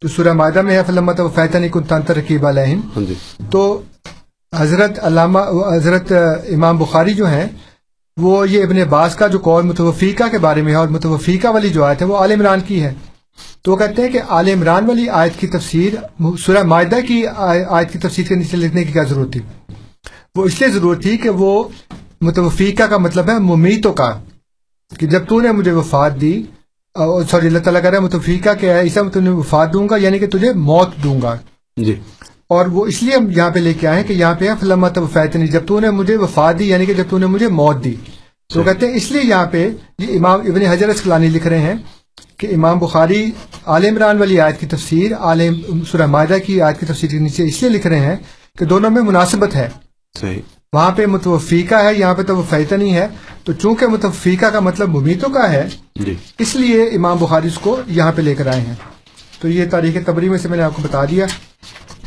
تو 0.00 0.08
سورہ 0.08 0.32
معدہ 0.32 0.62
میں 0.62 0.76
ہے 0.76 0.82
فلمت 0.86 1.20
و 1.20 1.28
فیتنی 1.28 1.68
کن 1.68 1.82
تنتر 1.82 2.16
رقیب 2.16 2.46
علیہم۔ 2.46 2.80
ہاں 2.96 3.08
جی۔ 3.08 3.14
تو 3.50 3.82
حضرت 4.58 4.98
علامہ 5.02 5.38
حضرت 5.74 6.12
امام 6.52 6.78
بخاری 6.78 7.14
جو 7.14 7.26
ہیں 7.26 7.46
وہ 8.16 8.50
یہ 8.50 8.64
ابن 8.64 8.76
عباس 8.76 9.14
کا 9.14 9.26
جو 9.26 9.38
قول 9.38 9.64
متوفیقہ 9.64 10.24
کے 10.30 10.38
بارے 10.38 10.62
میں 10.62 10.72
ہے 10.72 10.76
اور 10.76 10.88
متوفیقہ 10.88 11.48
والی 11.48 11.68
جو 11.68 11.84
آیت 11.84 12.02
ہے 12.02 12.06
وہ 12.06 12.16
عال 12.16 12.32
عمران 12.32 12.60
کی 12.60 12.82
ہے۔ 12.82 12.94
تو 13.62 13.72
وہ 13.72 13.76
کہتے 13.76 14.02
ہیں 14.02 14.08
کہ 14.08 14.20
عال 14.28 14.48
عمران 14.48 14.86
والی 14.86 15.08
آیت 15.08 15.40
کی 15.40 15.46
تفسیر 15.46 16.22
سورہ 16.38 16.62
معدہ 16.62 16.96
کی 17.08 17.26
آیت 17.68 17.92
کی 17.92 17.98
تفسیر 17.98 18.26
کے 18.26 18.34
نیچے 18.34 18.56
لکھنے 18.56 18.84
کی 18.84 18.92
کیا 18.92 19.02
ضرورت 19.02 19.32
تھی؟ 19.32 19.40
وہ 20.36 20.44
اس 20.44 20.60
لیے 20.60 20.70
ضرورت 20.70 21.02
تھی 21.02 21.16
کہ 21.16 21.30
وہ 21.30 21.68
متوفیقہ 22.20 22.82
کا 22.82 22.98
مطلب 22.98 23.30
ہے 23.30 23.38
ممیتوں 23.38 23.92
کا 23.92 24.20
کہ 24.98 25.06
جب 25.06 25.26
تو 25.28 25.40
نے 25.40 25.52
مجھے 25.52 25.72
وفات 25.72 26.20
دی 26.20 26.42
سوری 27.30 27.46
اللہ 27.46 27.58
تعالیٰ 27.58 27.82
کہہ 27.82 27.90
رہا 27.90 27.98
ہے 27.98 28.02
متفیقہ 28.02 28.50
کیا 28.60 28.74
ہے 28.74 28.80
ایسا 28.80 29.02
میں 29.02 29.30
وفات 29.30 29.72
دوں 29.72 29.88
گا 29.88 29.96
یعنی 29.96 30.18
کہ 30.18 30.26
تجھے 30.26 30.52
موت 30.52 30.88
دوں 31.04 31.22
گا۔ 31.22 31.36
جی۔ 31.76 31.94
اور 32.48 32.66
وہ 32.66 32.86
اس 32.86 33.02
لیے 33.02 33.16
ہم 33.16 33.30
یہاں 33.30 33.50
پہ 33.50 33.58
لے 33.58 33.74
کے 33.74 33.86
آئے 33.86 34.02
کہ 34.02 34.12
یہاں 34.12 34.34
پہ 34.34 34.48
فلم 34.60 34.84
وفات 34.96 35.36
نہیں 35.36 35.46
جب 35.46 35.66
تو 35.66 35.80
نے 35.80 35.90
مجھے 35.90 36.16
وفات 36.16 36.58
دی 36.58 36.68
یعنی 36.68 36.86
کہ 36.86 36.94
جب 36.94 37.04
تو 37.10 37.18
نے 37.18 37.26
مجھے 37.26 37.48
موت 37.48 37.84
دی۔ 37.84 37.94
تو 38.48 38.62
کہتے 38.62 38.86
ہیں 38.86 38.94
اس 38.94 39.10
لیے 39.10 39.22
یہاں 39.22 39.46
پہ 39.46 39.68
یہ 39.98 40.18
امام 40.18 40.40
ابن 40.40 40.62
حجر 40.62 40.88
اسکلانی 40.88 41.28
لکھ 41.28 41.46
رہے 41.46 41.58
ہیں 41.58 41.74
کہ 42.36 42.46
امام 42.54 42.78
بخاری 42.78 43.30
عال 43.66 43.84
عمران 43.84 44.18
والی 44.18 44.40
آیت 44.40 44.60
کی 44.60 44.66
تفسیر 44.66 45.14
عالم 45.14 45.84
سورہ 45.84 46.06
معدہ 46.06 46.36
کی 46.46 46.62
آیت 46.62 46.80
کی 46.80 46.86
تفسیر 46.86 47.10
کے 47.10 47.18
نیچے 47.18 47.44
اس 47.44 47.62
لیے 47.62 47.70
لکھ 47.70 47.86
رہے 47.86 48.00
ہیں 48.00 48.16
کہ 48.58 48.64
دونوں 48.64 48.90
میں 48.90 49.02
مناسبت 49.02 49.54
ہے۔ 49.54 49.68
صحیح۔ 50.18 50.40
وہاں 50.72 50.90
پہ 50.90 51.06
متوفیقہ 51.06 51.74
ہے 51.74 51.94
یہاں 51.94 52.14
پہ 52.14 52.22
تو 52.22 52.36
وہ 52.36 52.42
فیتنی 52.50 52.96
ہے۔ 52.96 53.06
تو 53.44 53.52
چونکہ 53.52 53.86
متفیقہ 53.86 54.46
کا 54.46 54.60
مطلب 54.60 54.88
ممیتوں 54.88 55.28
کا 55.30 55.52
ہے 55.52 55.68
جی۔ 55.96 56.14
اس 56.38 56.54
لیے 56.56 56.82
امام 56.84 57.16
بخاری 57.16 57.48
اس 57.48 57.58
کو 57.58 57.80
یہاں 57.86 58.12
پہ 58.16 58.22
لے 58.22 58.34
کر 58.34 58.46
آئے 58.46 58.60
ہیں۔ 58.60 58.74
تو 59.40 59.48
یہ 59.48 59.64
تاریخ 59.70 59.96
تبری 60.06 60.28
میں 60.28 60.38
سے 60.38 60.48
میں 60.48 60.56
نے 60.56 60.62
آپ 60.62 60.76
کو 60.76 60.82
بتا 60.82 61.04
دیا 61.04 61.26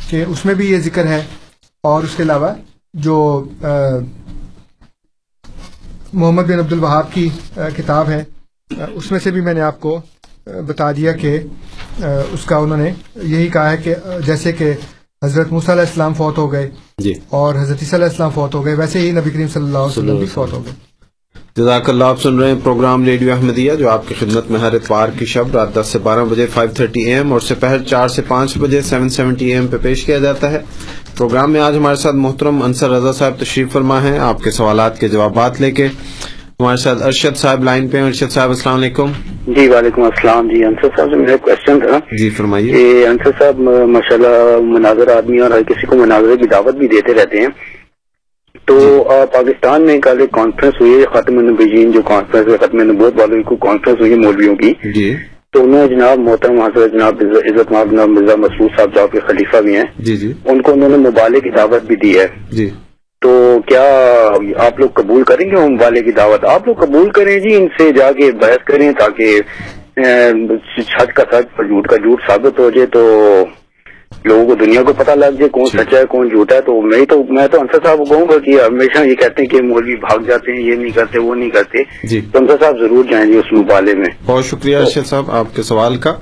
کہ 0.08 0.24
اس 0.28 0.44
میں 0.44 0.54
بھی 0.54 0.70
یہ 0.70 0.78
ذکر 0.78 1.06
ہے۔ 1.06 1.22
اور 1.80 2.02
اس 2.02 2.10
کے 2.16 2.22
علاوہ 2.22 2.48
جو 2.94 3.44
محمد 6.12 6.42
بن 6.42 6.58
عبد 6.58 6.72
الوہاب 6.72 7.12
کی 7.12 7.28
کتاب 7.54 8.10
ہے 8.10 8.24
اس 8.92 9.10
میں 9.10 9.20
سے 9.20 9.30
بھی 9.30 9.40
میں 9.40 9.54
نے 9.54 9.60
آپ 9.60 9.80
کو 9.80 10.00
بتا 10.44 10.92
دیا 10.92 11.12
کہ 11.12 11.38
اس 12.30 12.44
کا 12.44 12.56
انہوں 12.56 12.76
نے 12.76 12.92
یہی 13.14 13.48
کہا 13.48 13.70
ہے 13.70 13.76
کہ 13.76 13.94
جیسے 14.26 14.52
کہ 14.52 14.72
حضرت 15.24 15.52
موسیٰ 15.52 15.70
علیہ 15.70 15.84
السلام 15.88 16.14
فوت 16.14 16.38
ہو 16.38 16.50
گئے 16.52 16.70
جی۔ 16.98 17.12
اور 17.30 17.54
حضرت 17.54 17.82
عیسیٰ 17.82 17.98
علیہ 17.98 18.08
السلام 18.08 18.30
فوت 18.34 18.54
ہو 18.54 18.64
گئے 18.64 18.74
ویسے 18.74 18.98
ہی 18.98 19.10
نبی 19.10 19.30
کریم 19.30 19.48
صلی 19.52 19.62
اللہ 19.62 19.78
علیہ 19.78 19.98
وسلم 19.98 20.18
بھی 20.18 20.26
فوت 20.26 20.52
ہو 20.52 20.64
گئے۔ 20.64 20.72
جزاک 21.56 21.88
اللہ 21.90 22.04
آپ 22.04 22.20
سن 22.22 22.38
رہے 22.38 22.48
ہیں 22.48 22.58
پروگرام 22.62 23.04
ریڈیو 23.04 23.32
احمدیہ 23.32 23.74
جو 23.74 23.88
آپ 23.90 24.08
کی 24.08 24.14
خدمت 24.20 24.50
میں 24.50 24.60
ہر 24.60 24.74
اتوار 24.74 25.08
کی 25.18 25.24
شب 25.24 25.54
رات 25.56 25.74
دس 25.74 25.86
سے 25.86 25.98
بارہ 25.98 26.24
بجے 26.24 26.46
فائیو 26.54 26.70
تھرٹی 26.76 27.02
اے 27.02 27.14
ایم 27.14 27.32
اور 27.32 27.40
سپہر 27.40 27.82
چار 27.82 28.08
سے 28.08 28.22
پانچ 28.28 28.56
بجے 28.58 28.80
سیون 28.82 29.08
سیونٹی 29.08 29.44
اے 29.44 29.54
ایم 29.54 29.66
پہ 29.66 29.76
پیش 29.82 30.04
کیا 30.04 30.18
جاتا 30.18 30.50
ہے۔ 30.50 30.60
پروگرام 31.16 31.52
میں 31.52 31.60
آج 31.60 31.76
ہمارے 31.76 31.96
ساتھ 31.96 32.16
محترم 32.16 32.62
انصر 32.62 32.90
رضا 32.90 33.12
صاحب 33.12 33.34
تشریف 33.40 33.72
فرما 33.72 34.02
ہے 34.02 34.18
آپ 34.18 34.42
کے 34.42 34.50
سوالات 34.50 34.98
کے 35.00 35.08
جوابات 35.08 35.60
لے 35.60 35.70
کے 35.70 35.88
ہمارے 36.60 36.76
ساتھ 36.76 37.02
ارشد 37.02 37.36
صاحب 37.36 37.64
لائن 37.64 37.88
پہ 37.88 38.02
ارشد 38.02 38.32
صاحب 38.32 38.48
السلام 38.48 38.76
علیکم۔ 38.76 39.12
جی 39.48 39.68
وعلیکم 39.68 40.02
السلام۔ 40.02 40.48
جی 40.48 40.64
انصر 40.64 40.88
صاحب 40.96 41.08
سے 41.12 41.16
میرا 41.16 41.36
کوشچن 41.36 41.80
تھا۔ 41.80 41.98
جی 42.18 42.30
فرمائیے۔ 42.30 42.72
کہ 42.72 43.06
انصر 43.06 43.30
صاحب 43.38 43.60
ماشاء 43.86 44.14
اللہ 44.14 44.58
مناظر 44.62 45.16
آدمی 45.16 45.38
اور 45.38 45.50
ہر 45.50 45.62
کسی 45.62 45.86
کو 45.86 45.96
مناظرے 45.96 46.36
کی 46.36 46.46
دعوت 46.46 46.74
بھی 46.74 46.88
دیتے 46.88 47.14
رہتے 47.14 47.40
ہیں۔ 47.40 47.48
تو 48.64 49.04
پاکستان 49.32 49.82
میں 49.82 50.00
کل 50.00 50.20
ایک 50.20 50.30
کانفرنس 50.30 50.74
ہوئی 50.80 50.92
ہے 50.92 51.04
ختم 51.12 51.38
النبیین 51.38 51.90
جو 51.90 52.02
کانفرنس 52.02 52.48
ہے 52.48 52.66
ختم 52.66 52.90
نبوت 52.90 53.20
والوں 53.20 53.42
کی 53.42 53.56
کانفرنس 53.60 54.00
ہوئی 54.00 54.12
ہے 54.12 54.16
مولویوں 54.16 54.56
کی۔ 54.56 54.72
جی۔ 54.92 55.14
تو 55.52 55.64
انہوں 55.64 55.86
نے 55.86 55.96
جناب 55.96 56.18
محترم 56.18 56.60
حضرت 56.60 56.92
جناب 56.92 57.22
عزت 57.32 57.72
ماب 57.72 57.92
مرزا 57.92 58.36
مسعود 58.36 58.70
صاحب 58.76 58.94
جو 58.94 59.02
آپ 59.02 59.12
کے 59.12 59.20
خلیفہ 59.20 59.56
بھی 59.56 59.76
ہیں 59.76 59.84
جی 59.98 60.16
جی۔ 60.16 60.32
ان 60.44 60.62
کو 60.62 60.72
انہوں 60.72 60.88
نے 60.88 60.96
مبالغ 60.96 61.38
کی 61.38 61.50
دعوت 61.50 61.82
بھی 61.82 61.96
دی 61.96 62.18
ہے۔ 62.18 62.26
جی۔ 62.50 62.70
تو 63.24 63.58
کیا 63.66 63.84
آپ 64.66 64.80
لوگ 64.80 64.88
قبول 64.94 65.22
کریں 65.22 65.50
گے 65.50 65.56
ام 65.56 65.80
والے 65.80 66.00
کی 66.00 66.12
دعوت؟ 66.12 66.44
آپ 66.44 66.66
لوگ 66.66 66.74
قبول 66.74 67.10
کریں 67.10 67.38
جی 67.40 67.54
ان 67.56 67.66
سے 67.78 67.92
جا 67.92 68.12
کے 68.12 68.32
بحث 68.32 68.64
کریں 68.64 68.92
تاکہ 68.92 69.40
سچ 70.78 71.12
کا 71.14 71.22
سچ 71.30 71.46
اور 71.56 71.64
جھوٹ 71.64 71.88
کا 71.88 71.96
جھوٹ 71.96 72.22
ثابت 72.26 72.58
ہو 72.58 72.70
جائے 72.70 72.86
تو 72.86 73.02
لوگوں 74.24 74.46
کو 74.46 74.54
دنیا 74.54 74.82
کو 74.82 74.92
پتہ 74.92 75.10
لگ 75.10 75.34
جائے 75.38 75.48
کون 75.48 75.66
سچا 75.66 75.98
ہے 75.98 76.04
کون 76.04 76.28
جھوٹا 76.28 76.56
ہے۔ 76.56 76.60
تو 76.60 76.80
میں 76.80 77.04
تو 77.06 77.22
میں 77.28 77.48
تو 77.48 77.60
انصر 77.60 77.78
صاحب 77.84 77.98
کو 77.98 78.04
کہوں 78.04 78.28
گا 78.28 78.38
کہ 78.38 78.50
ہمیشہ 78.50 79.02
یہ 79.04 79.14
کہتے 79.14 79.42
ہیں 79.42 79.48
کہ 79.48 79.62
مولوی 79.62 79.96
بھاگ 79.96 80.18
جاتے 80.18 80.52
ہیں 80.52 80.60
یہ 80.60 80.74
نہیں 80.74 80.90
کرتے 80.90 81.18
وہ 81.18 81.34
نہیں 81.34 81.50
کرتے۔ 81.50 81.78
جی۔ 82.04 82.20
تو 82.32 82.38
انصر 82.38 82.56
صاحب 82.60 82.80
ضرور 82.80 83.04
جائیں 83.10 83.32
گے 83.32 83.38
اس 83.38 83.52
مقابلے 83.52 83.94
میں۔ 83.94 84.10
بہت 84.26 84.44
شکریہ 84.44 84.76
ارشد 84.76 85.06
صاحب 85.06 85.30
آپ 85.30 85.56
کے 85.56 85.62
سوال 85.62 85.96
کا۔ 85.96 86.14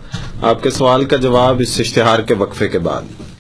آپ 0.43 0.63
کے 0.63 0.71
سوال 0.71 1.05
کا 1.05 1.17
جواب 1.17 1.61
اس 1.61 1.81
اشتہار 1.81 2.19
کے 2.19 2.35
وقفے 2.35 2.69
کے 2.69 2.79
بعد۔ 2.79 3.32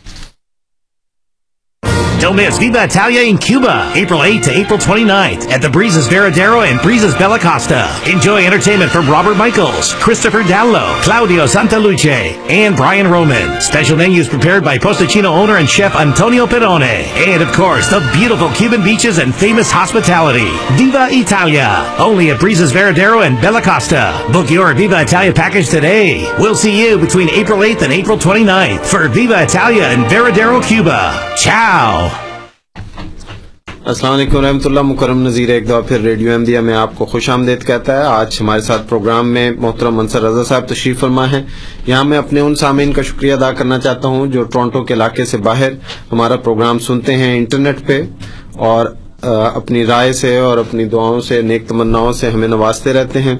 Don't 2.22 2.36
miss 2.36 2.56
Viva 2.56 2.84
Italia 2.84 3.22
in 3.22 3.36
Cuba, 3.36 3.90
April 3.96 4.20
8th 4.20 4.44
to 4.44 4.52
April 4.52 4.78
29th 4.78 5.50
at 5.50 5.60
the 5.60 5.68
Breezes 5.68 6.06
Veradero 6.06 6.64
and 6.64 6.80
Breezes 6.80 7.16
Bella 7.16 7.36
Costa. 7.36 7.90
Enjoy 8.08 8.46
entertainment 8.46 8.92
from 8.92 9.10
Robert 9.10 9.36
Michaels, 9.36 9.92
Christopher 9.94 10.42
Dallo, 10.44 11.02
Claudio 11.02 11.46
Santaluce, 11.46 12.38
and 12.48 12.76
Brian 12.76 13.10
Roman. 13.10 13.60
Special 13.60 13.96
menus 13.96 14.28
prepared 14.28 14.62
by 14.62 14.78
Postachino 14.78 15.24
owner 15.24 15.56
and 15.56 15.68
chef 15.68 15.96
Antonio 15.96 16.46
Perone. 16.46 17.08
And 17.26 17.42
of 17.42 17.52
course, 17.54 17.90
the 17.90 18.08
beautiful 18.14 18.50
Cuban 18.50 18.84
beaches 18.84 19.18
and 19.18 19.34
famous 19.34 19.68
hospitality. 19.72 20.46
Viva 20.76 21.08
Italia, 21.10 21.92
only 21.98 22.30
at 22.30 22.38
Breezes 22.38 22.70
Veradero 22.70 23.26
and 23.26 23.40
Bella 23.40 23.60
Costa. 23.60 24.24
Book 24.32 24.48
your 24.48 24.72
Viva 24.74 25.02
Italia 25.02 25.32
package 25.32 25.68
today. 25.68 26.22
We'll 26.38 26.54
see 26.54 26.86
you 26.86 27.00
between 27.00 27.30
April 27.30 27.58
8th 27.58 27.82
and 27.82 27.92
April 27.92 28.16
29th 28.16 28.86
for 28.86 29.08
Viva 29.08 29.42
Italia 29.42 29.90
in 29.90 30.04
Veradero, 30.04 30.64
Cuba. 30.64 31.34
Ciao. 31.36 32.11
السلام 33.84 34.12
علیکم 34.14 34.44
رحمۃ 34.44 34.64
اللہ، 34.64 34.82
مکرم 34.82 35.22
نظیر 35.26 35.48
ایک 35.48 35.66
دفعہ 35.66 35.80
پھر 35.80 36.00
radio 36.00 36.32
Ahmadiyya 36.32 36.60
میں 36.60 36.74
آپ 36.74 36.90
کو 36.98 37.04
خوش 37.04 37.28
آمدید 37.30 37.66
کہتا 37.66 37.98
ہے۔ 37.98 38.02
آج 38.02 38.36
ہمارے 38.40 38.60
ساتھ 38.60 38.82
پروگرام 38.88 39.28
میں 39.28 39.50
محترم 39.50 39.96
منصر 39.96 40.22
رضا 40.22 40.44
صاحب 40.44 40.68
تشریف 40.68 41.00
فرما 41.00 41.30
ہے 41.30 41.42
یہاں 41.86 42.04
میں 42.04 42.18
اپنے 42.18 42.40
ان 42.40 42.54
سامعین 42.54 42.92
کا 42.92 43.02
شکریہ 43.02 43.32
ادا 43.32 43.52
کرنا 43.52 43.78
چاہتا 43.78 44.08
ہوں 44.08 44.26
جو 44.26 44.42
ٹورنٹو 44.42 44.84
کے 44.84 44.94
علاقے 44.94 45.24
سے 45.24 45.36
باہر 45.36 45.72
ہمارا 46.12 46.36
پروگرام 46.36 46.78
سنتے 46.78 47.16
ہیں 47.16 47.36
انٹرنیٹ 47.36 47.86
پہ 47.86 48.02
اور 48.52 48.86
اپنی 49.54 49.86
رائے 49.86 50.12
سے 50.12 50.38
اور 50.38 50.58
اپنی 50.58 50.84
دعاؤں 50.84 51.20
سے، 51.20 51.42
نیک 51.42 51.68
تمناؤں 51.68 52.12
سے 52.12 52.30
ہمیں 52.30 52.48
نوازتے 52.48 52.92
رہتے 52.92 53.22
ہیں۔ 53.22 53.36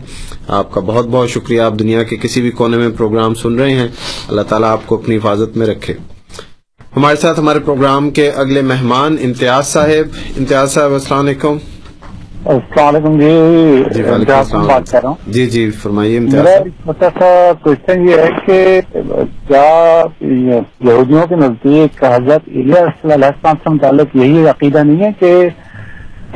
آپ 0.49 0.73
کا 0.73 0.81
بہت 0.81 1.07
بہت 1.07 1.31
شکریہ۔ 1.31 1.61
آپ 1.61 1.79
دنیا 1.79 2.03
کے 2.03 2.17
کسی 2.17 2.41
بھی 2.41 2.51
کونے 2.51 2.77
میں 2.77 2.89
پروگرام 2.97 3.35
سن 3.35 3.59
رہے 3.59 3.75
ہیں۔ 3.75 3.89
اللہ 4.29 4.43
تعالیٰ 4.43 4.69
آپ 4.69 4.87
کو 4.87 4.95
اپنی 4.95 5.17
حفاظت 5.17 5.57
میں 5.57 5.67
رکھے۔ 5.67 5.95
ہمارے 6.97 7.17
ساتھ 7.17 7.39
ہمارے 7.41 7.59
پروگرام 7.59 8.11
کے 8.11 8.31
اگلے 8.31 8.63
مہمان 8.63 9.17
امتیاز 9.25 9.67
صاحب۔ 9.67 10.17
امتیاز 10.39 10.73
صاحب 10.73 10.93
السلام 10.93 11.21
علیکم۔ 11.21 11.57
السلام 12.45 12.87
علیکم 12.87 13.19
جی۔ 13.21 13.27
جی 13.95 14.03
وعلیکم 14.03 14.15
امتیاز 14.15 14.51
سے 14.51 14.57
بات 14.57 14.91
کر 14.91 15.03
رہا 15.03 15.09
ہوں۔ 15.09 15.17
السلام 15.17 15.33
جی 15.33 15.47
جی 15.47 15.71
فرمائیے 15.71 16.19
میرا 16.21 16.57
چھوٹا 16.83 17.09
سا 17.19 17.53
کوشچن 17.63 18.09
یہ 18.09 18.15
ہے 18.15 18.29
کہ 18.47 18.81
کیا 19.49 20.03
یہودیوں 20.21 21.27
کے 21.27 21.37
نزدیک 21.37 22.05
حضرت 22.05 22.49
علیہ 22.49 22.85
السلام 23.15 23.57
سے 23.65 23.71
متعلق 23.71 24.17
یہی 24.17 24.47
عقیدہ 24.49 24.79
نہیں 24.79 25.05
ہے 25.05 25.11
کہ 25.21 25.33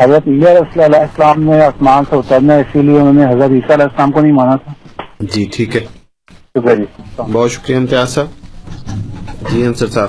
حضرت 0.02 0.28
علیہ 0.28 0.82
اللہ 0.84 0.96
السلام 0.96 1.42
نے 1.42 1.61
آسمان 1.64 2.04
سے 2.11 2.16
اترنا 2.16 2.54
ہے 2.54 2.61
اسی 2.61 2.82
لیے 2.82 2.98
انہوں 3.00 3.12
نے 3.12 3.24
حضرت 3.24 3.50
عیسیٰ 3.50 3.70
علیہ 3.70 3.84
السلام 3.84 4.11
کو 4.11 4.20
نہیں 4.20 4.32
مانا 4.32 4.57
تھا؟ 4.57 4.72
جی 5.20 5.44
ٹھیک 5.52 5.76
ہے۔ 5.76 5.80
شکریہ 6.30 6.74
جی۔ 6.74 7.22
بہت 7.32 7.50
شکریہ 7.50 7.76
امتیاز 7.76 8.09
صاحب۔ 8.09 8.26
جی 9.50 9.64
انصر 9.66 9.86
صاحب۔ 9.86 10.09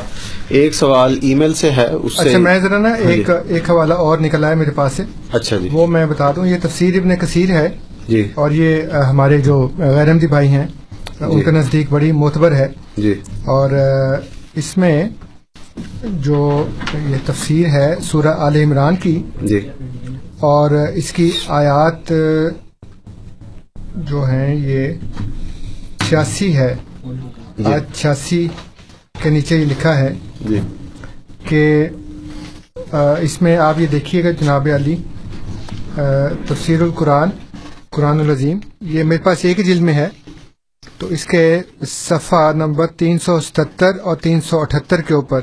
ایک 0.50 0.76
سوال 0.76 1.20
ای 1.22 1.36
میل 1.36 1.54
سے 1.54 1.72
ہے 1.72 1.88
اس 2.04 2.18
سے 2.18 2.30
اچھا 2.30 2.39
میں 2.39 2.60
ذرا 2.60 2.78
نا 2.78 2.89
ہاں 2.89 2.98
جی۔ 2.98 3.14
ایک 3.14 3.30
ایک 3.48 3.70
حوالہ 3.70 3.93
اور 3.93 4.18
نکل 4.18 4.43
آیا 4.43 4.56
میرے 4.56 4.72
پاس 4.72 4.93
سے۔ 4.93 5.04
اچھا 5.32 5.58
جی۔ 5.58 5.70
وہ 5.72 5.88
میں 5.88 6.06
بتا 6.06 6.32
دوں 6.36 6.45
یہ 6.48 6.56
تفسیر 6.62 6.95
ابن 7.00 7.16
کثیر 7.16 7.50
ہے۔ 7.50 7.70
جی۔ 8.08 8.32
اور 8.36 8.52
یہ 8.52 8.82
ہمارے 9.10 9.38
جو 9.38 9.70
غیر 9.78 10.08
احمدی 10.08 10.28
بھائی 10.28 10.48
ہیں 10.48 10.68
ان 11.20 11.41
کے 11.41 11.52
نزدیک 11.52 11.88
بڑی 11.89 12.12
معتبر 12.12 12.52
ہے۔ 12.52 12.68
جی۔ 12.98 13.14
اور 13.45 13.70
اس 14.56 14.78
میں 14.78 15.04
جو 16.04 16.66
یہ 16.93 17.16
تفسیر 17.26 17.68
ہے 17.68 17.95
سورہ 18.02 18.28
آل 18.28 18.56
عمران 18.56 18.95
کی 18.95 19.24
جی۔ 19.41 19.60
اور 20.39 20.72
اس 20.93 21.12
کی 21.12 21.32
آیات 21.48 22.14
جو 23.95 24.24
ہیں 24.24 24.56
یہ 24.56 24.93
چھیاسی 26.08 26.58
ہے۔ 26.58 26.76
جی۔ 27.58 27.74
آج 27.74 27.82
چھیاسی 27.93 28.48
کے 29.22 29.30
نیچے 29.30 29.58
یہ 29.58 29.66
لکھا 29.66 29.98
ہے۔ 30.00 30.14
جی۔ 30.42 30.60
کہ 31.44 31.88
آ، 32.92 33.14
اس 33.20 33.42
میں 33.42 33.58
آپ 33.58 33.80
یہ 33.80 33.88
دیکھیے 33.88 34.24
گا 34.24 34.32
جناب 34.32 34.68
علی 34.76 34.96
تفسیر 36.48 36.82
القرآن 36.82 37.30
قرآن 37.90 38.20
العظیم 38.20 38.60
یہ 38.82 39.04
میرے 39.04 39.24
پاس 39.24 39.38
ایک 39.42 39.60
ہی 39.60 39.64
جلد 39.64 39.82
میں 39.82 39.94
ہے۔ 39.94 40.08
تو 40.98 41.08
اس 41.08 41.26
کے 41.26 41.60
صفحہ 41.88 42.52
نمبر 42.54 42.88
تین 42.88 43.20
سو 43.20 43.40
ستر 43.40 44.00
اور 44.04 44.16
تین 44.16 44.42
سو 44.42 44.60
اٹھہتر 44.60 45.02
کے 45.02 45.14
اوپر۔ 45.14 45.42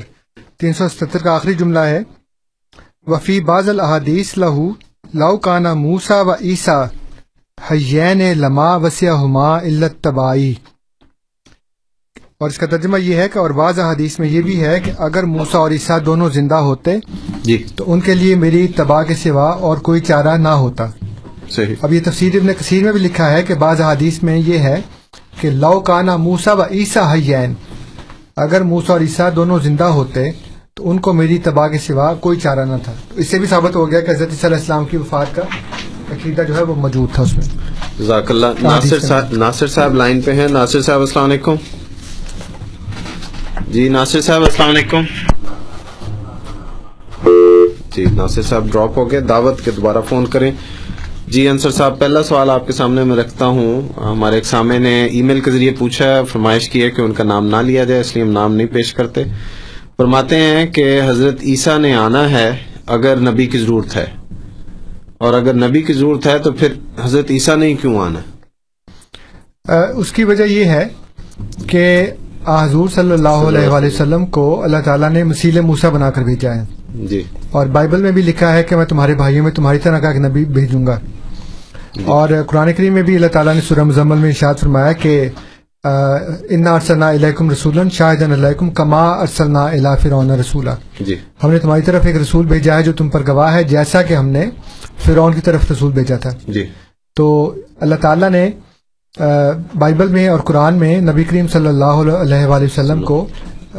تین 0.59 0.73
سو 0.73 0.89
ستر 0.89 1.17
کا 1.17 1.35
آخری 1.35 1.53
جملہ 1.53 1.79
ہے۔ 1.79 2.03
وفی 3.07 3.39
باز 3.39 3.69
الحادیث 3.69 4.37
لہو 4.37 4.69
لو 5.13 5.37
کانا 5.37 5.73
موسا 5.73 6.21
و 6.21 6.33
عیسیٰ 6.33 6.85
حین 7.71 8.17
لما 8.17 8.75
وسیع 8.75 9.13
ہما 9.13 9.57
علت 9.57 10.03
تبائی 10.03 10.53
اور 12.37 12.49
اس 12.49 12.57
کا 12.57 12.65
ترجمہ 12.65 12.99
یہ 12.99 13.15
ہے 13.15 13.29
کہ 13.29 13.39
اور 13.39 13.49
بعض 13.49 13.79
حدیث 13.79 14.19
میں 14.19 14.27
یہ 14.27 14.41
بھی 14.41 14.63
ہے 14.63 14.79
کہ 14.79 14.91
اگر 14.97 15.23
موسا 15.23 15.57
اور 15.57 15.71
عیسیٰ 15.71 15.97
دونوں 16.05 16.29
زندہ 16.29 16.55
ہوتے 16.55 16.91
جی۔ 17.43 17.63
تو 17.75 17.93
ان 17.93 17.99
کے 17.99 18.13
لیے 18.13 18.35
میری 18.35 18.67
تباہ 18.67 19.03
کے 19.03 19.15
سوا 19.15 19.49
اور 19.49 19.77
کوئی 19.77 20.01
چارہ 20.01 20.37
نہ 20.37 20.47
ہوتا۔ 20.47 20.87
صحیح۔ 21.49 21.75
اب 21.81 21.93
یہ 21.93 21.99
تفسیر 22.05 22.35
ابن 22.35 22.53
کثیر 22.59 22.83
میں 22.83 22.91
بھی 22.91 22.99
لکھا 22.99 23.31
ہے 23.31 23.43
کہ 23.43 23.53
بعض 23.53 23.81
حدیث 23.81 24.23
میں 24.23 24.37
یہ 24.37 24.57
ہے 24.57 24.81
کہ 25.41 25.49
لو 25.49 25.79
کانا 25.79 26.17
موسا 26.17 26.53
و 26.53 26.61
عیسیٰ 26.71 27.13
حین 27.13 27.53
اگر 28.37 28.61
موسا 28.61 28.93
اور 28.93 29.01
عیسیٰ 29.01 29.29
دونوں 29.35 29.59
زندہ 29.59 29.83
ہوتے 29.83 30.31
تو 30.73 30.89
ان 30.89 30.97
کو 30.97 31.13
میری 31.13 31.37
تباہ 31.37 31.67
کے 31.67 31.77
سوا 31.77 32.13
کوئی 32.13 32.39
چارہ 32.39 32.65
نہ 32.65 32.75
تھا۔ 32.83 32.93
تو 33.09 33.15
اس 33.15 33.27
سے 33.27 33.39
بھی 33.39 33.47
ثابت 33.47 33.75
ہو 33.75 33.91
گیا 33.91 33.99
کہ 33.99 34.11
حضرت 34.11 34.29
عیسیٰ 34.31 34.49
علیہ 34.49 34.57
السلام 34.57 34.85
کی 34.85 34.97
وفات 34.97 35.35
کا 35.35 35.41
عقیدہ 36.11 36.41
جو 36.41 36.57
ہے 36.57 36.63
وہ 36.63 36.75
موجود 36.75 37.13
تھا 37.13 37.23
اس 37.23 37.37
میں۔ 37.37 37.45
جزاک 37.99 38.31
اللہ۔ 38.31 38.45
ناصر 38.61 38.99
صاحب 38.99 39.23
ناصر 39.31 39.67
صاحب 39.67 39.93
لائن 39.93 40.21
پہ 40.21 40.31
ہیں۔ 40.31 40.47
ناصر 40.47 40.81
صاحب 40.81 40.99
السلام 40.99 41.25
علیکم۔ 41.25 41.55
جی 43.61 43.89
ناصر 43.89 44.21
صاحب، 44.21 44.43
السلام 44.43 44.69
علیکم۔ 44.69 45.01
جی 47.95 48.05
ناصر 48.15 48.41
صاحب 48.41 48.67
ڈراپ 48.71 48.97
ہو 48.97 49.11
گئے۔ 49.11 49.19
دعوت 49.19 49.65
کے 49.65 49.71
دوبارہ 49.71 49.97
فون 50.09 50.25
کریں۔ 50.25 50.51
جی 51.27 51.49
انصر 51.49 51.71
صاحب، 51.71 51.99
پہلا 51.99 52.23
سوال 52.23 52.49
آپ 52.49 52.67
کے 52.67 52.73
سامنے 52.73 53.03
میں 53.03 53.15
رکھتا 53.15 53.45
ہوں۔ 53.45 53.99
ہمارے 54.03 54.35
ایک 54.35 54.45
سامنے 54.45 54.77
نے 54.77 55.05
ای 55.05 55.21
میل 55.21 55.39
کے 55.39 55.51
ذریعے 55.51 55.71
پوچھا 55.71 56.05
ہے 56.05 56.25
فرمائش 56.25 56.69
کی 56.69 56.83
ہے 56.83 56.89
کہ 56.89 57.01
ان 57.01 57.11
کا 57.11 57.23
نام 57.23 57.47
نہ 57.47 57.55
لیا 57.55 57.83
جائے، 57.83 58.01
اس 58.01 58.15
لیے 58.15 58.23
ہم 58.23 58.31
نام 58.31 58.55
نہیں 58.55 58.67
پیش 58.67 58.93
کرتے۔ 58.93 59.23
فرماتے 59.97 60.35
ہیں 60.35 60.65
کہ 60.65 61.01
حضرت 61.07 61.35
عیسیٰ 61.43 61.77
نے 61.77 61.95
آنا 61.95 62.29
ہے 62.29 62.57
اگر 62.87 63.15
نبی 63.15 63.45
کی 63.45 63.57
ضرورت 63.57 63.95
ہے۔ 63.95 64.05
اور 65.17 65.33
اگر 65.33 65.53
نبی 65.53 65.81
کی 65.81 65.93
ضرورت 65.93 66.27
ہے 66.27 66.39
تو 66.39 66.51
پھر 66.51 66.73
حضرت 67.01 67.31
عیسیٰ 67.31 67.57
نے 67.57 67.73
کیوں 67.73 67.99
آنا؟ 67.99 68.19
ہے 69.69 69.91
اس 69.91 70.11
کی 70.11 70.23
وجہ 70.23 70.43
یہ 70.43 70.65
ہے 70.65 70.87
کہ 71.67 72.05
حضور 72.47 72.89
صلی 72.89 73.11
اللہ 73.11 73.29
علیہ 73.29 73.67
وآلہ 73.67 73.87
وسلم 73.87 74.25
کو 74.25 74.63
اللہ 74.63 74.77
تعالیٰ 74.85 75.09
نے 75.09 75.23
مسیل 75.23 75.61
موسا 75.61 75.89
بنا 75.89 76.11
کر 76.11 76.23
بھیجا 76.23 76.55
ہے۔ 76.55 76.63
جی۔ 77.05 77.23
اور 77.51 77.67
بائبل 77.67 78.01
میں 78.01 78.11
بھی 78.11 78.21
لکھا 78.21 78.53
ہے 78.53 78.63
کہ 78.63 78.75
میں 78.75 78.85
تمہارے 78.85 79.15
بھائیوں 79.15 79.43
میں 79.43 79.51
تمہاری 79.51 79.79
طرح 79.79 79.99
کا 79.99 80.09
ایک 80.09 80.17
نبی 80.17 80.45
بھیجوں 80.45 80.87
گا۔ 80.87 80.99
اور 82.05 82.29
قرآن 82.47 82.73
کریم 82.73 82.93
میں 82.93 83.03
بھی 83.03 83.15
اللہ 83.15 83.27
تعالیٰ 83.27 83.55
نے 83.55 83.61
سورہ 83.61 83.83
مزمل 83.83 84.17
میں 84.17 84.29
ارشاد 84.29 84.53
فرمایا 84.53 84.91
کہ 84.91 85.29
انا 86.49 86.73
ارسلنا 86.73 87.11
علیکم 87.11 87.51
رسول 87.51 87.89
شاہدن 87.89 88.31
علیکم 88.31 88.69
کما 88.69 89.09
ارسلنا 89.09 89.65
الا 89.65 89.95
فرعون 89.95 90.31
رسولا۔ 90.31 90.75
جی۔ 90.99 91.15
ہم 91.43 91.51
نے 91.51 91.59
تمہاری 91.59 91.81
طرف 91.81 92.05
ایک 92.05 92.15
رسول 92.15 92.45
بھیجا 92.45 92.77
ہے 92.77 92.83
جو 92.83 92.93
تم 92.93 93.09
پر 93.09 93.21
گواہ 93.27 93.53
ہے 93.53 93.63
جیسا 93.63 94.01
کہ 94.01 94.13
ہم 94.13 94.29
نے 94.29 94.45
فرعون 95.05 95.33
کی 95.33 95.41
طرف 95.41 95.71
رسول 95.71 95.91
بھیجا 95.91 96.15
تھا۔ 96.15 96.29
جی۔ 96.47 96.65
تو 97.15 97.55
اللہ 97.79 97.95
تعالیٰ 97.95 98.29
نے 98.29 98.49
بائبل 99.73 100.07
میں 100.07 100.27
اور 100.27 100.39
قرآن 100.39 100.75
میں 100.75 101.01
نبی 101.01 101.23
کریم 101.23 101.47
صلی 101.47 101.67
اللہ 101.67 101.85
علیہ 101.85 102.45
وآلہ 102.45 102.65
وسلم 102.65 103.01
کو 103.03 103.25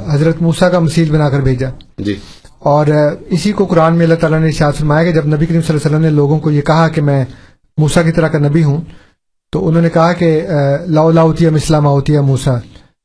حضرت 0.09 0.43
موسیٰ 0.43 0.71
کا 0.73 0.79
مسیل 0.79 1.11
بنا 1.11 1.29
کر 1.31 1.41
بھیجا۔ 1.41 1.69
جی۔ 1.99 2.15
اور 2.59 2.87
اسی 3.27 3.53
کو 3.53 3.65
قرآن 3.65 3.97
میں 3.97 4.05
اللہ 4.05 4.15
تعالیٰ 4.15 4.41
نے 4.41 4.47
ارشاد 4.47 4.73
فرمایا 4.73 5.05
کہ 5.05 5.13
جب 5.13 5.27
نبی 5.27 5.47
کریم 5.47 5.61
صلی 5.61 5.69
اللہ 5.69 5.87
علیہ 5.87 5.87
وسلم 5.87 6.01
نے 6.01 6.11
لوگوں 6.11 6.39
کو 6.39 6.51
یہ 6.51 6.61
کہا 6.61 6.89
کہ 6.89 7.03
میں 7.03 7.25
موسا 7.79 8.03
کی 8.03 8.13
طرح 8.13 8.29
کا 8.29 8.39
نبی 8.39 8.63
ہوں 8.65 8.81
تو 9.53 9.69
انہوں 9.69 9.83
نے 9.83 9.91
کہا 9.91 10.13
کہ 10.13 10.47
آ، 10.47 10.77
لاؤ 10.87 11.11
لاؤتیا 11.11 11.51
مسلم 11.51 11.87
آؤتیا 11.87 12.21
موسا 12.21 12.55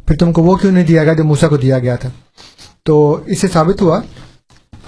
پھر 0.07 0.17
تم 0.17 0.31
کو 0.33 0.43
وہ 0.43 0.55
کیوں 0.55 0.71
نہیں 0.71 0.85
دیا 0.85 1.03
گیا 1.03 1.13
جو 1.13 1.23
موسا 1.23 1.47
کو 1.47 1.57
دیا 1.57 1.79
گیا 1.79 1.95
تھا؟ 1.95 2.09
تو 2.83 3.19
اس 3.25 3.41
سے 3.41 3.47
ثابت 3.47 3.81
ہوا 3.81 3.99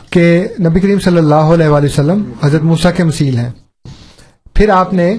کہ 0.10 0.48
نبی 0.60 0.80
کریم 0.80 1.00
صلی 1.00 1.18
اللہ 1.18 1.36
علیہ 1.36 1.68
وآلہ 1.68 1.86
وسلم 1.86 2.32
حضرت 2.44 2.62
موسا 2.62 2.92
کے 2.92 3.04
مسیل 3.04 3.38
ہیں۔ 3.38 3.52
پھر 4.54 4.70
آپ 4.70 4.94
نے 4.94 5.18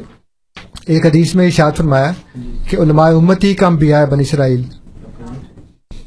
ایک 0.87 1.07
حدیث 1.07 1.35
میں 1.35 1.45
ارشاد 1.45 1.73
فرمایا 1.77 2.13
کہ 2.69 2.77
علماء 2.77 3.09
امتی 3.09 3.55
کا 3.55 3.67
انبیاء 3.67 4.01
ہے 4.01 4.07
بنی 4.07 4.23
اسرائیل۔ 4.23 4.63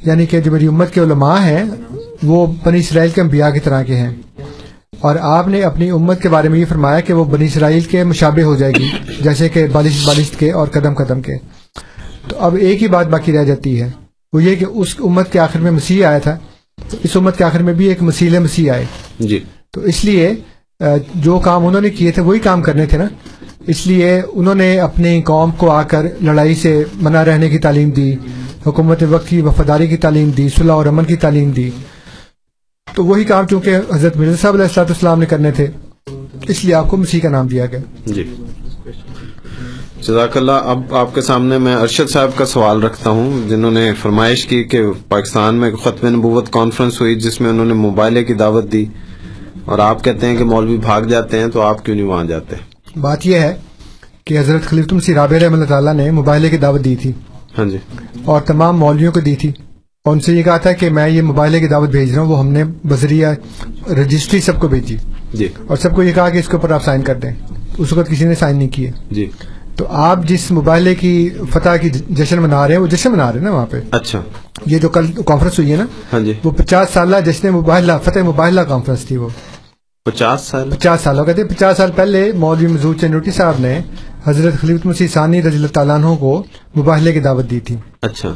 یعنی 0.04 0.26
کہ 0.26 0.40
جو 0.40 0.52
میری 0.52 0.66
امت 0.66 0.94
کے 0.94 1.00
علماء 1.00 1.40
ہیں 1.40 1.64
وہ 2.22 2.46
بنی 2.64 2.78
اسرائیل 2.78 3.10
کے 3.10 3.20
انبیاء 3.20 3.50
کی 3.50 3.60
طرح 3.60 3.82
کے 3.82 3.96
ہیں۔ 3.96 4.16
اور 5.00 5.16
آپ 5.20 5.48
نے 5.48 5.62
اپنی 5.62 5.90
امت 5.90 6.22
کے 6.22 6.28
بارے 6.28 6.48
میں 6.48 6.58
یہ 6.58 6.64
فرمایا 6.68 7.00
کہ 7.00 7.12
وہ 7.12 7.24
بنی 7.24 7.44
اسرائیل 7.44 7.80
کے 7.80 8.04
مشابہ 8.04 8.42
ہو 8.42 8.54
جائے 8.56 8.72
گی 8.78 8.88
جیسے 9.20 9.48
کہ 9.48 9.66
بالش 9.72 10.06
بالش 10.06 10.30
کے 10.30 10.52
اور 10.52 10.68
قدم 10.68 10.94
قدم 10.94 11.22
کے۔ 11.22 11.34
تو 12.28 12.36
اب 12.38 12.54
ایک 12.54 12.82
ہی 12.82 12.88
بات 12.88 13.06
باقی 13.06 13.32
رہ 13.32 13.44
جاتی 13.44 13.82
ہے 13.82 13.90
وہ 14.32 14.42
یہ 14.42 14.54
کہ 14.54 14.64
اس 14.68 14.96
امت 14.98 15.32
کے 15.32 15.38
آخر 15.38 15.60
میں 15.60 15.70
مسیح 15.70 16.06
آیا 16.06 16.18
تھا۔ 16.18 16.38
تو 16.90 16.96
اس 17.02 17.16
امت 17.16 17.38
کے 17.38 17.44
آخر 17.44 17.62
میں 17.62 17.74
بھی 17.74 17.86
ایک 17.86 18.02
مسیل 18.02 18.38
مسیح 18.38 18.72
آئے۔ 18.72 18.84
جی۔ 19.20 19.44
تو 19.70 19.80
اس 19.80 20.04
لیے 20.04 20.32
جو 21.14 21.38
کام 21.38 21.66
انہوں 21.66 21.80
نے 21.80 21.90
کیے 21.90 22.10
تھے 22.10 22.22
وہی 22.22 22.38
کام 22.38 22.62
کرنے 22.62 22.86
تھے 22.86 22.98
نا۔ 22.98 23.04
اس 23.68 23.86
لیے 23.86 24.22
انہوں 24.32 24.54
نے 24.54 24.80
اپنی 24.80 25.22
قوم 25.22 25.50
کو 25.50 25.70
آ 25.70 25.82
کر 25.82 26.06
لڑائی 26.22 26.54
سے 26.54 26.84
منع 26.94 27.24
رہنے 27.24 27.48
کی 27.48 27.58
تعلیم 27.58 27.90
دی، 27.90 28.14
حکومت 28.66 29.02
وقت 29.10 29.28
کی 29.28 29.40
وفاداری 29.40 29.86
کی 29.86 29.96
تعلیم 29.96 30.30
دی، 30.30 30.48
صلح 30.48 30.72
اور 30.72 30.86
امن 30.86 31.04
کی 31.04 31.16
تعلیم 31.16 31.50
دی۔ 31.50 31.70
تو 32.94 33.04
وہی 33.04 33.24
کام 33.24 33.46
چونکہ 33.46 33.76
حضرت 33.94 34.16
مرزا 34.16 34.36
صاحب 34.40 34.54
علیہ 34.54 34.64
السلاۃ 34.64 34.84
السلام 34.88 35.20
نے 35.20 35.26
کرنے 35.26 35.50
تھے، 35.50 35.66
اس 36.48 36.64
لیے 36.64 36.74
آپ 36.74 36.88
کو 36.88 36.96
مسیح 36.96 37.20
کا 37.20 37.28
نام 37.28 37.46
دیا 37.46 37.66
گیا۔ 37.66 37.78
جی۔ 38.06 38.34
جزاک 40.02 40.36
اللہ، 40.36 40.52
اب 40.52 40.94
آپ 40.94 41.14
کے 41.14 41.20
سامنے 41.20 41.58
میں 41.58 41.76
ارشد 41.76 42.10
صاحب 42.10 42.30
کا 42.36 42.44
سوال 42.44 42.82
رکھتا 42.82 43.10
ہوں، 43.10 43.48
جنہوں 43.48 43.70
نے 43.70 43.92
فرمائش 44.02 44.46
کی 44.46 44.64
کہ 44.64 44.82
پاکستان 45.08 45.54
میں 45.54 45.70
ختم 45.70 46.08
نبوت 46.08 46.52
کانفرنس 46.52 47.00
ہوئی، 47.00 47.14
جس 47.14 47.40
میں 47.40 47.50
انہوں 47.50 47.66
نے 47.66 47.74
موبائلے 47.74 48.24
کی 48.24 48.34
دعوت 48.34 48.72
دی۔ 48.72 48.84
اور 49.64 49.78
آپ 49.78 50.04
کہتے 50.04 50.26
ہیں 50.26 50.36
کہ 50.36 50.44
مولوی 50.44 50.76
بھاگ 50.76 51.02
جاتے 51.02 51.38
ہیں 51.38 51.46
تو 51.46 51.60
آپ 51.60 51.84
کیوں 51.84 51.96
نہیں 51.96 52.06
وہاں 52.06 52.24
جاتے؟ 52.24 52.56
بات 52.96 53.26
یہ 53.26 53.38
ہے 53.38 53.56
کہ 54.24 54.38
حضرت 54.38 54.64
خلیفۃ 54.64 54.92
مسیح 54.92 55.14
رابع 55.14 55.38
رحمۃ 55.38 55.52
اللہ 55.52 55.64
تعالیٰ 55.64 55.94
نے 55.94 56.10
موبائلے 56.10 56.50
کی 56.50 56.56
دعوت 56.56 56.84
دی 56.84 56.96
تھی 56.96 57.12
ہاں 57.58 57.64
جی۔ 57.64 57.76
اور 58.24 58.40
تمام 58.40 58.78
مولویوں 58.78 59.12
کو 59.12 59.20
دی 59.20 59.36
تھی۔ 59.36 59.52
اور 60.04 60.12
ان 60.12 60.20
سے 60.20 60.32
یہ 60.32 60.42
کہا 60.42 60.56
تھا 60.56 60.72
کہ 60.72 60.90
میں 60.90 61.08
یہ 61.08 61.22
موبائلے 61.22 61.60
کی 61.60 61.66
دعوت 61.66 61.88
بھیج 61.88 62.14
رہا 62.14 62.22
ہوں 62.22 62.28
وہ 62.28 62.38
ہم 62.38 62.48
نے 62.48 62.64
بذریعہ 62.84 63.34
رجسٹری 63.90 64.40
سب 64.40 64.60
کو 64.60 64.68
بھیجی۔ 64.68 64.96
جی۔ 65.32 65.48
اور 65.66 65.76
سب 65.76 65.94
کو 65.94 66.02
یہ 66.02 66.12
کہا 66.12 66.28
کہ 66.28 66.38
اس 66.38 66.46
کے 66.46 66.52
اوپر 66.52 66.70
آپ 66.70 66.84
سائن 66.84 67.02
کر 67.02 67.14
دیں۔ 67.14 67.32
اس 67.78 67.92
وقت 67.92 68.10
کسی 68.10 68.24
نے 68.24 68.34
سائن 68.34 68.56
نہیں 68.56 68.68
کیے۔ 68.68 68.90
جی۔ 69.10 69.30
تو 69.76 69.86
آپ 69.88 70.24
جس 70.24 70.50
موبائلے 70.50 70.94
کی 70.94 71.30
فتح 71.52 71.76
کی 71.76 71.90
جشن 71.90 72.38
منا 72.38 72.68
رہے 72.68 72.74
ہیں 72.74 72.82
وہ 72.82 72.86
جشن 72.86 73.12
منا 73.12 73.32
رہے 73.32 73.38
ہیں 73.38 73.46
نا 73.46 73.54
وہاں 73.54 73.66
پہ؟ 73.66 73.80
اچھا۔ 73.90 74.20
یہ 74.66 74.78
جو 74.78 74.88
کل 74.88 75.06
کانفرنس 75.26 75.58
ہوئی 75.58 75.72
ہے 75.72 75.76
نا 75.76 75.84
ہاں 76.12 76.20
جی۔ 76.20 76.32
وہ 76.44 76.50
پچاس 76.50 76.88
سالہ 76.92 77.16
جشن 77.26 77.48
موبائلہ 77.48 77.92
فتح 78.04 78.18
موبائلہ 78.18 78.60
کانفرنس 78.60 79.04
تھی 79.04 79.16
وہ۔ 79.16 79.28
پچاس 80.10 80.40
سال۔ 80.40 80.70
پچاس 80.70 81.00
سالوں 81.00 81.24
کہتے 81.24 81.42
ہیں 81.42 81.48
پچاس 81.48 81.76
سال 81.76 81.90
پہلے 81.94 82.32
مولوی 82.32 82.66
مزور 82.66 82.94
چنوٹی 83.00 83.30
صاحب 83.30 83.54
نے 83.58 83.80
حضرت 84.24 84.54
خلیفۃ 84.60 84.80
مسیح 84.84 85.06
ثانی 85.06 85.42
رضی 85.42 85.56
اللہ 85.56 85.66
تعالیٰ 85.66 85.94
عنہ 85.94 86.14
کو 86.20 86.42
مباہلے 86.76 87.12
کی 87.12 87.20
دعوت 87.20 87.50
دی 87.50 87.60
تھی۔ 87.60 87.76
اچھا۔ 88.02 88.34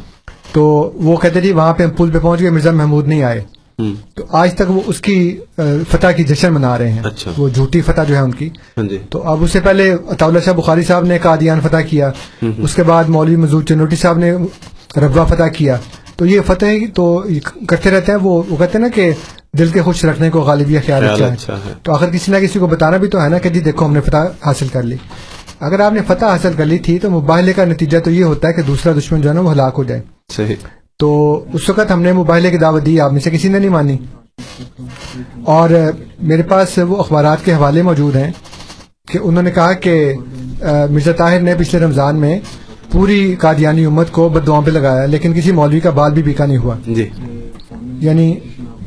تو 0.51 0.91
وہ 0.95 1.17
کہتے 1.17 1.41
تھے 1.41 1.53
وہاں 1.53 1.73
پہ 1.73 1.83
ہم 1.83 1.89
پل 1.89 2.11
پہ 2.11 2.19
پہنچ 2.19 2.41
گئے 2.41 2.49
مرزا 2.49 2.71
محمود 2.71 3.07
نہیں 3.07 3.23
آئے۔ 3.23 3.41
تو 4.15 4.23
آج 4.29 4.53
تک 4.53 4.71
وہ 4.71 4.81
اس 4.85 5.01
کی 5.01 5.37
فتح 5.89 6.07
کی 6.07 6.23
جشن 6.23 6.53
منا 6.53 6.77
رہے 6.77 6.91
ہیں۔ 6.91 7.01
اچھا۔ 7.03 7.31
وہ 7.37 7.49
جھوٹی 7.49 7.81
فتح 7.81 8.01
جو 8.07 8.15
ہے 8.15 8.19
ان 8.19 8.31
کی۔ 8.31 8.49
ہاں 8.77 8.83
جی۔ 8.83 8.97
تو 9.09 9.23
اب 9.23 9.43
اس 9.43 9.51
سے 9.51 9.59
پہلے 9.59 9.95
اطاولہ 10.07 10.39
شاہ 10.39 10.53
بخاری 10.53 10.83
صاحب 10.83 11.05
نے 11.05 11.17
قادیان 11.17 11.61
فتح 11.61 11.77
کیا۔ 11.77 12.11
اس 12.41 12.75
کے 12.75 12.83
بعد 12.83 13.03
مولوی 13.03 13.35
مزور 13.35 13.63
چنوٹی 13.63 13.95
صاحب 13.95 14.17
نے 14.17 14.31
ربا 14.97 15.25
فتح 15.25 15.43
کیا۔ 15.43 15.77
تو 16.15 16.25
یہ 16.25 16.41
فتح 16.47 16.65
تو 16.93 17.23
کرتے 17.67 17.91
رہتے 17.91 18.11
ہیں۔ 18.11 18.19
وہ 18.19 18.43
وہ 18.49 18.55
کہتے 18.55 18.77
ہیں 18.77 18.79
نا 18.79 18.87
کہ 18.87 19.11
دل 19.57 19.67
کے 19.67 19.81
خوش 19.81 20.05
رکھنے 20.05 20.29
کو 20.29 20.41
غالبیہ 20.41 20.79
خیال 20.85 21.01
خیال 21.01 21.13
اچھا 21.13 21.27
ہے۔ 21.27 21.33
اچھا 21.33 21.53
ہے۔ 21.53 21.73
تو 21.83 21.93
آخر 21.93 22.09
کسی 22.09 22.31
نہ 22.31 22.37
کسی 22.37 22.59
کو 22.59 22.67
بتانا 22.67 22.97
بھی 22.97 23.07
تو 23.07 23.23
ہے 23.23 23.29
نا 23.29 23.37
کہ 23.37 23.49
جی 23.49 23.59
دیکھو 23.59 23.85
ہم 23.85 23.93
نے 23.93 24.01
فتح 24.01 24.17
حاصل 24.45 24.67
کر 24.67 24.83
لی۔ 24.83 24.95
اگر 25.59 25.79
آپ 25.79 25.93
نے 25.93 25.99
فتح 26.07 26.25
حاصل 26.25 26.51
کر 26.57 26.65
لی 26.65 26.77
تھی 26.77 26.99
تو 26.99 27.09
مباہلے 27.09 27.53
کا 27.53 27.65
نتیجہ 27.65 27.97
تو 27.99 28.11
یہ 28.11 28.23
ہوتا 28.23 28.47
ہے 28.47 28.53
کہ 28.53 28.61
دوسرا 28.61 28.93
دشمن 28.97 29.21
جو 29.21 29.29
ہے 29.29 29.33
نا 29.33 29.41
وہ 29.41 29.51
ہلاک 29.51 29.73
ہو 29.77 29.83
جائے۔ 29.83 30.01
صحیح۔ 30.31 30.55
تو 30.97 31.43
اس 31.53 31.69
وقت 31.69 31.91
ہم 31.91 32.01
نے 32.01 32.13
مباہلے 32.13 32.51
کی 32.51 32.57
دعوت 32.57 32.85
دی 32.85 32.99
آپ 33.01 33.11
میں 33.11 33.19
سے 33.19 33.29
کسی 33.29 33.47
نے 33.47 33.59
نہیں 33.59 33.69
مانی۔ 33.69 33.97
اور 35.43 35.69
میرے 36.21 36.43
پاس 36.43 36.79
وہ 36.87 36.97
اخبارات 36.97 37.45
کے 37.45 37.53
حوالے 37.53 37.81
موجود 37.81 38.15
ہیں 38.15 38.31
کہ 39.11 39.19
انہوں 39.23 39.43
نے 39.43 39.51
کہا 39.51 39.73
کہ 39.73 40.13
مرزا 40.61 41.11
طاہر 41.11 41.39
نے 41.39 41.55
پچھلے 41.55 41.85
رمضان 41.85 42.15
میں 42.15 42.39
پوری 42.91 43.35
قادیانی 43.39 43.85
امت 43.85 44.11
کو 44.11 44.29
بدعاؤں 44.29 44.61
پہ 44.61 44.71
لگایا 44.71 45.05
لیکن 45.05 45.33
کسی 45.33 45.51
مولوی 45.51 45.79
کا 45.79 45.89
بال 45.89 46.13
بھی 46.13 46.23
بیکا 46.23 46.45
نہیں 46.45 46.57
ہوا۔ 46.57 46.75
جی۔ 46.87 47.09
یعنی 47.99 48.39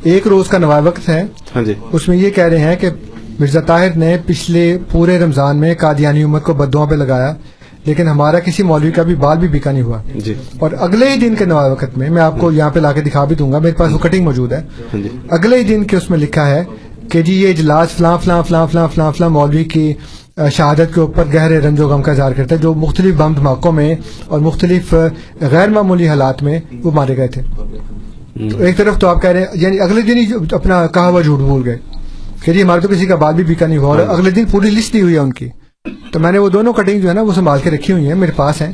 ایک 0.03 0.27
روز 0.27 0.49
کا 0.49 0.59
نوائے 0.59 0.83
وقت 0.83 1.09
ہے۔ 1.09 1.25
ہاں 1.57 1.63
جی۔ 1.63 1.75
اس 1.93 2.09
میں 2.09 2.17
یہ 2.17 2.31
کہہ 2.31 2.45
رہے 2.45 2.59
ہیں 2.59 2.77
کہ 2.77 2.89
مرزا 3.41 3.61
طاہر 3.61 3.97
نے 3.97 4.17
پچھلے 4.27 4.79
پورے 4.91 5.19
رمضان 5.19 5.57
میں 5.57 5.75
قادیانی 5.75 6.23
امت 6.23 6.43
کو 6.43 6.55
بدعاؤں 6.55 6.87
پہ 6.87 6.95
لگایا 6.95 7.35
لیکن 7.85 8.09
ہمارا 8.09 8.39
کسی 8.41 8.63
مولوی 8.63 8.91
کا 8.91 9.03
بھی 9.03 9.15
بال 9.15 9.39
بھی 9.39 9.49
بیکا 9.49 9.73
نہیں 9.73 9.83
ہوا۔ 9.83 9.99
جی۔ 10.15 10.35
اور 10.59 10.71
اگلے 10.79 11.09
ہی 11.09 11.17
دن 11.17 11.35
کے 11.35 11.45
نوائے 11.45 11.71
وقت 11.71 11.99
میں 11.99 12.11
میں 12.11 12.23
آپ 12.23 12.39
کو 12.39 12.53
یہاں 12.53 12.71
پہ 12.71 12.81
لا 12.81 12.93
کے 12.93 13.01
دکھا 13.01 13.25
بھی 13.25 13.37
دوں 13.37 13.53
گا 13.53 13.59
میرے 13.59 13.75
پاس 13.75 13.93
وہ 13.93 13.99
کٹنگ 13.99 14.25
موجود 14.25 14.53
ہے۔ 14.53 14.61
ہاں 14.95 15.03
جی۔ 15.03 15.09
اگلے 15.29 15.59
ہی 15.59 15.65
دن 15.65 15.85
کے 15.85 15.97
اس 15.97 16.11
میں 16.11 16.19
لکھا 16.19 16.51
ہے 16.51 16.65
کہ 17.09 17.23
جی 17.23 17.43
یہ 17.43 17.49
اجلاس 17.49 17.89
فلاں 17.89 18.19
فلاں 18.25 18.43
فلاں 18.43 18.67
فلاں 18.67 18.89
فلاں 18.95 19.13
فلاں 19.13 19.31
مولوی 19.31 19.65
کی 19.65 19.93
شہادت 20.53 20.95
کے 20.95 21.01
اوپر 21.01 21.25
گہرے 21.35 21.59
رنج 21.59 21.81
و 21.81 21.89
غم 21.89 22.03
کا 22.03 22.13
اظہار 22.13 22.33
کرتا 22.33 22.55
ہے 22.55 22.61
جو 22.61 22.75
مختلف 22.75 23.15
بم 23.17 23.33
دھماکوں 23.33 23.73
میں 23.73 23.95
اور 24.27 24.41
مختلف 24.41 24.95
غیر 25.41 25.69
معمولی 25.69 26.09
حالات 26.09 26.43
میں 26.43 26.61
وہ 26.83 26.91
مارے 26.91 27.17
گئے 27.17 27.29
تھے۔ 27.29 27.43
تو 28.39 28.59
ایک 28.59 28.77
طرف 28.77 28.99
تو 28.99 29.09
آپ 29.09 29.23
کہہ 29.23 29.31
رہے 29.31 29.41
ہیں 29.41 29.47
یعنی 29.55 29.81
اگلے 29.81 30.01
دن 30.01 30.17
ہی 30.17 30.27
اپنا 30.51 30.87
کہا 30.87 31.09
ہوا 31.09 31.21
جھوٹ 31.21 31.39
بھول 31.39 31.63
گئے۔ 31.65 31.79
کہ 32.45 32.53
جی 32.53 32.63
ہمارے 32.63 32.81
تو 32.81 32.89
کسی 32.89 33.07
کا 33.07 33.15
بال 33.15 33.35
بھی 33.35 33.45
بیکا 33.45 33.67
نہیں 33.67 33.79
ہوا۔ 33.79 33.89
اور 33.89 33.99
اگلے 33.99 34.31
دن 34.31 34.45
پوری 34.51 34.71
لسٹ 34.71 34.93
دی 34.93 35.03
ہوئی 35.03 35.15
ہے 35.15 35.19
ان 35.19 35.33
کی۔ 35.33 35.49
تو 36.13 36.19
میں 36.19 36.33
نے 36.33 36.39
وہ 36.39 36.49
دونوں 36.49 36.73
کٹنگ 36.73 37.01
جو 37.01 37.09
ہے 37.09 37.15
نا 37.15 37.21
وہ 37.21 37.33
سنبھال 37.33 37.59
کے 37.63 37.71
رکھی 37.71 37.93
ہوئی 37.93 38.07
ہیں 38.07 38.15
میرے 38.15 38.33
پاس 38.37 38.63
ہیں۔ 38.63 38.73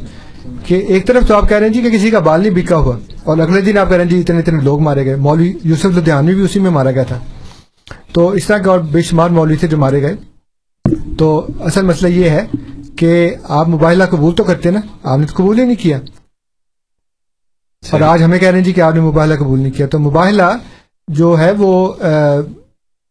کہ 0.67 0.75
ایک 0.75 1.07
طرف 1.07 1.27
تو 1.27 1.35
آپ 1.37 1.49
کہہ 1.49 1.57
رہے 1.57 1.67
ہیں 1.67 1.73
جی 1.75 1.83
کہ 1.83 1.91
کسی 1.91 2.11
کا 2.11 2.19
بال 2.19 2.41
نہیں 2.41 2.51
بیکا 2.51 2.77
ہوا۔ 2.77 2.97
اور 3.25 3.39
اگلے 3.39 3.61
دن 3.61 3.79
آپ 3.79 3.89
کہہ 3.89 3.97
رہے 3.97 4.05
ہیں 4.05 4.11
جی 4.11 4.21
اتنے 4.21 4.39
اتنے 4.39 4.61
لوگ 4.61 4.81
مارے 4.81 5.05
گئے۔ 5.05 5.17
مولوی 5.17 5.53
یوسف 5.65 5.87
لدھیانوی 5.87 6.35
بھی 6.35 6.43
اسی 6.43 6.61
میں 6.61 6.71
مارا 6.71 6.91
گیا 6.91 7.03
تھا۔ 7.03 7.19
تو 8.13 8.29
اس 8.29 8.47
طرح 8.47 8.59
کے 8.59 8.69
اور 8.69 8.79
بے 8.79 9.03
شمار 9.03 9.31
مولوی 9.31 9.57
تھے 9.57 9.69
جو 9.69 9.79
مارے 9.79 10.03
گئے۔ 10.03 10.15
تو 11.19 11.47
اصل 11.61 11.85
مسئلہ 11.85 12.13
یہ 12.13 12.31
ہے 12.31 12.45
کہ 12.97 13.35
آپ 13.49 13.69
مباحلہ 13.69 14.05
قبول 14.11 14.35
تو 14.35 14.45
کرتے 14.45 14.71
نا 14.71 14.81
آپ 15.03 15.19
نے 15.19 15.27
تو 15.27 15.33
قبول 15.37 15.59
ہی 15.59 15.65
نہیں 15.65 15.83
کیا۔ 15.83 15.99
اور 17.83 18.01
آج 18.01 18.23
ہمیں 18.23 18.39
کہہ 18.39 18.49
رہے 18.49 18.59
ہیں 18.59 18.65
جی 18.65 18.73
کہ 18.73 18.81
آپ 18.81 18.95
نے 18.95 19.01
مباحلہ 19.01 19.35
قبول 19.35 19.61
نہیں 19.61 19.73
کیا 19.73 19.87
تو 19.87 19.99
مباحلہ 19.99 20.43
جو 21.09 21.39
ہے 21.39 21.53
وہ 21.59 21.93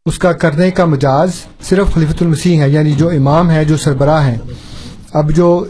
اس 0.05 0.19
کا 0.19 0.31
کرنے 0.31 0.71
کا 0.71 0.85
مجاز 0.85 1.31
صرف 1.61 1.93
خلیفۃ 1.93 2.21
المسیح 2.21 2.61
ہے 2.61 2.69
یعنی 2.69 2.91
جو 2.91 3.09
امام 3.09 3.51
ہے 3.51 3.65
جو 3.65 3.77
سربراہ 3.77 4.27
ہیں۔ 4.27 4.37
اب 5.13 5.31
جو 5.31 5.65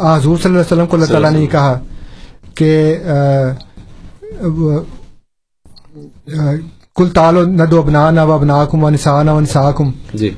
حضور 0.00 0.36
صلی 0.36 0.50
اللہ 0.50 0.58
علیہ 0.58 0.60
وسلم 0.60 0.86
کو 0.86 0.96
اللہ 0.96 1.06
تعالیٰ 1.06 1.30
نے 1.32 1.40
یہ 1.40 1.46
کہا 1.46 1.78
کہ 2.54 2.98
آ، 3.06 3.14
وہ، 4.40 4.80
آ، 6.40 6.52
کل 6.96 7.10
تالو 7.10 7.44
ندو 7.44 7.78
ابنا 7.78 8.10
نہ 8.10 8.20
ابنا 8.20 8.64
کم 8.64 8.84
و 8.84 8.90
نسا 8.90 9.22
نہ 9.22 9.30
نسا 9.40 9.70
کم 9.72 9.90
جی۔ 10.14 10.30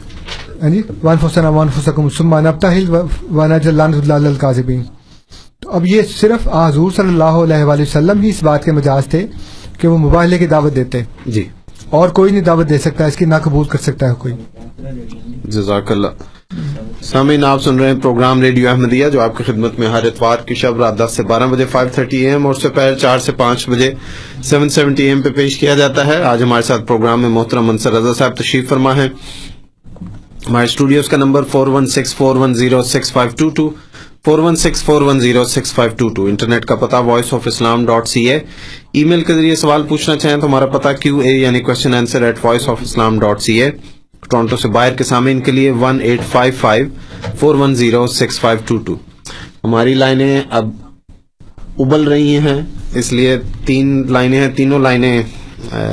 جی 0.62 0.82
وان 1.02 1.16
فسن 1.20 1.44
وان 1.46 1.68
فسکم 1.68 2.08
سما 2.08 2.40
نبتہل 2.40 2.84
وانا 3.30 3.58
جلان 3.58 3.94
اللہ 3.94 4.14
القاذبین 4.14 4.82
تو 5.62 5.70
اب 5.70 5.86
یہ 5.86 6.02
صرف 6.10 6.48
حضور 6.48 6.90
صلی 6.90 7.08
اللہ 7.08 7.38
علیہ 7.44 7.64
وآلہ 7.64 7.82
وسلم 7.82 8.20
ہی 8.22 8.28
اس 8.28 8.42
بات 8.42 8.64
کے 8.64 8.72
مجاز 8.72 9.06
تھے 9.06 9.26
کہ 9.80 9.88
وہ 9.88 9.98
مباہلے 9.98 10.38
کی 10.38 10.46
دعوت 10.46 10.74
دیتے 10.74 11.02
جی۔ 11.26 11.44
اور 11.90 12.08
کوئی 12.08 12.32
نہیں 12.32 12.42
دعوت 12.42 12.68
دے 12.68 12.78
سکتا 12.78 13.06
اس 13.06 13.16
کی 13.16 13.24
نہ 13.24 13.34
قبول 13.42 13.66
کر 13.68 13.78
سکتا 13.78 14.08
ہے 14.08 14.14
کوئی۔ 14.18 14.34
جزاک 15.44 15.90
اللہ۔ 15.92 16.08
سامعین 17.02 17.44
آپ 17.44 17.62
سن 17.62 17.78
رہے 17.78 17.88
ہیں 17.88 18.00
پروگرام 18.00 18.40
ریڈیو 18.42 18.68
احمدیہ 18.68 19.08
جو 19.08 19.20
آپ 19.20 19.36
کی 19.36 19.44
خدمت 19.44 19.78
میں 19.78 19.88
ہر 19.88 20.04
اتوار 20.04 20.38
کی 20.46 20.54
شب 20.54 20.80
رات 20.80 20.98
دس 20.98 21.16
سے 21.16 21.22
بارہ 21.22 21.46
بجے 21.46 21.64
فائیو 21.70 21.88
تھرٹی 21.94 22.16
اے 22.16 22.30
ایم 22.30 22.46
اور 22.46 22.54
دوپہر 22.62 22.94
چار 22.94 23.18
سے 23.18 23.32
پانچ 23.32 23.68
بجے 23.68 23.92
سیون 24.42 24.68
سیونٹی 24.68 25.02
اے 25.02 25.08
ایم 25.08 25.22
پہ 25.22 25.30
پیش 25.36 25.58
کیا 25.58 25.74
جاتا 25.74 26.06
ہے۔ 26.06 26.22
آج 26.22 26.42
ہمارے 26.42 26.62
ساتھ 26.62 26.86
پروگرام 26.86 27.22
میں 27.22 27.28
محترم 27.28 27.66
منصر 27.66 27.92
رضا 27.92 28.12
صاحب 28.14 28.36
تشریف 28.36 28.68
فرما 28.68 28.96
ہے 28.96 29.08
ہمارے 30.48 30.64
اسٹوڈیوز 30.64 31.08
کا 31.08 31.16
number 31.16 31.42
four 31.50 31.66
one 31.66 31.86
six 31.86 32.14
four 32.14 32.36
one 32.36 32.54
zero 32.54 32.82
six 32.84 33.12
five 33.12 33.30
two 33.38 33.48
two 33.48 33.68
four 34.24 34.38
one 34.38 34.56
six 34.56 34.82
four 34.84 35.02
one 35.02 35.20
zero 35.20 35.42
six 35.44 35.72
five 35.72 35.92
two 35.98 36.08
two 36.08 36.24
internet 36.26 36.64
کا 36.66 36.74
پتا 36.76 36.98
voice 37.04 37.32
of 37.34 37.46
Islam 37.46 37.84
dot 37.86 38.08
C 38.08 38.28
A 38.30 38.38
email 39.04 39.22
کے 39.24 39.34
ذریعے 39.34 39.54
سوال 39.56 39.82
پوچھنا 39.88 40.16
چاہیں 40.16 40.36
تو 40.36 40.46
ہمارا 40.46 40.66
پتا 40.72 40.92
کیو 40.94 41.18
اے 41.18 41.30
یعنی 41.30 41.60
question 41.60 41.94
answer 41.94 42.22
at 42.22 42.44
voice 42.44 42.68
of 42.68 42.82
Islam 42.82 43.18
dot 43.18 43.40
C 43.42 43.60
A 43.62 43.70
Toronto 44.22 44.56
سے 44.56 44.68
باہر 44.68 44.96
کے 44.96 45.04
سامعین 45.04 45.40
کے 45.40 45.52
لیے 45.52 45.70
one 45.80 46.00
eight 46.00 46.20
five 46.32 46.52
five 46.60 46.86
four 47.38 47.54
one 47.54 47.74
zero 47.74 48.06
six 48.08 48.40
five 48.40 48.58
two 48.66 48.76
two 48.78 48.96
ہماری 49.64 49.94
لائنیں 49.94 50.40
اب 50.50 50.70
ابل 51.78 52.06
رہی 52.08 52.36
ہیں 52.38 52.60
اس 52.94 53.12
لیے 53.12 53.36
تین 53.66 54.02
لائنیں 54.12 54.38
ہیں 54.40 54.48
تینوں 54.56 54.78
لائنیں 54.78 55.22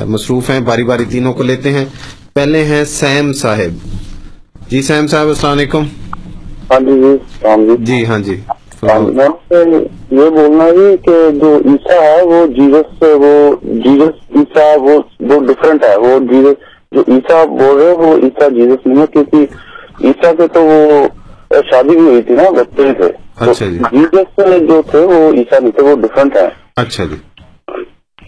مصروف 0.08 0.50
ہیں 0.50 0.60
باری 0.62 0.84
باری 0.84 1.06
تینوں 1.06 1.34
کو 1.34 1.44
لیتے 1.44 1.74
ہیں 1.74 1.86
پہلے 2.34 2.64
ہیں 2.66 2.84
سیم 2.90 3.32
صاحب 3.36 4.68
جی 4.70 4.82
سیم 4.82 5.08
صاحب 5.08 5.28
السلام 5.28 5.58
علیکم 5.58 5.88
ہاں 6.72 6.80
جی 6.80 7.02
جی 7.02 7.76
جی 7.86 8.06
ہاں 8.06 8.20
جی۔ 8.20 8.36
ہاں، 8.84 9.00
یہ 10.12 10.30
بولنا 10.30 10.64
ہے 10.64 10.96
کہ 11.06 11.16
جو 11.40 11.56
عیسیٰ 11.66 12.02
ہے 12.02 12.22
وہ 12.24 12.46
جیزس 12.48 12.92
سے 13.00 13.14
وہ 13.14 13.32
جیزس 13.86 14.36
عیسیٰ 14.36 14.78
وہ 14.80 14.98
ڈفرینٹ 15.48 15.84
ہے 15.84 15.96
وہ 15.96 16.20
جیزس 16.32 16.66
جو 16.92 17.02
عیسیٰ 17.08 17.46
بول 17.48 17.78
رہے 17.78 17.92
وہ 17.92 18.16
عیسیٰ 18.18 18.50
جیزس 18.50 18.86
نہیں 18.86 19.00
ہے 19.00 19.06
کیونکہ 19.14 19.46
عیسیٰ 20.08 20.36
کے 20.38 20.48
تو 20.48 20.64
وہ 20.64 21.08
شادی 21.72 21.90
بھی 21.90 22.06
ہوئی 22.08 22.22
تھی 22.22 22.36
نا 22.36 22.50
بچے 22.50 22.94
تھے۔ 22.94 23.10
اچھا 23.40 23.66
جی۔ 23.66 23.78
جیزس 23.92 24.68
جو 24.70 24.82
تھے 24.92 25.00
وہ 25.00 25.32
عیسیٰ 25.34 25.60
نہیں 25.62 25.72
تھے 25.72 25.84
وہ 25.84 25.96
ڈفرینٹ 26.02 26.36
ہے 26.36 26.48
اچھا 26.76 27.06
جی۔ 27.06 27.16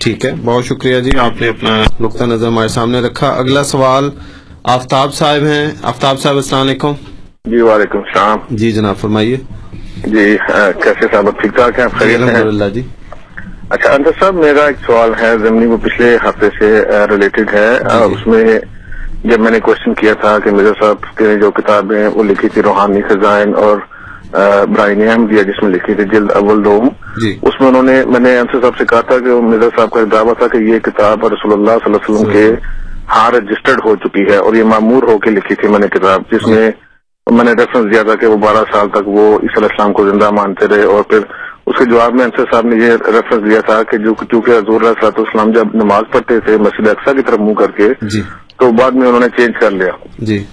ٹھیک 0.01 0.25
ہے 0.25 0.31
بہت 0.45 0.63
شکریہ 0.65 0.99
جی 0.99 1.17
آپ 1.19 1.41
نے 1.41 1.47
اپنا 1.47 1.81
نقطہ 1.99 2.23
نظر 2.23 2.47
ہمارے 2.47 2.67
سامنے 2.67 2.99
رکھا۔ 3.01 3.29
اگلا 3.29 3.63
سوال 3.63 4.09
آفتاب 4.75 5.13
صاحب 5.13 5.43
ہیں۔ 5.43 5.65
آفتاب 5.81 6.19
صاحب 6.19 6.35
السلام 6.35 6.67
علیکم۔ 6.67 6.93
جی 7.45 7.61
وعلیکم 7.61 7.97
السلام۔ 7.97 8.37
جی 8.49 8.71
جناب 8.71 8.97
فرمائیے۔ 8.97 9.35
جی 10.03 10.37
کیسے 10.83 11.07
صاحب 11.11 11.39
ٹھیک 11.41 11.55
ٹھاک 11.55 11.79
ہیں؟ 11.79 11.85
آپ 11.85 11.91
جی 11.91 11.97
خیریت 11.99 12.19
ہیں؟ 12.19 12.29
الحمد 12.29 12.53
للہ 12.53 12.69
جی۔ 12.69 12.81
اچھا 13.69 13.93
انتر 13.93 14.11
صاحب 14.19 14.35
میرا 14.35 14.65
ایک 14.65 14.75
سوال 14.85 15.11
ہے 15.21 15.37
زمینی 15.37 15.65
وہ 15.65 15.77
پچھلے 15.77 16.17
ہفتے 16.23 16.49
سے 16.59 16.81
ریلیٹڈ 17.09 17.53
ہے۔ 17.53 17.69
آ، 17.91 17.97
اس 18.03 18.27
میں 18.27 18.59
جب 19.23 19.39
میں 19.39 19.51
نے 19.51 19.59
کوشچن 19.59 19.93
کیا 19.93 20.13
تھا 20.13 20.39
کہ 20.39 20.51
مرزا 20.51 20.71
صاحب 20.79 21.17
کے 21.17 21.35
جو 21.35 21.51
کتابیں 21.51 22.07
وہ 22.07 22.23
لکھی 22.23 22.49
تھی 22.49 22.61
روحانی 22.61 23.01
خزائن 23.01 23.55
اور 23.55 23.77
برائن 24.69 25.01
احمدیہ 25.09 25.43
جس 25.43 25.63
میں 25.63 25.71
لکھی 25.71 25.93
تھی 25.93 26.03
جلد 26.03 26.31
اول 26.31 26.63
دوم۔ 26.65 26.87
جی۔ 27.21 27.37
اس 27.41 27.59
میں 27.61 27.67
انہوں 27.69 27.83
نے 27.83 28.03
میں 28.05 28.19
نے 28.19 28.37
انصر 28.39 28.61
صاحب 28.61 28.77
سے 28.77 28.85
کہا 28.85 29.01
تھا 29.01 29.17
کہ 29.19 29.39
مرزا 29.41 29.69
صاحب 29.77 29.89
کا 29.89 30.03
دعویٰ 30.11 30.33
تھا 30.37 30.47
کہ 30.47 30.57
یہ 30.57 30.79
کتاب 30.79 31.25
رسول 31.25 31.53
اللہ 31.53 31.77
صلی 31.83 31.93
اللہ 31.93 32.05
علیہ 32.05 32.15
وسلم 32.15 32.31
کے 32.31 32.51
ہاں 33.09 33.31
رجسٹرڈ 33.31 33.79
ہو 33.85 33.95
چکی 33.95 34.29
ہے 34.31 34.37
اور 34.37 34.53
یہ 34.53 34.63
معمور 34.63 35.03
ہو 35.03 35.17
کے 35.17 35.29
لکھی 35.29 35.55
تھی 35.55 35.67
میں 35.67 35.79
نے 35.79 35.87
کتاب 35.87 36.31
جس 36.31 36.47
میں 36.47 36.71
میں 37.31 37.43
نے 37.43 37.51
ریفرنس 37.51 37.93
دیا 37.93 38.03
تھا 38.03 38.15
کہ 38.15 38.27
وہ 38.27 38.37
بارہ 38.37 38.63
سال 38.71 38.89
تک 38.89 39.07
وہ 39.07 39.33
عیسی 39.33 39.57
علیہ 39.57 39.67
السلام 39.71 39.93
کو 39.93 40.09
زندہ 40.09 40.29
مانتے 40.29 40.67
رہے 40.67 40.83
اور 40.83 41.03
پھر 41.03 41.19
اس 41.65 41.77
کے 41.77 41.85
جواب 41.85 42.13
میں 42.13 42.23
انصر 42.25 42.43
صاحب 42.51 42.65
نے 42.65 42.85
یہ 42.85 42.91
ریفرنس 42.91 43.51
دیا 43.51 43.61
تھا 43.61 43.83
کہ 43.83 43.97
جو 43.97 44.13
چونکہ 44.31 44.51
حضور 44.51 44.81
علیہ 44.81 44.93
صلاحت 44.99 45.19
السلام 45.19 45.51
جب 45.51 45.75
نماز 45.83 46.03
پڑھتے 46.11 46.39
تھے 46.39 46.57
مسجد 46.57 46.87
اقسا 46.87 47.13
کی 47.13 47.21
طرف 47.21 47.39
منہ 47.39 47.53
کر 47.53 47.71
کے 47.71 47.89
جی۔ 48.01 48.21
تو 48.57 48.71
بعد 48.71 48.91
میں 48.91 49.07
انہوں 49.07 49.19
نے 49.19 49.27
چینج 49.37 49.53
کر 49.59 49.71
لیا۔ 49.71 49.91
جی۔ 50.17 50.43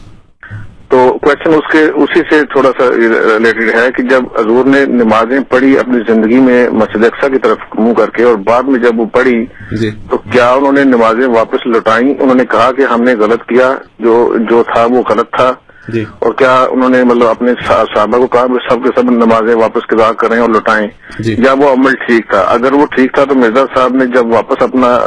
تو 0.88 1.18
کوشچن 1.22 1.54
اس 1.54 1.72
کے 1.72 1.84
اسی 1.84 2.20
سے 2.30 2.42
تھوڑا 2.42 2.70
سا 2.78 2.90
ریلیٹڈ 2.90 3.74
ہے 3.74 3.90
کہ 3.96 4.02
جب 4.02 4.24
حضور 4.40 4.64
نے 4.64 4.84
نمازیں 4.86 5.40
پڑھی 5.48 5.78
اپنی 5.78 5.98
زندگی 6.12 6.40
میں 6.40 6.68
مسجد 6.68 7.04
اقسا 7.04 7.28
کی 7.28 7.38
طرف 7.38 7.58
منہ 7.78 7.92
کر 7.92 8.10
کے 8.10 8.22
اور 8.22 8.34
بعد 8.34 8.62
میں 8.62 8.80
جب 8.80 9.00
وہ 9.00 9.06
پڑھی 9.06 9.46
جی۔ 9.80 9.90
تو 10.10 10.16
کیا 10.16 10.50
انہوں 10.52 10.72
نے 10.72 10.84
نمازیں 10.84 11.26
واپس 11.26 11.66
لوٹائیں؟ 11.66 12.14
انہوں 12.20 12.34
نے 12.34 12.44
کہا 12.44 12.72
کہ 12.72 12.82
ہم 12.82 13.02
نے 13.02 13.14
غلط 13.14 13.42
کیا 13.44 13.76
جو 13.98 14.36
جو 14.50 14.62
تھا 14.74 14.84
وہ 14.84 15.02
غلط 15.08 15.30
تھا۔ 15.36 15.52
جی۔ 15.88 16.04
اور 16.18 16.32
کیا 16.32 16.66
انہوں 16.70 16.88
نے 16.88 17.04
مطلب 17.04 17.26
اپنے 17.26 17.52
صحابہ 17.66 18.18
کو 18.18 18.26
کہا 18.26 18.46
کہ 18.46 18.68
سب 18.70 18.84
کے 18.84 18.90
سب 18.96 19.10
نمازیں 19.10 19.54
واپس 19.54 19.86
قضا 19.86 20.12
کریں 20.12 20.40
اور 20.40 20.48
لوٹائیں۔ 20.48 20.86
جی۔ 21.18 21.34
یا 21.38 21.52
وہ 21.52 21.68
عمل 21.72 21.92
ٹھیک 22.06 22.30
تھا۔ 22.30 22.40
اگر 22.40 22.72
وہ 22.72 22.86
ٹھیک 22.86 23.14
تھا 23.14 23.24
تو 23.24 23.34
مرزا 23.34 23.64
صاحب 23.76 23.94
نے 23.94 24.06
جب 24.06 24.26
واپس 24.26 24.62
اپنا 24.62 24.98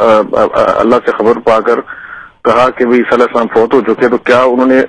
اللہ 0.76 0.96
سے 1.06 1.10
خبر 1.18 1.38
پا 1.44 1.60
کر 1.60 1.80
کہا 2.44 2.70
کہ 2.70 2.84
عیسیٰ 2.84 3.12
علیہ 3.12 3.24
السلام 3.24 3.46
فوت 3.54 3.74
ہو 3.74 3.80
چکے 3.80 4.08
تو 4.08 4.16
کیا 4.16 4.42
انہوں 4.42 4.66
نے 4.66 4.80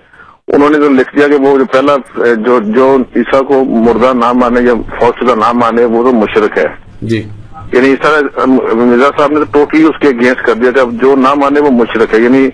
انہوں 0.47 0.69
نے 0.69 0.77
جو 0.77 0.89
لکھ 0.89 1.17
دیا 1.17 1.27
کہ 1.27 1.35
وہ 1.35 1.57
جو 1.57 1.65
پہلا 1.65 1.95
جو 2.33 2.59
جو 2.59 2.97
عیسیٰ 3.15 3.47
کو 3.47 3.63
مردہ 3.63 4.13
نہ 4.13 4.31
مانے 4.33 4.61
یا 4.61 4.73
فوت 4.99 5.15
شدہ 5.19 5.35
نہ 5.35 5.51
مانے 5.51 5.85
وہ 5.85 6.03
تو 6.03 6.15
مشرق 6.15 6.57
ہے۔ 6.57 6.65
جی۔ 7.01 7.29
یعنی 7.73 7.89
عیسیٰ 7.89 8.13
علیہ- 8.13 8.73
مرزا 8.73 9.09
صاحب 9.17 9.31
نے 9.31 9.39
تو 9.39 9.45
ٹوٹلی 9.51 9.83
اس 9.83 9.99
کے 9.99 10.07
اگینسٹ 10.07 10.45
کر 10.45 10.53
دیا 10.53 10.71
کہ 10.71 10.79
اب 10.79 10.91
جو 11.01 11.15
نہ 11.15 11.33
مانے 11.33 11.59
وہ 11.59 11.71
مشرق 11.71 12.13
ہے۔ 12.13 12.19
یعنی 12.19 12.49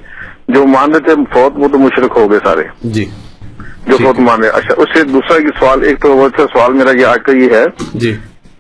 جو 0.48 0.66
مان 0.66 0.92
رہے 0.92 1.00
تھے 1.00 1.16
فوت 1.34 1.54
وہ 1.56 1.68
تو 1.68 1.78
مشرق 1.78 2.18
ہو 2.18 2.32
گئے 2.32 2.40
سارے۔ 2.44 2.64
جی۔ 2.84 3.06
جو 3.88 3.98
فوت 3.98 4.20
مان 4.20 4.42
رہے 4.42 4.50
اچھا 4.50 4.74
اس 4.78 4.98
سے 4.98 5.04
دوسرا 5.04 5.38
سوال 5.60 5.84
ایک 5.84 6.02
تو 6.02 6.16
وہ 6.18 6.28
سوال 6.38 6.74
میرا 6.74 6.92
یہ 6.92 7.06
آج 7.06 7.20
کا 7.26 7.32
یہ 7.32 7.50
ہے 7.50 7.66
جی۔ 7.94 8.16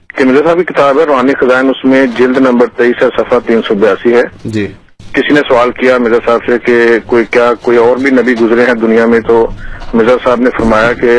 کہ 0.07 0.25
مرزا 0.25 0.43
صاحب 0.45 0.57
کی 0.57 0.63
کتاب 0.63 0.99
ہے 0.99 1.05
روحانی 1.05 1.33
خزائن 1.33 1.69
اس 1.69 1.85
میں 1.85 2.05
جلد 2.17 2.37
نمبر 2.37 2.67
تیئیس 2.67 3.03
ہے 3.03 3.07
صفحہ 3.17 3.39
تین 3.47 3.61
سو 3.67 3.75
بیاسی 3.75 4.13
ہے۔ 4.13 4.23
جی۔ 4.45 4.67
کسی 5.13 5.33
نے 5.33 5.41
سوال 5.49 5.71
کیا 5.71 5.97
مرزا 5.97 6.17
صاحب 6.25 6.39
سے 6.49 6.59
کہ 6.59 6.99
کوئی 7.05 7.25
کیا 7.25 7.53
کوئی 7.61 7.77
اور 7.77 7.97
بھی 7.97 8.11
نبی 8.11 8.33
گزرے 8.41 8.65
ہیں 8.65 8.73
دنیا 8.73 9.05
میں؟ 9.05 9.19
تو 9.19 9.47
مرزا 9.93 10.15
صاحب 10.23 10.41
نے 10.41 10.49
فرمایا 10.57 10.93
کہ 10.93 11.11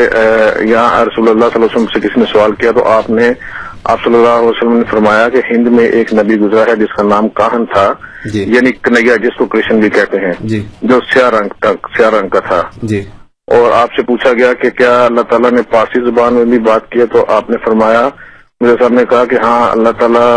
یہاں 0.67 1.05
رسول 1.05 1.29
اللہ 1.29 1.45
صلی 1.45 1.55
اللہ 1.55 1.55
علیہ 1.55 1.65
وسلم 1.65 1.85
سے 1.85 1.99
کسی 1.99 2.19
نے 2.19 2.25
سوال 2.31 2.51
کیا 2.51 2.71
تو 2.71 2.83
آپ 2.87 3.09
نے 3.09 3.33
آپ 3.83 3.99
صلی 4.03 4.15
اللہ 4.15 4.27
علیہ 4.27 4.47
وسلم 4.47 4.77
نے 4.77 4.83
فرمایا 4.89 5.29
کہ 5.29 5.41
ہند 5.49 5.67
میں 5.67 5.85
ایک 5.85 6.13
نبی 6.13 6.35
گزرا 6.35 6.63
ہے 6.71 6.75
جس 6.75 6.95
کا 6.95 7.03
نام 7.03 7.29
کاہن 7.29 7.65
تھا 7.65 7.93
جی۔ 8.25 8.45
یعنی 8.47 8.71
کنیا 8.71 9.15
جس 9.15 9.37
کو 9.37 9.45
کرشن 9.45 9.79
بھی 9.79 9.89
کہتے 9.89 10.17
ہیں 10.17 10.33
جی۔ 10.39 10.65
جو 10.81 10.99
سیاہ 11.13 11.29
رنگ 11.29 11.65
سیاہ 11.97 12.09
رنگ 12.09 12.29
کا 12.29 12.39
تھا۔ 12.39 12.61
جی۔ 12.83 13.01
اور 13.55 13.71
آپ 13.71 13.93
سے 13.95 14.03
پوچھا 14.03 14.33
گیا 14.33 14.53
کہ 14.53 14.69
کیا 14.69 15.05
اللہ 15.05 15.21
تعالیٰ 15.29 15.51
نے 15.51 15.61
پارسی 15.69 16.05
زبان 16.05 16.33
میں 16.33 16.45
بھی 16.45 16.59
بات 16.59 16.89
کی 16.91 16.99
ہے، 16.99 17.05
تو 17.05 17.25
آپ 17.27 17.49
نے 17.49 17.57
فرمایا 17.65 18.09
میرے 18.61 18.75
صاحب 18.79 18.93
نے 18.93 19.03
کہا 19.09 19.23
کہ 19.25 19.35
ہاں 19.35 19.71
اللہ 19.71 19.91
تعالیٰ 19.99 20.29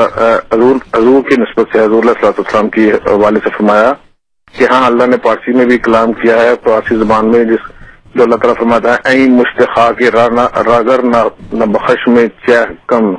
حضور 0.53 0.77
حضور 0.97 1.23
کی 1.29 1.41
نسبت 1.41 1.73
سے 1.73 1.85
حضور 1.85 2.03
علیہ 2.03 2.27
السلام 2.27 2.69
کی 2.69 2.91
حوالے 3.07 3.41
سے 3.45 3.51
فرمایا 3.57 3.93
کہ 4.59 4.67
ہاں 4.71 4.85
اللہ 4.87 5.07
نے 5.07 5.17
پارسی 5.17 5.53
میں 5.57 5.65
بھی 5.67 5.79
کلام 5.79 6.13
کیا 6.13 6.43
ہے، 6.43 6.55
پارسی 6.63 6.97
زبان 6.97 7.31
میں، 7.31 7.45
جس 7.45 7.71
جو 8.15 8.23
اللہ 8.23 8.37
تعالیٰ 8.37 8.57
فرماتا 8.59 8.93
ہے، 8.93 8.99
این 9.05 9.37
مشتخا 9.37 9.91
کے 9.99 10.11
راگر 10.11 11.03
نہ 11.53 11.65
بخش 11.75 12.07
میں 12.09 12.27
چہ 12.47 12.65
کم. 12.87 13.15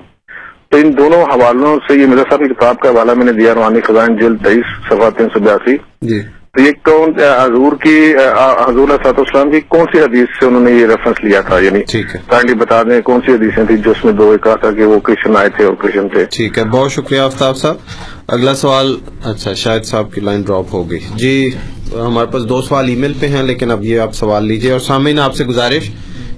تو 0.69 0.77
ان 0.77 0.97
دونوں 0.97 1.21
حوالوں 1.23 1.75
سے 1.87 1.97
یہ 1.99 2.05
مرزا 2.05 2.23
صاحب 2.29 2.39
کی 2.39 2.53
کتاب 2.53 2.79
کا 2.79 2.89
حوالہ 2.89 3.13
میں 3.13 3.25
نے 3.25 3.31
دیا، 3.31 3.53
روحانی 3.53 3.81
خزان 3.81 4.15
جلد 4.17 4.45
تیئیس 4.45 4.71
صفحہ 4.87 5.09
تین 5.17 5.27
سو 5.33 5.39
بیاسی۔ 5.39 5.77
جی۔ 6.01 6.21
تو 6.57 6.61
یہ 6.61 6.71
کون 6.83 7.13
حضور 7.19 7.71
کی 7.81 8.13
حضور 8.67 8.89
علیہ 8.89 9.07
السلام 9.07 9.51
کی 9.51 9.59
کون 9.67 9.85
سی 9.91 9.99
حدیث 9.99 10.27
سے 10.39 10.45
انہوں 10.45 10.61
نے 10.61 10.71
یہ 10.71 10.85
ریفرنس 10.87 11.23
لیا 11.23 11.39
تھا؟ 11.41 11.59
یعنی 11.59 11.81
کائنڈلی 12.27 12.53
بتا 12.55 12.81
دیں 12.83 13.01
کون 13.01 13.21
سی 13.25 13.31
حدیثیں 13.31 13.63
تھیں 13.65 13.77
جو 13.77 13.91
اس 13.91 14.03
میں 14.05 14.13
دو 14.13 14.35
کہا 14.43 14.55
تھا 14.55 14.71
کہ 14.71 14.85
وہ 14.85 14.99
کرشن 14.99 15.35
آئے 15.37 15.49
تھے 15.49 15.65
اور 15.65 15.73
کرشن 15.73 16.07
تھے۔ 16.09 16.25
ٹھیک 16.31 16.57
ہے 16.59 16.63
بہت 16.63 16.91
شکریہ 16.91 17.19
آفتاب 17.19 17.57
صاحب۔ 17.57 17.75
اگلا 18.27 18.53
سوال 18.55 18.95
اچھا 19.23 19.53
شاید 19.63 19.83
صاحب 19.83 20.13
کی 20.13 20.21
لائن 20.21 20.41
ڈراپ 20.41 20.73
ہو 20.73 20.89
گئی۔ 20.91 20.99
جی 21.15 21.35
ہمارے 21.93 22.31
پاس 22.33 22.43
دو 22.49 22.61
سوال 22.61 22.87
ای 22.89 22.95
میل 22.95 23.13
پہ 23.19 23.27
ہیں 23.27 23.43
لیکن 23.43 23.71
اب 23.71 23.83
یہ 23.83 23.99
آپ 23.99 24.13
سوال 24.15 24.47
لیجیے 24.47 24.71
اور 24.71 24.79
سامعین 24.79 25.19
آپ 25.19 25.35
سے 25.35 25.45
گزارش۔ 25.45 25.89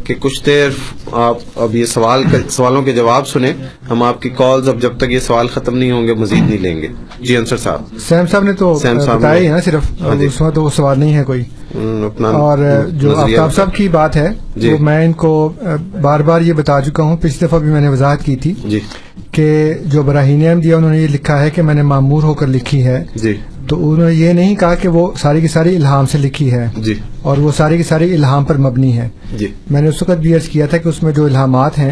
کہ 0.06 0.14
کچھ 0.20 0.46
دیر 0.46 0.70
آپ 1.12 1.38
اب 1.56 1.76
یہ 1.76 1.86
سوال 1.86 2.24
سوالوں 2.50 2.82
کے 2.82 2.92
جواب 2.92 3.28
سنیں 3.28 3.54
ہم 3.90 4.04
آپ 4.04 4.22
کی 4.22 4.30
کالز 4.30 4.70
اب 4.70 4.82
جب 4.82 4.98
تک 4.98 5.12
یہ 5.12 5.20
سوال 5.20 5.48
ختم 5.48 5.78
نہیں 5.78 5.92
ہوں 5.92 6.08
گے 6.08 6.14
مزید 6.14 6.50
نہیں 6.50 6.58
لیں 6.58 6.82
گے۔ 6.82 6.88
جی 7.20 7.38
انصر 7.38 7.58
صاحب۔ 7.58 7.98
سیم 8.00 8.28
صاحب 8.32 8.44
نے 8.44 8.54
تو 8.54 8.80
بتایا 8.84 9.42
ہی 9.42 9.48
نا 9.48 9.60
صرف 9.66 10.02
ہاں 10.02 10.16
جی۔ 10.16 10.26
اس 10.26 10.42
تو 10.54 10.64
وہ 10.64 10.70
سوال 10.70 11.00
نہیں 11.00 11.14
ہے 11.14 11.24
کوئی۔ 11.24 11.44
اور 12.26 12.58
جو 12.92 13.16
آفتاب 13.18 13.54
صاحب 13.56 13.76
کی 13.76 13.90
بات 13.90 14.16
ہے 14.16 14.30
جی۔ 14.56 14.74
وہ 14.74 14.78
میں 14.78 15.06
ان 15.06 15.14
کو 15.14 15.52
بار 16.02 16.20
بار 16.20 16.42
یہ 16.42 16.54
بتا 16.54 16.82
چکا 16.82 17.04
ہوں۔ 17.04 17.18
پچھلی 17.18 17.48
دفعہ 17.48 17.60
بھی 17.60 17.70
میں 17.70 17.82
نے 17.82 17.88
وضاحت 17.90 18.24
کی 18.24 18.36
تھی 18.36 18.54
جی۔ 18.66 18.80
کہ 19.32 19.74
جو 19.86 20.04
براہین 20.04 20.48
احمدیہ 20.48 20.74
انہوں 20.74 20.92
نے 20.92 21.02
یہ 21.02 21.08
لکھا 21.08 21.42
ہے 21.42 21.50
کہ 21.50 21.62
میں 21.62 21.74
نے 21.74 21.82
معمور 21.82 22.24
ہو 22.24 22.34
کر 22.34 22.48
لکھی 22.48 22.86
ہے 22.86 23.04
جی۔ 23.16 23.38
تو 23.68 23.92
انہوں 23.92 24.10
نے 24.10 24.16
یہ 24.16 24.34
نہیں 24.34 24.56
کہا 24.56 24.76
کہ 24.76 24.88
وہ 24.88 25.12
ساری 25.22 25.42
کی 25.42 25.48
ساری 25.48 25.76
الہام 25.76 26.06
سے 26.06 26.18
لکھی 26.18 26.52
ہے 26.54 26.68
جی۔ 26.78 26.94
اور 27.22 27.38
وہ 27.38 27.52
ساری 27.58 27.78
کی 27.78 27.84
ساری 27.84 28.14
الہام 28.14 28.46
پر 28.46 28.58
مبنی 28.58 28.98
ہے۔ 28.98 29.10
جی۔ 29.38 29.48
میں 29.72 29.82
نے 29.82 29.88
اس 29.88 30.02
وقت 30.02 30.20
بھی 30.20 30.36
عرض 30.36 30.48
کیا 30.50 30.66
تھا 30.66 30.78
کہ 30.78 30.90
اس 30.90 31.04
میں 31.04 31.12
جو 31.12 31.26
الہامات 31.26 31.80
ہیں 31.80 31.92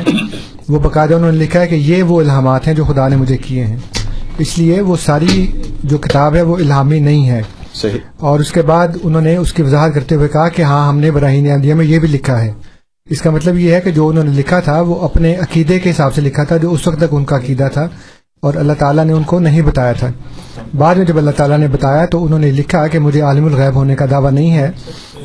وہ 0.69 0.79
باقاعدہ 0.79 1.13
انہوں 1.13 1.31
نے 1.31 1.37
لکھا 1.37 1.61
ہے 1.61 1.67
کہ 1.67 1.75
یہ 1.75 2.03
وہ 2.03 2.21
الہامات 2.21 2.67
ہیں 2.67 2.73
جو 2.73 2.83
خدا 2.85 3.07
نے 3.07 3.15
مجھے 3.15 3.37
کیے 3.37 3.65
ہیں۔ 3.65 3.77
اس 4.37 4.57
لیے 4.57 4.81
وہ 4.81 4.95
ساری 5.05 5.51
جو 5.83 5.97
کتاب 5.97 6.35
ہے 6.35 6.41
وہ 6.41 6.55
الہامی 6.57 6.99
نہیں 6.99 7.29
ہے۔ 7.29 7.41
صحیح۔ 7.73 7.99
اور 8.17 8.39
اس 8.39 8.51
کے 8.51 8.61
بعد 8.61 8.87
انہوں 9.03 9.21
نے 9.21 9.35
اس 9.35 9.53
کی 9.53 9.61
وضاحت 9.61 9.93
کرتے 9.95 10.15
ہوئے 10.15 10.27
کہا 10.27 10.49
کہ 10.49 10.61
ہاں 10.61 10.87
ہم 10.87 10.99
نے 10.99 11.11
براہین 11.11 11.51
احمدیہ 11.51 11.73
میں 11.73 11.85
یہ 11.85 11.99
بھی 11.99 12.07
لکھا 12.07 12.41
ہے۔ 12.41 12.51
اس 13.09 13.21
کا 13.21 13.29
مطلب 13.31 13.57
یہ 13.57 13.73
ہے 13.73 13.81
کہ 13.81 13.91
جو 13.91 14.07
انہوں 14.07 14.23
نے 14.23 14.31
لکھا 14.31 14.59
تھا 14.59 14.81
وہ 14.81 14.99
اپنے 14.99 15.35
عقیدے 15.35 15.79
کے 15.79 15.91
حساب 15.91 16.13
سے 16.13 16.21
لکھا 16.21 16.43
تھا 16.43 16.57
جو 16.57 16.71
اس 16.71 16.87
وقت 16.87 16.97
تک 16.97 17.05
ان 17.11 17.25
کا 17.25 17.35
عقیدہ 17.37 17.67
تھا۔ 17.73 17.87
اور 18.43 18.53
اللہ 18.53 18.73
تعالیٰ 18.79 19.05
نے 19.05 19.13
ان 19.13 19.23
کو 19.23 19.39
نہیں 19.39 19.61
بتایا 19.61 19.93
تھا۔ 19.93 20.09
بعد 20.77 20.95
میں 20.95 21.05
جب 21.05 21.17
اللہ 21.17 21.31
تعالیٰ 21.31 21.57
نے 21.57 21.67
بتایا 21.67 22.05
تو 22.05 22.25
انہوں 22.25 22.39
نے 22.39 22.51
لکھا 22.51 22.87
کہ 22.87 22.99
مجھے 22.99 23.21
عالم 23.21 23.45
الغیب 23.45 23.75
ہونے 23.75 23.95
کا 23.95 24.05
دعویٰ 24.11 24.31
نہیں 24.31 24.51
ہے۔ 24.51 24.71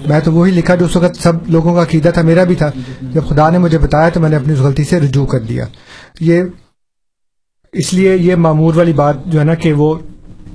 میں 0.06 0.20
تو 0.24 0.32
وہی 0.32 0.50
لکھا 0.50 0.74
جو 0.74 0.84
اس 0.84 0.96
وقت 0.96 1.16
سب 1.22 1.32
لوگوں 1.46 1.74
کا 1.74 1.82
عقیدہ 1.82 2.08
تھا، 2.14 2.22
میرا 2.22 2.44
بھی 2.44 2.54
تھا۔ 2.54 2.70
جب 3.02 3.22
خدا 3.28 3.50
نے 3.50 3.58
مجھے 3.58 3.78
بتایا 3.78 4.08
تو 4.08 4.20
میں 4.20 4.28
نے 4.28 4.36
اپنی 4.36 4.52
اس 4.52 4.58
غلطی 4.58 4.84
سے 4.84 5.00
رجوع 5.00 5.26
کر 5.26 5.40
دیا 5.40 5.64
یہ 6.20 6.42
اس 7.72 7.92
لیے 7.92 8.16
یہ 8.16 8.34
معمور 8.34 8.74
والی 8.74 8.92
بات 8.92 9.24
جو 9.26 9.40
ہے 9.40 9.44
نا 9.44 9.54
کہ 9.54 9.72
وہ 9.72 9.94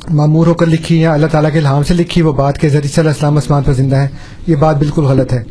معمور 0.10 0.48
ہو 0.48 0.54
کر 0.54 0.66
لکھی 0.66 1.02
یا 1.02 1.14
اللہ 1.14 1.28
تعالیٰ 1.28 1.52
کے 1.54 1.60
الہام 1.60 1.84
سے 1.84 1.94
لکھی 1.94 2.22
وہ 2.22 2.34
بات 2.34 2.58
کے 2.58 2.70
ذریعے 2.70 2.92
صلی 2.96 3.08
السلام 3.08 3.38
اسمان 3.38 3.64
پر 3.64 3.74
زندہ 3.74 3.96
ہے 3.96 4.08
یہ 4.48 4.56
بات 4.56 4.76
بالکل 4.76 5.04
غلط 5.04 5.34
ہے۔ 5.34 5.44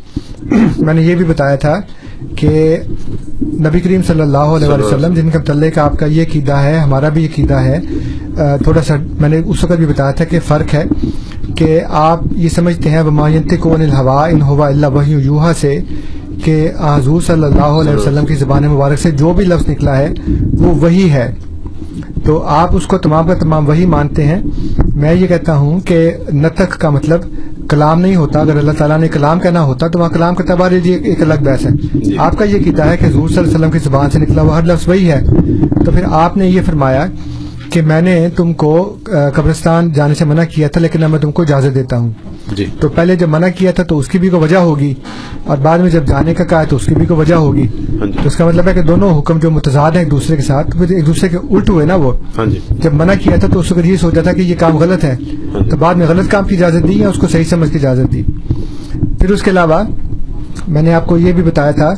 میں 0.77 0.93
نے 0.93 1.01
یہ 1.01 1.15
بھی 1.15 1.25
بتایا 1.25 1.55
تھا 1.55 1.81
کہ 2.35 2.77
نبی 3.43 3.79
کریم 3.79 4.01
صلی 4.07 4.21
اللہ 4.21 4.37
علیہ 4.37 4.67
وسلم 4.67 5.13
جن 5.13 5.29
کے 5.29 5.37
متعلق 5.37 5.77
آپ 5.77 5.99
کا 5.99 6.05
یہ 6.05 6.23
عقیدہ 6.23 6.53
ہے 6.53 6.79
ہمارا 6.79 7.09
بھی 7.09 7.25
عقیدہ 7.25 7.53
ہے 7.53 7.79
تھوڑا 8.63 8.81
سا 8.81 8.95
میں 9.19 9.29
نے 9.29 9.41
اس 9.45 9.63
وقت 9.63 9.73
بھی 9.73 9.85
بتایا 9.85 10.11
تھا 10.11 10.25
کہ 10.25 10.39
فرق 10.47 10.73
ہے 10.73 10.83
کہ 11.55 11.81
آپ 11.89 12.19
یہ 12.35 12.49
سمجھتے 12.49 12.89
ہیں 12.89 13.03
بماینت 13.03 13.53
کون 13.59 13.81
الحوا 13.81 14.25
ان 14.25 14.41
ہوا 14.41 14.67
اللہ 14.67 14.87
وحی 14.87 15.11
یوہا 15.11 15.51
سے 15.61 15.79
کہ 16.43 16.71
حضور 16.79 17.21
صلی 17.21 17.43
اللہ 17.43 17.61
علیہ 17.61 17.93
وسلم 17.93 18.25
کی 18.25 18.35
زبان 18.35 18.63
مبارک 18.63 18.99
سے 18.99 19.11
جو 19.11 19.33
بھی 19.33 19.45
لفظ 19.45 19.69
نکلا 19.69 19.97
ہے 19.97 20.09
وہ 20.57 20.75
وہی 20.75 21.09
ہے۔ 21.09 21.33
تو 22.23 22.43
آپ 22.43 22.75
اس 22.75 22.87
کو 22.87 22.97
تمام 22.97 23.27
کا 23.27 23.33
تمام 23.33 23.67
وہی 23.67 23.85
مانتے 23.85 24.23
ہیں۔ 24.23 24.41
میں 24.95 25.13
یہ 25.13 25.27
کہتا 25.27 25.55
ہوں 25.55 25.79
کہ 25.79 26.11
نتق 26.33 26.77
کا 26.77 26.89
مطلب 26.89 27.19
کلام 27.69 28.01
نہیں 28.01 28.15
ہوتا 28.15 28.39
اگر 28.39 28.57
اللہ 28.57 28.71
تعالیٰ 28.77 28.99
نے 28.99 29.07
کلام 29.07 29.39
کہنا 29.39 29.61
ہوتا 29.61 29.87
تو 29.87 29.99
وہاں 29.99 30.09
کلام 30.09 30.35
کا 30.35 30.43
تبار 30.47 30.71
ایک 30.71 31.21
الگ 31.21 31.33
بحث 31.41 31.65
ہے۔ 31.65 31.71
آپ 32.17 32.37
کا 32.37 32.45
یہ 32.45 32.59
کیتا 32.59 32.89
ہے 32.89 32.97
کہ 32.97 33.05
حضور 33.05 33.29
صلی 33.29 33.37
اللہ 33.37 33.47
علیہ 33.47 33.57
وسلم 33.57 33.71
کی 33.71 33.79
زبان 33.79 34.09
سے 34.09 34.19
نکلا 34.19 34.41
ہوا 34.41 34.59
ہر 34.59 34.63
لفظ 34.63 34.87
وہی 34.87 35.11
ہے۔ 35.11 35.21
تو 35.85 35.91
پھر 35.91 36.03
آپ 36.09 36.37
نے 36.37 36.47
یہ 36.47 36.61
فرمایا 36.65 37.05
کہ 37.73 37.81
میں 37.81 38.01
نے 38.01 38.29
تم 38.35 38.53
کو 38.53 38.97
قبرستان 39.35 39.91
جانے 39.93 40.13
سے 40.13 40.25
منع 40.25 40.43
کیا 40.43 40.67
تھا 40.67 40.81
لیکن 40.81 41.03
اب 41.03 41.09
میں 41.09 41.19
تم 41.19 41.31
کو 41.31 41.41
اجازت 41.41 41.75
دیتا 41.75 41.97
ہوں۔ 41.97 42.11
جی۔ 42.55 42.65
تو 42.79 42.89
پہلے 42.89 43.15
جب 43.15 43.29
منع 43.29 43.47
کیا 43.55 43.71
تھا 43.71 43.83
تو 43.83 43.97
اس 43.97 44.07
کی 44.07 44.17
بھی 44.17 44.29
کوئی 44.29 44.43
وجہ 44.43 44.57
ہوگی 44.57 44.93
اور 45.45 45.57
بعد 45.57 45.79
میں 45.79 45.89
جب 45.89 46.05
جانے 46.07 46.33
کا 46.33 46.43
کہا 46.43 46.63
تو 46.63 46.75
اس 46.75 46.85
کی 46.85 46.95
بھی 46.95 47.05
کوئی 47.05 47.19
وجہ 47.19 47.35
ہوگی۔ 47.35 47.67
ہاں 47.99 48.05
جی۔ 48.05 48.11
تو 48.11 48.27
اس 48.27 48.35
کا 48.35 48.45
مطلب 48.45 48.67
ہے 48.67 48.73
کہ 48.73 48.81
دونوں 48.81 49.19
حکم 49.19 49.39
جو 49.39 49.51
متضاد 49.51 49.91
ہیں 49.91 49.99
ایک 49.99 50.11
دوسرے 50.11 50.35
کے 50.35 50.41
ساتھ 50.41 50.81
ایک 50.89 51.05
دوسرے 51.05 51.29
کے 51.29 51.37
الٹ 51.37 51.69
ہوئے 51.69 51.85
نا 51.85 51.95
وہ۔ 51.95 52.11
ہاں 52.37 52.45
جی۔ 52.45 52.59
جب 52.69 52.93
منع 52.93 53.13
کیا 53.23 53.35
تھا 53.35 53.47
تو 53.53 53.59
اس 53.59 53.71
وقت 53.71 53.85
یہ 53.85 53.97
سوچا 53.97 54.21
تھا 54.21 54.33
کہ 54.33 54.41
یہ 54.41 54.55
کام 54.59 54.77
غلط 54.77 55.03
ہے۔ 55.03 55.15
تو 55.69 55.77
بعد 55.77 55.95
میں 55.95 56.07
غلط 56.07 56.31
کام 56.31 56.43
کی 56.43 56.55
اجازت 56.55 56.87
دی 56.87 56.99
یا 56.99 57.09
اس 57.09 57.17
کو 57.17 57.27
صحیح 57.27 57.43
سمجھ 57.43 57.71
کی 57.71 57.77
اجازت 57.77 58.13
دی۔ 58.13 58.23
پھر 59.19 59.31
اس 59.31 59.41
کے 59.41 59.51
علاوہ 59.51 59.83
میں 60.67 60.81
نے 60.81 60.93
آپ 60.93 61.07
کو 61.07 61.17
یہ 61.17 61.31
بھی 61.31 61.43
بتایا 61.43 61.71
تھا 61.71 61.93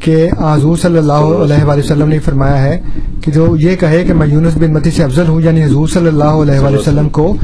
کہ 0.00 0.28
حضور 0.40 0.76
صلی 0.76 0.98
اللہ 0.98 1.12
علیہ 1.12 1.64
وآلہ 1.64 1.78
وسلم 1.78 2.08
نے 2.08 2.18
فرمایا 2.18 2.62
ہے 2.62 2.80
کہ 3.22 3.32
جو 3.32 3.56
یہ 3.56 3.76
کہے 3.76 4.04
کہ 4.04 4.14
میں 4.14 4.26
یونس 4.26 4.56
بن 4.56 4.72
متی 4.72 4.90
سے 4.90 5.02
افضل 5.04 5.28
ہوں 5.28 5.40
یعنی 5.40 5.64
حضور 5.64 5.88
صلی 5.88 6.08
اللہ 6.08 6.42
علیہ 6.42 6.58
وآلہ 6.58 6.78
وسلم 6.78 7.08
کو 7.08 7.34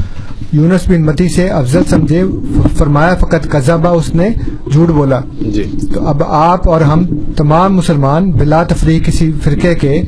یونس 0.53 0.87
بن 0.87 1.01
متی 1.01 1.27
سے 1.29 1.47
افضل 1.49 1.83
سمجھے 1.89 2.23
فرمایا 2.77 3.15
فقط 3.15 3.47
قذبہ 3.49 3.89
اس 3.89 4.13
نے 4.15 4.29
جھوٹ 4.71 4.89
بولا۔ 4.89 5.19
جی۔ 5.41 5.63
تو 5.93 6.07
اب 6.07 6.23
آپ 6.23 6.69
اور 6.69 6.81
ہم 6.81 7.03
تمام 7.37 7.75
مسلمان 7.75 8.31
بلا 8.31 8.63
تفریح 8.63 8.99
کسی 9.05 9.31
فرقے 9.43 9.73
کے 9.75 10.01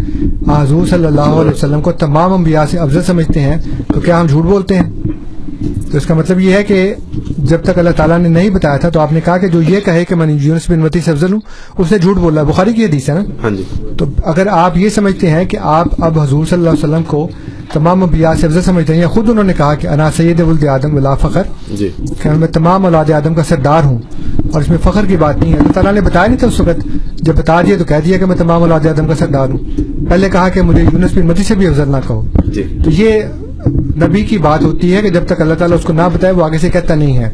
حضور 0.49 0.85
صلی 0.87 1.05
اللہ 1.05 1.35
علیہ 1.41 1.51
وسلم 1.51 1.81
کو 1.81 1.91
تمام 1.99 2.33
انبیاء 2.33 2.65
سے 2.71 2.77
افضل 2.77 3.03
سمجھتے 3.03 3.39
ہیں 3.39 3.57
تو 3.93 3.99
کیا 3.99 4.19
ہم 4.21 4.27
جھوٹ 4.27 4.45
بولتے 4.45 4.75
ہیں؟ 4.75 4.89
تو 5.91 5.97
اس 5.97 6.05
کا 6.05 6.13
مطلب 6.13 6.39
یہ 6.39 6.53
ہے 6.53 6.63
کہ 6.63 6.93
جب 7.37 7.57
تک 7.63 7.79
اللہ 7.79 7.89
تعالیٰ 7.89 8.19
نے 8.19 8.29
نہیں 8.29 8.49
بتایا 8.49 8.77
تھا 8.77 8.89
تو 8.89 8.99
آپ 8.99 9.11
نے 9.13 9.19
کہا 9.25 9.37
کہ 9.37 9.47
جو 9.47 9.61
یہ 9.61 9.79
کہے 9.79 10.05
کہ 10.05 10.15
میں 10.15 10.27
یونس 10.41 10.69
بن 10.69 10.79
متی 10.79 10.99
سے 10.99 11.11
افضل 11.11 11.33
ہوں 11.33 11.39
اس 11.77 11.91
نے 11.91 11.97
جھوٹ 11.97 12.17
بولا۔ 12.17 12.43
بخاری 12.43 12.73
کی 12.73 12.85
حدیث 12.85 13.09
ہے 13.09 13.13
نا؟ 13.13 13.21
ہاں 13.43 13.49
جی۔ 13.49 13.63
تو 13.97 14.05
اگر 14.23 14.47
آپ 14.47 14.77
یہ 14.77 14.89
سمجھتے 14.89 15.29
ہیں 15.29 15.45
کہ 15.45 15.57
آپ 15.61 15.87
اب 16.03 16.19
حضور 16.19 16.45
صلی 16.45 16.59
اللہ 16.59 16.69
علیہ 16.69 16.83
وسلم 16.83 17.03
کو 17.03 17.27
تمام 17.73 18.03
انبیاء 18.03 18.33
سے 18.39 18.47
افضل 18.47 18.61
سمجھتے 18.61 18.93
ہیں 18.93 19.01
یا 19.01 19.07
خود 19.07 19.29
انہوں 19.29 19.43
نے 19.43 19.53
کہا 19.57 19.75
کہ 19.75 19.87
انا 19.87 20.11
سید 20.11 20.39
ولد 20.39 20.63
آدم 20.63 20.95
ولا 20.95 21.15
فخر 21.15 21.41
جی۔ 21.71 21.89
کہ 22.21 22.29
میں 22.29 22.47
تمام 22.47 22.85
اولاد 22.85 23.11
آدم 23.11 23.33
کا 23.33 23.43
سردار 23.43 23.83
ہوں 23.83 23.97
اور 24.53 24.61
اس 24.61 24.69
میں 24.69 24.77
فخر 24.83 25.05
کی 25.05 25.17
بات 25.17 25.37
نہیں 25.37 25.53
ہے۔ 25.53 25.57
اللہ 25.57 25.71
تعالیٰ 25.71 25.93
نے 25.93 26.01
بتایا 26.01 26.27
نہیں 26.27 26.37
تھا 26.37 26.47
اس 26.47 26.59
وقت 26.59 26.87
جب 27.15 27.35
بتا 27.35 27.61
دیا 27.61 27.75
تو 27.77 27.85
کہہ 27.85 27.95
دیا 28.05 28.17
کہ 28.17 28.25
میں 28.25 28.35
تمام 28.35 28.61
اولاد 28.61 28.85
آدم 28.85 29.07
کا 29.07 29.15
سردار 29.15 29.49
ہوں۔ 29.49 29.57
پہلے 30.09 30.29
کہا 30.29 30.49
کہ 30.49 30.61
مجھے 30.61 30.83
یونس 30.83 31.11
بن 31.13 31.27
متی 31.27 31.43
سے 31.43 31.55
بھی 31.55 31.67
افضل 31.67 31.91
نہ 31.91 31.97
کہو۔ 32.07 32.25
جی۔ 32.45 32.63
تو 32.83 32.89
یہ 32.89 33.21
نبی 34.03 34.21
کی 34.21 34.37
بات 34.37 34.63
ہوتی 34.63 34.95
ہے 34.95 35.01
کہ 35.01 35.09
جب 35.09 35.25
تک 35.25 35.41
اللہ 35.41 35.53
تعالیٰ 35.53 35.77
اس 35.77 35.83
کو 35.83 35.93
نہ 35.93 36.01
بتائے 36.13 36.33
وہ 36.33 36.43
آگے 36.43 36.57
سے 36.57 36.69
کہتا 36.69 36.95
نہیں 36.95 37.17
ہے۔ 37.17 37.29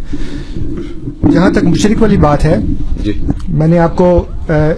جہاں 1.32 1.50
تک 1.50 1.64
مشرق 1.64 2.02
والی 2.02 2.18
بات 2.18 2.46
ہے 2.46 2.56
جی۔ 3.04 3.12
میں 3.48 3.68
نے 3.68 3.80
آپ 3.80 3.96
کو 3.96 4.26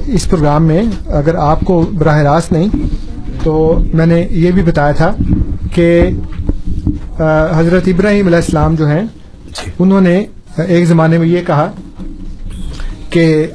اس 0.08 0.30
پروگرام 0.30 0.66
میں 0.66 0.82
اگر 1.06 1.36
آپ 1.36 1.60
کو 1.62 1.90
براہ 1.94 2.18
راست 2.18 2.52
نہیں 2.52 2.70
تو 3.44 3.80
میں 3.94 4.06
نے 4.06 4.28
یہ 4.32 4.52
بھی 4.52 4.62
بتایا 4.62 4.92
تھا 4.92 5.12
کہ 5.74 6.10
حضرت 7.52 7.88
ابراہیم 7.88 8.28
علیہ 8.28 8.38
السلام 8.38 8.76
جو 8.76 8.88
ہیں 8.88 9.04
انہوں 9.80 10.02
نے 10.02 10.26
ایک 10.58 10.88
زمانے 10.88 11.18
میں 11.18 11.28
یہ 11.28 11.42
کہا 11.48 11.72
کہ 13.10 13.48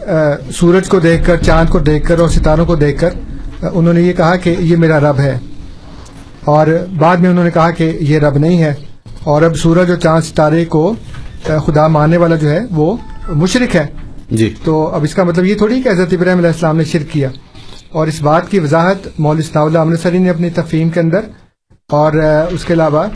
سورج 0.53 0.89
کو 0.89 0.99
دیکھ 1.01 1.27
کر 1.27 1.37
چاند 1.37 1.71
کو 1.71 1.79
دیکھ 1.79 2.09
کر 2.09 2.19
اور 2.19 2.29
ستاروں 2.29 2.67
کو 2.67 2.77
دیکھ 2.77 3.01
کر 3.01 3.11
انہوں 3.73 3.93
نے 3.93 4.03
یہ 4.03 4.13
کہا 4.13 4.37
کہ 4.37 4.55
یہ 4.59 4.77
میرا 4.77 5.01
رب 5.01 5.19
ہے۔ 5.19 5.39
اور 6.45 6.67
بعد 6.99 7.17
میں 7.17 7.31
انہوں 7.31 7.45
نے 7.45 7.51
کہا 7.51 7.71
کہ 7.71 7.99
یہ 8.01 8.19
رب 8.19 8.39
نہیں 8.39 8.63
ہے۔ 8.63 8.75
اور 9.25 9.43
اب 9.43 9.57
سورج 9.57 9.91
اور 9.91 9.99
چاند 9.99 10.25
ستارے 10.25 10.65
کو 10.65 10.95
خدا 11.45 11.87
ماننے 11.87 12.17
والا 12.17 12.37
جو 12.37 12.51
ہے 12.51 12.61
وہ 12.71 12.97
مشرق 13.29 13.77
ہے۔ 13.77 13.87
جی۔ 14.31 14.55
تو 14.65 14.87
اب 14.87 15.05
اس 15.05 15.15
کا 15.15 15.25
مطلب 15.25 15.45
یہ 15.45 15.55
تھوڑی 15.55 15.83
کہ 15.83 15.89
حضرت 15.89 16.13
ابراہیم 16.13 16.39
علیہ 16.39 16.51
السلام 16.51 16.77
نے 16.77 16.85
شرک 16.85 17.13
کیا۔ 17.13 17.29
اور 17.91 18.07
اس 18.07 18.23
بات 18.23 18.51
کی 18.51 18.59
وضاحت 18.59 19.21
مول 19.21 19.41
اللہ 19.55 19.79
امرتسری 19.79 20.19
نے 20.19 20.31
اپنی 20.31 20.51
تفہیم 20.51 20.89
کے 20.89 21.01
اندر۔ 21.01 21.21
اور 21.91 22.13
اس 22.51 22.65
کے 22.65 22.73
علاوہ 22.73 23.07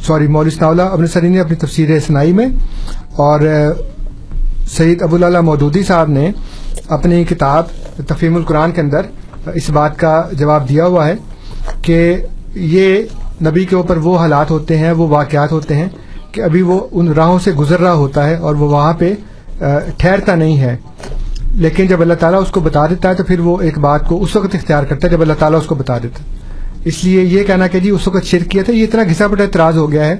سوری 0.00 0.26
مول 0.26 0.48
اللہ 0.60 0.82
امرتسری 0.82 1.28
نے 1.28 1.40
اپنی 1.40 1.56
تفسیر 1.56 2.00
سنائی 2.00 2.32
میں۔ 2.32 2.46
اور 3.12 3.40
سعید 4.70 5.02
ابو 5.02 5.24
اللہ 5.24 5.40
مودودی 5.40 5.82
صاحب 5.82 6.08
نے 6.08 6.30
اپنی 6.88 7.24
کتاب 7.24 7.64
تفہیم 8.06 8.36
القرآن 8.36 8.72
کے 8.72 8.80
اندر 8.80 9.00
اس 9.54 9.68
بات 9.70 9.98
کا 9.98 10.22
جواب 10.32 10.68
دیا 10.68 10.86
ہوا 10.86 11.06
ہے 11.08 11.14
کہ 11.82 12.16
یہ 12.54 13.02
نبی 13.44 13.64
کے 13.64 13.76
اوپر 13.76 13.96
وہ 13.96 14.16
حالات 14.18 14.50
ہوتے 14.50 14.76
ہیں، 14.78 14.92
وہ 14.92 15.08
واقعات 15.08 15.52
ہوتے 15.52 15.74
ہیں 15.74 15.88
کہ 16.32 16.40
ابھی 16.40 16.62
وہ 16.62 16.80
ان 16.92 17.12
راہوں 17.12 17.38
سے 17.38 17.52
گزر 17.52 17.80
رہا 17.80 17.92
ہوتا 17.94 18.28
ہے 18.28 18.34
اور 18.34 18.54
وہ 18.54 18.68
وہاں 18.68 18.92
پہ 18.98 19.12
ٹھہرتا 19.96 20.34
نہیں 20.34 20.58
ہے۔ 20.58 20.76
لیکن 21.54 21.86
جب 21.86 22.00
اللہ 22.00 22.14
تعالیٰ 22.20 22.40
اس 22.42 22.50
کو 22.50 22.60
بتا 22.60 22.86
دیتا 22.86 23.08
ہے 23.08 23.14
تو 23.14 23.24
پھر 23.24 23.40
وہ 23.40 23.60
ایک 23.62 23.78
بات 23.78 24.08
کو 24.08 24.22
اس 24.22 24.36
وقت 24.36 24.54
اختیار 24.54 24.84
کرتا 24.84 25.06
ہے 25.06 25.12
جب 25.12 25.20
اللہ 25.20 25.34
تعالیٰ 25.38 25.58
اس 25.60 25.66
کو 25.66 25.74
بتا 25.74 25.98
دیتا 25.98 26.22
ہے۔ 26.22 26.42
اس 26.84 27.02
لیے 27.04 27.22
یہ 27.22 27.44
کہنا 27.44 27.66
کہ 27.66 27.80
جی 27.80 27.90
اس 27.90 28.06
وقت 28.08 28.24
شرک 28.26 28.50
کیا 28.50 28.62
تھا، 28.62 28.72
یہ 28.72 28.84
اتنا 28.84 29.02
گھسا 29.02 29.28
پٹا 29.28 29.42
اعتراض 29.44 29.76
ہو 29.76 29.90
گیا 29.92 30.06
ہے 30.06 30.16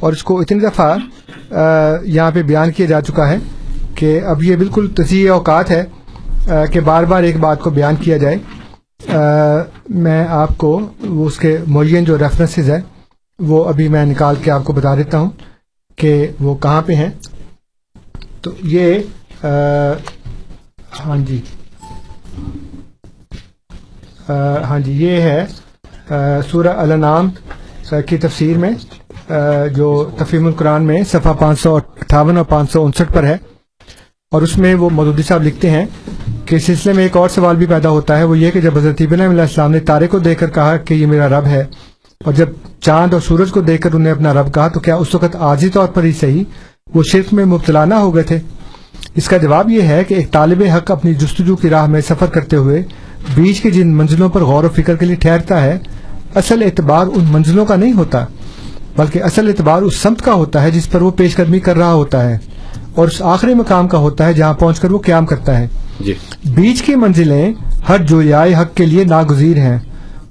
اور 0.00 0.12
اس 0.12 0.22
کو 0.22 0.40
اتنی 0.40 0.58
دفعہ 0.60 0.96
یہاں 2.04 2.30
پہ 2.30 2.42
بیان 2.42 2.72
کیا 2.72 2.86
جا 2.86 3.00
چکا 3.00 3.28
ہے 3.28 3.36
کہ 3.94 4.20
اب 4.26 4.42
یہ 4.42 4.56
بالکل 4.56 4.86
تصحیح 4.96 5.30
اوقات 5.30 5.70
ہے 5.70 5.84
کہ 6.72 6.80
بار 6.80 7.04
بار 7.04 7.22
ایک 7.22 7.36
بات 7.40 7.60
کو 7.60 7.70
بیان 7.70 7.96
کیا 7.96 8.16
جائے۔ 8.16 8.36
میں 9.88 10.26
آپ 10.28 10.48
کو 10.56 10.80
اس 11.02 11.38
کے 11.38 11.56
معین 11.66 12.04
جو 12.04 12.18
ریفرنسز 12.18 12.70
ہے 12.70 12.80
وہ 13.38 13.64
ابھی 13.64 13.88
میں 13.88 14.06
نکال 14.06 14.34
کے 14.42 14.50
آپ 14.50 14.64
کو 14.64 14.72
بتا 14.72 14.94
دیتا 14.94 15.18
ہوں 15.18 15.30
کہ 15.96 16.26
وہ 16.40 16.54
کہاں 16.54 16.82
پہ 16.82 16.94
ہیں۔ 16.94 17.10
تو 18.40 18.50
یہ 18.62 18.98
ہاں 21.06 21.16
جی۔ 21.16 21.40
ہاں 24.68 24.78
جی 24.78 24.92
یہ 24.92 25.20
ہے 25.20 25.46
سورہ 26.50 26.68
النام 26.68 27.28
کی 28.06 28.18
تفسیر 28.18 28.58
میں 28.58 28.70
جو 29.74 30.10
تفیم 30.18 30.46
القرآن 30.46 30.82
میں 30.82 31.02
صفحہ 31.04 31.32
پانچ 31.32 31.60
سو 31.60 31.76
اٹھاون 31.76 32.36
اور 32.36 32.44
پانچ 32.44 32.72
سو 32.72 32.84
انسٹھ 32.84 33.12
پر 33.12 33.24
ہے۔ 33.24 33.36
اور 34.32 34.42
اس 34.42 34.58
میں 34.58 34.74
وہ 34.74 34.90
مودودی 34.90 35.22
صاحب 35.22 35.42
لکھتے 35.42 35.70
ہیں 35.70 35.86
کہ 36.46 36.54
اس 36.56 36.64
سلسلے 36.64 36.92
میں 36.92 37.02
ایک 37.02 37.16
اور 37.16 37.28
سوال 37.28 37.56
بھی 37.56 37.66
پیدا 37.66 37.90
ہوتا 37.90 38.18
ہے، 38.18 38.24
وہ 38.24 38.38
یہ 38.38 38.50
کہ 38.50 38.60
جب 38.60 38.76
حضرت 38.78 39.02
ابن 39.02 39.20
علیہ 39.20 39.40
السلام 39.40 39.70
نے 39.70 39.80
تارے 39.90 40.06
کو 40.06 40.18
دیکھ 40.18 40.40
کر 40.40 40.50
کہا 40.50 40.76
کہ 40.78 40.94
یہ 40.94 41.06
میرا 41.06 41.28
رب 41.28 41.46
ہے، 41.46 41.64
اور 42.20 42.32
جب 42.32 42.48
چاند 42.82 43.14
اور 43.14 43.20
سورج 43.22 43.50
کو 43.50 43.60
دیکھ 43.62 43.82
کر 43.82 43.94
انہیں 43.94 44.12
اپنا 44.12 44.32
رب 44.34 44.52
کہا، 44.54 44.68
تو 44.68 44.80
کیا 44.80 44.96
اس 44.96 45.14
وقت 45.14 45.36
عارضی 45.36 45.68
طور 45.68 45.88
پر 45.94 46.04
ہی 46.04 46.12
صحیح 46.20 46.44
وہ 46.94 47.02
شرک 47.10 47.32
میں 47.34 47.44
مبتلا 47.46 47.84
نہ 47.84 47.94
ہو 47.94 48.14
گئے 48.14 48.22
تھے؟ 48.22 48.38
اس 49.16 49.28
کا 49.28 49.36
جواب 49.36 49.70
یہ 49.70 49.82
ہے 49.82 50.02
کہ 50.04 50.14
ایک 50.14 50.30
طالب 50.32 50.62
حق 50.74 50.90
اپنی 50.90 51.14
جستجو 51.14 51.56
کی 51.56 51.70
راہ 51.70 51.86
میں 51.86 52.00
سفر 52.08 52.26
کرتے 52.30 52.56
ہوئے 52.56 52.82
بیچ 53.34 53.60
کی 53.60 53.70
جن 53.70 53.94
منزلوں 53.96 54.28
پر 54.28 54.42
غور 54.42 54.64
و 54.64 54.68
فکر 54.76 54.96
کے 54.96 55.06
لیے 55.06 55.16
ٹھہرتا 55.16 55.62
ہے، 55.62 55.78
اصل 56.36 56.62
اعتبار 56.62 57.06
ان 57.06 57.24
منزلوں 57.30 57.64
کا 57.64 57.76
نہیں 57.76 57.92
ہوتا، 57.92 58.24
بلکہ 58.96 59.22
اصل 59.22 59.48
اعتبار 59.48 59.82
اس 59.82 59.96
سمت 59.96 60.22
کا 60.22 60.34
ہوتا 60.34 60.62
ہے 60.62 60.70
جس 60.70 60.90
پر 60.90 61.02
وہ 61.02 61.10
پیش 61.16 61.36
قدمی 61.36 61.60
کر 61.60 61.76
رہا 61.76 61.92
ہوتا 61.92 62.28
ہے، 62.28 62.38
اور 62.94 63.08
اس 63.08 63.20
آخری 63.26 63.54
مقام 63.54 63.88
کا 63.88 63.98
ہوتا 63.98 64.26
ہے 64.26 64.32
جہاں 64.32 64.54
پہنچ 64.54 64.80
کر 64.80 64.90
وہ 64.90 64.98
قیام 65.04 65.26
کرتا 65.26 65.58
ہے۔ 65.58 65.66
جی۔ 66.00 66.14
بیچ 66.44 66.82
کی 66.82 66.94
منزلیں 66.94 67.52
ہر 67.88 67.98
جویائے 67.98 68.54
حق 68.54 68.76
کے 68.76 68.86
لیے 68.86 69.04
ناگزیر 69.04 69.56
ہیں۔ 69.56 69.78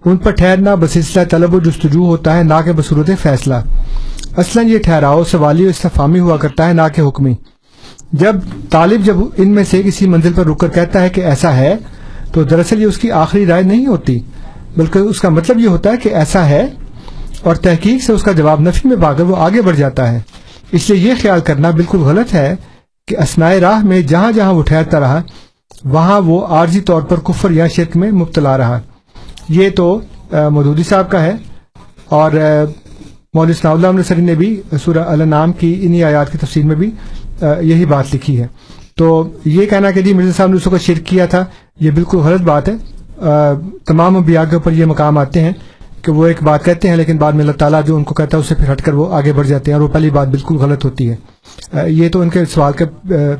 ان 0.05 0.17
پر 0.17 0.31
ٹھہرنا 0.31 0.75
بسلسلہ 0.75 1.23
طلب 1.23 1.53
و 1.53 1.59
جستجو 1.59 2.05
ہوتا 2.05 2.37
ہے، 2.37 2.43
نہ 2.43 2.53
کہ 2.65 2.71
بصورت 2.71 3.09
فیصلہ۔ 3.21 3.53
اصلا 4.37 4.61
یہ 4.61 4.77
ٹھہراؤ 4.77 5.23
سوالی 5.23 5.65
و 5.65 5.69
استفامی 5.69 6.19
ہوا 6.19 6.37
کرتا 6.37 6.67
ہے، 6.67 6.73
نہ 6.73 6.81
کہ 6.95 7.01
حکمی۔ 7.01 7.33
جب 8.11 8.35
طالب 8.69 9.05
جب 9.05 9.17
ان 9.37 9.49
میں 9.49 9.63
سے 9.69 9.83
کسی 9.83 10.07
منزل 10.07 10.33
پر 10.33 10.45
رک 10.45 10.59
کر 10.59 10.67
کہتا 10.67 11.01
ہے 11.01 11.09
کہ 11.09 11.21
ایسا 11.21 11.55
ہے، 11.55 11.75
تو 12.31 12.43
دراصل 12.43 12.81
یہ 12.81 12.85
اس 12.85 12.97
کی 12.97 13.11
آخری 13.11 13.45
رائے 13.45 13.63
نہیں 13.63 13.85
ہوتی، 13.85 14.19
بلکہ 14.77 14.99
اس 14.99 15.21
کا 15.21 15.29
مطلب 15.29 15.59
یہ 15.59 15.67
ہوتا 15.67 15.91
ہے 15.91 15.97
کہ 15.97 16.09
ایسا 16.09 16.45
ہے 16.45 16.67
اور 17.41 17.55
تحقیق 17.55 18.03
سے 18.03 18.13
اس 18.13 18.23
کا 18.23 18.31
جواب 18.31 18.61
نفی 18.61 18.87
میں 18.87 18.97
باغ 18.97 19.21
وہ 19.21 19.35
آگے 19.35 19.61
بڑھ 19.61 19.75
جاتا 19.75 20.11
ہے۔ 20.11 20.19
اس 20.71 20.89
لیے 20.89 21.09
یہ 21.09 21.13
خیال 21.21 21.39
کرنا 21.39 21.69
بالکل 21.69 21.97
غلط 21.97 22.33
ہے 22.33 22.55
کہ 23.07 23.17
اسنائے 23.17 23.61
راہ 23.61 23.85
میں 23.85 24.01
جہاں 24.01 24.31
جہاں 24.31 24.53
وہ 24.53 24.63
ٹھہرتا 24.63 24.99
رہا 24.99 25.21
وہاں 25.83 26.19
وہ 26.21 26.45
عارضی 26.47 26.79
طور 26.81 27.01
پر 27.01 27.19
کفر 27.27 27.51
یا 27.51 27.67
شرک 27.67 27.95
میں 27.97 28.11
مبتلا 28.11 28.57
رہا۔ 28.57 28.79
یہ 29.49 29.69
تو 29.75 29.99
مودودی 30.51 30.83
صاحب 30.83 31.09
کا 31.11 31.21
ہے 31.23 31.35
اور 32.09 32.31
مول 33.33 33.49
اسلام 33.49 33.75
اللہ 33.75 33.87
علیہ 33.87 33.99
وسلم 33.99 34.25
نے 34.25 34.35
بھی 34.35 34.49
سورہ 34.83 35.03
النام 35.07 35.51
کی 35.53 35.73
انہی 35.83 36.03
آیات 36.03 36.31
کی 36.31 36.37
تفصیل 36.37 36.63
میں 36.65 36.75
بھی 36.75 36.89
یہی 37.41 37.85
بات 37.85 38.13
لکھی 38.15 38.39
ہے۔ 38.39 38.47
تو 38.97 39.07
یہ 39.45 39.65
کہنا 39.65 39.91
کہ 39.91 40.01
جی 40.01 40.13
مرزا 40.13 40.31
صاحب 40.37 40.49
نے 40.49 40.55
اس 40.55 40.63
کو 40.63 40.77
شرک 40.77 41.05
کیا 41.07 41.25
تھا، 41.25 41.43
یہ 41.79 41.91
بالکل 41.91 42.17
غلط 42.17 42.41
بات 42.41 42.69
ہے۔ 42.69 42.75
تمام 43.87 44.15
انبیاء 44.17 44.43
کے 44.49 44.55
اوپر 44.55 44.71
یہ 44.71 44.85
مقام 44.85 45.17
آتے 45.17 45.41
ہیں 45.41 45.51
کہ 46.01 46.11
وہ 46.11 46.27
ایک 46.27 46.43
بات 46.43 46.65
کہتے 46.65 46.89
ہیں، 46.89 46.95
لیکن 46.95 47.17
بعد 47.17 47.33
میں 47.33 47.41
اللہ 47.41 47.57
تعالیٰ 47.59 47.81
جو 47.85 47.95
ان 47.95 48.03
کو 48.03 48.13
کہتا 48.15 48.37
ہے 48.37 48.41
اسے 48.41 48.55
پھر 48.55 48.71
ہٹ 48.71 48.81
کر 48.81 48.93
وہ 48.93 49.11
آگے 49.15 49.33
بڑھ 49.33 49.47
جاتے 49.47 49.71
ہیں 49.71 49.77
اور 49.77 49.83
وہ 49.83 49.93
پہلی 49.93 50.09
بات 50.09 50.27
بالکل 50.27 50.55
غلط 50.57 50.85
ہوتی 50.85 51.09
ہے۔ 51.09 51.15
یہ 51.73 52.09
تو 52.09 52.21
ان 52.21 52.29
کے 52.29 52.45
سوال 52.45 52.73
کا 52.73 52.85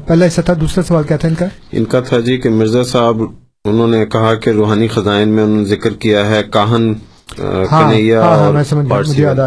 پہلا 0.07 0.25
حصہ 0.25 0.41
تھا 0.41 0.53
دوسرا 0.61 0.83
سوال 0.83 1.03
کیا 1.03 1.17
تھا 1.17 1.27
ان 1.27 1.35
کا؟ 1.35 1.45
ان 1.71 1.85
کا 1.85 1.99
تھا 1.99 2.19
جی 2.19 2.37
کہ 2.37 2.49
مرزا 2.49 2.83
صاحب 2.83 3.21
انہوں 3.65 3.87
نے 3.87 4.05
کہا 4.05 4.33
کہ 4.35 4.49
روحانی 4.49 4.87
خزائن 4.87 5.29
میں 5.29 5.43
انہوں 5.43 5.57
نے 5.57 5.65
ذکر 5.65 5.93
کیا 5.95 6.29
ہے 6.29 6.41
کاہن 6.43 6.93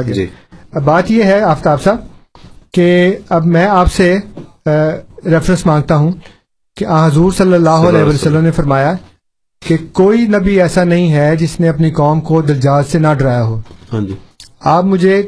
جی۔ 0.09 0.27
بات 0.85 1.11
یہ 1.11 1.25
ہے 1.25 1.41
آفتاب 1.43 1.83
صاحب 1.83 1.99
کہ 2.73 3.17
اب 3.29 3.47
میں 3.47 3.67
آپ 3.67 3.93
سے 3.93 4.17
ریفرنس 4.67 5.65
مانگتا 5.67 5.97
ہوں 5.97 6.13
کہ 6.77 6.85
حضور 6.87 7.33
صلی 7.33 7.55
اللہ 7.55 7.87
علیہ 7.89 8.03
وسلم 8.03 8.45
نے 8.45 8.51
فرمایا 8.51 8.93
کہ 9.63 9.77
کوئی 9.93 10.27
نبی 10.27 10.61
ایسا 10.63 10.85
نہیں 10.85 11.13
ہے 11.13 11.35
جس 11.37 11.59
نے 11.61 11.69
اپنی 11.69 11.91
قوم 11.91 12.21
کو 12.21 12.41
دلجاز 12.43 12.87
سے 12.87 12.99
نہ 12.99 13.13
ڈرایا 13.19 13.45
ہو۔ 13.45 13.61
ہاں 13.93 14.01
جی۔ 14.01 14.15
آپ 14.61 14.85
مجھے 14.85 15.23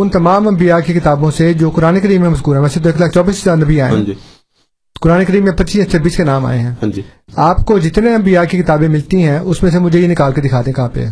ان 0.00 0.08
تمام 0.08 0.48
انبیاء 0.48 0.78
کی 0.86 0.92
کتابوں 0.94 1.30
سے 1.30 1.52
جو 1.54 1.70
قرآن 1.70 2.00
کریم 2.00 2.20
میں 2.22 2.30
مذکور 2.30 2.56
ہیں 2.56 2.62
ویسے 2.62 2.80
تو 2.80 2.88
ایک 2.88 3.00
لاکھ 3.00 3.14
چوبیس 3.14 3.42
ہزار 3.42 3.56
نبی 3.56 3.80
آئے 3.80 3.92
ہیں۔ 3.92 4.04
قرآن 5.00 5.24
کریم 5.24 5.44
میں 5.44 5.52
پچیس 5.52 5.90
چھبیس 5.90 6.16
کے 6.16 6.24
نام 6.24 6.46
آئے 6.46 6.58
ہیں۔ 6.58 6.70
ہاں 6.82 6.92
جی۔ 6.92 7.02
آپ 7.36 7.66
کو 7.66 7.78
جتنے 7.78 8.14
انبیاء 8.14 8.42
کی 8.44 8.62
کتابیں 8.62 8.88
ملتی 8.88 9.22
ہیں 9.22 9.38
اس 9.38 9.62
میں 9.62 9.70
سے 9.70 9.78
مجھے 9.78 10.00
یہ 10.00 10.08
نکال 10.08 10.32
کے 10.32 10.40
دکھا 10.40 10.62
دیں 10.66 10.72
کہاں 10.72 10.88
پہ 10.88 11.06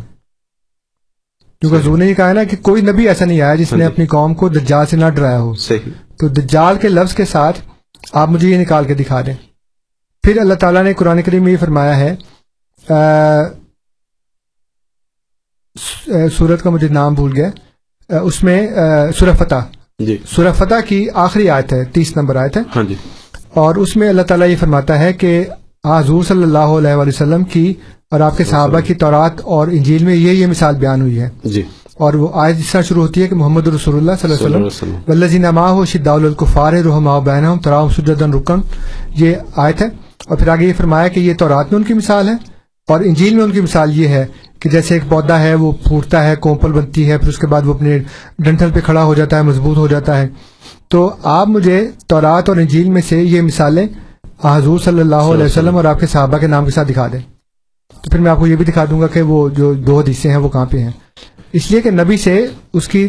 کیونکہ 1.61 1.77
حضور 1.77 1.99
نے 1.99 2.07
یہ 2.07 2.15
کہا 2.15 2.33
نا 2.33 2.45
کہ 2.45 2.57
کوئی 2.63 2.83
نبی 2.83 3.09
ایسا 3.09 3.25
نہیں 3.25 3.41
آیا 3.41 3.55
جس 3.55 3.73
ہاں 3.73 3.79
نے 3.79 3.85
جی۔ 3.85 3.93
اپنی 3.93 4.07
قوم 4.07 4.35
کو 4.35 4.49
دجال 4.49 4.87
سے 4.87 4.97
نہ 4.97 5.09
ڈرایا 5.09 5.39
ہو۔ 5.39 5.55
صحیح۔ 5.55 5.91
تو 6.19 6.29
دجال 6.29 6.79
کے 6.79 6.89
لفظ 6.89 7.15
کے 7.15 7.25
ساتھ 7.25 7.61
آپ 8.13 8.29
مجھے 8.29 8.49
یہ 8.49 8.59
نکال 8.59 8.85
کے 8.85 8.95
دکھا 8.95 9.21
دیں۔ 9.27 9.35
پھر 10.23 10.39
اللہ 10.39 10.55
تعالیٰ 10.55 10.83
نے 10.83 10.93
قرآن 10.93 11.23
کریم 11.23 11.45
میں 11.45 11.53
یہ 11.53 11.57
فرمایا 11.61 11.97
ہے 11.97 12.17
سورت 16.33 16.63
کا 16.63 16.71
مجھے 16.71 16.89
نام 16.89 17.15
بھول 17.15 17.33
گیا۔ 17.37 17.51
اس 18.09 18.45
میں 18.45 18.69
سورہ 19.19 19.31
فتح۔ 19.39 19.55
جی۔ 19.99 20.17
سورہ 20.37 20.53
فتح 20.59 20.75
کی 20.89 21.07
آخری 21.15 21.51
آیت 21.51 21.73
ہے 21.73 21.85
تیس 21.85 22.17
نمبر 22.17 22.37
آیت 22.37 22.57
ہے۔ 22.57 22.63
ہاں 22.77 22.83
جی۔ 22.83 22.95
اور 23.55 23.75
اس 23.75 23.97
میں 23.97 24.09
اللہ 24.09 24.23
تعالیٰ 24.23 24.49
یہ 24.49 24.57
فرماتا 24.61 24.99
ہے 24.99 25.13
کہ 25.13 25.45
حضور 25.85 26.25
صلی 26.25 26.43
اللہ 26.43 26.59
علیہ 26.59 26.95
وآلہ 26.95 27.09
وسلم 27.09 27.45
کی 27.45 27.75
اور 28.11 28.21
آپ 28.21 28.37
کے 28.37 28.45
صحابہ 28.45 28.81
کی 28.81 28.95
تورات 28.95 29.41
اور 29.41 29.69
انجیل 29.69 30.05
میں 30.05 30.15
یہ 30.15 30.33
یہ 30.33 30.47
مثال 30.47 30.75
بیان 30.75 31.01
ہوئی 31.01 31.21
ہے۔ 31.21 31.29
جی۔ 31.45 31.63
اور 31.95 32.15
وہ 32.15 32.29
آیت 32.35 32.57
جس 32.57 32.73
طرح 32.73 32.83
شروع 32.83 33.03
ہوتی 33.03 33.23
ہے 33.23 33.27
کہ 33.27 33.35
محمد 33.35 33.69
رسول 33.69 33.97
اللہ 33.97 34.13
صلی 34.23 34.35
اللہ 34.41 34.57
علیہ 34.57 34.67
وسلم 34.67 34.97
ولزین 35.09 35.43
ماہ 35.43 35.85
شداء 35.85 36.13
الکفار 36.13 36.73
رحماء 36.73 37.21
بینہم 37.21 37.59
تراہم 37.59 37.89
سجدن 37.89 38.33
رکن۔ 38.33 38.61
یہ 39.15 39.35
آیت 39.57 39.83
ہے۔ 39.83 39.87
اور 40.27 40.37
پھر 40.37 40.49
آگے 40.49 40.67
یہ 40.67 40.73
فرمایا 40.77 41.09
کہ 41.09 41.21
یہ 41.21 41.35
تورات 41.35 41.73
میں 41.73 41.81
ان 41.81 41.87
کی 41.87 41.95
مثال 41.95 42.29
ہے 42.29 42.35
اور 42.89 43.01
انجیل 43.01 43.35
میں 43.35 43.45
ان 43.45 43.51
کی 43.51 43.61
مثال 43.61 43.99
یہ 43.99 44.09
ہے 44.09 44.27
کہ 44.61 44.71
جیسے 44.71 44.95
ایک 44.95 45.03
پودا 45.09 45.43
ہے، 45.43 45.55
وہ 45.55 45.73
پھوٹتا 45.73 46.25
ہے، 46.25 46.37
کومپل 46.37 46.73
بنتی 46.73 47.11
ہے، 47.11 47.19
پھر 47.19 47.29
اس 47.29 47.39
کے 47.39 47.47
بعد 47.47 47.63
وہ 47.65 47.75
اپنے 47.75 47.99
ڈنٹل 48.39 48.71
پہ 48.75 48.81
کھڑا 48.85 49.05
ہو 49.05 49.15
جاتا 49.15 49.37
ہے، 49.37 49.43
مضبوط 49.43 49.77
ہو 49.77 49.87
جاتا 49.87 50.21
ہے۔ 50.21 50.29
تو 50.89 51.17
آپ 51.23 51.49
مجھے 51.49 51.91
تورات 52.07 52.49
اور 52.49 52.57
انجیل 52.57 52.91
میں 52.91 53.03
سے 53.09 53.23
یہ 53.23 53.41
مثالیں 53.41 53.87
حضور 54.45 54.79
صلی 54.79 55.01
اللہ 55.01 55.17
علیہ 55.17 55.45
وسلم 55.45 55.77
اور 55.77 55.85
آپ 55.85 56.01
کے 56.01 56.07
صحابہ 56.07 56.39
کے 56.39 56.47
نام 56.47 56.65
کے 56.65 56.71
ساتھ 56.71 56.89
دکھا 56.89 57.07
دیں۔ 57.13 57.21
تو 58.03 58.11
پھر 58.11 58.19
میں 58.19 58.31
آپ 58.31 58.39
کو 58.39 58.47
یہ 58.47 58.57
بھی 58.57 58.65
دکھا 58.65 58.85
دوں 58.91 59.01
گا 59.01 59.07
کہ 59.07 59.23
وہ 59.23 59.49
جو 59.49 59.75
دو 59.75 60.01
حدیثیں 60.01 60.31
ہیں، 60.31 60.37
وہ 60.37 60.49
کہاں 60.49 60.67
پہ 60.67 60.79
ہیں۔ 60.79 60.91
اس 61.53 61.71
لیے 61.71 61.81
کہ 61.81 61.91
نبی 61.91 62.17
سے 62.17 62.47
اس 62.73 62.89
کی 62.89 63.09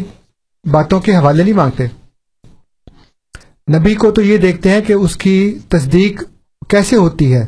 باتوں 0.70 1.00
کے 1.00 1.16
حوالے 1.16 1.42
نہیں 1.42 1.54
مانگتے۔ 1.54 1.86
نبی 3.74 3.94
کو 3.94 4.10
تو 4.10 4.22
یہ 4.22 4.36
دیکھتے 4.36 4.70
ہیں 4.70 4.80
کہ 4.80 4.92
اس 4.92 5.16
کی 5.16 5.58
تصدیق 5.68 6.22
کیسے 6.68 6.96
ہوتی 6.96 7.34
ہے۔ 7.34 7.46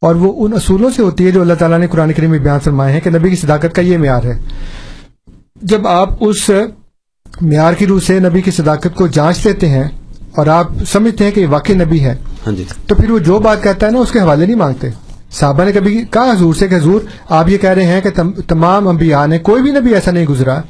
اور 0.00 0.14
وہ 0.14 0.46
ان 0.46 0.52
اصولوں 0.52 0.90
سے 0.90 1.02
ہوتی 1.02 1.26
ہے 1.26 1.30
جو 1.30 1.40
اللہ 1.40 1.54
تعالیٰ 1.54 1.78
نے 1.78 1.86
قرآن 1.86 2.12
کریم 2.12 2.30
میں 2.30 2.38
بیان 2.38 2.58
فرمائے 2.60 2.92
ہیں 2.92 3.00
کہ 3.00 3.10
نبی 3.10 3.30
کی 3.30 3.36
صداقت 3.36 3.74
کا 3.74 3.82
یہ 3.82 3.98
معیار 3.98 4.24
ہے۔ 4.24 4.38
جب 5.62 5.86
آپ 5.86 6.08
اس 6.20 6.50
معیار 7.40 7.72
کی 7.72 7.86
روح 7.86 8.00
سے 8.00 8.18
نبی 8.18 8.42
کی 8.42 8.50
صداقت 8.50 8.94
کو 8.94 9.06
جانچ 9.06 9.46
لیتے 9.46 9.68
ہیں 9.68 9.84
اور 10.34 10.46
آپ 10.46 10.66
سمجھتے 10.88 11.24
ہیں 11.24 11.30
کہ 11.30 11.40
یہ 11.40 11.46
واقعی 11.46 11.74
نبی 11.74 12.04
ہے 12.04 12.16
ہاں 12.46 12.52
جی۔ 12.52 12.64
تو 12.86 12.94
پھر 12.94 13.10
وہ 13.10 13.18
جو 13.18 13.38
بات 13.38 13.62
کہتا 13.62 13.86
ہے 13.86 13.92
نا 13.92 13.98
اس 13.98 14.12
کے 14.12 14.20
حوالے 14.20 14.46
نہیں 14.46 14.56
مانگتے۔ 14.56 14.90
صحابہ 15.30 15.64
نے 15.64 15.72
کبھی 15.72 16.04
کہا 16.10 16.30
حضور 16.30 16.54
سے 16.54 16.68
کہ 16.68 16.74
حضور 16.74 17.00
آپ 17.28 17.48
یہ 17.48 17.58
کہہ 17.58 17.70
رہے 17.70 17.84
ہیں 17.84 18.00
کہ 18.00 18.10
تم- 18.10 18.40
تمام 18.48 18.88
انبیاء 18.88 19.26
نے 19.26 19.38
کوئی 19.38 19.62
بھی 19.62 19.70
نبی 19.70 19.94
ایسا 19.94 20.10
نہیں 20.10 20.26
گزرا 20.26 20.60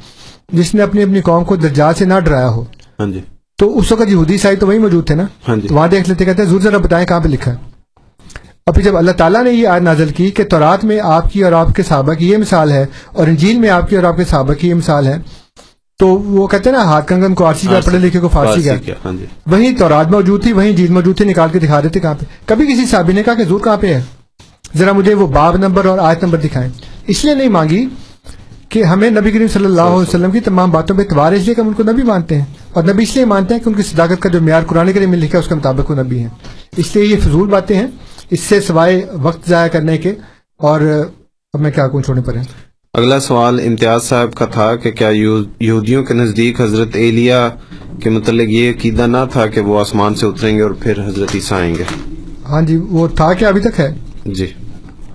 جس 0.53 0.75
نے 0.75 0.81
اپنی 0.81 1.03
اپنی 1.03 1.21
قوم 1.21 1.43
کو 1.43 1.55
دجال 1.55 1.93
سے 1.93 2.05
نہ 2.05 2.19
ڈرایا 2.19 2.49
ہو۔ 2.49 2.63
ہاں 2.99 3.07
جی۔ 3.07 3.21
تو 3.57 3.77
اس 3.77 3.91
وقت 3.91 4.09
یہودی 4.09 4.37
سائی 4.37 4.55
تو 4.55 4.67
وہی 4.67 4.77
موجود 4.77 5.07
تھے 5.07 5.15
نا؟ 5.15 5.23
ہاں 5.47 5.55
جی۔ 5.55 5.67
تو 5.67 5.75
وہاں 5.75 5.87
دیکھ 5.87 6.09
لیتے 6.09 6.25
کہتے 6.25 6.41
ہیں 6.41 6.49
حضور 6.49 6.61
ذرا 6.61 6.77
بتائیں 6.77 7.07
کہاں 7.07 7.19
پہ 7.19 7.27
لکھا 7.27 7.51
ہے؟ 7.51 7.70
اور 8.67 8.73
پھر 8.73 8.83
جب 8.83 8.97
اللہ 8.97 9.11
تعالیٰ 9.11 9.43
نے 9.43 9.51
یہ 9.51 9.67
آیت 9.67 9.81
نازل 9.83 10.09
کی 10.09 10.31
کہ 10.31 10.43
تورات 10.43 10.83
میں 10.85 10.99
آپ 11.03 11.31
کی 11.33 11.43
اور 11.43 11.51
آپ 11.51 11.67
کے 11.75 11.83
صحابہ 11.83 12.13
کی 12.13 12.29
یہ 12.29 12.37
مثال 12.37 12.71
ہے 12.71 12.85
اور 13.13 13.27
انجیل 13.27 13.57
میں 13.59 13.69
آپ 13.69 13.89
کی 13.89 13.95
اور 13.95 14.03
آپ 14.03 14.17
کے 14.17 14.23
صحابہ 14.23 14.53
کی 14.53 14.69
یہ 14.69 14.73
مثال 14.73 15.07
ہے 15.07 15.17
تو 15.99 16.07
وہ 16.07 16.47
کہتے 16.47 16.69
ہیں 16.69 16.77
نا 16.77 16.83
ہاتھ 16.83 17.07
کنگن 17.07 17.33
کو 17.33 17.45
آرسی 17.45 17.67
کا 17.67 17.79
پڑھے 17.85 17.99
لکھے 17.99 18.19
کو 18.19 18.27
فارسی 18.27 18.63
کا 18.63 18.73
ہاں 19.05 19.11
جی۔ 19.13 19.25
وہیں 19.47 19.77
تورات 19.77 20.07
موجود 20.07 20.43
تھی 20.43 20.53
وہیں 20.53 20.71
جیل 20.71 20.91
موجود 20.91 21.17
تھی 21.17 21.25
نکال 21.25 21.49
کے 21.51 21.59
دکھا 21.59 21.79
دیتے 21.81 21.99
کہاں 21.99 22.13
پہ۔ 22.13 22.25
کبھی 22.45 22.73
کسی 22.73 22.85
صحابی 22.85 23.13
نے 23.13 23.23
کہا 23.23 23.33
کہ 23.33 23.41
حضور 23.41 23.59
کہاں 23.59 23.77
پہ 23.77 23.93
ہے؟ 23.93 24.01
ذرا 24.77 24.91
مجھے 24.91 25.13
وہ 25.13 25.27
باب 25.27 25.57
نمبر 25.57 25.85
اور 25.85 25.97
آیت 25.97 26.23
نمبر 26.23 26.37
دکھائیں۔ 26.37 26.69
اس 27.07 27.25
لیے 27.25 27.35
نہیں 27.35 27.49
مانگی 27.49 27.85
کہ 28.69 28.83
ہمیں 28.83 29.09
نبی 29.09 29.31
کریم 29.31 29.47
صلی 29.47 29.65
اللہ 29.65 29.81
علیہ 29.81 30.07
وسلم 30.09 30.31
کی 30.31 30.39
تمام 30.39 30.71
باتوں 30.71 30.95
پہ 30.95 31.01
اتوار 31.01 31.31
ہے 31.31 31.37
اس 31.37 31.45
لیے 31.45 31.55
کہ 31.55 31.61
ہم 31.61 31.67
ان 31.67 31.73
کو 31.73 31.83
نبی 31.83 32.03
مانتے 32.03 32.37
ہیں۔ 32.37 32.45
اور 32.73 32.83
نبی 32.83 33.03
اس 33.03 33.15
لیے 33.15 33.25
مانتے 33.25 33.53
ہیں 33.53 33.61
کہ 33.61 33.69
ان 33.69 33.75
کی 33.75 33.83
صداقت 33.83 34.21
کا 34.21 34.29
جو 34.29 34.41
معیار 34.41 34.61
قرآن 34.67 34.93
کریم 34.93 35.09
میں 35.09 35.17
لکھا 35.17 35.37
ہے 35.37 35.43
اس 35.43 35.49
کے 35.49 35.55
مطابق 35.55 35.91
وہ 35.91 35.95
نبی 35.95 36.19
ہیں۔ 36.19 36.29
اس 36.77 36.95
لیے 36.95 37.05
یہ 37.05 37.15
فضول 37.23 37.47
باتیں 37.47 37.75
ہیں۔ 37.75 37.87
اس 38.31 38.39
سے 38.39 38.59
سوائے 38.61 39.05
وقت 39.21 39.49
ضائع 39.49 39.67
کرنے 39.67 39.97
کے 39.97 40.13
اور 40.59 40.81
اب 41.53 41.61
میں 41.61 41.71
کیا 41.71 41.87
کون 41.87 42.03
چھوڑنے 42.03 42.21
پر 42.21 42.35
ہیں؟ 42.35 42.43
اگلا 42.93 43.19
سوال 43.19 43.59
امتیاز 43.65 44.03
صاحب 44.03 44.33
کا 44.33 44.45
تھا 44.45 44.75
کہ 44.75 44.91
کیا 44.91 45.09
یہو- 45.09 45.43
یہودیوں 45.59 46.03
کے 46.03 46.13
نزدیک 46.13 46.61
حضرت 46.61 46.95
ایلیا 46.95 47.49
کے 48.01 48.09
متعلق 48.09 48.49
یہ 48.49 48.71
عقیدہ 48.71 49.07
نہ 49.07 49.17
تھا 49.31 49.47
کہ 49.47 49.61
وہ 49.61 49.79
آسمان 49.79 50.15
سے 50.15 50.25
اتریں 50.25 50.57
گے 50.57 50.61
اور 50.61 50.71
پھر 50.71 51.07
حضرت 51.07 51.35
عیسیٰ 51.35 51.59
آئیں 51.59 51.75
گے؟ 51.75 51.83
ہاں 52.49 52.61
جی 52.61 52.77
وہ 52.89 53.07
تھا 53.07 53.33
کہ 53.33 53.45
ابھی 53.45 53.61
تک 53.61 53.79
ہے؟ 53.79 53.93
جی۔ 54.25 54.47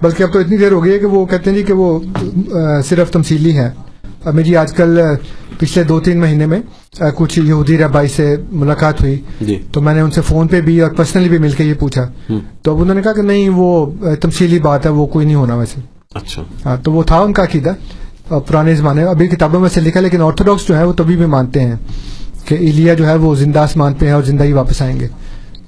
بلکہ 0.02 0.22
اب 0.22 0.32
تو 0.32 0.38
اتنی 0.38 0.56
دیر 0.56 0.72
ہو 0.72 0.84
گئی 0.84 0.92
ہے 0.92 0.98
کہ 0.98 1.06
وہ 1.06 1.24
کہتے 1.26 1.50
ہیں 1.50 1.56
جی 1.56 1.62
کہ 1.62 1.72
وہ 1.72 1.98
صرف 2.84 3.10
تمثیلی 3.10 3.56
ہے 3.56 3.70
اب 4.24 4.34
میری 4.34 4.56
آج 4.56 4.72
کل 4.72 4.98
پچھلے 5.58 5.84
دو 5.84 6.00
تین 6.00 6.20
مہینے 6.20 6.46
میں 6.46 6.60
کچھ 7.14 7.38
یہودی 7.38 7.78
ربائی 7.78 8.08
سے 8.08 8.36
ملاقات 8.52 9.00
ہوئی۔ 9.00 9.20
جی۔ 9.40 9.62
تو 9.72 9.80
میں 9.80 9.94
نے 9.94 10.00
ان 10.00 10.10
سے 10.10 10.20
فون 10.20 10.48
پہ 10.48 10.60
بھی 10.60 10.80
اور 10.80 10.90
پرسنلی 10.90 11.28
بھی 11.28 11.38
مل 11.38 11.50
کے 11.50 11.64
یہ 11.64 11.74
پوچھا۔ 11.78 12.10
تو 12.62 12.74
اب 12.74 12.82
انہوں 12.82 12.94
نے 12.94 13.02
کہا 13.02 13.12
کہ 13.12 13.22
نہیں 13.22 13.48
وہ 13.48 13.86
تمثیلی 14.20 14.58
بات 14.58 14.86
ہے 14.86 14.90
وہ 14.90 15.06
کوئی 15.06 15.26
نہیں 15.26 15.34
ہونا 15.34 15.54
ویسے۔ 15.54 15.80
اچھا۔ 16.14 16.42
ہاں 16.66 16.76
تو 16.82 16.92
وہ 16.92 17.02
تھا 17.02 17.18
ان 17.18 17.32
کا 17.32 17.42
عقیدہ۔ 17.42 17.72
پرانے 18.28 18.74
زمانے 18.74 19.02
ابھی 19.04 19.28
کتابوں 19.28 19.60
میں 19.60 19.68
سے 19.68 19.80
لکھا 19.80 20.00
لیکن 20.00 20.22
آرتھوڈاکس 20.22 20.68
جو 20.68 20.76
ہے 20.76 20.84
وہ 20.84 20.92
تبھی 20.92 21.16
بھی 21.16 21.26
مانتے 21.26 21.60
ہیں 21.60 21.74
کہ 22.44 22.54
ایلیا 22.54 22.94
جو 22.94 23.06
ہے 23.06 23.14
وہ 23.16 23.34
زندہ 23.34 23.58
آسمان 23.58 23.94
پہ 23.94 24.06
ہے 24.06 24.10
اور 24.10 24.22
زندہ 24.22 24.44
ہی 24.44 24.52
واپس 24.52 24.82
آئیں 24.82 25.00
گے۔ 25.00 25.08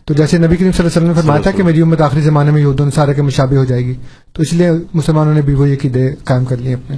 تو 0.05 0.15
جیسے 0.15 0.39
نبی 0.39 0.47
کریم 0.47 0.56
صلی 0.56 0.66
اللہ 0.66 0.81
علیہ 0.81 0.97
وسلم 0.97 1.06
نے 1.06 1.15
فرمایا 1.15 1.40
تھا 1.40 1.51
کہ 1.51 1.62
میری 1.62 1.81
امت 1.81 2.01
آخری 2.01 2.20
زمانے 2.20 2.51
میں 2.51 2.60
یہود 2.60 2.81
سارے 2.94 3.15
کے 3.15 3.23
مشابہ 3.23 3.56
ہو 3.56 3.65
جائے 3.65 3.85
گی۔ 3.85 3.94
تو 4.32 4.43
اس 4.43 4.52
لیے 4.52 4.70
مسلمانوں 4.94 5.35
نے 5.35 5.43
بھی 5.43 5.55
وہ 5.55 5.66
عقیدے 5.66 6.15
قائم 6.24 6.44
کر 6.44 6.56
لیے 6.56 6.74
اپنے۔ 6.74 6.97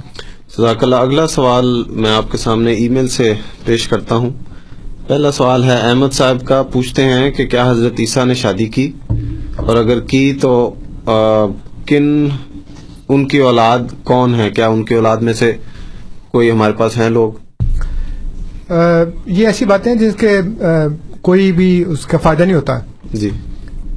جزاک 0.57 0.83
اللہ. 0.83 0.95
اگلا 0.95 1.27
سوال 1.27 1.83
میں 1.89 2.11
آپ 2.11 2.31
کے 2.31 2.37
سامنے 2.37 2.71
ای 2.71 2.89
میل 2.89 3.07
سے 3.07 3.33
پیش 3.65 3.87
کرتا 3.87 4.15
ہوں. 4.15 4.29
پہلا 5.07 5.31
سوال 5.31 5.63
ہے 5.63 5.75
احمد 5.75 6.13
صاحب 6.13 6.45
کا 6.45 6.63
پوچھتے 6.63 7.03
ہیں 7.03 7.31
کہ 7.31 7.45
کیا 7.45 7.71
حضرت 7.71 7.93
عیسیٰ 7.99 8.25
نے 8.25 8.33
شادی 8.33 8.65
کی؟ 8.65 8.91
اور 9.55 9.75
اگر 9.75 9.99
کی 9.99 10.33
تو 10.41 10.73
کن 11.85 12.27
ان 13.09 13.27
کی 13.27 13.37
اولاد 13.37 13.79
کون 14.03 14.35
ہے 14.35 14.49
کیا 14.49 14.67
ان 14.67 14.83
کی 14.83 14.95
اولاد 14.95 15.17
میں 15.17 15.33
سے 15.33 15.51
کوئی 16.31 16.51
ہمارے 16.51 16.73
پاس 16.73 16.97
ہیں 16.97 17.09
لوگ؟ 17.09 17.31
یہ 19.25 19.47
ایسی 19.47 19.65
باتیں 19.65 19.95
جس 19.95 20.13
کے 20.15 20.39
کوئی 21.21 21.51
بھی 21.51 21.83
اس 21.87 22.05
کا 22.05 22.17
فائدہ 22.17 22.43
نہیں 22.43 22.55
ہوتا۔ 22.55 22.79
جی۔ 23.13 23.29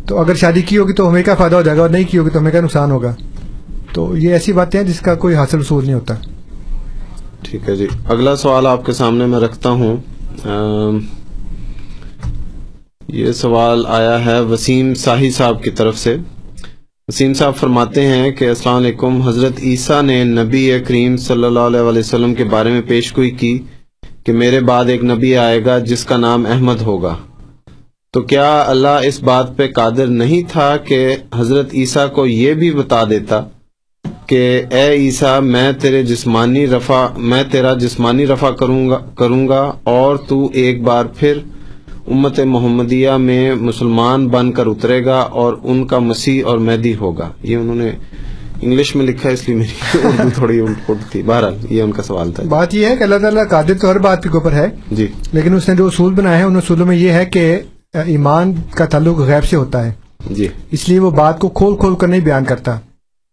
تو 0.06 0.18
اگر 0.18 0.34
شادی 0.34 0.62
کی 0.62 0.78
ہوگی 0.78 0.92
تو 0.92 1.08
ہمیں 1.08 1.22
کیا 1.22 1.34
فائدہ 1.34 1.56
ہو 1.56 1.62
جائے 1.62 1.76
گا 1.76 1.82
اور 1.82 1.90
نہیں 1.90 2.04
کی 2.10 2.18
ہوگی 2.18 2.30
تو 2.30 2.38
ہمیں 2.38 2.50
کیا 2.50 2.60
نقصان 2.60 2.90
ہوگا۔ 2.90 3.14
تو 3.92 4.16
یہ 4.16 4.32
ایسی 4.32 4.52
باتیں 4.52 4.80
ہیں 4.80 4.86
جس 4.86 5.00
کا 5.00 5.14
کوئی 5.14 5.34
حاصل 5.34 5.58
اصول 5.58 5.84
نہیں 5.84 5.94
ہوتا۔ 5.94 6.14
ٹھیک 7.44 7.68
ہے 7.68 7.76
جی۔ 7.76 7.86
اگلا 8.08 8.36
سوال 8.36 8.66
آپ 8.66 8.86
کے 8.86 8.92
سامنے 8.92 9.26
میں 9.26 9.38
رکھتا 9.38 9.70
ہوں۔ 9.70 9.96
یہ 13.08 13.32
سوال 13.32 13.86
آیا 13.86 14.24
ہے 14.24 14.40
وسیم 14.40 14.94
ساہی 14.94 15.30
صاحب 15.30 15.62
کی 15.62 15.70
طرف 15.70 15.98
سے۔ 15.98 16.16
وسیم 17.08 17.34
صاحب 17.34 17.56
فرماتے 17.56 18.06
ہیں 18.06 18.30
کہ 18.30 18.44
السلام 18.44 18.76
علیکم، 18.76 19.22
حضرت 19.22 19.52
عیسیٰ 19.62 20.02
نے 20.02 20.24
نبی 20.24 20.80
کریم 20.88 21.16
صلی 21.16 21.44
اللہ 21.44 21.60
علیہ 21.60 21.80
وآلہ 21.80 21.98
وسلم 21.98 22.34
کے 22.34 22.44
بارے 22.44 22.70
میں 22.70 22.82
پیش 22.82 23.16
گوئی 23.16 23.30
کی 23.30 23.58
کہ 24.24 24.32
میرے 24.32 24.60
بعد 24.60 24.84
ایک 24.84 25.04
نبی 25.04 25.36
آئے 25.36 25.64
گا 25.64 25.78
جس 25.78 26.04
کا 26.04 26.16
نام 26.16 26.46
احمد 26.46 26.80
ہوگا۔ 26.80 27.16
تو 28.10 28.20
کیا 28.20 28.64
اللہ 28.66 29.00
اس 29.04 29.22
بات 29.22 29.56
پہ 29.56 29.66
قادر 29.68 30.06
نہیں 30.06 30.42
تھا 30.52 30.76
کہ 30.76 31.16
حضرت 31.34 31.74
عیسیٰ 31.74 32.12
کو 32.12 32.26
یہ 32.26 32.54
بھی 32.54 32.70
بتا 32.70 33.04
دیتا 33.04 33.42
کہ 34.26 34.62
اے 34.70 34.90
عیسیٰ 34.90 35.40
میں 35.40 35.72
تیرے 35.72 36.02
جسمانی 36.02 36.66
رفع 36.66 37.06
میں 37.16 37.42
تیرا 37.52 37.74
جسمانی 37.74 38.26
رفع 38.26 38.50
کروں 38.50 38.90
گا 38.90 38.98
کروں 39.14 39.48
گا 39.48 39.72
اور 39.82 40.16
تو 40.16 40.50
ایک 40.52 40.82
بار 40.82 41.04
پھر 41.04 41.38
امت 42.06 42.40
محمدیہ 42.40 43.10
میں 43.10 43.54
مسلمان 43.54 44.28
بن 44.28 44.52
کر 44.52 44.66
اترے 44.66 45.04
گا 45.04 45.16
اور 45.16 45.54
ان 45.64 45.86
کا 45.86 45.98
مسیح 45.98 46.42
اور 46.46 46.58
مہدی 46.58 46.94
ہوگا۔ 46.94 47.28
یہ 47.42 47.56
انہوں 47.56 47.74
نے 47.74 47.90
انگلش 48.62 48.96
میں 48.96 49.06
لکھا 49.06 49.28
ہے 49.28 49.34
اس 49.34 49.48
لیے 49.48 49.56
میری 49.56 49.98
اردو 50.04 50.28
تھوڑی 50.34 50.60
الٹ 50.60 50.86
پلٹ 50.86 51.12
تھی۔ 51.12 51.22
بہرحال 51.22 51.54
یہ 51.70 51.82
ان 51.82 51.92
کا 51.92 52.02
سوال 52.02 52.32
تھا۔ 52.32 52.42
بات 52.48 52.74
یہ 52.74 52.86
ہے 52.86 52.96
کہ 52.96 53.02
اللہ 53.02 53.14
تعالیٰ 53.14 53.48
قادر 53.48 53.74
تو 53.74 53.90
ہر 53.90 53.98
بات 53.98 54.22
کے 54.22 54.28
اوپر 54.28 54.52
ہے 54.52 54.68
جی۔ 54.90 55.06
لیکن 55.32 55.54
اس 55.54 55.68
نے 55.68 55.74
جو 55.74 55.86
اصول 55.86 56.14
بنائے 56.14 56.36
ہیں 56.36 56.44
ان 56.44 56.56
اصولوں 56.56 56.86
میں 56.86 56.96
یہ 56.96 57.10
ہے 57.10 57.24
کہ 57.24 57.60
ایمان 57.92 58.52
کا 58.70 58.84
تعلق 58.84 59.18
غیب 59.18 59.44
سے 59.44 59.56
ہوتا 59.56 59.86
ہے۔ 59.86 59.92
جی۔ 60.30 60.48
اس 60.70 60.88
لیے 60.88 60.98
وہ 60.98 61.10
بات 61.10 61.38
کو 61.38 61.48
کھول 61.48 61.76
کھول 61.76 61.94
کر 61.94 62.08
نہیں 62.08 62.20
بیان 62.20 62.44
کرتا۔ 62.44 62.78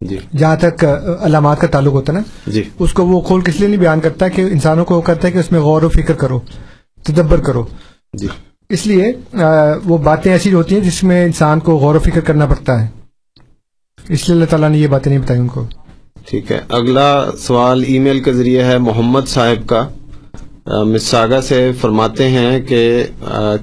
جی۔ 0.01 0.17
جہاں 0.37 0.55
تک 0.55 0.85
علامات 1.21 1.61
کا 1.61 1.67
تعلق 1.67 1.93
ہوتا 1.93 2.13
ہے 2.13 2.17
نا؟ 2.17 2.51
جی۔ 2.51 2.63
اس 2.79 2.93
کو 2.93 3.05
وہ 3.05 3.21
کھول 3.21 3.41
کس 3.41 3.55
لیے 3.59 3.67
نہیں 3.67 3.79
بیان 3.79 3.99
کرتا 3.99 4.27
کہ 4.27 4.41
انسانوں 4.41 4.85
کو 4.85 5.01
کرتا 5.01 5.27
ہے 5.27 5.33
کہ 5.33 5.37
اس 5.37 5.51
میں 5.51 5.59
غور 5.59 5.81
و 5.81 5.89
فکر 5.89 6.13
کرو 6.13 6.39
تدبر 7.03 7.39
کرو۔ 7.39 7.65
جی۔ 8.13 8.27
اس 8.69 8.87
لیے 8.87 9.03
وہ 9.85 9.97
باتیں 9.97 10.31
ایسی 10.31 10.53
ہوتی 10.53 10.75
ہیں 10.75 10.83
جس 10.83 11.03
میں 11.03 11.25
انسان 11.25 11.59
کو 11.59 11.75
غور 11.75 11.95
و 11.95 11.99
فکر 11.99 12.21
کرنا 12.21 12.45
پڑتا 12.45 12.83
ہے۔ 12.83 12.87
اس 14.09 14.29
لیے 14.29 14.35
اللہ 14.35 14.45
تعالیٰ 14.45 14.69
نے 14.69 14.77
یہ 14.77 14.87
باتیں 14.87 15.11
نہیں 15.11 15.23
بتائی 15.23 15.39
ان 15.39 15.47
کو۔ 15.47 15.65
ٹھیک 16.25 16.51
ہے۔ 16.51 16.59
اگلا 16.69 17.25
سوال 17.39 17.83
ای 17.87 17.99
میل 17.99 18.19
کے 18.19 18.33
ذریعے 18.33 18.63
ہے 18.63 18.77
محمد 18.77 19.27
صاحب 19.27 19.69
کا۔ 19.69 19.87
مساگا 20.65 21.41
سے 21.41 21.71
فرماتے 21.81 22.29
ہیں 22.29 22.59
کہ 22.59 23.03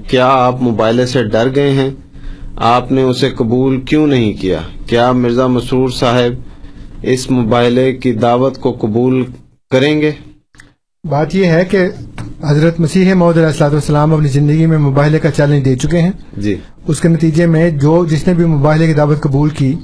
کیا 0.08 0.26
آپ 0.26 0.62
موبائلے 0.62 1.06
سے 1.06 1.24
ڈر 1.24 1.48
گئے 1.54 1.70
ہیں؟ 1.70 1.90
آپ 2.60 2.92
نے 2.92 3.02
اسے 3.02 3.30
قبول 3.30 3.80
کیوں 3.80 4.06
نہیں 4.06 4.32
کیا؟ 4.32 4.58
کیا 4.86 5.12
مرزا 5.12 5.46
مسرور 5.46 5.88
صاحب 5.88 6.40
اس 7.02 7.30
موبائلے 7.30 7.92
کی 7.92 8.12
دعوت 8.12 8.58
کو 8.58 8.76
قبول 8.80 9.24
کریں 9.70 10.00
گے؟ 10.00 10.10
بات 11.04 11.34
یہ 11.34 11.44
ہے 11.44 11.64
کہ 11.64 11.78
حضرت 12.44 12.80
مسیح 12.80 13.14
محدود 13.14 13.44
علیہ 13.44 13.64
السلام 13.64 14.14
اپنی 14.14 14.28
زندگی 14.28 14.66
میں 14.66 14.78
مباہلے 14.78 15.18
کا 15.18 15.30
چیلنج 15.30 15.64
دے 15.64 15.76
چکے 15.76 16.00
ہیں۔ 16.00 16.10
جی۔ 16.36 16.54
اس 16.86 17.00
کے 17.00 17.08
نتیجے 17.08 17.46
میں 17.46 17.70
جو 17.70 18.06
جس 18.06 18.26
نے 18.26 18.34
بھی 18.34 18.44
مباہلے 18.44 18.86
کی 18.86 18.92
دعوت 18.92 19.20
قبول 19.20 19.48
کی 19.48 19.74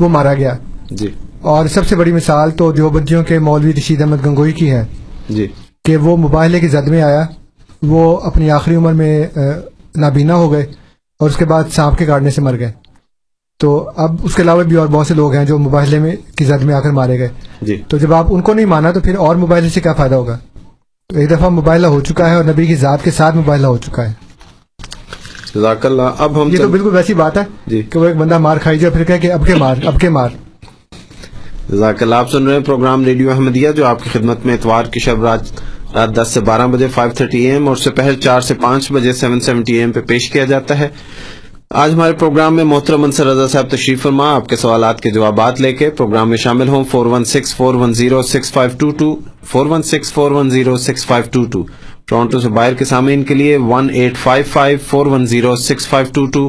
وہ 0.00 0.08
مارا 0.08 0.34
گیا۔ 0.34 0.56
جی۔ 0.90 1.08
اور 1.40 1.66
سب 1.66 1.86
سے 1.86 1.96
بڑی 1.96 2.12
مثال 2.12 2.50
تو 2.50 2.72
دیوبندیوں 2.72 3.24
کے 3.24 3.38
مولوی 3.38 3.72
رشید 3.72 4.00
احمد 4.00 4.26
گنگوئی 4.26 4.52
کی 4.52 4.70
ہے۔ 4.70 4.84
جی۔ 5.28 5.48
کہ 5.84 5.96
وہ 5.96 6.16
مباہلے 6.16 6.60
کی 6.60 6.68
زد 6.68 6.88
میں 6.88 7.02
آیا 7.02 7.26
وہ 7.82 8.16
اپنی 8.16 8.50
آخری 8.50 8.74
عمر 8.74 8.92
میں 8.92 9.26
نابینا 9.96 10.34
ہو 10.34 10.52
گئے۔ 10.52 10.66
اور 11.18 11.30
اس 11.30 11.36
کے 11.36 11.44
بعد 11.44 11.64
سانپ 11.72 11.98
کے 11.98 12.06
کاٹنے 12.06 12.30
سے 12.30 12.40
مر 12.40 12.58
گئے۔ 12.58 12.72
تو 13.58 13.90
اب 13.96 14.16
اس 14.22 14.34
کے 14.34 14.42
علاوہ 14.42 14.62
بھی 14.62 14.76
اور 14.76 14.86
بہت 14.86 15.06
سے 15.06 15.14
لوگ 15.14 15.34
ہیں 15.34 15.44
جو 15.44 15.58
مباہلے 15.58 15.98
میں 15.98 16.16
کی 16.36 16.44
زد 16.44 16.62
میں 16.62 16.74
آ 16.74 16.80
کر 16.80 16.90
مارے 16.90 17.18
گئے۔ 17.18 17.28
جی۔ 17.62 17.82
تو 17.88 17.96
جب 17.96 18.12
آپ 18.12 18.26
ان 18.30 18.40
کو 18.40 18.54
نہیں 18.54 18.66
مانا 18.66 18.90
تو 18.90 19.00
پھر 19.00 19.16
اور 19.16 19.36
مباہلے 19.36 19.68
سے 19.68 19.80
کیا 19.80 19.92
فائدہ 19.92 20.14
ہوگا؟ 20.14 20.38
تو 21.08 21.16
ایک 21.16 21.30
دفعہ 21.30 21.48
مباہلہ 21.48 21.86
ہو 21.86 22.00
چکا 22.00 22.30
ہے 22.30 22.34
اور 22.34 22.44
نبی 22.44 22.66
کی 22.66 22.74
ذات 22.74 23.04
کے 23.04 23.10
ساتھ 23.10 23.36
مباہلہ 23.36 23.66
ہو 23.66 23.76
چکا 23.76 24.08
ہے۔ 24.08 24.12
جزاک 25.54 25.86
اللہ 25.86 26.02
اب 26.18 26.42
ہم 26.42 26.48
یہ 26.48 26.58
تو 26.58 26.68
بالکل 26.68 26.96
ویسی 26.96 27.14
بات 27.14 27.36
ہے 27.36 27.42
جی۔ 27.66 27.82
کہ 27.82 27.98
وہ 27.98 28.06
ایک 28.06 28.16
بندہ 28.16 28.38
مار 28.38 28.56
کھائی 28.56 28.78
جائے 28.78 28.94
پھر 28.94 29.04
کہے 29.04 29.18
کہ 29.18 29.32
اب 29.32 29.46
کے 29.46 29.54
مار 29.54 29.76
اب 29.86 30.00
کے 30.00 30.08
مار۔ 30.08 30.28
جزاک 31.70 32.02
اللہ 32.02 32.14
آپ 32.14 32.30
سن 32.30 32.46
رہے 32.46 32.52
ہیں 32.52 32.64
پروگرام 32.64 33.04
ریڈیو 33.04 33.30
احمدیہ 33.30 33.70
جو 33.70 33.86
آپ 33.86 34.02
کی 34.02 34.10
خدمت 34.12 34.46
میں 34.46 34.54
اتوار 34.54 34.84
کی 34.84 35.00
شب 35.00 35.22
رات 35.24 35.40
رات 35.94 36.16
دس 36.16 36.28
سے 36.34 36.40
بارہ 36.40 36.66
بجے 36.66 36.86
فائیو 36.94 37.12
تھرٹی 37.16 37.38
اے 37.38 37.50
ایم 37.52 37.68
اور 37.68 37.76
اس 37.76 37.82
سے 37.84 37.90
پہل 37.90 38.14
چار 38.20 38.40
سے 38.40 38.54
پانچ 38.54 38.92
بجے 38.92 39.12
سیون 39.12 39.40
سیونٹی 39.40 39.72
اے 39.72 39.80
ایم 39.80 39.92
پہ 39.92 40.00
پیش 40.00 40.30
کیا 40.30 40.44
جاتا 40.44 40.78
ہے۔ 40.78 40.88
آج 41.70 41.92
ہمارے 41.94 42.12
پروگرام 42.12 42.56
میں 42.56 42.64
محترم 42.64 43.04
انصر 43.04 43.26
رضا 43.26 43.46
صاحب 43.48 43.68
تشریف 43.70 44.02
فرما، 44.02 44.34
آپ 44.34 44.48
کے 44.48 44.56
سوالات 44.56 45.00
کے 45.00 45.10
جوابات 45.10 45.60
لے 45.60 45.72
کے 45.72 45.90
پروگرام 45.90 46.28
میں 46.30 46.38
شامل 46.38 46.68
ہوں۔ 46.68 46.84
Four 46.90 47.06
one 47.06 47.24
six 47.24 47.54
four 47.56 47.74
one 47.74 47.94
zero 47.94 48.22
six 48.22 48.52
five 48.52 48.70
two 48.78 48.90
two 48.90 49.14
four 49.50 49.66
one 49.66 49.82
six 49.82 50.12
four 50.12 50.30
one 50.30 50.50
zero 50.50 50.76
six 50.76 51.06
five 51.06 51.24
two 51.32 51.44
two 51.44 51.62
Toronto 52.08 52.40
سے 52.40 52.48
باہر 52.48 52.74
کے 52.74 52.84
سامعین 52.84 53.22
کے 53.24 53.34
لیے 53.34 53.56
one 53.56 53.88
eight 53.92 54.16
five 54.16 54.44
five 54.52 54.78
four 54.88 55.06
one 55.06 55.26
zero 55.26 55.54
six 55.56 55.86
five 55.88 56.06
two 56.14 56.24
two 56.26 56.48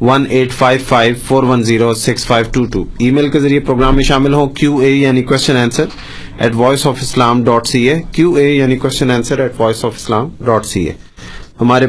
one 0.00 0.24
eight 0.30 0.52
five 0.52 0.80
five 0.88 1.14
four 1.28 1.42
one 1.42 1.62
zero 1.62 1.92
six 1.94 2.26
five 2.26 2.46
two 2.52 2.64
two 2.64 2.84
email 3.10 3.28
کے 3.30 3.40
ذریعے 3.40 3.60
programme 3.60 3.94
میں 3.96 4.04
شامل 4.04 4.34
ہوں۔ 4.34 4.46
کیو 4.56 4.78
اے 4.78 4.90
یعنی 4.90 5.22
question 5.22 5.56
answer 5.56 5.84
at 6.38 6.54
voice 6.54 6.86
of 6.86 6.98
Islam 7.02 7.44
dot 7.44 7.66
C 7.66 7.88
A 7.88 8.02
Q 8.12 8.34
A 8.34 8.48
یعنی 8.48 8.76
question 8.76 9.10
answer 9.10 9.38
at 9.38 9.52
voice 9.58 9.84
of 9.84 9.94
Islam 9.96 10.28
dot 10.44 10.66
C 10.66 10.84
A 10.84 10.92
ہمارے 11.60 11.86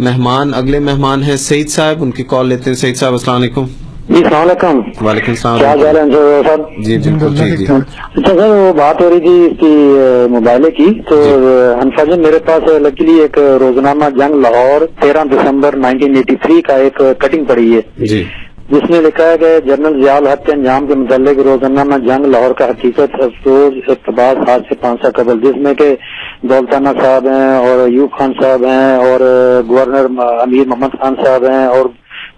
مہمان 0.00 0.54
اگلے 0.54 0.78
مہمان 0.78 1.22
ہیں 1.22 1.36
سعید 1.36 1.68
صاحب 1.68 2.02
ان 2.02 2.10
کی 2.10 2.22
کال 2.22 2.48
لیتے 2.48 2.70
ہیں. 2.70 2.76
سعید 2.76 2.96
صاحب 2.96 3.12
السلام 3.12 3.36
علیکم. 3.36 3.64
جی 4.08 4.14
السلام 4.14 4.42
علیکم. 4.42 5.06
وعلیکم 5.06 5.30
السلام. 5.30 5.58
کیا 5.58 5.68
حال 5.68 5.84
ہے 5.84 6.00
انصر 6.00 6.42
صاحب؟ 6.46 6.60
جی 6.84 6.98
بالکل 6.98 7.36
ٹھیک 7.36 7.58
جی. 7.58 7.64
اچھا 7.64 8.32
سر 8.34 8.48
وہ 8.48 8.72
بات 8.72 9.00
ہو 9.00 9.10
رہی 9.10 9.20
تھی 9.20 9.46
اس 9.46 9.52
کی 9.60 9.66
اہ، 9.66 10.26
موبائلے 10.30 10.70
کی 10.70 10.86
تو 11.08 11.22
جی۔ 11.24 12.20
میرے 12.20 12.38
پاس 12.38 12.68
لکیلی 12.82 13.18
ایک 13.20 13.38
روزنامہ 13.60 14.04
جنگ 14.18 14.34
لاہور 14.34 14.86
تیرہ 15.02 15.24
دسمبر 15.24 15.76
1983 15.76 16.60
کا 16.66 16.76
ایک 16.76 17.02
کٹنگ 17.18 17.44
پڑی 17.44 17.74
ہے۔ 17.76 18.06
جی۔ 18.06 18.24
جس 18.70 18.90
میں 18.90 19.00
لکھا 19.00 19.24
ہے 19.24 19.38
کہ 19.38 19.58
جنرل 19.66 20.02
ضیاء 20.02 20.16
الحق 20.16 20.46
کے 20.46 20.52
انجام 20.52 20.86
کے 20.86 20.94
متعلق 20.94 21.38
روزنامہ 21.38 21.98
جنگ 21.98 22.24
لاہور 22.24 22.50
کا 22.50 22.64
حقیقت 22.64 23.14
افسوس 23.14 23.88
اقتباس 23.88 24.48
آج 24.48 24.62
سے 24.68 24.74
پانچ 24.74 25.02
سال 25.02 25.10
قبل 25.10 25.40
جس 25.40 25.56
میں 25.56 25.74
کہ 25.74 25.96
دولتانہ 26.42 26.88
صاحب 27.02 27.26
ہیں 27.26 27.56
اور 27.56 27.88
ایوب 27.88 28.18
خان 28.18 28.32
صاحب 28.42 28.64
ہیں 28.64 28.96
اور 28.96 29.20
گورنر 29.68 30.06
امیر 30.20 30.66
محمد 30.66 31.00
خان 31.00 31.14
صاحب 31.24 31.44
ہیں 31.44 31.66
اور 31.66 31.86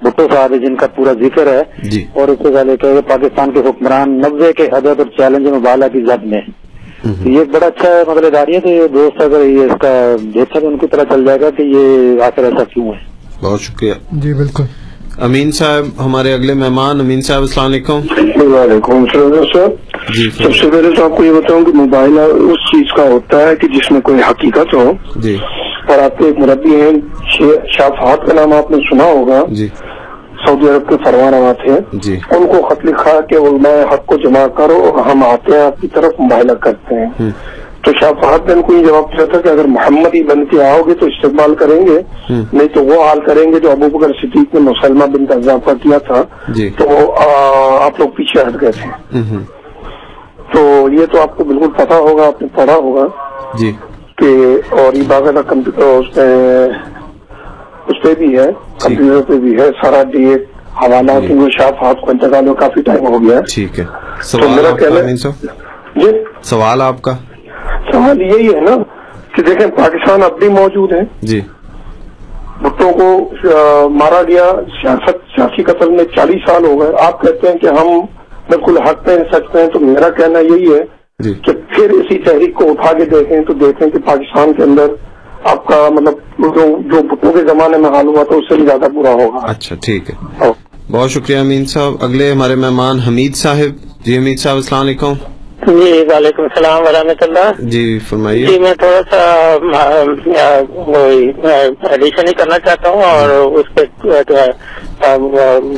بھٹو 0.02 0.26
صاحب 0.32 0.52
ہیں 0.52 0.58
جن 0.58 0.76
کا 0.76 0.86
پورا 0.86 1.12
ذکر 1.12 1.46
ہے۔ 1.46 1.62
جی۔ 1.82 2.06
اور 2.12 2.28
اس 2.28 2.38
سے 2.42 2.52
پہلے 2.54 2.76
کہ 2.76 3.00
پاکستان 3.08 3.50
کے 3.50 3.60
حکمران 3.60 4.18
نبے 4.18 4.52
کے 4.52 4.62
حدت 4.62 4.98
اور 4.98 5.06
چیلنج 5.06 5.48
مبالہ 5.48 5.84
کی 5.92 6.00
زد 6.00 6.24
میں۔ 6.24 6.40
یہ 7.24 7.44
بڑا 7.44 7.66
اچھا 7.66 7.88
مطلب 8.08 8.24
اداری 8.24 8.54
ہے 8.54 8.60
تو 8.60 8.68
یہ 8.68 8.86
دوست 8.86 9.22
اگر 9.22 9.40
یہ 9.40 9.60
اس 9.60 9.72
کا 9.80 10.16
دیکھا 10.34 10.60
تو 10.60 10.68
ان 10.68 10.76
کو 10.76 10.86
پتہ 10.86 11.14
چل 11.14 11.24
جائے 11.24 11.40
گا 11.40 11.50
کہ 11.50 11.62
یہ 11.62 12.22
آخر 12.22 12.44
ایسا 12.44 12.64
کیوں 12.64 12.92
ہے۔ 12.92 12.98
بہت 13.42 13.60
شکریہ۔ 13.60 13.92
جی 14.12 14.34
بالکل۔ 14.34 14.64
امین 15.20 15.50
صاحب 15.50 16.04
ہمارے 16.04 16.32
اگلے 16.34 16.54
مہمان 16.54 17.00
امین 17.00 17.20
صاحب 17.22 17.40
السلام 17.40 17.66
علیکم۔ 17.66 18.00
وعلیکم 18.54 18.92
السلام 18.92 19.44
سر 19.52 19.66
جی 20.14 20.30
سب 20.44 20.54
سے 20.56 20.70
پہلے 20.70 20.90
تو 20.96 21.04
آپ 21.04 21.16
کو 21.16 21.24
یہ 21.24 21.32
بتاؤں 21.32 21.64
کہ 21.64 21.72
موبائل 21.72 22.18
اس 22.18 22.70
چیز 22.70 22.92
کا 22.96 23.02
ہوتا 23.02 23.48
ہے 23.48 23.56
کہ 23.56 23.68
جس 23.68 23.92
میں 23.92 24.00
کوئی 24.00 24.20
حقیقت 24.30 24.74
ہو۔ 24.74 24.92
جی۔ 25.16 25.36
اور 25.88 25.98
آپ 25.98 26.18
کے 26.18 26.24
ایک 26.24 26.38
مربی 26.38 26.80
ہیں 26.80 26.90
فہد 27.98 28.28
کا 28.28 28.34
نام 28.34 28.52
آپ 28.52 28.70
نے 28.70 28.76
سنا 28.90 29.04
ہوگا۔ 29.04 29.44
جی۔ 29.48 29.68
سعودی 30.46 30.68
عرب 30.68 30.88
کے 30.88 30.94
فرما 31.04 31.30
روا 31.30 31.52
تھے۔ 31.52 31.72
جی۔ 31.92 32.18
ان 32.30 32.46
کو 32.46 32.68
خط 32.68 32.84
لکھا 32.84 33.20
کہ 33.20 33.34
علماء 33.34 33.94
حق 33.94 34.06
کو 34.06 34.16
جمع 34.16 34.46
کرو 34.46 35.02
ہم 35.12 35.24
آتے 35.24 35.52
ہیں 35.52 35.62
آپ 35.62 35.80
کی 35.80 35.88
طرف 35.88 36.20
مباہلہ 36.20 36.52
کرتے 36.52 36.94
ہیں۔ 36.94 37.30
تو 37.84 37.92
شاہ 38.00 38.10
فہد 38.22 38.48
نے 38.48 38.52
ان 38.52 38.62
کو 38.62 38.72
یہ 38.72 38.84
جواب 38.86 39.12
دیا 39.12 39.24
تھا 39.26 39.40
کہ 39.40 39.48
اگر 39.48 39.64
محمد 39.64 40.14
ہی 40.14 40.22
بن 40.22 40.44
کے 40.44 40.64
آؤ 40.64 40.82
گے 40.82 40.94
تو 40.94 41.06
استقبال 41.06 41.54
کریں 41.54 41.86
گے 41.86 42.00
نہیں 42.30 42.66
تو 42.74 42.84
وہ 42.84 43.04
حال 43.04 43.20
کریں 43.20 43.52
گے 43.52 43.60
جو 43.60 43.70
ابو 43.70 43.98
بکر 43.98 44.12
صدیق 44.22 44.54
نے 44.54 44.60
مسلمہ 44.60 45.04
بن 45.04 45.26
کا 45.26 45.34
اضافہ 45.34 45.70
کیا 45.82 45.98
تھا۔ 45.98 46.22
جی۔ 46.48 46.68
تو 46.78 46.88
آپ 47.80 48.00
لوگ 48.00 48.08
پیچھے 48.08 48.42
ہٹ 48.42 48.60
گئے 48.60 48.72
تھے۔ 48.72 48.90
تو 50.52 50.88
یہ 50.92 51.06
تو 51.06 51.20
آپ 51.20 51.36
کو 51.36 51.44
بالکل 51.44 51.70
پتا 51.76 51.96
ہوگا 51.96 52.26
آپ 52.26 52.42
نے 52.42 52.48
پڑھا 52.54 52.74
ہوگا 52.74 53.06
جی۔ 53.54 53.72
کہ 54.16 54.58
اور 54.70 54.92
یہ 54.92 55.02
باقاعدہ 55.08 55.42
کمپیوٹر 55.46 55.82
اس 55.82 56.14
پہ 56.14 56.26
اس 57.86 58.02
پہ 58.02 58.14
بھی 58.14 58.38
ہے 58.38 58.46
کمپیوٹر 58.80 59.22
پہ 59.22 59.38
بھی 59.38 59.60
ہے۔ 59.60 59.68
سارا 59.82 60.02
ڈیٹ 60.02 60.48
حوالہ 60.82 61.26
کیونکہ 61.26 61.58
شاہ 61.58 61.70
فہد 61.80 62.00
کو 62.00 62.10
انتقال 62.10 62.44
میں 62.44 62.54
کافی 62.54 62.82
ٹائم 62.82 63.06
ہو 63.06 63.22
گیا۔ 63.22 63.40
ٹھیک 63.54 63.78
ہے۔ 63.78 63.84
تو 64.32 64.48
میرا 64.48 64.76
کہنا 64.76 65.30
جی؟ 65.96 66.10
سوال 66.42 66.82
آپ 66.82 67.02
کا؟ 67.02 67.16
سوال 67.92 68.20
یہی 68.22 68.54
ہے 68.54 68.60
نا 68.60 68.76
کہ 69.34 69.42
دیکھیں 69.42 69.66
پاکستان 69.66 70.22
اب 70.22 70.38
بھی 70.38 70.48
موجود 70.48 70.92
ہے۔ 70.92 71.00
جی۔ 71.22 71.40
بھٹو 72.62 72.90
کو 72.92 73.88
مارا 73.88 74.22
گیا 74.22 74.52
سیاست 74.82 75.16
سیاسی 75.36 75.62
قتل 75.62 75.90
میں 75.90 76.04
چالیس 76.16 76.50
سال 76.50 76.64
ہو 76.64 76.80
گئے۔ 76.80 76.90
آپ 77.00 77.22
کہتے 77.22 77.48
ہیں 77.48 77.58
کہ 77.58 77.66
ہم 77.66 78.00
بالکل 78.48 78.78
حق 78.78 79.04
پہ 79.04 79.10
ہیں 79.10 79.24
سچ 79.32 79.52
پہ 79.52 79.60
ہیں 79.60 79.68
تو 79.68 79.80
میرا 79.80 80.10
کہنا 80.10 80.38
یہی 80.38 80.74
ہے 80.74 80.84
جی۔ 81.18 81.34
کہ 81.34 81.52
پھر 81.52 81.90
اسی 81.90 82.18
تحریک 82.18 82.54
کو 82.54 82.70
اٹھا 82.70 82.92
کے 82.92 83.04
دیکھیں 83.04 83.40
تو 83.40 83.52
دیکھیں 83.52 83.90
کہ 83.90 83.98
پاکستان 83.98 84.52
کے 84.52 84.62
اندر 84.62 84.86
آپ 85.44 85.66
کا 85.66 85.88
مطلب 85.90 86.14
جو 86.38 86.78
جو 86.92 87.02
بھٹو 87.02 87.32
کے 87.32 87.38
زمانے 87.38 87.76
میں 87.78 87.90
حال 87.90 88.06
ہوا 88.06 88.24
تھا 88.24 88.36
اس 88.36 88.44
سے 88.48 88.54
بھی 88.54 88.66
زیادہ 88.66 88.90
برا 88.94 89.12
ہوگا۔ 89.12 89.38
اچھا 89.42 89.76
ٹھیک 89.84 90.10
ہے۔ 90.10 90.50
بہت 90.90 91.10
شکریہ 91.10 91.38
امین 91.38 91.64
صاحب۔ 91.64 91.92
اگلے 92.00 92.32
ہمارے 92.32 92.54
مہمان 92.54 92.98
حمید 92.98 93.34
صاحب۔ 93.34 94.04
جی 94.04 94.18
حمید 94.18 94.38
صاحب 94.38 94.56
السلام 94.56 94.80
علیکم۔ 94.80 95.12
جی 95.70 96.04
وعلیکم 96.08 96.42
السلام 96.42 96.82
ورحمۃ 96.82 97.20
اللہ۔ 97.20 97.50
جی 97.58 97.98
فرمائیے۔ 98.08 98.46
جی 98.46 98.58
میں 98.58 98.74
تھوڑا 98.74 99.00
سا 99.10 99.20
ایڈیشن 101.90 102.28
ہی 102.28 102.32
کرنا 102.32 102.58
چاہتا 102.58 102.88
ہوں 102.88 103.02
اور 103.02 103.28
اس 103.28 103.74
پہ 103.74 103.84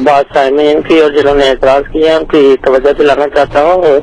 بات 0.05 0.25
سائمین 0.35 0.81
کی 0.81 1.01
اور 1.01 1.11
جنہوں 1.11 1.35
نے 1.35 1.51
اعتراض 1.51 1.83
ہیں 1.97 2.15
ان 2.15 2.25
کی 2.25 2.57
توجہ 2.65 2.93
دلانا 2.93 3.27
چاہتا 3.35 3.63
ہوں۔ 3.63 4.01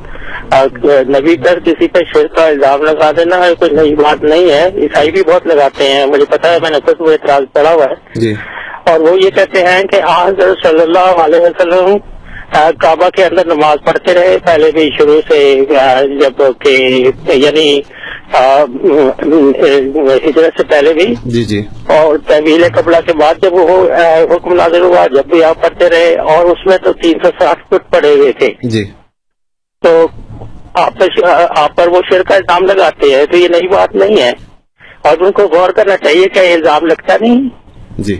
نبی 1.09 1.37
پر 1.37 1.59
کسی 1.59 1.87
پہ 1.87 1.99
شیر 2.13 2.27
کا 2.27 2.47
الزام 2.47 2.81
لگا 2.81 3.11
دینا 3.17 3.41
کوئی 3.59 3.71
نئی 3.71 3.95
بات 3.95 4.23
نہیں 4.23 4.49
ہے۔ 4.51 4.69
عیسائی 4.75 5.11
بھی 5.11 5.23
بہت 5.23 5.47
لگاتے 5.47 5.83
ہیں۔ 5.83 6.05
مجھے 6.05 6.25
پتا 6.25 6.53
ہے 6.53 6.57
میں 6.61 6.69
نے 6.69 6.77
خود 6.85 6.95
وہ 6.99 7.11
اعتراض 7.11 7.43
پڑھا 7.53 7.73
ہوا 7.73 7.85
ہے۔ 7.85 8.19
جی۔ 8.19 8.33
اور 8.83 8.99
وہ 8.99 9.15
یہ 9.19 9.29
کہتے 9.29 9.63
ہیں 9.65 9.83
کہ 9.83 10.01
آج 10.07 10.41
صلی 10.63 10.81
اللہ 10.81 11.23
علیہ 11.25 11.39
وسلم 11.39 11.97
کعبہ 12.53 13.09
کے 13.09 13.25
اندر 13.25 13.45
نماز 13.45 13.77
پڑھتے 13.85 14.13
رہے۔ 14.13 14.37
پہلے 14.45 14.71
بھی 14.71 14.89
شروع 14.97 15.21
سے 15.27 15.65
جبکہ 16.21 17.11
یعنی 17.33 17.81
ہجرت 20.29 20.61
سے 20.61 20.63
پہلے 20.63 20.93
بھی۔ 20.93 21.15
جی 21.25 21.43
جی۔ 21.43 21.61
اور 21.87 22.17
تحویل 22.27 22.63
قبلہ 22.75 22.97
کے 23.05 23.13
بعد 23.13 23.33
جب 23.41 23.53
وہ 23.53 23.87
حکم 24.35 24.53
نازل 24.53 24.81
ہوا 24.81 25.05
جب 25.07 25.25
بھی 25.25 25.43
آپ 25.43 25.61
پڑھتے 25.61 25.89
رہے 25.89 26.15
اور 26.15 26.45
اس 26.45 26.65
میں 26.65 26.77
تو 26.77 26.93
تین 26.93 27.13
سو 27.23 27.29
ساٹھ 27.39 27.59
فٹ 27.69 27.91
پڑے 27.91 28.13
ہوئے 28.13 28.31
تھے۔ 28.31 28.53
جی۔ 28.63 28.83
تو 29.81 30.07
آپ 30.73 30.99
پر 30.99 31.07
آپ 31.57 31.75
پر 31.75 31.87
وہ 31.87 32.01
شیر 32.11 32.23
کا 32.23 32.35
الزام 32.35 32.65
لگاتے 32.65 33.15
ہیں 33.15 33.25
تو 33.25 33.37
یہ 33.37 33.47
نئی 33.47 33.67
بات 33.67 33.95
نہیں 33.95 34.21
ہے۔ 34.21 34.31
اور 35.01 35.17
ان 35.19 35.31
کو 35.31 35.43
غور 35.43 35.69
کرنا 35.69 35.97
چاہیے 35.97 36.27
کہ 36.27 36.53
الزام 36.53 36.85
لگتا 36.85 37.17
نہیں۔ 37.21 37.49
جی۔ 37.97 38.19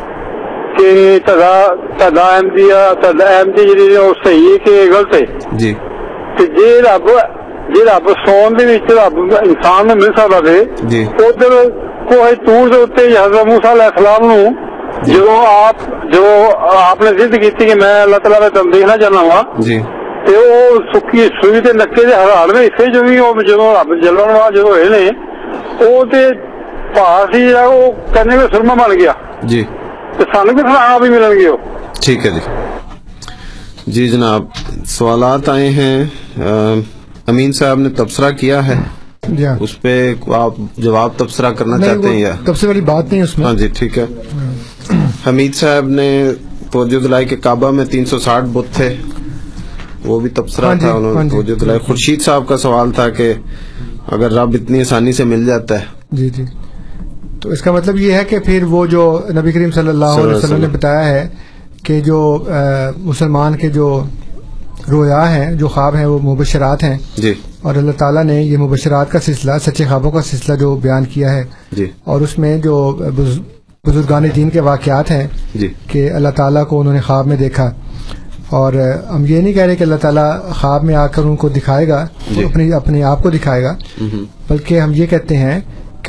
جی۔ 0.79 1.19
چلا 1.27 1.67
جی۔ 10.83 11.03
جی۔ 19.59 19.79
سوئی 21.41 21.61
نکی 21.71 22.05
دے 22.05 22.13
اسے 22.63 22.85
رب 23.73 23.93
جلن 24.01 24.33
جائے 24.55 25.09
سرما 28.51 28.73
بن 28.73 28.99
گیا۔ 28.99 29.13
ٹھیک 32.01 32.25
ہے 32.25 32.31
جی۔ 32.31 32.39
جی 33.87 34.09
جناب 34.09 34.43
سوالات 34.85 35.49
آئے 35.49 35.69
ہیں۔ 35.69 36.03
امین 37.27 37.51
صاحب 37.51 37.79
نے 37.79 37.89
تبصرہ 37.89 38.31
کیا 38.31 38.67
ہے؟ 38.67 38.75
جی 39.27 39.45
ہاں۔ 39.45 39.57
اس 39.59 39.81
پہ 39.81 40.13
آپ 40.33 40.53
جواب 40.77 41.09
تبصرہ 41.17 41.51
کرنا 41.51 41.77
چاہتے 41.77 42.09
ہیں 42.09 42.19
یا؟ 42.19 42.35
تبصرے 42.45 42.67
والی 42.67 42.81
بات 42.81 43.11
نہیں 43.11 43.21
اس 43.21 43.37
میں۔ 43.37 43.47
ہاں 43.47 43.53
جی 43.53 43.67
ٹھیک 43.67 43.97
ہے۔ 43.97 44.05
حمید 45.27 45.55
صاحب 45.55 45.87
نے 45.87 46.31
توجہ 46.71 46.99
دلائی 46.99 47.25
کے 47.25 47.35
کعبہ 47.35 47.71
میں 47.71 47.85
تین 47.85 48.05
سو 48.05 48.19
ساٹھ 48.19 48.45
بت 48.45 48.75
تھے۔ 48.75 48.95
وہ 50.05 50.19
بھی 50.19 50.29
تبصرہ 50.29 50.65
ہاں 50.65 50.75
جی، 50.75 50.79
تھا 50.79 50.91
انہوں 50.91 51.11
نے 51.11 51.17
ہاں 51.17 51.23
جی۔ 51.23 51.29
توجہ 51.29 51.55
دلائی۔ 51.55 51.79
خورشید 51.79 52.21
صاحب 52.21 52.47
کا 52.47 52.57
سوال 52.57 52.91
تھا 52.91 53.09
کہ 53.09 53.33
اگر 54.07 54.31
رب 54.31 54.49
اتنی 54.53 54.81
آسانی 54.81 55.11
سے 55.11 55.23
مل 55.23 55.45
جاتا 55.45 55.79
ہے۔ 55.79 55.85
جی 56.11 56.29
جی۔ 56.29 56.43
تو 57.41 57.49
اس 57.49 57.61
کا 57.61 57.71
مطلب 57.71 57.97
یہ 57.97 58.13
ہے 58.13 58.23
کہ 58.25 58.39
پھر 58.39 58.63
وہ 58.63 58.85
جو 58.85 59.21
نبی 59.29 59.51
کریم 59.51 59.71
صلی 59.71 59.87
اللہ 59.87 60.05
علیہ 60.05 60.35
وسلم 60.35 60.61
نے 60.61 60.67
بتایا 60.67 61.05
ہے 61.05 61.27
کہ 61.83 62.01
جو 62.01 62.45
مسلمان 62.97 63.55
کے 63.55 63.67
جو 63.69 64.03
رویا 64.91 65.35
ہیں 65.35 65.53
جو 65.53 65.67
خواب 65.67 65.95
ہیں 65.95 66.05
وہ 66.05 66.19
مبشرات 66.19 66.83
ہیں۔ 66.83 66.97
جی۔ 67.17 67.33
اور 67.61 67.75
اللہ 67.75 67.91
تعالیٰ 67.91 68.23
نے 68.23 68.43
یہ 68.43 68.57
مبشرات 68.57 69.11
کا 69.11 69.19
سلسلہ 69.19 69.51
سچے 69.65 69.85
خوابوں 69.85 70.11
کا 70.11 70.21
سلسلہ 70.21 70.55
جو 70.55 70.75
بیان 70.75 71.05
کیا 71.05 71.33
ہے۔ 71.33 71.43
جی۔ 71.71 71.85
اور 72.03 72.21
اس 72.21 72.39
میں 72.39 72.57
جو 72.57 72.99
بزرگان 73.85 74.25
دین 74.35 74.49
کے 74.49 74.59
واقعات 74.59 75.11
ہیں 75.11 75.27
جی۔ 75.55 75.67
کہ 75.87 76.11
اللہ 76.11 76.29
تعالیٰ 76.29 76.67
کو 76.67 76.79
انہوں 76.79 76.93
نے 76.93 77.01
خواب 77.01 77.27
میں 77.27 77.37
دیکھا۔ 77.37 77.71
اور 78.49 78.73
ہم 79.13 79.25
یہ 79.25 79.41
نہیں 79.41 79.53
کہہ 79.53 79.63
رہے 79.63 79.75
کہ 79.75 79.83
اللہ 79.83 79.95
تعالیٰ 79.95 80.49
خواب 80.49 80.83
میں 80.83 80.95
آ 80.95 81.07
کر 81.07 81.23
ان 81.23 81.35
کو 81.35 81.49
دکھائے 81.49 81.87
گا 81.87 82.07
جی۔ 82.35 82.71
اپنے 82.73 83.03
آپ 83.03 83.23
کو 83.23 83.29
دکھائے 83.29 83.63
گا 83.63 83.75
بلکہ 84.49 84.79
ہم 84.79 84.91
یہ 84.93 85.05
کہتے 85.05 85.37
ہیں 85.37 85.59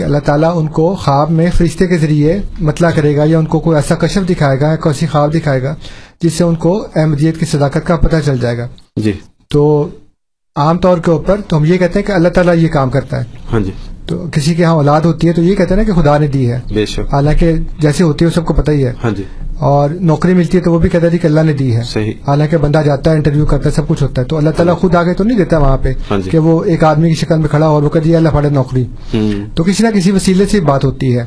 کہ 0.02 0.06
اللہ 0.06 0.18
تعالیٰ 0.18 0.52
ان 0.54 0.66
کو 0.66 0.94
خواب 0.94 1.30
میں 1.30 1.50
فرشتے 1.50 1.86
کے 1.86 1.98
ذریعے 1.98 2.38
مطلع 2.60 2.90
کرے 2.90 3.16
گا 3.16 3.22
یا 3.26 3.38
ان 3.38 3.46
کو 3.46 3.60
کوئی 3.60 3.76
ایسا 3.76 3.94
کشف 3.94 4.30
دکھائے 4.30 4.60
گا 4.60 4.68
یا 4.68 4.76
کوئی 4.76 4.94
ایسی 4.94 5.06
خواب 5.06 5.34
دکھائے 5.34 5.62
گا 5.62 5.74
جس 6.22 6.32
سے 6.32 6.44
ان 6.44 6.54
کو 6.54 6.86
احمدیت 6.94 7.40
کی 7.40 7.46
صداقت 7.46 7.86
کا 7.86 7.96
پتہ 7.96 8.16
چل 8.24 8.38
جائے 8.38 8.58
گا۔ 8.58 8.68
جی۔ 8.96 9.12
تو 9.48 9.88
عام 10.56 10.78
طور 10.78 10.98
کے 10.98 11.10
اوپر 11.10 11.40
تو 11.48 11.56
ہم 11.56 11.64
یہ 11.64 11.78
کہتے 11.78 11.98
ہیں 11.98 12.06
کہ 12.06 12.12
اللہ 12.12 12.28
تعالیٰ 12.28 12.56
یہ 12.56 12.68
کام 12.68 12.90
کرتا 12.90 13.18
ہے۔ 13.18 13.24
ہاں 13.52 13.60
جی۔ 13.60 13.70
تو 14.06 14.26
کسی 14.32 14.54
کے 14.54 14.64
ہاں 14.64 14.72
اولاد 14.72 15.00
ہوتی 15.00 15.28
ہے 15.28 15.32
تو 15.32 15.42
یہ 15.42 15.54
کہتے 15.54 15.74
ہیں 15.74 15.82
نا 15.82 15.92
کہ 15.92 16.02
خدا 16.02 16.18
نے 16.18 16.26
دی 16.26 16.50
ہے۔ 16.52 16.60
حالانکہ 17.12 17.52
جیسے 17.78 18.04
ہوتی 18.04 18.24
ہے 18.24 18.30
سب 18.30 18.44
کو 18.44 18.54
پتہ 18.54 18.70
ہی 18.70 18.86
ہے۔ 18.86 18.92
ہاں 19.04 19.10
جی۔ 19.10 19.22
اور 19.62 19.90
نوکری 19.90 20.34
ملتی 20.34 20.58
ہے 20.58 20.62
تو 20.62 20.72
وہ 20.72 20.78
بھی 20.78 20.88
کہتا 20.88 21.06
ہے 21.12 21.18
کہ 21.18 21.26
اللہ 21.26 21.40
نے 21.40 21.52
دی 21.52 21.76
ہے۔ 21.76 21.82
حالانکہ 22.26 22.56
بندہ 22.56 22.82
جاتا 22.84 23.10
ہے 23.10 23.16
انٹرویو 23.16 23.46
کرتا 23.46 23.68
ہے 23.70 23.74
سب 23.74 23.82
کچھ 23.88 24.02
ہوتا 24.02 24.22
ہے۔ 24.22 24.26
تو 24.26 24.36
اللہ 24.36 24.50
تعالیٰ 24.50 24.76
خود 24.76 24.94
آگے 24.94 25.14
تو 25.14 25.24
نہیں 25.24 25.38
دیتا 25.38 25.58
وہاں 25.58 25.78
پہ 25.82 25.92
ہاں 26.10 26.18
جی۔ 26.24 26.30
کہ 26.30 26.38
وہ 26.38 26.64
ایک 26.64 26.84
آدمی 26.84 27.08
کی 27.08 27.14
شکل 27.14 27.38
میں 27.38 27.48
کھڑا 27.48 27.66
اور 27.66 27.82
وہ 27.82 27.88
کہتے 27.88 28.04
دیا 28.04 28.12
جی، 28.12 28.16
اللہ 28.16 28.28
پڑے 28.28 28.48
نوکری۔ 28.48 28.84
تو 29.54 29.64
کسی 29.64 29.82
نہ 29.82 29.88
کسی 29.88 30.10
وسیلے 30.10 30.46
سے 30.46 30.60
بات 30.60 30.84
ہوتی 30.84 31.18
ہے۔ 31.18 31.24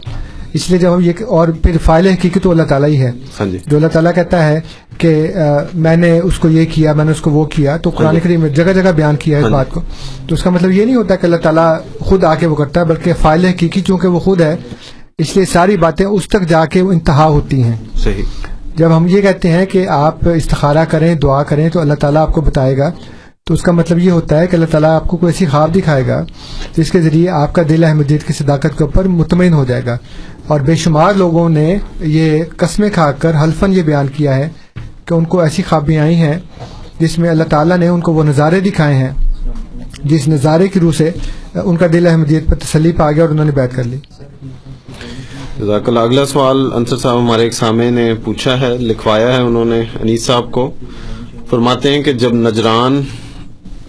اس 0.53 0.69
لیے 0.69 0.79
جب 0.79 0.95
ہم 0.95 0.99
یہ 1.01 1.11
اور 1.27 1.47
پھر 1.47 1.77
فائل 1.83 2.07
حقیقی 2.07 2.39
تو 2.39 2.51
اللہ 2.51 2.63
تعالیٰ 2.63 2.89
ہی 2.89 2.99
ہے۔ 2.99 3.11
ہاں 3.39 3.45
جی۔ 3.45 3.57
جو 3.67 3.75
اللہ 3.77 3.87
تعالیٰ 3.87 4.13
کہتا 4.15 4.47
ہے 4.47 4.59
کہ 4.97 5.31
میں 5.73 5.97
نے 5.97 6.19
اس 6.19 6.39
کو 6.39 6.49
یہ 6.49 6.65
کیا 6.71 6.93
میں 6.93 7.05
نے 7.05 7.11
اس 7.11 7.21
کو 7.21 7.31
وہ 7.31 7.45
کیا 7.45 7.77
تو 7.77 7.89
ہاں 7.89 7.97
قرآن 7.97 8.19
کریم 8.23 8.41
میں 8.41 8.49
جگہ 8.49 8.73
جگہ 8.73 8.91
بیان 8.95 9.15
کیا 9.15 9.37
ہے 9.37 9.43
اس 9.43 9.51
بات 9.51 9.69
کو۔ 9.69 9.81
تو 10.27 10.35
اس 10.35 10.43
کا 10.43 10.49
مطلب 10.49 10.71
یہ 10.71 10.85
نہیں 10.85 10.95
ہوتا 10.95 11.15
کہ 11.15 11.25
اللہ 11.25 11.35
تعالیٰ 11.35 11.75
خود 11.99 12.23
آ 12.23 12.35
کے 12.35 12.45
وہ 12.45 12.55
کرتا 12.55 12.79
ہے 12.79 12.85
بلکہ 12.85 13.13
فائل 13.13 13.45
حقیقی 13.45 13.81
چونکہ 13.81 14.07
وہ 14.07 14.19
خود 14.19 14.41
ہے 14.41 14.55
اس 15.17 15.35
لیے 15.35 15.45
ساری 15.45 15.77
باتیں 15.77 16.05
اس 16.05 16.27
تک 16.27 16.49
جا 16.49 16.65
کے 16.65 16.79
انتہا 16.79 17.25
ہوتی 17.25 17.63
ہیں۔ 17.63 17.75
صحیح۔ 17.95 18.23
جب 18.75 18.97
ہم 18.97 19.07
یہ 19.07 19.21
کہتے 19.21 19.49
ہیں 19.49 19.65
کہ 19.65 19.87
آپ 19.87 20.17
استخارہ 20.35 20.85
کریں 20.89 21.15
دعا 21.15 21.43
کریں 21.43 21.69
تو 21.69 21.79
اللہ 21.79 21.93
تعالیٰ 21.93 22.21
آپ 22.21 22.33
کو 22.33 22.41
بتائے 22.41 22.77
گا۔ 22.77 22.91
تو 23.45 23.53
اس 23.53 23.61
کا 23.61 23.71
مطلب 23.71 23.99
یہ 23.99 24.11
ہوتا 24.11 24.39
ہے 24.39 24.47
کہ 24.47 24.55
اللہ 24.55 24.65
تعالیٰ 24.65 24.89
آپ 24.89 25.07
کو 25.07 25.17
کوئی 25.17 25.33
ایسی 25.33 25.45
خواب 25.45 25.75
دکھائے 25.75 26.07
گا 26.07 26.25
جس 26.77 26.91
کے 26.91 27.01
ذریعے 27.01 27.29
آپ 27.29 27.53
کا 27.53 27.61
دل 27.69 27.83
احمدیت 27.83 28.23
کی 28.23 28.33
صداقت 28.33 28.77
کے 28.77 28.83
اوپر 28.83 29.07
مطمئن 29.07 29.53
ہو 29.53 29.65
جائے 29.65 29.81
گا۔ 29.85 29.97
اور 30.47 30.59
بے 30.59 30.75
شمار 30.75 31.13
لوگوں 31.13 31.49
نے 31.49 31.77
یہ 31.99 32.43
قسمیں 32.57 32.89
کھا 32.89 33.11
کر 33.11 33.43
حلفن 33.43 33.73
یہ 33.73 33.81
بیان 33.81 34.07
کیا 34.07 34.35
ہے 34.35 34.49
کہ 35.05 35.13
ان 35.13 35.25
کو 35.25 35.41
ایسی 35.41 35.63
خوابیں 35.69 35.97
آئی 35.97 36.15
ہیں 36.15 36.39
جس 36.99 37.19
میں 37.19 37.29
اللہ 37.29 37.43
تعالیٰ 37.43 37.77
نے 37.77 37.87
ان 37.87 38.01
کو 38.01 38.13
وہ 38.13 38.23
نظارے 38.23 38.59
دکھائے 38.59 38.95
ہیں۔ 38.95 39.11
جس 40.03 40.27
نظارے 40.27 40.67
کی 40.67 40.79
روح 40.79 40.91
سے 40.91 41.11
ان 41.53 41.77
کا 41.77 41.87
دل 41.93 42.07
احمدیت 42.07 42.47
پر 42.47 42.55
تسلی 42.55 42.91
پا 42.91 43.11
گیا 43.11 43.23
اور 43.23 43.29
انہوں 43.29 43.45
نے 43.45 43.51
بیت 43.51 43.75
کر 43.75 43.83
لی۔ 43.83 43.97
جزاک 45.59 45.89
اگلا 45.89 46.25
سوال 46.25 46.69
انصر 46.73 46.97
صاحب 46.97 47.19
ہمارے 47.19 47.43
ایک 47.43 47.53
سامنے 47.53 47.89
نے 47.89 48.13
پوچھا 48.23 48.59
ہے 48.61 48.77
لکھوایا 48.77 49.33
ہے 49.33 49.41
انہوں 49.41 49.65
نے 49.65 49.81
انیس 50.01 50.25
صاحب 50.25 50.51
کو۔ 50.51 50.71
فرماتے 51.49 51.91
ہیں 51.91 52.03
کہ 52.03 52.13
جب 52.13 52.33
نجران 52.33 53.01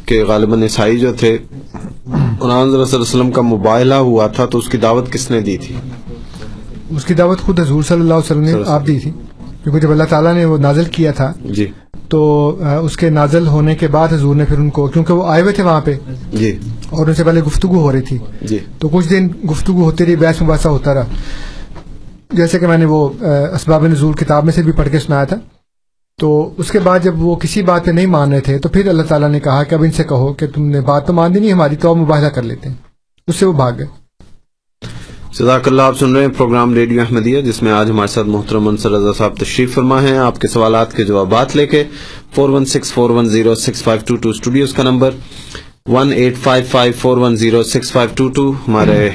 کے 0.05 0.23
غالباً 0.23 0.63
عیسائی 0.63 0.99
جو 0.99 1.13
تھے 1.13 1.39
قرآن 2.39 2.67
صلی 2.67 2.75
اللہ 2.75 2.85
علیہ 2.85 3.01
وسلم 3.01 3.31
کا 3.31 3.43
مباہلہ 3.43 3.95
ہوا 3.95 4.27
تھا 4.27 4.47
تو 4.47 4.59
اس 4.59 4.69
کی 4.69 4.79
دعوت 4.79 5.13
کس 5.13 5.31
نے 5.31 5.41
دی 5.41 5.57
تھی؟ 5.57 5.75
اس 6.91 7.05
کی 7.05 7.15
دعوت 7.15 7.41
خود 7.41 7.61
حضور 7.61 7.83
صلی 7.83 8.01
اللہ 8.01 8.15
علیہ 8.15 8.31
وسلم 8.31 8.41
نے 8.41 8.53
آپ 8.67 8.87
دی 8.87 8.99
تھی 8.99 9.11
کیونکہ 9.63 9.81
جب 9.81 9.91
اللہ 9.91 10.05
تعالیٰ 10.05 10.35
نے 10.35 10.45
وہ 10.45 10.59
نازل 10.59 10.85
کیا 10.85 11.13
تھا 11.13 11.33
جی۔ 11.45 11.67
تو 12.09 12.21
اس 12.85 12.97
کے 12.97 13.11
نازل 13.11 13.47
ہونے 13.47 13.75
کے 13.75 13.89
بعد 13.89 14.13
حضور 14.13 14.35
نے 14.35 14.45
پھر 14.45 14.59
ان 14.59 14.71
کو 14.71 14.87
کیونکہ 14.87 15.15
وہ 15.15 15.27
آئے 15.27 15.43
ہوئے 15.43 15.53
تھے 15.53 15.63
وہاں 15.63 15.81
پہ 15.81 15.95
جی۔ 16.33 16.59
اور 16.91 17.07
ان 17.07 17.15
سے 17.15 17.25
پہلے 17.25 17.41
گفتگو 17.43 17.81
ہو 17.81 17.93
رہی 17.93 18.01
تھی۔ 18.01 18.19
جی۔ 18.43 18.59
تو 18.79 18.89
کچھ 18.89 19.09
دن 19.11 19.29
گفتگو 19.51 19.83
ہوتی 19.83 20.07
رہی 20.07 20.17
بحث 20.17 20.43
مباحثہ 20.43 20.69
ہوتا 20.69 20.95
رہا۔ 20.95 21.05
جیسے 22.31 22.59
کہ 22.59 22.67
میں 22.67 22.79
نے 22.79 22.85
وہ 22.85 23.09
اسباب 23.55 23.87
نزول 23.87 24.15
کتاب 24.15 24.45
میں 24.45 24.53
سے 24.53 24.63
بھی 24.63 24.73
پڑھ 24.73 24.89
کے 24.93 24.99
سنایا 24.99 25.25
تھا، 25.25 25.37
تو 26.19 26.55
اس 26.57 26.71
کے 26.71 26.79
بعد 26.79 26.99
جب 27.03 27.23
وہ 27.23 27.35
کسی 27.37 27.63
بات 27.63 27.85
پہ 27.85 27.91
نہیں 27.91 28.07
مان 28.07 28.33
رہے 28.33 28.41
تھے، 28.41 28.59
تو 28.59 28.69
پھر 28.69 28.89
اللہ 28.89 29.03
تعالیٰ 29.03 29.29
نے 29.29 29.41
کہا 29.41 29.63
کہ 29.63 29.75
اب 29.75 29.83
ان 29.83 29.93
سے 29.93 30.05
کہو 30.05 30.33
کہ 30.33 30.47
تم 30.55 30.67
نے 30.67 30.81
بات 30.81 31.07
تو 31.07 31.13
مان 31.13 31.35
دی 31.35 31.41
نہیں، 31.41 31.53
ہماری 31.53 31.77
تو 31.77 31.91
اب 31.91 31.97
مباحثہ 31.97 32.35
کر 32.35 32.43
لیتے 32.43 32.69
ہیں۔ 32.69 32.77
اس 33.29 33.37
سے 33.37 33.47
وہ 33.47 33.53
بھاگ 33.53 33.73
گئے۔ 33.79 33.87
جزاک 35.39 35.69
اللہ، 35.69 35.83
آپ 35.83 35.99
سن 35.99 36.15
رہے 36.15 36.25
ہیں 36.25 36.33
پروگرام 36.37 36.75
ریڈیو 36.75 37.01
احمدیہ، 37.01 37.41
جس 37.43 37.63
میں 37.63 37.73
آج 37.73 37.91
ہمارے 37.91 38.09
ساتھ 38.09 38.27
محترم 38.27 38.65
منصر 38.65 38.91
رضا 38.91 39.13
صاحب 39.19 39.37
تشریف 39.39 39.75
فرما 39.75 40.01
ہیں۔ 40.03 40.17
آپ 40.19 40.39
کے 40.41 40.49
سوالات 40.49 40.93
کے 40.97 41.05
جوابات 41.05 41.57
لے 41.57 41.67
کے 41.67 41.83
four 42.35 42.49
one 42.49 42.65
six 42.65 42.93
four 42.93 43.11
one 43.11 43.29
zero 43.29 43.55
six 43.55 43.83
five 43.83 44.05
two 44.07 44.17
two 44.17 44.29
studios 44.29 44.73
کا 44.75 44.83
number 44.83 45.11
one 45.87 46.13
eight 46.13 46.37
five 46.43 46.65
five 46.71 46.93
four 47.01 47.19
one 47.19 47.37
zero 47.37 47.63
six 47.65 47.93
five 47.93 48.11
two 48.15 48.29
two 48.29 48.51
ہمارے 48.69 49.09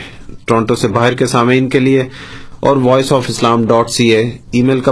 ٹورنٹو 0.46 0.76
سے 0.76 0.88
باہر 0.88 1.14
کے 1.14 1.28
سامعین 1.28 1.70
کے 1.70 1.80
لیے۔ 1.80 2.08
اور 2.62 2.78
voice 2.78 3.12
of 3.14 3.26
Islam 3.30 3.66
dot 3.68 3.90
C 3.90 4.10
A 4.16 4.22
ای 4.52 4.62
میل 4.62 4.80
کا 4.80 4.92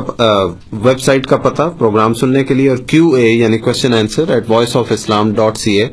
ویب 0.84 1.00
سائٹ 1.00 1.28
کا 1.28 1.38
پتہ 1.38 1.70
پروگرام 1.78 2.14
سننے 2.14 2.44
کے 2.44 2.54
لیے 2.54 2.70
اور 2.70 2.78
کیو 2.88 3.10
اے 3.10 3.28
یعنی 3.28 3.58
question 3.58 3.94
answer 3.94 4.32
at 4.34 4.50
voice 4.50 4.76
of 4.76 4.92
Islam 4.92 5.34
dot 5.34 5.58
C 5.58 5.76
A 5.82 5.88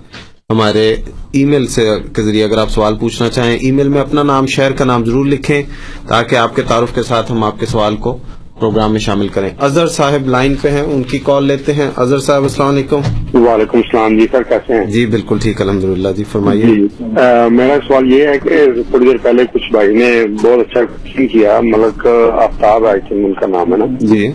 ہمارے 0.51 0.89
ای 1.33 1.45
میل 1.45 1.67
سے 1.67 1.89
کے 2.15 2.23
ذریعے 2.23 2.45
اگر 2.45 2.59
آپ 2.59 2.71
سوال 2.71 2.97
پوچھنا 2.97 3.29
چاہیں 3.29 3.57
ای 3.57 3.71
میل 3.73 3.89
میں 3.89 4.01
اپنا 4.01 4.23
نام 4.23 4.47
شہر 4.47 4.73
کا 4.73 4.85
نام 4.85 5.05
ضرور 5.05 5.27
لکھیں 5.27 5.63
تاکہ 6.09 6.37
آپ 6.37 6.57
کے 6.57 6.63
تعارف 6.63 6.95
کے 6.95 7.03
ساتھ 7.03 7.33
ہم 7.33 7.45
آپ 7.45 7.61
کے 7.61 7.67
سوال 7.67 7.97
کو 7.97 8.17
پروگرام 8.59 8.93
میں 8.93 9.01
شامل 9.01 9.29
کریں۔ 9.29 9.49
اظہر 9.67 9.87
صاحب 9.95 10.29
لائن 10.29 10.55
پہ 10.63 10.69
ہیں 10.71 10.83
ان 10.83 11.03
کی 11.11 11.19
کال 11.25 11.45
لیتے 11.47 11.73
ہیں۔ 11.75 11.89
اظہر 11.97 12.19
صاحب 12.27 12.43
السلام 12.43 12.69
علیکم۔ 12.69 13.01
وعلیکم 13.35 13.79
السلام 13.79 14.17
جی 14.19 14.27
سر 14.31 14.43
کیسے 14.49 14.75
ہیں؟ 14.75 14.85
جی 14.91 15.05
بالکل 15.07 15.39
ٹھیک 15.43 15.61
الحمدللہ 15.61 16.13
جی 16.17 16.25
فرمائیے۔ 16.33 16.63
جی 16.65 16.87
میرا 17.57 17.77
سوال 17.87 18.13
یہ 18.13 18.27
ہے 18.29 18.39
کہ 18.39 18.65
تھوڑی 18.91 19.07
دیر 19.07 19.17
پہلے 19.23 19.45
کچھ 19.53 19.71
بھائی 19.73 19.95
نے 19.97 20.11
بہت 20.43 20.59
اچھا 20.61 20.85
کوشچن 20.85 21.27
کیا 21.33 21.61
ملک 21.65 22.07
آفتاب 22.43 22.87
آئے 22.87 23.01
تھے 23.09 23.25
ان 23.25 23.33
کا 23.41 23.47
نام 23.47 23.73
ہے 23.73 23.79
نا۔ 23.79 23.87
جی۔ 24.01 24.31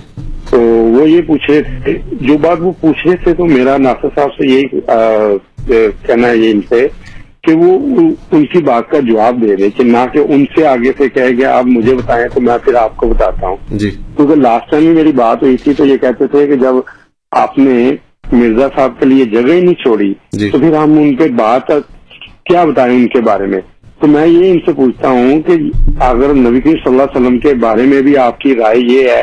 تو 0.50 0.60
وہ 0.60 1.10
یہ 1.10 1.22
پوچھ 1.28 1.50
رہے 1.52 1.62
تھے 1.84 1.98
جو 2.22 2.38
بات 2.42 2.58
وہ 2.62 2.72
پوچھ 2.82 3.08
رہے 3.08 3.16
تھے 3.24 3.34
تو 3.34 3.46
میرا 3.46 3.78
ناصر 3.78 4.08
صاحب 4.16 4.30
سے 4.38 4.48
یہی 4.48 5.78
کہنا 6.06 6.28
ہے 6.28 6.52
ان 6.52 6.62
سے 6.70 6.88
کہ 7.44 7.54
وہ 7.56 7.78
ان 8.32 8.46
کی 8.46 8.62
بات 8.62 8.90
کا 8.90 9.00
جواب 9.00 9.42
دے 9.42 9.56
رہے 9.56 9.70
کہ 9.70 9.84
نہ 9.84 10.06
کہ 10.14 10.20
ان 10.20 10.46
سے 10.56 10.66
آگے 10.68 10.92
سے 10.98 11.10
کہے 11.10 11.30
گیا 11.30 11.58
آپ 11.58 11.66
مجھے 11.66 11.96
بتائیں 11.96 12.28
تو 12.28 12.42
میں 12.42 12.58
پھر 12.58 12.76
آپ 12.76 12.98
کو 12.98 13.08
بتاتا 13.08 13.48
ہوں۔ 13.48 13.78
جی۔ 13.78 13.90
کیونکہ 13.90 14.36
لاسٹ 14.36 14.72
ٹائم 14.72 14.94
میری 14.96 15.12
بات 15.12 15.44
ہوئی 15.44 15.58
تھی 15.58 15.74
تو 15.74 15.86
یہ 15.86 15.98
کہتے 15.98 16.28
تھے 16.28 16.46
کہ 16.48 16.56
جب 16.56 16.76
آپ 17.32 17.58
نے 17.58 17.92
مرزا 18.32 18.68
صاحب 18.76 19.00
کے 19.00 19.06
لیے 19.06 19.26
جگہ 19.26 19.54
ہی 19.54 19.62
نہیں 19.62 19.74
چھوڑی 19.74 20.14
جی۔ 20.32 20.50
تو 20.50 20.60
پھر 20.60 20.76
ہم 20.76 20.98
ان 20.98 21.16
کے 21.16 21.28
بات 21.28 21.72
کیا 22.44 22.66
بتائیں 22.66 22.96
ان 22.98 23.08
کے 23.08 23.22
بارے 23.22 23.46
میں؟ 23.46 23.62
تو 24.00 24.08
میں 24.08 24.28
یہ 24.28 24.52
ان 24.52 24.60
سے 24.66 24.74
پوچھتا 24.74 25.10
ہوں 25.10 25.42
کہ 25.42 25.54
اگر 26.00 26.34
نبی 26.34 26.62
کریم 26.62 26.76
صلی 26.76 26.92
اللہ 26.92 27.04
علیہ 27.04 27.22
وسلم 27.22 27.38
کے 27.40 27.54
بارے 27.54 27.84
میں 27.84 28.02
بھی 28.02 28.18
آپ 28.18 28.40
کی 28.40 28.56
رائے 28.56 28.80
یہ 28.80 29.10
ہے 29.10 29.22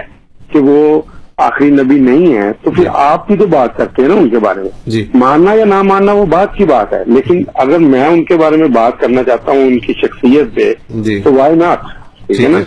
کہ 0.52 0.58
وہ 0.58 1.00
آخری 1.38 1.70
نبی 1.70 1.94
نہیں 1.94 2.36
ہے 2.36 2.52
تو 2.62 2.70
پھر 2.70 2.86
آپ 2.92 3.26
بھی 3.26 3.36
تو 3.36 3.46
بات 3.46 3.76
کرتے 3.76 4.02
ہیں 4.02 4.08
نا 4.08 4.14
ان 4.14 4.28
کے 4.28 4.38
بارے 4.38 4.60
میں۔ 4.60 4.70
ماننا 5.14 5.54
یا 5.54 5.64
نہ 5.64 5.82
ماننا 5.82 6.12
وہ 6.12 6.26
بات 6.26 6.54
کی 6.54 6.64
بات 6.64 6.92
ہے 6.92 7.02
لیکن 7.06 7.42
اگر 7.54 7.78
میں 7.78 8.04
ان 8.04 8.24
کے 8.24 8.36
بارے 8.36 8.56
میں 8.56 8.68
بات 8.68 9.00
کرنا 9.00 9.22
چاہتا 9.22 9.52
ہوں 9.52 9.66
ان 9.66 9.78
کی 9.78 9.92
شخصیت 9.92 10.54
پہ 10.54 10.72
تو 11.24 11.34
وائی 11.34 11.54
ناٹ 11.54 11.78
ٹھیک 12.26 12.40
ہے 12.40 12.48
نا؟ 12.48 12.58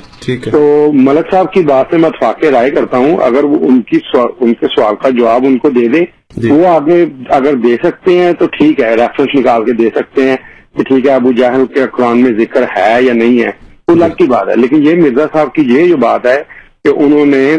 تو 0.52 0.92
ملک 0.94 1.32
صاحب 1.32 1.54
کی 1.54 1.62
بات 1.62 1.86
سے 1.92 1.98
میں 1.98 2.10
فاقے 2.20 2.52
رائے 2.52 2.70
کرتا 2.70 2.98
ہوں 2.98 3.18
اگر 3.18 3.44
وہ 3.44 3.56
ان 3.62 3.82
کی 3.82 4.00
ان 4.40 4.54
کے 4.54 4.68
سوال 4.68 4.96
کا 4.96 5.10
جواب 5.10 5.46
ان 5.46 5.58
کو 5.58 5.70
دے 5.70 5.88
دیں 5.88 6.06
وہ 6.50 6.68
آگے 6.68 7.06
اگر 7.30 7.54
دے 7.54 7.76
سکتے 7.84 8.18
ہیں 8.20 8.34
تو 8.34 8.46
ٹھیک 8.46 8.80
ہے 8.80 8.96
ریفرنس 8.96 9.36
نکال 9.36 9.66
کے 9.66 9.72
دے 9.72 9.90
سکتے 9.96 10.30
ہیں 10.30 10.38
کہ 10.78 10.84
ٹھیک 10.84 11.08
ہے 11.08 11.14
ابو 11.14 11.32
جہل 11.32 11.66
کے 11.74 11.86
قرآن 11.92 12.18
میں 12.18 12.32
ذکر 12.40 12.64
ہے 12.78 13.02
یا 13.02 13.14
نہیں 13.14 13.40
ہے 13.42 13.52
وہ 13.88 13.94
الگ 13.94 14.14
کی 14.18 14.24
بات 14.24 14.50
ہے۔ 14.50 14.56
لیکن 14.56 14.88
یہ 14.88 14.96
مرزا 14.96 15.26
صاحب 15.34 15.54
کی 15.54 15.62
یہ 15.62 15.88
جو 15.88 15.98
بات 15.98 16.26
ہے 16.26 16.44
کہ 16.84 16.90
انہوں 16.96 17.26
نے 17.26 17.58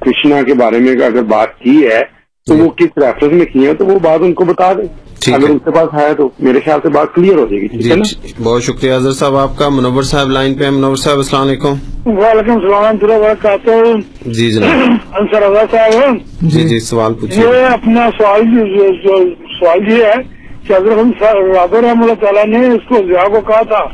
کرشنا 0.00 0.42
کے 0.42 0.54
بارے 0.54 0.78
میں 0.78 0.92
اگر 0.92 1.22
بات 1.22 1.58
کی 1.58 1.86
ہے 1.86 2.02
تو 2.46 2.56
وہ 2.56 2.70
کس 2.70 2.86
ریفرنس 2.96 3.32
میں 3.32 3.46
کی 3.46 3.66
ہے 3.66 3.74
تو 3.74 3.86
وہ 3.86 3.98
بات 3.98 4.20
ان 4.22 4.32
کو 4.32 4.44
بتا 4.44 4.72
دیں۔ 4.72 5.06
اگر 5.34 5.48
ان 5.48 5.58
کے 5.58 5.70
پاس 5.70 6.00
ہے 6.00 6.14
تو 6.14 6.28
میرے 6.38 6.60
خیال 6.64 6.80
سے 6.82 6.88
بات 6.88 7.14
کلیئر 7.14 7.32
ہو 7.32 7.46
جائے 7.46 7.60
گی 7.62 7.66
ٹھیک 7.66 7.80
جی 7.80 7.90
ہے 7.90 7.96
نا؟ 7.96 8.26
بہت 8.42 8.62
شکریہ 8.62 8.92
اظہر 8.92 9.12
صاحب 9.12 9.36
آپ 9.36 9.58
کا 9.58 9.68
منور 9.68 10.02
صاحب 10.02 10.28
لائن 10.28 10.54
پہ 10.54 10.70
منور 10.70 10.96
صاحب 10.96 11.16
السلام 11.16 11.46
علیکم۔ 11.46 11.74
وعلیکم 12.06 12.52
السلام 12.52 12.72
ورحمۃ 12.72 12.96
اللہ 13.02 13.14
وبرکاتہ۔ 13.14 13.70
جی 14.26 14.50
جناب۔ 14.52 14.90
انصر 15.20 15.42
رضا 15.42 15.64
صاحب۔ 15.70 16.14
جی 16.42 16.68
جی 16.68 16.80
سوال 16.80 17.14
پوچھیے۔ 17.14 17.46
یہ 17.46 17.64
اپنا 17.64 18.08
سوال 18.18 18.40
جو 18.44 18.92
سوال 19.60 19.92
یہ 19.92 20.04
ہے 20.04 20.14
کہ 20.66 20.72
حضرت 20.72 20.98
ہم 21.02 21.10
رابر 21.20 21.82
رحم 21.82 22.02
اللہ 22.02 22.14
تعالیٰ 22.14 22.46
نے 22.46 22.68
اس 22.68 22.88
کو 22.88 22.94
ضیاء 22.94 23.28
کو 23.28 23.40
کہا 23.40 23.62
تھا 23.62 23.84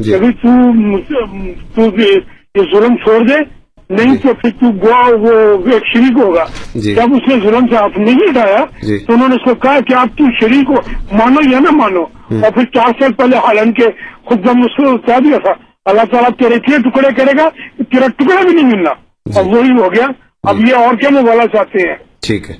جی۔ 0.00 0.10
کہ 0.10 0.16
ابھی 0.16 0.32
تو 0.42 0.48
مجھ- 0.72 1.52
تو 1.74 2.00
یہ 2.00 2.62
ظلم 2.74 2.96
چھوڑ 2.96 3.18
دے 3.28 3.61
نہیں 3.92 4.16
تو 4.16 4.34
پھر 4.34 4.50
تو 4.50 4.70
گوا 4.70 5.10
وہ 5.20 5.30
ایک 5.70 5.82
شریک 5.94 6.18
ہوگا۔ 6.22 6.44
جی۔ 6.74 6.94
جب 6.94 7.02
اس 7.02 7.28
نے 7.28 7.34
ظلم 7.42 7.66
سے 7.68 7.76
ہاتھ 7.76 7.98
نہیں 7.98 8.14
ہٹایا 8.14 8.64
جی۔ 8.82 8.98
تو 8.98 9.12
انہوں 9.12 9.28
نے 9.28 9.34
اس 9.34 9.44
کو 9.44 9.54
کہا 9.54 9.78
کہ 9.88 9.94
آپ 9.94 10.08
تو 10.18 10.24
شریک 10.40 10.70
ہو۔ 10.70 10.74
مانو 11.12 11.50
یا 11.52 11.58
نہ 11.58 11.70
مانو۔ 11.70 12.02
اور 12.44 12.50
پھر 12.52 12.64
چار 12.64 12.88
سال 13.00 13.12
پہلے 13.12 13.36
حالان 13.36 13.72
کے 13.72 13.86
خود 14.24 14.38
جب 14.44 14.50
اس 14.50 14.76
کو 14.76 14.98
کہہ 14.98 15.20
دیا 15.24 15.38
تھا 15.38 15.52
اللہ 15.84 16.02
تعالیٰ 16.10 16.30
تیرے 16.30 16.54
اتنے 16.54 16.90
ٹکڑے 16.90 17.08
کرے 17.16 17.32
گا 17.38 17.48
تیرا 17.82 18.06
ٹکڑا 18.16 18.42
بھی 18.42 18.52
نہیں 18.52 18.66
ملنا۔ 18.66 18.90
اور 19.34 19.44
وہی 19.44 19.70
ہو 19.70 19.88
گیا۔ 19.94 20.06
اب 20.42 20.60
یہ 20.60 20.74
اور 20.74 20.94
کیا 20.94 21.08
موالا 21.10 21.46
چاہتے 21.46 21.88
ہیں؟ 21.88 21.96
ٹھیک 22.20 22.50
ہے۔ 22.50 22.54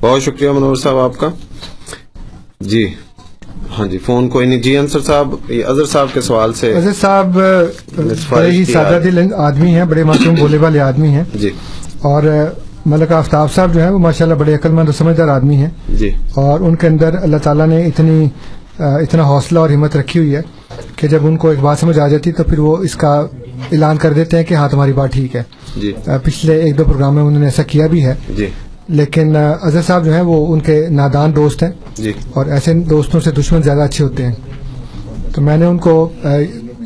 بہت 0.00 0.22
شکریہ 0.22 0.50
منور 0.50 0.74
صاحب 0.74 0.96
آپ 0.98 1.18
کا۔ 1.18 1.28
جی۔ 2.60 2.94
ہاں 3.78 3.86
جی 3.86 3.98
فون 3.98 4.28
کوئی 4.28 4.46
نہیں۔ 4.46 4.62
جی 4.62 4.76
انصر 4.76 5.00
صاحب 5.00 5.34
یہ 5.48 5.64
اظہر 5.64 5.84
صاحب 5.84 6.06
کے 6.14 6.20
سوال 6.20 6.52
سے 6.52 6.72
وزیر 6.72 6.92
صاحب 7.00 7.38
بڑے 8.30 8.50
ہی 8.50 8.64
سادہ 8.64 8.98
دل 9.04 9.32
آدمی 9.36 9.74
ہیں 9.74 9.84
بڑے 9.84 10.04
معصوم 10.04 10.34
بولے 10.34 10.56
والے 10.56 10.80
آدمی 10.80 11.08
ہیں۔ 11.08 11.24
جی۔ 11.34 11.50
اور 12.02 12.22
ملک 12.86 13.12
آفتاب 13.12 13.52
صاحب 13.52 13.74
جو 13.74 13.80
ہیں 13.80 13.90
وہ 13.90 13.98
ماشاءاللہ 13.98 14.34
بڑے 14.34 14.54
عقل 14.54 14.70
مند 14.70 14.88
اور 14.88 14.94
سمجھدار 14.94 15.28
آدمی 15.28 15.56
ہیں۔ 15.56 15.68
جی۔ 15.88 16.10
اور 16.34 16.60
ان 16.60 16.76
کے 16.76 16.86
اندر 16.86 17.14
اللہ 17.22 17.36
تعالیٰ 17.36 17.66
نے 17.66 17.86
اتنی 17.86 18.28
اتنا 18.78 19.22
حوصلہ 19.22 19.58
اور 19.58 19.70
ہمت 19.70 19.96
رکھی 19.96 20.20
ہوئی 20.20 20.36
ہے 20.36 20.40
کہ 20.96 21.08
جب 21.08 21.26
ان 21.26 21.36
کو 21.36 21.48
ایک 21.48 21.58
بات 21.58 21.78
سمجھ 21.78 21.98
آ 21.98 22.08
جاتی 22.08 22.32
تو 22.32 22.44
پھر 22.44 22.58
وہ 22.58 22.76
اس 22.76 22.94
کا 22.94 23.14
اعلان 23.72 23.96
کر 23.96 24.12
دیتے 24.12 24.36
ہیں 24.36 24.44
کہ 24.44 24.54
ہاں 24.54 24.68
تمہاری 24.68 24.92
بات 24.92 25.12
ٹھیک 25.12 25.36
ہے۔ 25.36 25.42
جی۔ 25.76 25.92
پچھلے 26.24 26.56
ایک 26.62 26.78
دو 26.78 26.84
پروگرام 26.84 27.14
میں 27.14 27.22
انہوں 27.22 27.38
نے 27.38 27.46
ایسا 27.46 27.62
کیا 27.62 27.86
بھی 27.86 28.04
ہے۔ 28.04 28.14
جی۔ 28.36 28.46
لیکن 28.92 29.36
اظہر 29.62 29.82
صاحب 29.82 30.04
جو 30.04 30.14
ہیں 30.14 30.22
وہ 30.22 30.52
ان 30.52 30.60
کے 30.60 30.86
نادان 30.90 31.36
دوست 31.36 31.62
ہیں 31.62 31.70
جی۔ 31.94 32.12
اور 32.30 32.46
ایسے 32.46 32.74
دوستوں 32.74 33.20
سے 33.20 33.30
دشمن 33.30 33.62
زیادہ 33.62 33.80
اچھے 33.80 34.04
ہوتے 34.04 34.26
ہیں۔ 34.26 34.34
تو 35.34 35.42
میں 35.42 35.56
نے 35.56 35.64
ان 35.64 35.78
کو 35.78 36.12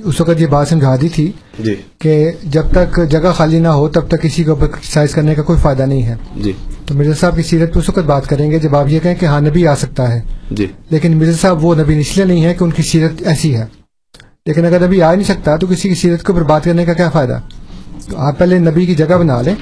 اس 0.05 0.21
وقت 0.21 0.41
یہ 0.41 0.47
بات 0.47 0.69
سمجھا 0.69 0.97
دی 0.97 1.09
تھی 1.09 1.33
جی۔ 1.59 1.75
کہ 1.99 2.31
جب 2.43 2.63
تک 2.71 3.01
جگہ 3.11 3.33
خالی 3.35 3.59
نہ 3.59 3.69
ہو 3.69 3.89
تب 3.89 4.09
تک 4.09 4.23
کسی 4.23 4.45
اوپر 4.45 4.67
کرٹیسائز 4.67 5.13
کرنے 5.13 5.35
کا 5.35 5.43
کوئی 5.43 5.59
فائدہ 5.59 5.83
نہیں 5.83 6.03
ہے۔ 6.03 6.15
جی۔ 6.37 6.53
تو 6.87 6.95
مرزا 6.95 7.15
صاحب 7.15 7.37
کی 7.37 7.43
سیرت 7.43 7.75
پہ 7.75 7.79
اس 7.79 7.89
وقت 7.89 7.99
بات 7.99 8.27
کریں 8.27 8.51
گے 8.51 8.59
جب 8.59 8.77
آپ 8.77 8.87
یہ 8.89 8.99
کہیں 9.03 9.15
کہ 9.15 9.27
ہاں 9.27 9.41
نبی 9.41 9.67
آ 9.67 9.75
سکتا 9.75 10.15
ہے۔ 10.15 10.21
جی۔ 10.51 10.67
لیکن 10.91 11.17
مرزا 11.17 11.37
صاحب 11.41 11.65
وہ 11.65 11.75
نبی 11.75 11.95
نچلے 11.95 12.25
نہیں 12.25 12.45
ہے 12.45 12.55
کہ 12.55 12.65
ان 12.65 12.71
کی 12.71 12.83
سیرت 12.83 13.23
ایسی 13.27 13.55
ہے۔ 13.57 13.65
لیکن 14.47 14.65
اگر 14.65 14.87
نبی 14.87 15.03
آ 15.03 15.15
نہیں 15.15 15.25
سکتا 15.25 15.57
تو 15.57 15.67
کسی 15.67 15.89
کی 15.89 15.95
سیرت 15.95 16.23
کے 16.23 16.33
اوپر 16.33 16.45
بات 16.45 16.65
کرنے 16.65 16.85
کا 16.85 16.93
کیا 16.93 17.11
فائدہ؟ 17.11 17.39
تو 18.11 18.19
آپ 18.19 18.39
پہلے 18.39 18.59
نبی 18.59 18.87
کی 18.87 18.95
جگہ 18.95 19.15
بنا 19.19 19.43
لیں۔ 19.43 19.55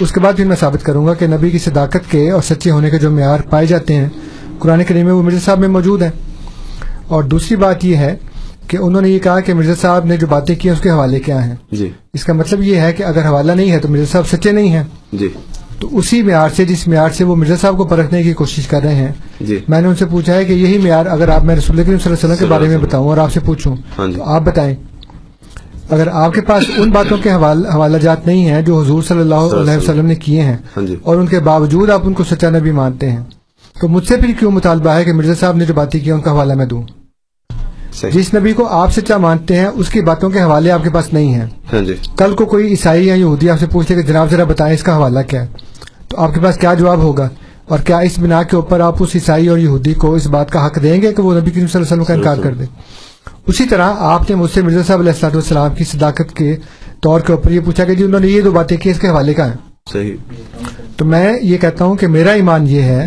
اس 0.00 0.12
کے 0.12 0.20
بعد 0.20 0.32
پھر 0.36 0.44
میں 0.44 0.56
ثابت 0.56 0.84
کروں 0.84 1.06
گا 1.06 1.14
کہ 1.14 1.26
نبی 1.26 1.50
کی 1.50 1.58
صداقت 1.58 2.10
کے 2.10 2.30
اور 2.30 2.42
سچے 2.42 2.70
ہونے 2.70 2.90
کے 2.90 2.98
جو 2.98 3.10
معیار 3.10 3.40
پائے 3.50 3.66
جاتے 3.66 3.94
ہیں 3.94 4.08
قرآن 4.58 4.84
کریم 4.84 5.04
میں 5.04 5.14
وہ 5.14 5.22
مرزا 5.22 5.38
صاحب 5.44 5.58
میں 5.58 5.68
موجود 5.68 6.02
ہیں۔ 6.02 6.10
اور 7.06 7.22
دوسری 7.22 7.56
بات 7.56 7.84
یہ 7.84 7.96
ہے 7.96 8.16
کہ 8.66 8.76
انہوں 8.76 9.02
نے 9.02 9.08
یہ 9.08 9.18
کہا 9.18 9.40
کہ 9.40 9.54
مرزا 9.54 9.72
صاحب 9.80 10.04
نے 10.04 10.16
جو 10.16 10.26
باتیں 10.26 10.54
کی 10.54 10.68
ہیں 10.68 10.76
اس 10.76 10.82
کے 10.82 10.90
حوالے 10.90 11.20
کیا 11.20 11.46
ہیں۔ 11.46 11.54
جی۔ 11.72 11.90
اس 12.14 12.24
کا 12.24 12.32
مطلب 12.32 12.62
یہ 12.62 12.76
ہے 12.76 12.92
کہ 12.92 13.02
اگر 13.02 13.26
حوالہ 13.26 13.52
نہیں 13.52 13.70
ہے 13.70 13.78
تو 13.78 13.88
مرزا 13.88 14.04
صاحب 14.12 14.28
سچے 14.28 14.52
نہیں 14.52 14.68
ہیں۔ 14.68 14.82
جی۔ 15.12 15.28
تو 15.80 15.88
اسی 15.98 16.22
معیار 16.22 16.48
سے 16.56 16.64
جس 16.64 16.88
معیار 16.88 17.10
سے 17.10 17.24
وہ 17.24 17.36
مرزا 17.36 17.56
صاحب 17.60 17.76
کو 17.76 17.84
پرکھنے 17.84 18.22
کی 18.22 18.32
کوشش 18.32 18.66
کر 18.66 18.82
رہے 18.82 18.94
ہیں 18.94 19.12
جی۔ 19.40 19.58
میں 19.68 19.80
نے 19.80 19.88
ان 19.88 19.96
سے 19.96 20.04
پوچھا 20.04 20.34
ہے 20.34 20.44
کہ 20.44 20.52
یہی 20.52 20.78
معیار 20.78 21.06
اگر 21.06 21.28
آپ 21.28 21.44
میں 21.44 21.56
رسول 21.56 21.76
کریم 21.76 21.98
صلی 21.98 22.12
اللہ 22.12 22.24
علیہ 22.24 22.34
وسلم 22.34 22.36
کے 22.36 22.46
بارے 22.46 22.68
میں 22.68 22.78
بتاؤں 22.78 23.08
اور 23.08 23.16
آپ 23.16 23.32
سے 23.32 23.40
پوچھوں 23.40 23.76
ہاں 23.98 24.06
جی۔ 24.06 24.12
تو 24.12 24.22
آپ 24.24 24.42
بتائیں۔ 24.42 24.74
اگر 25.88 26.08
آپ 26.12 26.32
کے 26.32 26.40
پاس 26.40 26.64
ان 26.76 26.90
باتوں 26.90 27.16
کے 27.18 27.30
حوال- 27.30 27.66
حوالہ 27.74 27.98
جات 27.98 28.26
نہیں 28.26 28.44
ہیں 28.46 28.62
جو 28.62 28.80
حضور 28.80 29.02
صلی 29.02 29.20
اللہ 29.20 29.54
علیہ 29.54 29.76
وسلم 29.76 30.06
نے 30.06 30.14
کیے 30.14 30.42
ہیں 30.42 30.56
ہاں 30.76 30.86
جی۔ 30.86 30.96
اور 31.02 31.16
ان 31.16 31.26
کے 31.26 31.40
باوجود 31.40 31.90
آپ 31.90 32.00
ان 32.04 32.12
کو 32.12 32.24
سچا 32.24 32.50
نبی 32.50 32.70
مانتے 32.70 33.10
ہیں 33.10 33.22
تو 33.76 33.88
مجھ 33.88 34.06
سے 34.06 34.16
پھر 34.16 34.32
کیوں 34.38 34.50
مطالبہ 34.50 34.90
ہے 34.90 35.04
کہ 35.04 35.12
مرزا 35.12 35.34
صاحب 35.34 35.56
نے 35.56 35.64
جو 35.64 35.74
باتیں 35.74 36.00
کی 36.00 36.10
ان 36.10 36.20
کا 36.20 36.30
حوالہ 36.30 36.54
میں 36.54 36.66
دوں؟ 36.66 36.82
جس 38.12 38.34
نبی 38.34 38.52
کو 38.52 38.66
آپ 38.68 38.92
سچا 38.92 39.16
مانتے 39.16 39.56
ہیں 39.56 39.66
اس 39.66 39.88
کی 39.88 40.00
باتوں 40.00 40.30
کے 40.30 40.40
حوالے 40.40 40.70
آپ 40.70 40.84
کے 40.84 40.90
پاس 40.90 41.12
نہیں 41.12 41.34
ہیں۔ 41.34 41.46
ہاں 41.72 41.82
جی۔ 41.82 41.94
کل 42.16 42.34
کو 42.34 42.46
کوئی 42.46 42.66
عیسائی 42.68 43.06
یا 43.06 43.14
یہودی 43.14 43.50
آپ 43.50 43.60
سے 43.60 43.66
پوچھتے 43.66 43.94
کہ 43.94 44.02
جناب 44.02 44.30
ذرا 44.30 44.44
بتائیں 44.44 44.74
اس 44.74 44.82
کا 44.82 44.96
حوالہ 44.96 45.18
کیا 45.28 45.42
ہے 45.42 45.48
تو 46.08 46.16
آپ 46.16 46.34
کے 46.34 46.40
پاس 46.40 46.56
کیا 46.56 46.74
جواب 46.74 46.98
ہوگا؟ 46.98 47.28
اور 47.64 47.78
کیا 47.78 47.98
اس 47.98 48.18
بنا 48.18 48.42
کے 48.42 48.56
اوپر 48.56 48.80
آپ 48.80 49.02
اس 49.02 49.08
عیسائی 49.14 49.48
اور 49.48 49.58
یہودی 49.58 49.94
کو 49.94 50.14
اس 50.14 50.26
بات 50.26 50.50
کا 50.50 50.66
حق 50.66 50.82
دیں 50.82 51.02
گے 51.02 51.12
کہ 51.12 51.22
وہ 51.22 51.34
نبی 51.34 51.50
کریم 51.50 51.66
صلی 51.66 51.82
اللہ 51.82 51.92
علیہ 51.92 52.02
وسلم 52.02 52.04
کا 52.04 52.14
انکار 52.14 52.42
کر 52.42 52.54
دے؟ 52.54 52.64
اسی 53.46 53.64
طرح 53.64 53.94
آپ 53.98 54.30
نے 54.30 54.36
مجھ 54.36 54.50
سے 54.50 54.62
مرزا 54.62 54.82
صاحب 54.86 54.98
علیہ 54.98 55.24
والسلام 55.24 55.74
کی 55.74 55.84
صداقت 55.84 56.36
کے 56.36 56.56
طور 57.00 57.20
کے 57.20 57.32
اوپر 57.32 57.50
یہ 57.50 57.60
پوچھا 57.64 57.84
کہ 57.84 57.94
جی 57.94 58.04
انہوں 58.04 58.20
نے 58.20 58.26
یہ 58.26 58.42
دو 58.42 58.50
باتیں 58.50 58.76
کی 58.76 58.90
اس 58.90 59.00
کے 59.00 59.08
حوالے 59.08 59.34
کا 59.34 59.46
ہے 59.46 59.54
صحیح۔ 59.92 60.16
تو 60.96 61.04
میں 61.04 61.38
یہ 61.42 61.58
کہتا 61.58 61.84
ہوں 61.84 61.94
کہ 61.94 62.06
میرا 62.06 62.30
ایمان 62.30 62.68
یہ 62.68 62.82
ہے 62.82 63.06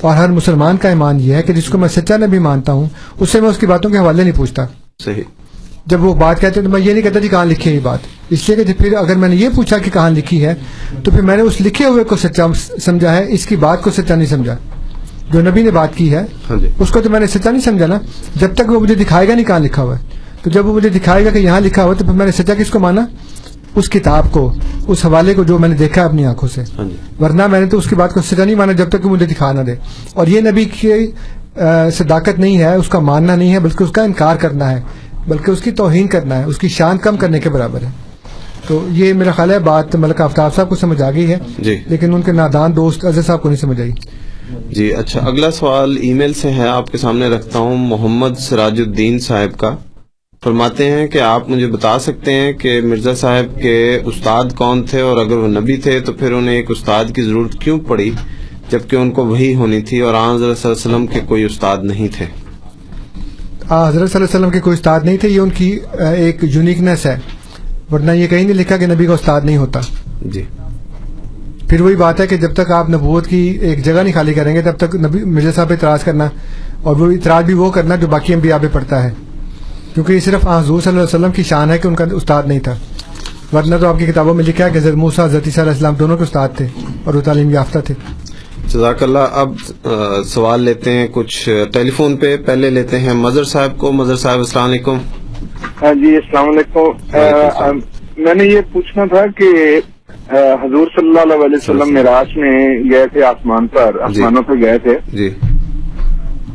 اور 0.00 0.16
ہر 0.16 0.28
مسلمان 0.28 0.76
کا 0.76 0.88
ایمان 0.88 1.20
یہ 1.20 1.34
ہے 1.34 1.42
کہ 1.42 1.52
جس 1.52 1.68
کو 1.68 1.78
میں 1.78 1.88
سچا 1.88 2.16
نبی 2.16 2.38
مانتا 2.38 2.72
ہوں 2.72 2.86
اس 3.20 3.30
سے 3.30 3.40
میں 3.40 3.50
اس 3.50 3.58
کی 3.58 3.66
باتوں 3.66 3.90
کے 3.90 3.98
حوالے 3.98 4.22
نہیں 4.22 4.36
پوچھتا۔ 4.36 4.66
صحیح۔ 5.04 5.22
جب 5.86 6.04
وہ 6.04 6.14
بات 6.14 6.40
کہتے 6.40 6.60
ہیں 6.60 6.66
تو 6.66 6.72
میں 6.72 6.80
یہ 6.80 6.92
نہیں 6.92 7.02
کہتا 7.02 7.18
جی 7.18 7.28
کہاں 7.28 7.44
لکھی 7.44 7.70
ہے 7.70 7.74
یہ 7.74 7.80
بات؟ 7.82 7.98
اس 8.30 8.48
لیے 8.48 8.64
کہ 8.64 8.72
پھر 8.72 8.92
اگر 8.92 9.14
میں 9.14 9.28
نے 9.28 9.36
یہ 9.36 9.48
پوچھا 9.54 9.78
کہ 9.78 9.90
کہاں 9.90 10.10
لکھی 10.10 10.44
ہے 10.44 10.54
تو 11.04 11.10
پھر 11.10 11.22
میں 11.22 11.36
نے 11.36 11.42
اس 11.42 11.60
لکھے 11.60 11.84
ہوئے 11.84 12.04
کو 12.04 12.16
سچا 12.16 12.46
سمجھا 12.80 13.16
ہے 13.16 13.24
اس 13.28 13.46
کی 13.46 13.56
بات 13.56 13.82
کو 13.82 13.90
سچا 13.90 14.14
نہیں 14.14 14.26
سمجھا۔ 14.26 14.56
جو 15.32 15.40
نبی 15.40 15.62
نے 15.62 15.70
بات 15.70 15.94
کی 15.94 16.14
ہے 16.14 16.24
ہاں 16.50 16.56
جی۔ 16.60 16.68
اس 16.78 16.88
کو 16.88 17.00
تو 17.00 17.10
میں 17.10 17.20
نے 17.20 17.26
سچا 17.26 17.50
نہیں 17.50 17.62
سمجھا 17.62 17.86
نا۔ 17.86 17.98
جب 18.36 18.54
تک 18.54 18.70
وہ 18.70 18.80
مجھے 18.80 18.94
دکھائے 18.94 19.28
گا 19.28 19.34
نہیں 19.34 19.44
کہاں 19.44 19.58
لکھا 19.58 19.82
ہوا 19.82 19.98
ہے۔ 19.98 20.04
تو 20.42 20.50
جب 20.50 20.66
وہ 20.66 20.74
مجھے 20.74 20.88
دکھائے 20.88 21.24
گا 21.24 21.30
کہ 21.30 21.38
یہاں 21.38 21.60
لکھا 21.60 21.84
ہوا 21.84 21.94
تو 21.98 22.04
پھر 22.04 22.12
میں 22.12 22.26
نے 22.26 22.32
سچا 22.32 22.54
کس 22.54 22.70
کو 22.70 22.78
مانا؟ 22.78 23.06
اس 23.74 23.90
کتاب 23.90 24.32
کو 24.32 24.52
اس 24.86 25.04
حوالے 25.04 25.34
کو 25.34 25.44
جو 25.44 25.58
میں 25.58 25.68
نے 25.68 25.74
دیکھا 25.74 26.04
اپنی 26.04 26.26
آنکھوں 26.26 26.48
سے۔ 26.48 26.62
ہاں 26.78 26.84
جی۔ 26.84 27.24
ورنہ 27.24 27.46
میں 27.46 27.60
نے 27.60 27.66
تو 27.66 27.78
اس 27.78 27.86
کی 27.86 27.94
بات 27.94 28.14
کو 28.14 28.20
سچا 28.20 28.44
نہیں 28.44 28.54
مانا 28.54 28.72
جب 28.72 28.88
تک 28.88 29.02
کہ 29.02 29.08
مجھے 29.08 29.26
دکھا 29.26 29.52
نہ 29.52 29.60
دے۔ 29.60 29.74
اور 30.14 30.26
یہ 30.26 30.40
نبی 30.40 30.64
کی 30.64 30.92
صداقت 31.92 32.38
نہیں 32.38 32.58
ہے 32.58 32.74
اس 32.74 32.88
کا 32.88 32.98
ماننا 32.98 33.36
نہیں 33.36 33.52
ہے 33.52 33.60
بلکہ 33.60 33.84
اس 33.84 33.90
کا 33.90 34.02
انکار 34.02 34.36
کرنا 34.36 34.70
ہے۔ 34.70 34.80
بلکہ 35.28 35.50
اس 35.50 35.60
کی 35.62 35.70
توہین 35.70 36.06
کرنا 36.06 36.38
ہے 36.38 36.44
اس 36.44 36.58
کی 36.58 36.68
شان 36.68 36.98
کم 36.98 37.16
کرنے 37.16 37.40
کے 37.40 37.50
برابر 37.50 37.82
ہے۔ 37.82 37.88
تو 38.66 38.86
یہ 38.90 39.12
میرا 39.12 39.30
خیال 39.30 39.50
ہے 39.50 39.58
بات 39.58 39.96
ملک 39.96 40.20
آفتاب 40.20 40.54
صاحب 40.54 40.68
کو 40.68 40.76
سمجھ 40.76 41.02
آ 41.02 41.10
گئی 41.10 41.30
ہے۔ 41.30 41.38
جی۔ 41.58 41.76
لیکن 41.86 42.14
ان 42.14 42.22
کے 42.22 42.32
نادان 42.32 42.76
دوست 42.76 43.04
اظہر 43.04 43.22
صاحب 43.22 43.42
کو 43.42 43.48
نہیں 43.48 43.60
سمجھ 43.60 43.80
آئی۔ 43.80 43.90
جی 44.70 44.94
اچھا 44.94 45.20
اگلا 45.20 45.50
سوال 45.50 45.96
ای 45.96 46.12
میل 46.12 46.32
سے 46.32 46.50
ہے 46.50 46.68
آپ 46.68 46.90
کے 46.90 46.98
سامنے 46.98 47.28
رکھتا 47.28 47.58
ہوں 47.58 47.76
محمد 47.76 48.38
سراج 48.38 48.80
الدین 48.80 49.18
صاحب 49.18 49.58
کا۔ 49.58 49.76
فرماتے 50.44 50.90
ہیں 50.90 51.06
کہ 51.06 51.18
آپ 51.18 51.50
مجھے 51.50 51.66
بتا 51.66 51.98
سکتے 51.98 52.32
ہیں 52.32 52.52
کہ 52.52 52.80
مرزا 52.84 53.14
صاحب 53.14 53.60
کے 53.62 54.00
استاد 54.04 54.44
کون 54.56 54.82
تھے 54.82 55.00
اور 55.00 55.16
اگر 55.16 55.36
وہ 55.36 55.48
نبی 55.48 55.76
تھے 55.76 56.00
تو 56.00 56.12
پھر 56.12 56.32
انہیں 56.32 56.56
ایک 56.56 56.70
استاد 56.70 57.04
کی 57.14 57.22
ضرورت 57.22 57.60
کیوں 57.60 57.78
پڑی؟ 57.80 58.10
جبکہ 58.70 58.96
ان 58.96 59.10
کو 59.10 59.26
وہی 59.26 59.54
ہونی 59.54 59.80
تھی 59.80 60.00
اور 60.00 60.14
آن 60.14 60.38
صلی 60.38 60.44
اللہ 60.44 60.54
علیہ 60.54 60.70
وسلم 60.70 61.06
کے 61.06 61.20
کوئی 61.28 61.44
استاد 61.44 61.78
نہیں 61.82 62.08
تھے۔ 62.16 62.24
حضرت 63.70 63.92
صلی 63.92 64.00
اللہ 64.00 64.16
علیہ 64.16 64.38
وسلم 64.38 64.50
کے 64.50 64.60
کوئی 64.60 64.74
استاد 64.74 65.00
نہیں 65.04 65.16
تھے 65.16 65.28
یہ 65.28 65.40
ان 65.40 65.50
کی 65.50 65.78
ایک 65.98 66.36
یونیکنیس 66.42 67.06
ہے۔ 67.06 67.18
ورنہ 67.92 68.10
یہ 68.10 68.26
کہیں 68.26 68.44
نہیں 68.44 68.54
لکھا 68.54 68.76
کہ 68.76 68.86
نبی 68.86 69.06
کا 69.06 69.12
استاد 69.12 69.40
نہیں 69.44 69.56
ہوتا۔ 69.56 69.80
جی۔ 70.22 70.42
پھر 71.70 71.80
وہی 71.80 71.96
بات 71.96 72.20
ہے 72.20 72.26
کہ 72.26 72.36
جب 72.36 72.54
تک 72.54 72.70
آپ 72.70 72.90
نبوت 72.90 73.26
کی 73.26 73.58
ایک 73.60 73.84
جگہ 73.84 74.02
نہیں 74.02 74.14
خالی 74.14 74.34
کریں 74.34 74.54
گے 74.54 74.62
تب 74.62 74.76
تک 74.76 74.94
نبی 74.94 75.24
مرزا 75.24 75.50
صاحب 75.52 75.68
پہ 75.68 75.74
اعتراض 75.74 76.04
کرنا 76.04 76.28
اور 76.82 76.96
وہ 76.96 77.10
اعتراض 77.12 77.44
بھی 77.44 77.54
وہ 77.54 77.70
کرنا 77.70 77.96
جو 77.96 78.06
باقی 78.06 78.34
انبیاء 78.34 78.56
پہ 78.62 78.66
پڑتا 78.72 79.02
ہے۔ 79.02 79.10
کیونکہ 79.94 80.12
یہ 80.12 80.20
صرف 80.20 80.46
حضور 80.46 80.80
صلی 80.80 80.90
اللہ 80.90 81.00
علیہ 81.00 81.14
وسلم 81.14 81.32
کی 81.32 81.42
شان 81.42 81.70
ہے 81.70 81.78
کہ 81.78 81.88
ان 81.88 81.94
کا 81.94 82.04
استاد 82.12 82.42
نہیں 82.46 82.60
تھا۔ 82.60 82.74
ورنہ 83.52 83.76
تو 83.80 83.88
آپ 83.88 83.98
کی 83.98 84.06
کتابوں 84.06 84.34
میں 84.34 84.44
لکھا 84.44 84.64
ہے 84.64 84.70
کہ 84.70 84.78
حضرت 84.78 84.94
موسا 84.94 85.24
حضرت 85.24 85.46
علیہ 85.46 85.70
السلام 85.70 85.94
دونوں 85.94 86.16
کے 86.16 86.22
استاد 86.22 86.48
تھے 86.56 86.66
اور 87.04 87.14
وہ 87.14 87.20
تعلیم 87.20 87.50
یافتہ 87.50 87.78
تھے۔ 87.78 87.94
جزاک 88.66 89.02
اللہ 89.02 89.26
اب 89.32 89.52
سوال 90.26 90.62
لیتے 90.62 90.92
ہیں 90.92 91.06
کچھ 91.12 91.48
ٹیلی 91.72 91.90
فون 91.90 92.16
پہ۔ 92.16 92.36
پہلے 92.36 92.70
لیتے 92.70 92.98
ہیں 92.98 93.14
مظہر 93.14 93.44
صاحب 93.44 93.78
کو۔ 93.78 93.92
مظہر 93.92 94.16
صاحب 94.16 94.38
السلام 94.38 94.70
علیکم۔ 94.70 94.98
ہاں 95.82 95.94
جی 95.94 96.16
السلام 96.16 96.48
علیکم۔ 96.48 97.78
میں 98.22 98.34
نے 98.34 98.44
یہ 98.44 98.60
پوچھنا 98.72 99.04
تھا 99.04 99.26
کہ 99.36 99.46
حضور 100.32 100.86
صلی 100.96 101.08
اللہ 101.08 101.34
علیہ 101.34 101.56
وسلم 101.56 101.94
معراج 101.94 102.36
میں 102.36 102.68
گئے 102.90 103.06
تھے 103.12 103.22
آسمان 103.22 103.66
پر 103.66 104.00
آسمانوں 104.00 104.42
پہ 104.42 104.52
گئے 104.52 104.78
تھے۔ 104.78 104.98
جی۔ 105.12 105.30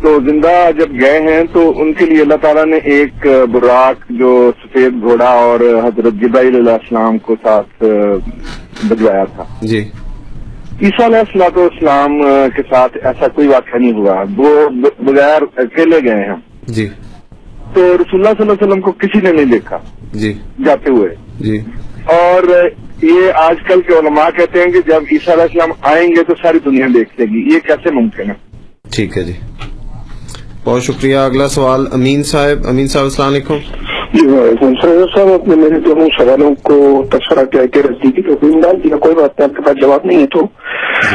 تو 0.02 0.19
زندہ 0.30 0.69
جب 0.80 1.02
گئے 1.02 1.19
ہیں 1.19 1.44
تو 1.53 1.73
ان 1.77 1.94
کے 1.94 2.06
لیے 2.06 2.22
اللہ 2.22 2.34
تعالیٰ 2.41 2.65
نے 2.65 2.77
ایک 2.77 3.27
براق 3.52 3.95
جو 4.10 4.52
سفید 4.64 4.94
گھوڑا 5.02 5.30
اور 5.30 5.60
حضرت 5.60 6.14
جبرائیل 6.14 6.56
علیہ 6.56 6.72
السلام 6.72 7.18
کو 7.18 7.36
ساتھ 7.44 7.84
بجوایا 8.86 9.23
تھا۔ 9.23 9.44
جی۔ 9.61 9.80
عیسیٰ 10.82 11.06
علیہ 11.06 11.41
اسلام 11.56 12.22
کے 12.56 12.61
ساتھ 12.69 12.98
ایسا 13.03 13.27
کوئی 13.27 13.48
واقعہ 13.48 13.80
نہیں 13.80 13.94
ہوا۔ 13.94 14.23
وہ 14.38 14.69
بغیر 14.99 15.41
اکیلے 15.57 15.99
گئے 16.06 16.23
ہیں۔ 16.23 16.36
جی۔ 16.68 16.88
تو 17.73 17.82
رسول 17.82 18.19
اللہ 18.19 18.30
صلی 18.30 18.41
اللہ 18.41 18.53
علیہ 18.53 18.68
وسلم 18.68 18.82
کو 18.82 18.91
کسی 18.91 19.19
نے 19.23 19.32
نہیں 19.32 19.45
دیکھا۔ 19.45 19.77
جی۔ 20.14 20.34
جاتے 20.65 20.91
ہوئے۔ 20.91 21.15
جی۔ 21.40 21.57
اور 22.06 22.44
یہ 23.01 23.31
آج 23.35 23.55
کل 23.67 23.81
کے 23.81 23.93
علماء 23.93 24.30
کہتے 24.38 24.59
ہیں 24.59 24.65
کہ 24.65 24.80
جب 24.88 25.03
عیسیٰ 25.11 25.34
علیہ 25.34 25.43
السلام 25.43 25.69
آئیں 25.81 26.07
گے 26.07 26.23
تو 26.23 26.34
ساری 26.43 26.59
دنیا 26.65 26.88
دیکھ 26.93 27.09
لے 27.19 27.26
گی۔ 27.26 27.55
یہ 27.55 27.59
کیسے 27.59 27.91
ممکن 27.91 28.30
ہے؟ 28.30 28.35
ٹھیک 28.91 29.17
ہے 29.17 29.23
جی۔ 29.23 29.34
بہت 30.63 30.81
شکریہ۔ 30.81 31.17
اگلا 31.17 31.47
سوال 31.47 31.88
امین 31.91 32.23
صاحب۔ 32.23 32.67
امین 32.67 32.88
صاحب 32.88 33.03
السلام 33.03 33.30
علیکم۔ 33.30 33.57
جی 34.13 34.27
وعلیکم 34.27 34.65
السلام 34.65 35.05
صاحب۔ 35.15 35.41
آپ 35.41 35.47
نے 35.47 35.55
میرے 35.55 35.80
دونوں 35.80 36.07
سوالوں 36.17 36.55
کو 36.63 37.03
تبصرہ 37.11 37.45
کیا 37.45 37.65
کہ 37.65 37.80
رسیدگی 37.80 38.22
تو 38.22 38.35
کوئی 38.35 38.53
ڈال 38.61 38.84
دیا 38.84 38.97
کوئی 38.97 39.15
بات 39.15 39.39
نہیں 39.39 39.49
آپ 39.49 39.57
کے 39.57 39.61
پاس 39.61 39.81
جواب 39.81 39.99
نہیں 40.03 40.19
ہے 40.19 40.27
تو۔ 40.27 40.41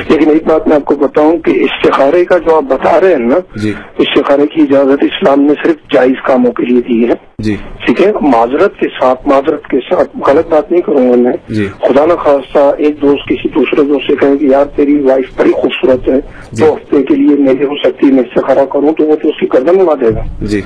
لیکن 0.09 0.31
ایک 0.31 0.47
بات 0.47 0.69
میں 0.69 0.77
آپ 0.77 0.85
کو 0.85 0.97
بتاؤں 0.97 1.39
کہ 1.39 1.51
استخارے 1.51 2.25
کا 2.25 2.39
جو 2.39 2.57
آپ 2.57 2.63
بتا 2.63 3.01
رہے 3.01 3.11
ہیں 3.11 3.19
نا 3.19 3.39
جی۔ 3.57 3.73
استخارے 3.99 4.47
کی 4.47 4.63
اجازت 4.63 5.05
اسلام 5.05 5.41
نے 5.41 5.53
صرف 5.65 5.77
جائز 5.93 6.27
کاموں 6.27 6.53
کے 6.53 6.67
لیے 6.67 6.81
دی 6.81 7.09
ہے۔ 7.09 7.30
جی۔ 7.43 7.57
ٹھیک 7.87 8.01
ہے؟ 8.01 8.13
معذرت 8.21 8.79
کے 8.79 8.89
ساتھ 9.01 9.29
معذرت 9.29 9.67
کے 9.67 9.77
ساتھ 9.77 10.31
غلط 10.31 10.49
بات 10.49 10.71
نہیں 10.73 10.83
کروں 10.83 11.11
گا 11.11 11.17
میں۔ 11.17 11.33
جی۔ 11.49 11.69
خدا 11.81 12.07
نہ 12.07 12.13
خواستہ 12.13 12.59
ایک 12.79 13.03
دوست 13.03 13.29
کسی 13.29 13.49
دوسرے 13.49 13.83
دوست 13.83 14.11
سے 14.11 14.17
کہیں 14.17 14.37
کہ 14.37 14.45
یار 14.45 14.65
تیری 14.65 15.01
وائف 15.03 15.41
بڑی 15.41 15.53
خوبصورت 15.53 16.09
ہے 16.09 16.21
دو 16.61 16.75
ہفتے 16.75 17.03
کے 17.03 17.15
لیے 17.15 17.37
میرے 17.39 17.65
ہو 17.65 17.77
سکتی 17.85 18.13
میں 18.13 18.23
استخارہ 18.23 18.65
کروں 18.65 18.93
تو 18.93 19.05
وہ 19.05 19.17
تو 19.17 19.29
اس 19.29 19.41
کی 19.41 19.47
قدم 19.47 19.81
اڑا 19.81 19.95
دے 20.01 20.15
گا۔ 20.15 20.23
جی۔ 20.41 20.61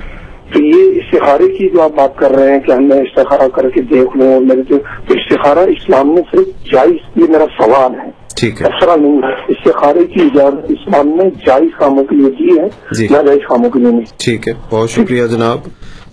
تو 0.52 0.62
یہ 0.62 0.82
استخارے 0.94 1.48
کی 1.48 1.68
جو 1.68 1.82
آپ 1.82 1.90
بات 1.96 2.16
کر 2.16 2.30
رہے 2.30 2.52
ہیں 2.52 2.60
کہ 2.60 2.72
ہم 2.72 2.84
میں 2.84 2.98
استخارہ 2.98 3.48
کر 3.48 3.70
کے 3.70 3.80
دیکھ 3.80 4.16
لوں 4.16 4.40
میرے 4.40 4.62
تو 4.62 4.76
استخارہ 5.08 5.58
اسلام 5.58 6.08
نے 6.10 6.20
صرف 6.32 6.72
جائز 6.72 6.94
یہ 7.16 7.24
میرا 7.28 7.46
سوال 7.62 8.00
ہے۔ 8.00 8.10
ٹھیک 8.36 8.62
ہے۔ 8.62 8.68
نہیں 8.96 9.18
ہے۔ 9.22 9.32
استخارے 9.48 10.04
کی 10.04 10.20
اجازت 10.20 10.70
اسلام 10.70 11.08
نے 11.08 11.30
جائز 11.46 11.68
کاموں 11.78 12.04
کے 12.04 12.16
لیے 12.16 12.30
دی 12.30 12.58
ہے 12.58 12.68
جی۔ 12.98 13.06
نہ 13.10 13.16
جائز 13.26 13.38
کاموں 13.48 13.70
کے 13.70 13.78
لیے 13.78 13.90
نہیں۔ 13.90 14.04
ٹھیک 14.18 14.48
ہے۔ 14.48 14.52
بہت 14.70 14.90
شکریہ 14.90 15.26
جناب۔ 15.26 15.58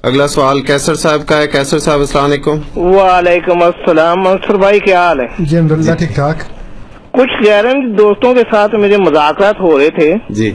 اگلا 0.03 0.28
سوال 0.28 0.61
کیسر 0.61 0.95
صاحب 0.95 1.28
کا 1.28 1.38
ہے۔ 1.38 1.48
کیسر 1.48 1.80
صاحب 1.80 1.99
السلام 1.99 2.26
علیکم۔ 2.26 2.60
وعلیکم 2.76 3.64
السلام۔ 3.64 4.18
منصور 4.18 4.56
بھائی 4.56 4.80
کیا 4.80 5.07
حال 5.07 5.19
ہے؟ 5.19 5.26
جی 5.40 5.57
الحمد 5.57 5.98
ٹھیک 5.98 6.15
ٹھاک۔ 6.15 6.36
کچھ 7.11 7.48
غیرن 7.48 7.98
دوستوں 7.98 8.34
کے 8.34 8.41
ساتھ 8.52 8.76
میرے 8.76 8.98
مذاکرات 8.98 9.56
ہو 9.60 9.80
رہے 9.80 9.90
تھے۔ 9.90 10.14
جی۔ 10.30 10.52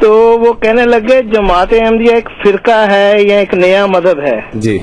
تو 0.00 0.12
وہ 0.14 0.52
کہنے 0.52 0.84
لگے 0.84 1.22
جماعت 1.22 1.72
احمدیہ 1.72 2.14
ایک 2.14 2.28
فرقہ 2.44 2.86
ہے 2.90 3.22
یا 3.22 3.38
ایک 3.38 3.54
نیا 3.54 3.86
مذہب 3.86 4.20
ہے؟ 4.26 4.40
جی۔ 4.54 4.78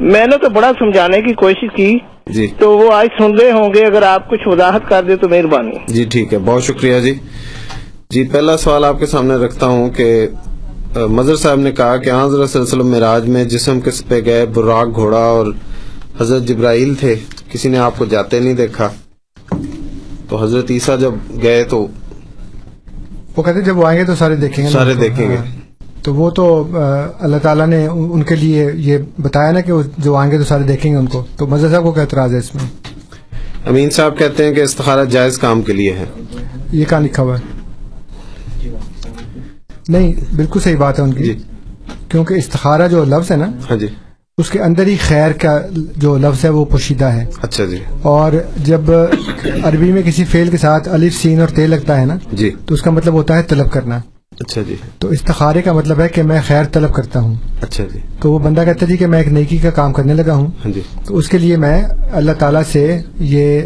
میں 0.00 0.26
نے 0.26 0.36
تو 0.36 0.50
بڑا 0.50 0.70
سمجھانے 0.78 1.20
کی 1.20 1.32
کوشش 1.32 1.66
کی۔ 1.76 1.98
جی۔ 2.26 2.46
تو 2.58 2.78
وہ 2.78 2.92
آج 2.92 3.06
سن 3.18 3.34
رہے 3.34 3.50
ہوں 3.50 3.74
گے 3.74 3.86
اگر 3.86 4.02
آپ 4.02 4.30
کچھ 4.30 4.48
وضاحت 4.48 4.88
کر 4.88 5.02
دیں 5.02 5.16
تو 5.16 5.28
مہربانی۔ 5.28 5.92
جی 5.92 6.04
ٹھیک 6.04 6.32
ہے۔ 6.32 6.38
بہت 6.38 6.62
شکریہ 6.62 7.00
جی۔ 7.00 7.14
جی 8.10 8.24
پہلا 8.24 8.56
سوال 8.56 8.84
آپ 8.84 8.98
کے 8.98 9.06
سامنے 9.06 9.34
رکھتا 9.34 9.66
ہوں 9.66 9.90
کہ 9.90 10.28
مظہر 10.96 11.36
صاحب 11.36 11.60
نے 11.60 11.72
کہا 11.72 11.96
کہ 11.96 12.10
حضرت 12.10 12.50
صلی 12.50 12.60
اللہ 12.60 12.72
علیہ 12.72 12.82
وسلم 12.82 12.88
معراج 12.88 13.28
میں 13.28 13.44
جسم 13.44 13.80
کس 13.80 14.08
پہ 14.08 14.20
گئے 14.24 14.46
براق 14.46 14.94
گھوڑا 14.94 15.18
اور 15.18 15.46
حضرت 16.20 16.42
جبرائیل 16.42 16.94
تھے 16.94 17.14
کسی 17.50 17.68
نے 17.68 17.78
آپ 17.78 17.98
کو 17.98 18.04
جاتے 18.04 18.40
نہیں 18.40 18.54
دیکھا۔ 18.54 18.88
تو 20.28 20.42
حضرت 20.42 20.70
عیسیٰ 20.70 21.00
جب 21.00 21.12
گئے 21.42 21.64
تو 21.64 21.86
وہ 23.36 23.42
کہتے 23.42 23.60
جب 23.60 23.78
وہ 23.78 23.86
آئیں 23.86 24.00
گے 24.00 24.04
تو 24.04 24.14
سارے 24.14 24.36
دیکھیں 24.36 24.66
گے۔ 24.66 24.70
سارے۔ 24.70 24.94
دیکھیں 24.94 25.30
گے۔ 25.30 25.36
ہاں۔ 25.36 25.44
تو 26.02 26.14
وہ 26.14 26.30
تو 26.30 26.68
اللہ 27.20 27.36
تعالیٰ 27.42 27.66
نے 27.66 27.86
ان 27.86 28.22
کے 28.22 28.36
لیے 28.36 28.70
یہ 28.74 28.98
بتایا 29.20 29.52
نا 29.52 29.60
کہ 29.60 29.72
وہ 29.72 29.82
جو 29.98 30.16
آئیں 30.16 30.32
گے 30.32 30.38
تو 30.38 30.44
سارے 30.44 30.62
دیکھیں 30.62 30.92
گے 30.92 30.96
ان 30.96 31.06
کو۔ 31.06 31.24
تو 31.36 31.46
مزہ 31.46 31.66
صاحب 31.66 31.82
کو 31.82 31.92
کیا 31.92 32.02
اعتراض 32.02 32.32
ہے 32.32 32.38
اس 32.38 32.54
میں؟ 32.54 32.64
امین 33.68 33.90
صاحب 33.90 34.18
کہتے 34.18 34.44
ہیں 34.44 34.54
کہ 34.54 34.60
استخارہ 34.60 35.04
جائز 35.04 35.38
کام 35.38 35.62
کے 35.62 35.72
لیے 35.72 35.92
ہے۔ 35.92 36.04
یہ 36.72 36.84
کہاں 36.84 37.00
لکھا 37.00 37.22
ہوا 37.22 37.38
ہے؟ 37.38 37.61
نہیں 39.88 40.12
بالکل 40.36 40.60
صحیح 40.60 40.76
بات 40.76 40.98
ہے 40.98 41.04
ان 41.04 41.12
کی۔ 41.14 41.34
کیونکہ 42.08 42.34
استخارہ 42.34 42.88
جو 42.88 43.04
لفظ 43.04 43.30
ہے 43.30 43.36
نا 43.36 43.46
ہاں 43.70 43.76
جی۔ 43.76 43.86
اس 44.38 44.50
کے 44.50 44.58
اندر 44.60 44.86
ہی 44.86 44.96
خیر 44.96 45.32
کا 45.32 45.60
جو 45.96 46.18
لفظ 46.18 46.44
ہے 46.44 46.50
وہ 46.50 46.64
پوشیدہ 46.64 47.04
ہے۔ 47.04 47.24
اچھا 47.42 47.64
جی۔ 47.64 47.78
اور 48.02 48.32
جب 48.56 48.80
عربی 49.62 49.92
میں 49.92 50.02
کسی 50.02 50.24
فعل 50.24 50.48
کے 50.50 50.56
ساتھ 50.56 50.88
الف 50.88 51.14
سین 51.14 51.40
اور 51.40 51.48
تے 51.48 51.66
لگتا 51.66 52.00
ہے 52.00 52.04
نا 52.06 52.16
جی۔ 52.32 52.50
تو 52.66 52.74
اس 52.74 52.82
کا 52.82 52.90
مطلب 52.90 53.14
ہوتا 53.14 53.36
ہے 53.36 53.42
طلب 53.42 53.72
کرنا۔ 53.72 53.98
اچھا 54.40 54.62
جی۔ 54.68 54.76
تو 54.98 55.08
استخارے 55.08 55.62
کا 55.62 55.72
مطلب 55.72 56.00
ہے 56.00 56.08
کہ 56.08 56.22
میں 56.22 56.40
خیر 56.46 56.64
طلب 56.72 56.94
کرتا 56.94 57.20
ہوں۔ 57.20 57.34
اچھا 57.60 57.84
جی۔ 57.92 57.98
تو 58.20 58.32
وہ 58.32 58.38
بندہ 58.38 58.60
کہتا 58.64 58.86
ہے 58.86 58.90
جی 58.90 58.96
کہ 58.96 59.06
میں 59.06 59.18
ایک 59.18 59.28
نیکی 59.28 59.58
کا 59.58 59.70
کام 59.70 59.92
کرنے 59.92 60.14
لگا 60.14 60.34
ہوں۔ 60.34 60.46
ہاں 60.64 60.72
جی۔ 60.72 60.80
تو 61.04 61.16
اس 61.16 61.28
کے 61.28 61.38
لیے 61.38 61.56
میں 61.56 61.82
اللہ 62.12 62.32
تعالیٰ 62.32 62.62
سے 62.72 63.00
یہ 63.18 63.60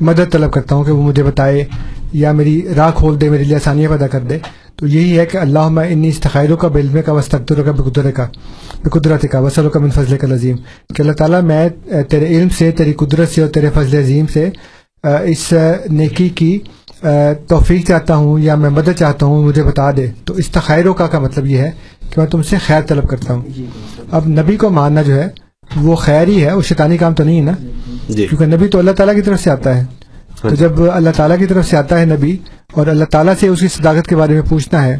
مدد 0.00 0.32
طلب 0.32 0.52
کرتا 0.52 0.74
ہوں 0.74 0.84
کہ 0.84 0.92
وہ 0.92 1.02
مجھے 1.02 1.22
بتائے 1.22 1.64
یا 2.12 2.32
میری 2.32 2.66
راہ 2.76 2.90
کھول 2.94 3.20
دے 3.20 3.30
میرے 3.30 3.44
لیے 3.44 3.56
آسانیاں 3.56 3.90
پیدا 3.90 4.06
کر 4.06 4.20
دے۔ 4.20 4.38
تو 4.84 4.88
یہی 4.88 5.18
ہے 5.18 5.26
کہ 5.26 5.38
اللہ 5.38 5.68
میں 5.68 5.88
انی 5.88 6.08
استخیروں 6.08 6.56
کا 6.56 6.68
بلم 6.68 6.96
کا 7.06 7.12
وسطر 7.12 7.62
کا 7.62 7.72
بقدر 7.72 8.10
کا 8.10 8.26
بقدرت 8.84 9.26
کا 9.32 9.38
وسلوں 9.38 9.70
کا 9.70 9.80
من 9.80 9.90
فضل 9.90 10.16
کا 10.16 10.26
لذیم 10.26 10.56
کہ 10.94 11.02
اللہ 11.02 11.12
تعالیٰ 11.12 11.42
میں 11.42 11.68
تیرے 12.08 12.26
علم 12.26 12.48
سے 12.48 12.70
تیری 12.70 12.92
قدرت 12.92 13.28
سے 13.28 13.42
اور 13.42 13.48
تیرے 13.50 13.70
فضل 13.74 13.98
عظیم 13.98 14.26
سے 14.32 14.50
اس 15.02 15.54
نیکی 15.90 16.28
کی 16.28 16.58
توفیق 17.48 17.88
چاہتا 17.88 18.16
ہوں 18.16 18.38
یا 18.38 18.54
میں 18.54 18.70
مدد 18.70 18.98
چاہتا 18.98 19.26
ہوں 19.26 19.44
مجھے 19.44 19.62
بتا 19.62 19.90
دے۔ 19.90 20.06
تو 20.24 20.34
استخیروں 20.34 20.94
کا 20.94 21.06
کا 21.06 21.18
مطلب 21.18 21.46
یہ 21.46 21.58
ہے 21.58 21.70
کہ 22.00 22.20
میں 22.20 22.26
تم 22.26 22.42
سے 22.42 22.56
خیر 22.66 22.80
طلب 22.86 23.08
کرتا 23.08 23.34
ہوں۔ 23.34 23.42
اب 24.10 24.28
نبی 24.28 24.56
کو 24.56 24.70
ماننا 24.70 25.02
جو 25.02 25.14
ہے 25.14 25.28
وہ 25.76 25.96
خیر 25.96 26.28
ہی 26.28 26.44
ہے 26.44 26.52
وہ 26.52 26.62
شیطانی 26.62 26.98
کام 26.98 27.14
تو 27.14 27.24
نہیں 27.24 27.36
ہے 27.36 27.44
نا؟ 27.44 27.52
جی۔ 28.08 28.26
کیونکہ 28.26 28.56
نبی 28.56 28.68
تو 28.68 28.78
اللہ 28.78 28.90
تعالیٰ 28.90 29.14
کی 29.14 29.22
طرف 29.22 29.42
سے 29.42 29.50
آتا 29.50 29.76
ہے۔ 29.76 29.84
تو 30.40 30.54
جب 30.54 30.72
اللہ 30.92 31.10
تعالیٰ 31.16 31.38
کی 31.38 31.46
طرف 31.46 31.68
سے 31.68 31.76
آتا 31.76 32.00
ہے 32.00 32.04
نبی 32.04 32.36
اور 32.74 32.86
اللہ 32.86 33.04
تعالیٰ 33.04 33.34
سے 33.40 33.48
اس 33.48 33.60
کی 33.60 33.68
صداقت 33.68 34.08
کے 34.08 34.16
بارے 34.16 34.32
میں 34.32 34.42
پوچھنا 34.42 34.84
ہے 34.84 34.96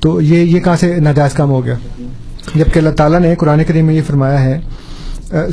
تو 0.00 0.20
یہ 0.20 0.38
یہ 0.38 0.60
کہاں 0.60 0.76
سے 0.76 0.94
ناجائز 0.96 1.32
کام 1.32 1.50
ہو 1.50 1.64
گیا؟ 1.64 1.74
جبکہ 2.54 2.78
اللہ 2.78 2.90
تعالیٰ 2.90 3.20
نے 3.20 3.34
قرآن 3.34 3.64
کریم 3.64 3.86
میں 3.86 3.94
یہ 3.94 4.02
فرمایا 4.06 4.42
ہے 4.44 4.60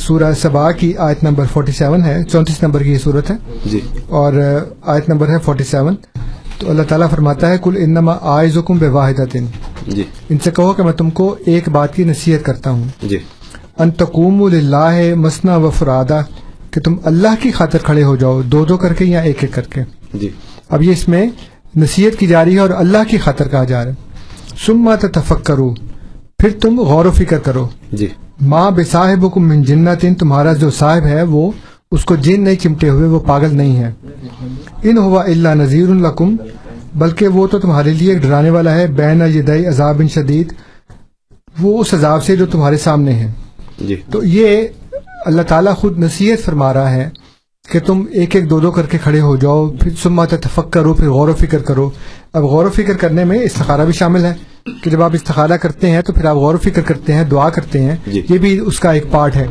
سورہ 0.02 0.34
سبا 0.42 0.72
کی 0.72 0.94
آیت 0.98 1.24
نمبر 1.24 1.46
47 1.58 2.04
ہے 2.06 2.24
چونتیس 2.24 2.64
نمبر 2.64 2.84
کی 2.84 2.92
یہ 2.94 2.98
صورت 2.98 3.32
ہے۔ 3.32 3.36
جی۔ 3.66 3.80
اور 4.10 4.34
آیت 4.82 5.10
نمبر 5.10 5.30
ہے 5.30 5.38
47 5.50 5.96
تو 6.60 6.70
اللہ 6.70 6.84
تعالیٰ 6.84 7.10
فرماتا 7.10 7.50
ہے 7.50 7.58
کل 7.64 7.78
انما 7.78 8.18
آئز 8.22 8.58
حکم 8.58 8.78
بے 8.78 8.88
واحد 8.88 9.36
جی۔ 9.88 10.04
ان 10.30 10.38
سے 10.44 10.52
کہو 10.52 10.74
کہ 10.74 10.84
میں 10.84 10.94
تم 10.94 11.10
کو 11.10 11.36
ایک 11.46 11.70
بات 11.70 11.96
کی 11.96 12.04
نصیحت 12.04 12.46
کرتا 12.46 12.70
ہوں۔ 12.70 12.84
جی۔ 13.04 13.18
ان 13.80 13.92
تقوم 13.92 14.48
للہ 14.48 15.16
مسنا 15.16 15.56
و 15.56 15.70
فرادہ 15.70 16.22
کہ 16.72 16.82
تم 16.82 16.96
اللہ 17.04 17.42
کی 17.42 17.52
خاطر 17.52 17.78
کھڑے 17.84 18.04
ہو 18.04 18.16
جاؤ 18.16 18.42
دو 18.42 18.66
دو 18.66 18.78
کر 18.78 18.94
کے 18.94 19.06
یا 19.06 19.20
ایک 19.20 19.38
ایک 19.42 19.54
کر 19.54 19.62
کے۔ 19.62 19.82
جی۔ 20.14 20.30
اب 20.70 20.82
یہ 20.82 20.92
اس 20.92 21.08
میں 21.08 21.28
نصیحت 21.76 22.19
کی 22.19 22.27
جا 22.27 22.45
رہی 22.45 22.53
ہے 22.53 22.60
اور 22.60 22.69
اللہ 22.69 22.98
کی 23.07 23.18
خاطر 23.18 23.48
کہا 23.48 23.64
جا 23.64 23.85
رہا 23.85 23.91
ہے۔ 23.91 23.95
سما 24.65 24.95
تفک 24.95 25.45
کرو 25.45 25.73
پھر 26.39 26.49
تم 26.61 26.80
غور 26.80 27.06
و 27.06 27.11
فکر 27.11 27.39
کرو۔ 27.39 27.68
جی۔ 27.91 28.07
ماں 28.41 28.72
بے 28.72 28.84
صاحب 28.84 29.38
من 29.38 29.64
جنتن 29.64 30.15
تمہارا 30.15 30.53
جو 30.53 30.69
صاحب 30.69 31.03
ہے 31.03 31.23
وہ 31.23 31.52
اس 31.91 32.06
کو 32.06 32.15
جن 32.15 32.43
نہیں 32.43 32.56
چمٹے 32.56 32.89
ہوئے 32.89 33.07
وہ 33.07 33.19
پاگل 33.19 33.57
نہیں 33.57 33.77
ہے۔ 33.77 33.91
ان 34.84 34.98
ہوا 34.98 35.23
اللہ 35.23 35.49
نذیر 35.49 35.89
القم 35.89 36.35
بلکہ 36.95 37.27
وہ 37.27 37.48
تو 37.48 37.60
تمہارے 37.60 37.93
لیے 37.93 38.15
ڈرانے 38.15 38.49
والا 38.49 38.76
ہے۔ 38.76 38.88
بین 38.88 39.22
یدئی 39.22 39.65
عذاب 39.65 40.02
شدید 40.14 40.53
وہ 41.61 41.81
اس 41.81 41.93
عذاب 41.93 42.23
سے 42.23 42.35
جو 42.35 42.45
تمہارے 42.45 42.77
سامنے 42.77 43.14
ہے۔ 43.14 43.31
جی۔ 43.80 43.95
تو 44.11 44.23
یہ 44.23 44.68
اللہ 45.26 45.41
تعالیٰ 45.41 45.76
خود 45.76 45.99
نصیحت 45.99 46.45
فرما 46.45 46.73
رہا 46.73 46.91
ہے۔ 46.91 47.10
کہ 47.72 47.80
تم 47.80 48.03
ایک 48.11 48.35
ایک 48.35 48.49
دو 48.49 48.60
دو 48.60 48.72
کر 48.72 48.85
کے 48.85 48.98
کھڑے 49.03 49.22
ہو 49.22 49.35
جاؤ 49.35 49.69
پھر 49.69 49.91
سما 50.03 50.26
تفک 50.26 50.72
کرو 50.72 50.93
پھر 50.93 51.10
غور 51.10 51.30
و 51.30 51.34
فکر 51.34 51.57
کرو۔ 51.57 51.89
اب 52.34 52.43
غور 52.43 52.65
و 52.65 52.69
فکر 52.69 52.93
کرنے 52.93 53.23
میں 53.23 53.39
استخارہ 53.39 53.85
بھی 53.85 53.93
شامل 53.93 54.26
ہے 54.26 54.34
کہ 54.84 54.89
جب 54.89 55.02
آپ 55.02 55.11
استخارہ 55.14 55.57
کرتے 55.57 55.89
ہیں 55.89 56.02
تو 56.02 56.14
پھر 56.14 56.26
آپ 56.26 56.35
غور 56.35 56.53
و 56.53 56.57
فکر 56.57 56.81
کرتے 56.81 57.14
ہیں 57.14 57.23
دعا 57.23 57.49
کرتے 57.49 57.81
ہیں۔ 57.81 57.95
جی۔ 58.07 58.22
یہ 58.30 58.38
بھی 58.38 58.60
اس 58.60 58.80
کا 58.80 58.91
ایک 58.91 59.03
پارٹ 59.11 59.35
ہے۔ 59.35 59.48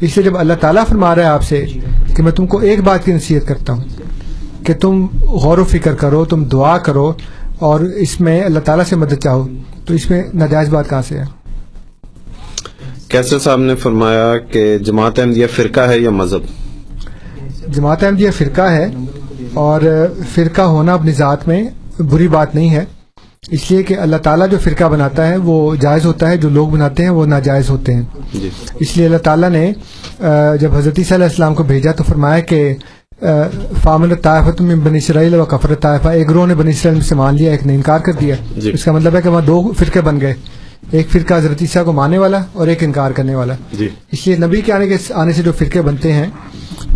اس 0.00 0.16
لیے 0.16 0.22
جب 0.22 0.38
اللہ 0.38 0.52
تعالیٰ 0.60 0.86
فرما 0.86 1.14
رہا 1.14 1.22
ہے 1.22 1.28
آپ 1.28 1.42
سے 1.42 1.66
کہ 2.16 2.22
میں 2.22 2.32
تم 2.32 2.46
کو 2.46 2.58
ایک 2.58 2.80
بات 2.80 3.04
کی 3.04 3.12
نصیحت 3.12 3.48
کرتا 3.48 3.72
ہوں 3.72 3.84
کہ 4.66 4.74
تم 4.74 5.06
غور 5.22 5.58
و 5.58 5.64
فکر 5.64 5.94
کرو 5.94 6.24
تم 6.24 6.44
دعا 6.44 6.78
کرو 6.78 7.12
اور 7.58 7.80
اس 7.80 8.20
میں 8.20 8.44
اللہ 8.44 8.60
تعالیٰ 8.60 8.84
سے 8.84 8.96
مدد 8.96 9.22
چاہو 9.22 9.48
تو 9.86 9.94
اس 9.94 10.10
میں 10.10 10.22
ناجائز 10.34 10.68
بات 10.68 10.90
کہاں 10.90 11.02
سے 11.08 11.18
ہے؟ 11.18 11.24
کیسر 13.08 13.38
صاحب 13.38 13.60
نے 13.60 13.74
فرمایا 13.74 14.38
کہ 14.38 14.78
جماعت 14.78 15.18
احمدیہ 15.18 15.46
فرقہ 15.46 15.80
ہے 15.80 15.98
یا 15.98 16.10
مذہب؟ 16.10 16.63
جماعت 17.68 18.04
احمدیہ 18.04 18.30
فرقہ 18.30 18.62
ہے 18.62 18.88
اور 19.54 19.80
فرقہ 20.34 20.62
ہونا 20.62 20.94
اپنی 20.94 21.12
ذات 21.12 21.48
میں 21.48 21.64
بری 21.98 22.28
بات 22.28 22.54
نہیں 22.54 22.70
ہے۔ 22.70 22.84
اس 23.50 23.70
لیے 23.70 23.82
کہ 23.82 23.98
اللہ 23.98 24.16
تعالیٰ 24.16 24.50
جو 24.50 24.58
فرقہ 24.58 24.84
بناتا 24.84 25.28
ہے 25.28 25.36
وہ 25.36 25.74
جائز 25.74 26.04
ہوتا 26.06 26.28
ہے 26.28 26.36
جو 26.36 26.48
لوگ 26.48 26.68
بناتے 26.68 27.02
ہیں 27.02 27.10
وہ 27.10 27.26
ناجائز 27.26 27.70
ہوتے 27.70 27.94
ہیں۔ 27.94 28.02
جی۔ 28.34 28.48
اس 28.80 28.96
لیے 28.96 29.06
اللہ 29.06 29.18
تعالیٰ 29.18 29.50
نے 29.50 29.72
جب 30.60 30.76
حضرت 30.76 30.94
عیسیٰ 30.98 31.16
علیہ 31.16 31.26
السلام 31.26 31.54
کو 31.54 31.62
بھیجا 31.62 31.92
تو 31.92 32.04
فرمایا 32.04 32.40
کہ 32.40 32.74
فامل 33.82 34.14
طائفت 34.14 34.60
میں 34.60 34.76
بنی 34.76 34.98
اسرائیل 34.98 35.34
و 35.34 35.44
کفر 35.44 35.74
طائفہ 35.74 36.08
ایک 36.08 36.30
گروہ 36.30 36.46
نے 36.46 36.54
بنی 36.54 36.70
اسرائیل 36.70 37.00
سے 37.00 37.14
مان 37.14 37.34
لیا 37.34 37.50
ایک 37.50 37.66
نے 37.66 37.74
انکار 37.74 37.98
کر 37.98 38.12
دیا۔ 38.12 38.34
جی۔ 38.56 38.70
اس 38.72 38.84
کا 38.84 38.92
مطلب 38.92 39.16
ہے 39.16 39.22
کہ 39.22 39.28
وہاں 39.28 39.42
دو 39.42 39.72
فرقے 39.78 40.00
بن 40.00 40.20
گئے۔ 40.20 40.34
ایک 40.90 41.08
فرقہ 41.10 41.34
حضرت 41.34 41.62
عیسیٰ 41.62 41.84
کو 41.84 41.92
ماننے 41.92 42.18
والا 42.18 42.40
اور 42.52 42.66
ایک 42.66 42.84
انکار 42.84 43.10
کرنے 43.10 43.34
والا۔ 43.34 43.54
جی۔ 43.72 43.88
اس 44.12 44.26
لیے 44.26 44.36
نبی 44.36 44.60
کے 44.60 44.72
آنے 44.72 44.88
کے 44.88 44.96
آنے 45.14 45.32
سے 45.32 45.42
جو 45.42 45.52
فرقے 45.58 45.82
بنتے 45.82 46.12
ہیں 46.12 46.26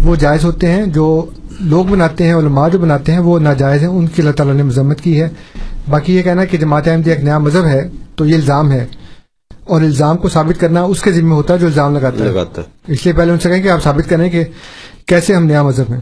وہ 0.05 0.17
جائز 0.17 0.45
ہوتے 0.45 0.67
ہیں 0.67 0.87
جو 0.87 1.27
لوگ 1.61 1.85
بناتے 1.85 2.25
ہیں 2.25 2.35
علماء 2.35 2.69
جو 2.69 2.79
بناتے 2.79 3.13
ہیں 3.13 3.19
وہ 3.19 3.39
ناجائز 3.39 3.81
ہیں 3.81 3.89
ان 3.89 4.07
کی 4.07 4.23
اللہ 4.23 4.33
تعالیٰ 4.33 4.55
نے 4.55 4.63
مذمت 4.63 5.01
کی 5.01 5.21
ہے۔ 5.21 5.29
باقی 5.91 6.17
یہ 6.17 6.23
کہنا 6.23 6.45
کہ 6.45 6.59
جماعت 6.59 6.89
احمدیہ 6.89 7.13
ایک 7.13 7.25
نیا 7.25 7.39
مذہب 7.39 7.67
ہے 7.67 7.89
تو 8.15 8.27
یہ 8.27 8.35
الزام 8.35 8.73
ہے۔ 8.73 8.87
اور 9.65 9.83
الزام 9.83 10.17
کو 10.17 10.29
ثابت 10.29 10.61
کرنا 10.61 10.83
اس 10.83 11.03
کے 11.03 11.13
ذمہ 11.13 11.35
ہوتا 11.35 11.55
ہے 11.55 11.59
جو 11.59 11.67
الزام 11.67 11.95
لگاتا 11.95 12.25
ہے۔ 12.25 12.31
لگاتا 12.31 12.63
ہے۔ 12.63 12.93
اس 12.93 13.05
لیے 13.05 13.13
پہلے 13.13 13.33
ان 13.33 13.39
سے 13.39 13.49
کہیں 13.49 13.63
کہ 13.63 13.69
آپ 13.69 13.83
ثابت 13.83 14.11
کریں 14.11 14.31
کہ 14.31 14.45
کیسے 15.07 15.35
ہم 15.35 15.45
نیا 15.45 15.63
مذہب 15.63 15.93
ہیں۔ 15.93 16.01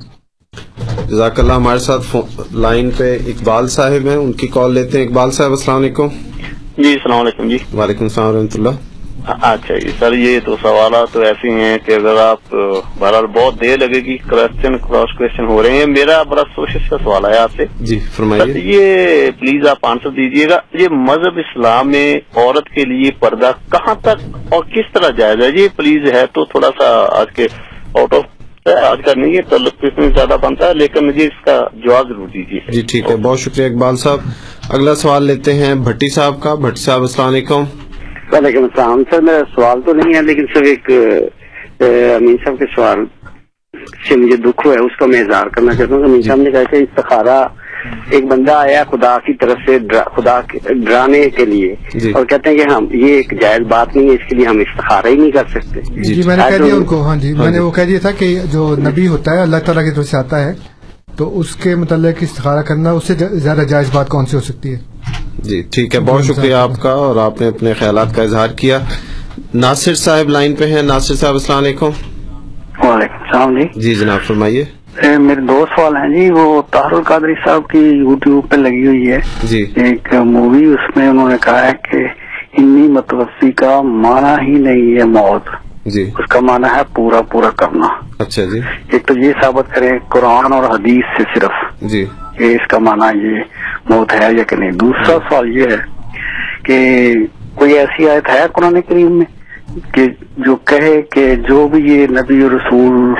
جزاک 1.11 1.41
اللہ 1.41 1.53
ہمارے 1.53 1.79
ساتھ 1.79 2.17
لائن 2.53 2.91
پہ 2.97 3.19
اقبال 3.27 3.69
صاحب 3.69 4.09
ہیں 4.09 4.17
ان 4.17 4.33
کی 4.33 4.47
کال 4.47 4.75
لیتے 4.75 4.99
ہیں۔ 4.99 5.07
اقبال 5.07 5.31
صاحب 5.31 5.51
السلام 5.51 5.77
علیکم۔ 5.77 6.09
جی 6.79 6.93
السلام 6.93 7.19
علیکم 7.19 7.49
جی۔ 7.49 7.79
وعلیکم 7.79 8.05
السلام 8.05 8.29
ورحمۃ 8.29 8.55
اللہ۔ 8.55 8.96
اچھا 9.27 9.79
جی۔ 9.79 9.89
سر 9.99 10.13
یہ 10.13 10.41
تو 10.45 10.57
سوالات 10.63 11.13
تو 11.13 11.21
ایسے 11.21 11.51
ہیں 11.51 11.79
کہ 11.79 11.93
اگر 11.93 12.17
آپ 12.17 12.55
بہرحال 12.99 13.27
بہت 13.27 13.61
دیر 13.61 13.79
لگے 13.79 14.01
گی 14.01 14.17
کوشچن 14.17 14.79
کراس 14.79 15.19
کوشچن 15.19 15.47
ہو 15.49 15.63
رہے 15.63 15.71
ہیں۔ 15.71 15.87
میرا 15.87 16.23
بڑا 16.23 16.43
سوشش 16.55 16.89
کا 16.89 16.97
سوال 17.05 17.25
ہے 17.25 17.39
آپ 17.39 17.51
سے۔ 17.57 17.65
جی 17.81 17.99
فرمائیے۔ 17.99 18.53
یہ 18.57 19.31
پلیز 19.41 19.67
آپ 19.67 19.87
آنسر 19.87 20.11
دیجیے 20.11 20.49
گا۔ 20.49 20.59
یہ 20.73 20.89
مذہب 20.89 21.39
اسلام 21.39 21.91
میں 21.91 22.21
عورت 22.37 22.69
کے 22.69 22.85
لیے 22.85 23.11
پردہ 23.11 23.51
کہاں 23.73 23.95
تک 23.95 24.37
اور 24.55 24.65
کس 24.65 24.93
طرح 24.93 25.11
جائز 25.11 25.43
ہے؟ 25.43 25.63
یہ 25.63 25.69
پلیز 25.77 26.13
ہے 26.13 26.27
تو 26.33 26.45
تھوڑا 26.45 26.71
سا 26.79 27.07
آج 27.21 27.27
کے 27.37 27.47
آؤٹ 27.95 28.15
آف 28.15 28.25
آج 28.91 28.99
کا 29.05 29.13
نہیں 29.17 29.37
ہے 29.37 29.43
تعلق 29.43 29.73
اس 29.83 29.99
میں 29.99 30.09
زیادہ 30.09 30.37
بنتا 30.43 30.69
ہے 30.69 30.75
لیکن 30.75 31.07
مجھے 31.07 31.25
اس 31.25 31.45
کا 31.45 31.61
جواب 31.75 32.09
ضرور 32.09 32.29
دیجیے 32.29 32.61
جی 32.73 32.81
ٹھیک 32.81 33.11
ہے۔ 33.11 33.17
بہت 33.17 33.39
شکریہ 33.41 33.67
اقبال 33.67 33.97
صاحب۔ 33.97 34.19
اگلا 34.71 34.95
سوال 34.95 35.23
لیتے 35.25 35.55
ہیں 35.55 35.75
بھٹی 35.75 36.09
صاحب 36.09 36.41
کا۔ 36.41 36.55
بھٹی 36.55 36.81
صاحب 36.81 37.01
السلام 37.01 37.29
علیکم۔ 37.29 37.65
وعلیکم 38.27 38.63
السلام 38.65 39.03
سر 39.11 39.21
میرا 39.23 39.43
سوال 39.55 39.81
تو 39.83 39.93
نہیں 39.95 40.15
ہے 40.15 40.23
لیکن 40.23 40.47
صرف 40.55 40.67
ایک 40.67 40.91
امین 42.17 42.37
صاحب 42.45 42.59
کے 42.59 42.65
سوال 42.75 43.05
سے 44.05 44.17
مجھے 44.17 44.37
دکھ 44.43 44.67
ہوا 44.67 44.75
ہے 44.75 44.81
اس 44.81 44.97
کا 44.99 45.07
میں 45.07 45.21
اظہار 45.21 45.47
کرنا 45.49 45.75
چاہتا 45.75 45.95
ہوں۔ 45.95 46.05
امین 46.05 46.23
صاحب 46.23 46.41
نے 46.41 46.51
کہا 46.51 46.63
کہ 46.65 46.77
استخارہ 46.79 47.39
ایک 48.11 48.25
بندہ 48.27 48.53
آیا 48.55 48.83
خدا 48.85 49.17
کی 49.19 49.35
طرف 49.35 49.59
سے 49.67 49.79
خدا 50.17 50.41
کے- 50.49 50.61
ڈرانے 50.77 51.29
کے 51.31 51.45
لیے 51.45 51.75
جی۔ 51.95 52.11
اور 52.13 52.25
کہتے 52.25 52.51
ہیں 52.51 52.57
کہ 52.59 52.71
ہم 52.71 52.87
یہ 52.95 53.15
ایک 53.15 53.41
جائز 53.41 53.67
بات 53.69 53.97
نہیں 53.97 54.09
ہے 54.09 54.15
اس 54.15 54.29
کے 54.29 54.37
لیے 54.37 54.47
ہم 54.47 54.59
استخارہ 54.59 55.07
ہی 55.07 55.17
نہیں 55.17 55.31
کر 55.31 55.45
سکتے۔ 55.51 55.81
جی 56.05 56.23
میں 56.27 56.37
نے 56.37 56.43
کہہ 56.51 56.65
دیا 56.65 56.75
ان 56.75 56.85
کو 56.85 57.01
ہاں 57.03 57.17
جی 57.17 57.33
میں 57.35 57.51
نے 57.51 57.59
وہ 57.59 57.71
کہہ 57.71 57.85
دیا 57.85 57.99
تھا 58.03 58.11
کہ 58.19 58.35
جو 58.53 58.75
نبی 58.81 59.07
ہوتا 59.09 59.33
ہے 59.33 59.43
اللہ 59.43 59.65
تعالیٰ 59.65 59.85
کی 59.85 59.95
طرف 59.95 60.07
سے 60.07 60.17
آتا 60.17 60.45
ہے 60.45 60.53
تو 61.17 61.39
اس 61.39 61.55
کے 61.57 61.75
متعلق 61.75 62.23
استخارہ 62.23 62.63
کرنا 62.63 62.91
اس 62.93 63.05
سے 63.05 63.15
زیادہ 63.39 63.65
جائز 63.69 63.91
بات 63.93 64.09
کون 64.09 64.27
سی 64.27 64.37
ہو 64.37 64.43
سکتی 64.43 64.73
ہے؟ 64.75 64.79
جی 65.39 65.63
ٹھیک 65.73 65.95
ہے 65.95 66.01
بہت 66.01 66.25
شکریہ 66.25 66.55
آپ 66.55 66.71
کا 66.83 66.91
اور 66.91 67.17
آپ 67.17 67.41
نے 67.41 67.47
اپنے 67.47 67.73
خیالات 67.73 68.17
کا 68.17 68.23
اظہار 68.23 68.49
کیا۔ 68.49 68.79
ناصر 69.55 69.95
صاحب 69.95 70.29
لائن 70.29 70.55
پہ 70.55 70.67
ہیں۔ 70.67 70.83
ناصر 70.83 71.15
صاحب 71.15 71.33
السلام 71.33 71.59
علیکم۔ 71.59 71.91
وعلیکم 72.79 73.15
السلام 73.15 73.59
جی۔ 73.59 73.81
جی 73.81 73.95
جناب 73.95 74.27
فرمائیے۔ 74.27 74.65
میرے 75.19 75.41
دو 75.41 75.67
سوال 75.77 75.97
ہیں 75.97 76.17
جی 76.17 76.31
وہ 76.31 76.63
طاہر 76.71 76.93
القادری 76.93 77.35
صاحب 77.47 77.69
کی 77.71 77.79
یوٹیوب 77.79 78.51
پہ 78.51 78.57
لگی 78.57 78.87
ہوئی 78.87 79.13
ہے۔ 79.13 79.19
جی۔ 79.45 79.67
ایک 79.75 80.15
مووی 80.15 80.65
اس 80.65 80.97
میں 80.97 81.09
انہوں 81.09 81.29
نے 81.29 81.37
کہا 81.41 81.67
ہے 81.67 81.73
کہ 81.91 81.97
انی 82.59 82.89
متوفی 82.89 83.53
کا 83.53 83.81
معنی 83.83 84.47
ہی 84.47 84.59
نہیں 84.59 84.99
ہے 84.99 85.05
موت۔ 85.05 85.49
جی۔ 85.85 86.03
اس 86.03 86.27
کا 86.29 86.41
معنی 86.41 86.77
ہے 86.77 86.83
پورا 86.95 87.23
پورا 87.23 87.51
کرنا۔ 87.51 87.87
اچھا 88.19 88.45
جی۔ 88.45 88.61
ایک 88.93 89.07
تو 89.07 89.15
یہ 89.19 89.33
ثابت 89.43 89.75
کریں 89.75 89.99
قرآن 90.09 90.53
اور 90.53 90.65
حدیث 90.65 91.05
سے 91.17 91.23
صرف۔ 91.35 91.83
جی۔ 91.83 92.07
کہ 92.39 92.55
اس 92.55 92.67
کا 92.69 92.79
معنی 92.79 93.27
یہ 93.27 93.43
موت 93.89 94.13
ہے 94.13 94.29
یا 94.33 94.43
کہ 94.43 94.57
نہیں۔ 94.57 94.71
دوسرا 94.81 95.19
سوال 95.29 95.57
یہ 95.57 95.71
ہے 95.71 95.77
کہ 96.65 96.79
کوئی 97.55 97.79
ایسی 97.79 98.09
آیت 98.11 98.29
ہے 98.29 98.47
قرآن 98.53 98.81
کریم 98.89 99.19
میں 99.19 99.27
کہ 99.95 100.07
جو 100.39 100.57
کہے 100.65 101.01
کہ 101.11 101.35
جو 101.49 101.67
بھی 101.69 101.83
یہ 101.85 102.07
نبی 102.11 102.43
اور 102.43 102.51
رسول 102.51 103.15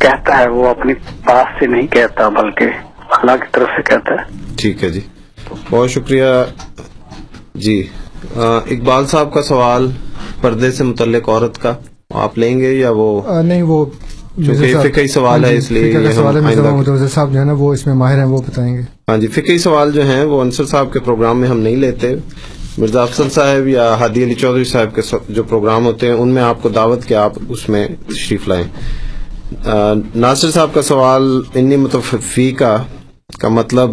کہتا 0.00 0.38
ہے 0.38 0.48
وہ 0.48 0.68
اپنے 0.68 0.94
پاس 1.24 1.58
سے 1.58 1.66
نہیں 1.66 1.86
کہتا 1.86 2.28
بلکہ 2.28 2.68
اللہ 3.12 3.36
کی 3.36 3.46
طرف 3.52 3.68
سے 3.76 3.82
کہتا 3.82 4.14
ہے؟ 4.14 4.54
ٹھیک 4.56 4.84
ہے 4.84 4.88
جی۔ 4.88 5.00
بہت 5.70 5.90
شکریہ۔ 5.90 6.24
جی 7.54 7.76
اقبال 8.36 9.06
صاحب 9.06 9.32
کا 9.32 9.42
سوال 9.42 9.90
پردے 10.40 10.70
سے 10.72 10.84
متعلق 10.84 11.28
عورت 11.28 11.58
کا 11.58 11.74
آپ 12.22 12.38
لیں 12.38 12.58
گے 12.60 12.72
یا 12.72 12.90
وہ؟ 12.90 13.42
نہیں 13.42 13.62
وہ 13.62 13.84
چونکہ 14.36 14.76
فقہی 14.82 15.06
سوال 15.06 15.44
ہے 15.44 15.56
اس 15.56 15.70
لیے 15.70 15.98
مرزا 15.98 16.22
آئندہ 16.46 16.62
محمد 16.62 16.88
رضا 16.88 17.08
صاحب 17.08 17.32
جو 17.32 17.40
ہے 17.40 17.44
نا 17.44 17.52
وہ 17.52 17.72
اس 17.74 17.86
میں 17.86 17.94
ماہر 17.94 18.18
ہیں 18.18 18.24
وہ 18.24 18.38
بتائیں 18.38 18.76
گے۔ 18.76 18.80
ہاں 19.08 19.16
جی 19.16 19.26
فقہی 19.26 19.58
سوال 19.58 19.92
جو 19.92 20.06
ہیں 20.06 20.24
وہ 20.24 20.40
انصر 20.40 20.64
صاحب 20.64 20.92
کے 20.92 21.00
پروگرام 21.00 21.40
میں 21.40 21.48
ہم 21.48 21.60
نہیں 21.60 21.76
لیتے۔ 21.76 22.14
مرزا 22.78 23.02
افضل 23.02 23.30
صاحب 23.30 23.68
یا 23.68 23.94
ہادی 24.00 24.24
علی 24.24 24.34
چودھری 24.34 24.64
صاحب 24.64 24.94
کے 24.94 25.02
جو 25.28 25.42
پروگرام 25.42 25.84
ہوتے 25.86 26.06
ہیں 26.06 26.14
ان 26.14 26.28
میں 26.28 26.42
آپ 26.42 26.62
کو 26.62 26.68
دعوت 26.68 27.06
کہ 27.06 27.14
آپ 27.14 27.32
اس 27.48 27.68
میں 27.68 27.88
تشریف 28.08 28.48
لائیں۔ 28.48 28.64
ناصر 30.14 30.50
صاحب 30.50 30.74
کا 30.74 30.82
سوال 30.82 31.40
انی 31.54 31.76
متفی 31.76 32.50
کا 32.50 32.76
کا 33.40 33.48
مطلب 33.48 33.90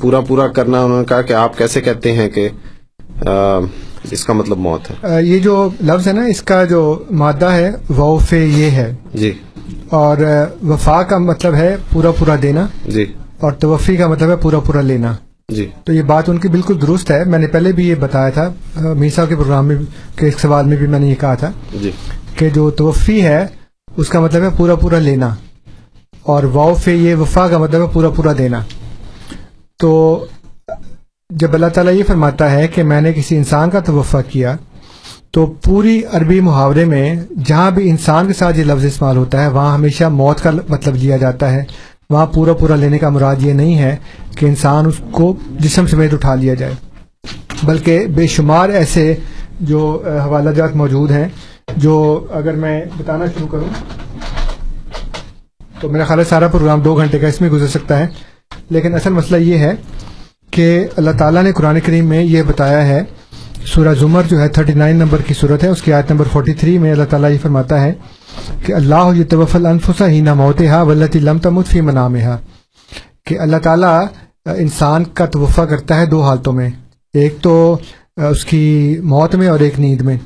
پورا 0.00 0.20
پورا 0.20 0.48
کرنا 0.48 0.84
انہوں 0.84 0.98
نے 0.98 1.04
کہا 1.04 1.22
کہ 1.22 1.32
آپ 1.32 1.58
کیسے 1.58 1.80
کہتے 1.80 2.12
ہیں 2.12 2.28
کہ 2.28 2.48
اس 4.10 4.24
کا 4.24 4.32
مطلب 4.32 4.58
موت 4.58 4.90
ہے۔ 4.90 5.22
یہ 5.22 5.38
جو 5.38 5.68
لفظ 5.84 6.08
ہے 6.08 6.12
نا 6.12 6.24
اس 6.24 6.42
کا 6.42 6.64
جو 6.64 7.02
مادہ 7.10 7.46
ہے 7.46 7.70
ووف 7.96 8.32
یہ 8.32 8.70
ہے۔ 8.70 8.94
جی۔ 9.14 9.32
اور 9.90 10.16
وفا 10.68 11.02
کا 11.02 11.18
مطلب 11.18 11.54
ہے 11.54 11.76
پورا 11.92 12.10
پورا 12.10 12.36
دینا 12.42 12.66
جی۔ 12.86 13.12
اور 13.40 13.52
توفی 13.52 13.96
کا 13.96 14.08
مطلب 14.08 14.30
ہے 14.30 14.36
پورا 14.36 14.60
پورا 14.60 14.80
لینا۔ 14.80 15.14
جی۔ 15.48 15.66
تو 15.84 15.92
یہ 15.92 16.02
بات 16.02 16.28
ان 16.28 16.38
کی 16.38 16.48
بالکل 16.48 16.80
درست 16.82 17.10
ہے۔ 17.10 17.24
میں 17.24 17.38
نے 17.38 17.46
پہلے 17.46 17.72
بھی 17.72 17.88
یہ 17.88 17.94
بتایا 17.94 18.30
تھا 18.30 18.52
میر 18.94 19.10
صاحب 19.10 19.28
کے 19.28 19.34
پروگرام 19.36 19.66
میں 19.66 19.76
کے 20.16 20.26
ایک 20.26 20.40
سوال 20.40 20.66
میں 20.66 20.76
بھی 20.76 20.86
میں 20.86 20.98
نے 20.98 21.06
یہ 21.06 21.14
کہا 21.20 21.34
تھا 21.34 21.50
جی۔ 21.82 21.90
کہ 22.36 22.50
جو 22.50 22.70
توفی 22.70 23.22
ہے 23.22 23.46
اس 23.96 24.08
کا 24.08 24.20
مطلب 24.20 24.42
ہے 24.42 24.48
پورا 24.56 24.74
پورا 24.74 24.98
لینا۔ 24.98 25.34
اور 26.22 26.42
واؤف 26.42 26.88
یہ 26.88 27.14
وفا 27.14 27.48
کا 27.48 27.58
مطلب 27.58 27.82
ہے 27.82 27.86
پورا 27.92 28.10
پورا 28.10 28.32
دینا۔ 28.38 28.60
تو 29.78 30.24
جب 31.30 31.54
اللہ 31.54 31.66
تعالیٰ 31.66 31.92
یہ 31.92 32.02
فرماتا 32.06 32.50
ہے 32.50 32.68
کہ 32.68 32.82
میں 32.82 33.00
نے 33.00 33.12
کسی 33.12 33.36
انسان 33.36 33.70
کا 33.70 33.80
توفع 33.80 34.20
کیا 34.28 34.56
تو 35.32 35.46
پوری 35.46 36.02
عربی 36.12 36.40
محاورے 36.40 36.84
میں 36.84 37.14
جہاں 37.44 37.70
بھی 37.70 37.90
انسان 37.90 38.26
کے 38.26 38.32
ساتھ 38.32 38.58
یہ 38.58 38.64
لفظ 38.64 38.84
استعمال 38.84 39.16
ہوتا 39.16 39.42
ہے، 39.42 39.48
وہاں 39.48 39.74
ہمیشہ 39.74 40.04
موت 40.04 40.40
کا 40.40 40.50
مطلب 40.68 40.96
لیا 40.96 41.16
جاتا 41.16 41.52
ہے۔ 41.52 41.64
وہاں 42.10 42.26
پورا 42.26 42.52
پورا 42.52 42.76
لینے 42.76 42.98
کا 42.98 43.08
مراد 43.08 43.36
یہ 43.38 43.52
نہیں 43.52 43.78
ہے 43.78 43.96
کہ 44.36 44.46
انسان 44.46 44.86
اس 44.86 44.94
کو 45.10 45.36
جسم 45.60 45.86
سمیت 45.86 46.14
اٹھا 46.14 46.34
لیا 46.34 46.54
جائے۔ 46.54 46.72
بلکہ 47.62 48.06
بے 48.06 48.26
شمار 48.26 48.68
ایسے 48.68 49.16
جو 49.60 50.04
حوالہ 50.24 50.50
جات 50.50 50.76
موجود 50.76 51.10
ہیں، 51.10 51.28
جو 51.76 52.26
اگر 52.32 52.52
میں 52.52 52.84
بتانا 52.98 53.24
شروع 53.26 53.48
کروں، 53.48 53.68
تو 55.80 55.88
میرا 55.88 56.04
خیال 56.04 56.18
ہے 56.18 56.24
سارا 56.24 56.48
پروگرام 56.48 56.80
دو 56.80 56.94
گھنٹے 56.94 57.18
کا 57.18 57.28
اس 57.28 57.40
میں 57.40 57.50
گزر 57.50 57.66
سکتا 57.66 57.98
ہے۔ 57.98 58.06
لیکن 58.70 58.94
اصل 58.94 59.10
مسئلہ 59.10 59.36
یہ 59.36 59.58
ہے 59.58 59.72
کہ 60.50 60.86
اللہ 60.96 61.10
تعالیٰ 61.18 61.42
نے 61.42 61.52
قرآن 61.52 61.80
کریم 61.80 62.06
میں 62.06 62.22
یہ 62.22 62.42
بتایا 62.42 62.86
ہے 62.86 63.02
سورہ 63.66 63.94
زمر 63.94 64.22
جو 64.28 64.40
ہے 64.40 64.48
39 64.50 64.92
نمبر 64.94 65.22
کی 65.26 65.34
صورت 65.34 65.64
ہے، 65.64 65.68
اس 65.68 65.82
کی 65.82 65.92
آیت 65.92 66.10
نمبر 66.10 66.28
43 66.32 66.78
میں 66.78 66.92
اللہ 66.92 67.04
تعالیٰ 67.10 67.30
یہ 67.30 67.38
فرماتا 67.42 67.80
ہے 67.80 67.92
کہ 68.66 68.72
اللہ 68.72 69.10
یہ 69.14 69.24
توفل 69.30 69.66
انفسا 69.66 70.08
ہی 70.08 70.20
نہ 70.20 70.34
موت 70.34 70.60
ہا 70.70 70.82
ولتی 70.82 71.18
لم 71.18 71.38
تمت 71.38 71.66
فی 71.66 71.80
منام 71.80 72.16
کہ 73.26 73.38
اللہ 73.38 73.56
تعالیٰ 73.62 74.04
انسان 74.58 75.04
کا 75.14 75.26
توفع 75.26 75.64
کرتا 75.64 76.00
ہے 76.00 76.06
دو 76.06 76.22
حالتوں 76.22 76.52
میں، 76.52 76.68
ایک 77.14 77.36
تو 77.42 77.76
اس 78.30 78.44
کی 78.44 78.96
موت 79.04 79.34
میں 79.34 79.48
اور 79.48 79.60
ایک 79.60 79.78
نیند 79.80 80.00
میں۔ 80.00 80.16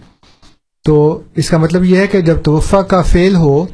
تو 0.85 0.97
اس 1.37 1.49
کا 1.51 1.59
مطلب 1.59 1.85
یہ 1.85 1.99
ہے 1.99 2.07
کہ 2.07 2.21
جب 2.21 2.43
توفع 2.45 2.81
کا 2.83 3.03
فعل 3.03 3.37
ہو، 3.37 3.65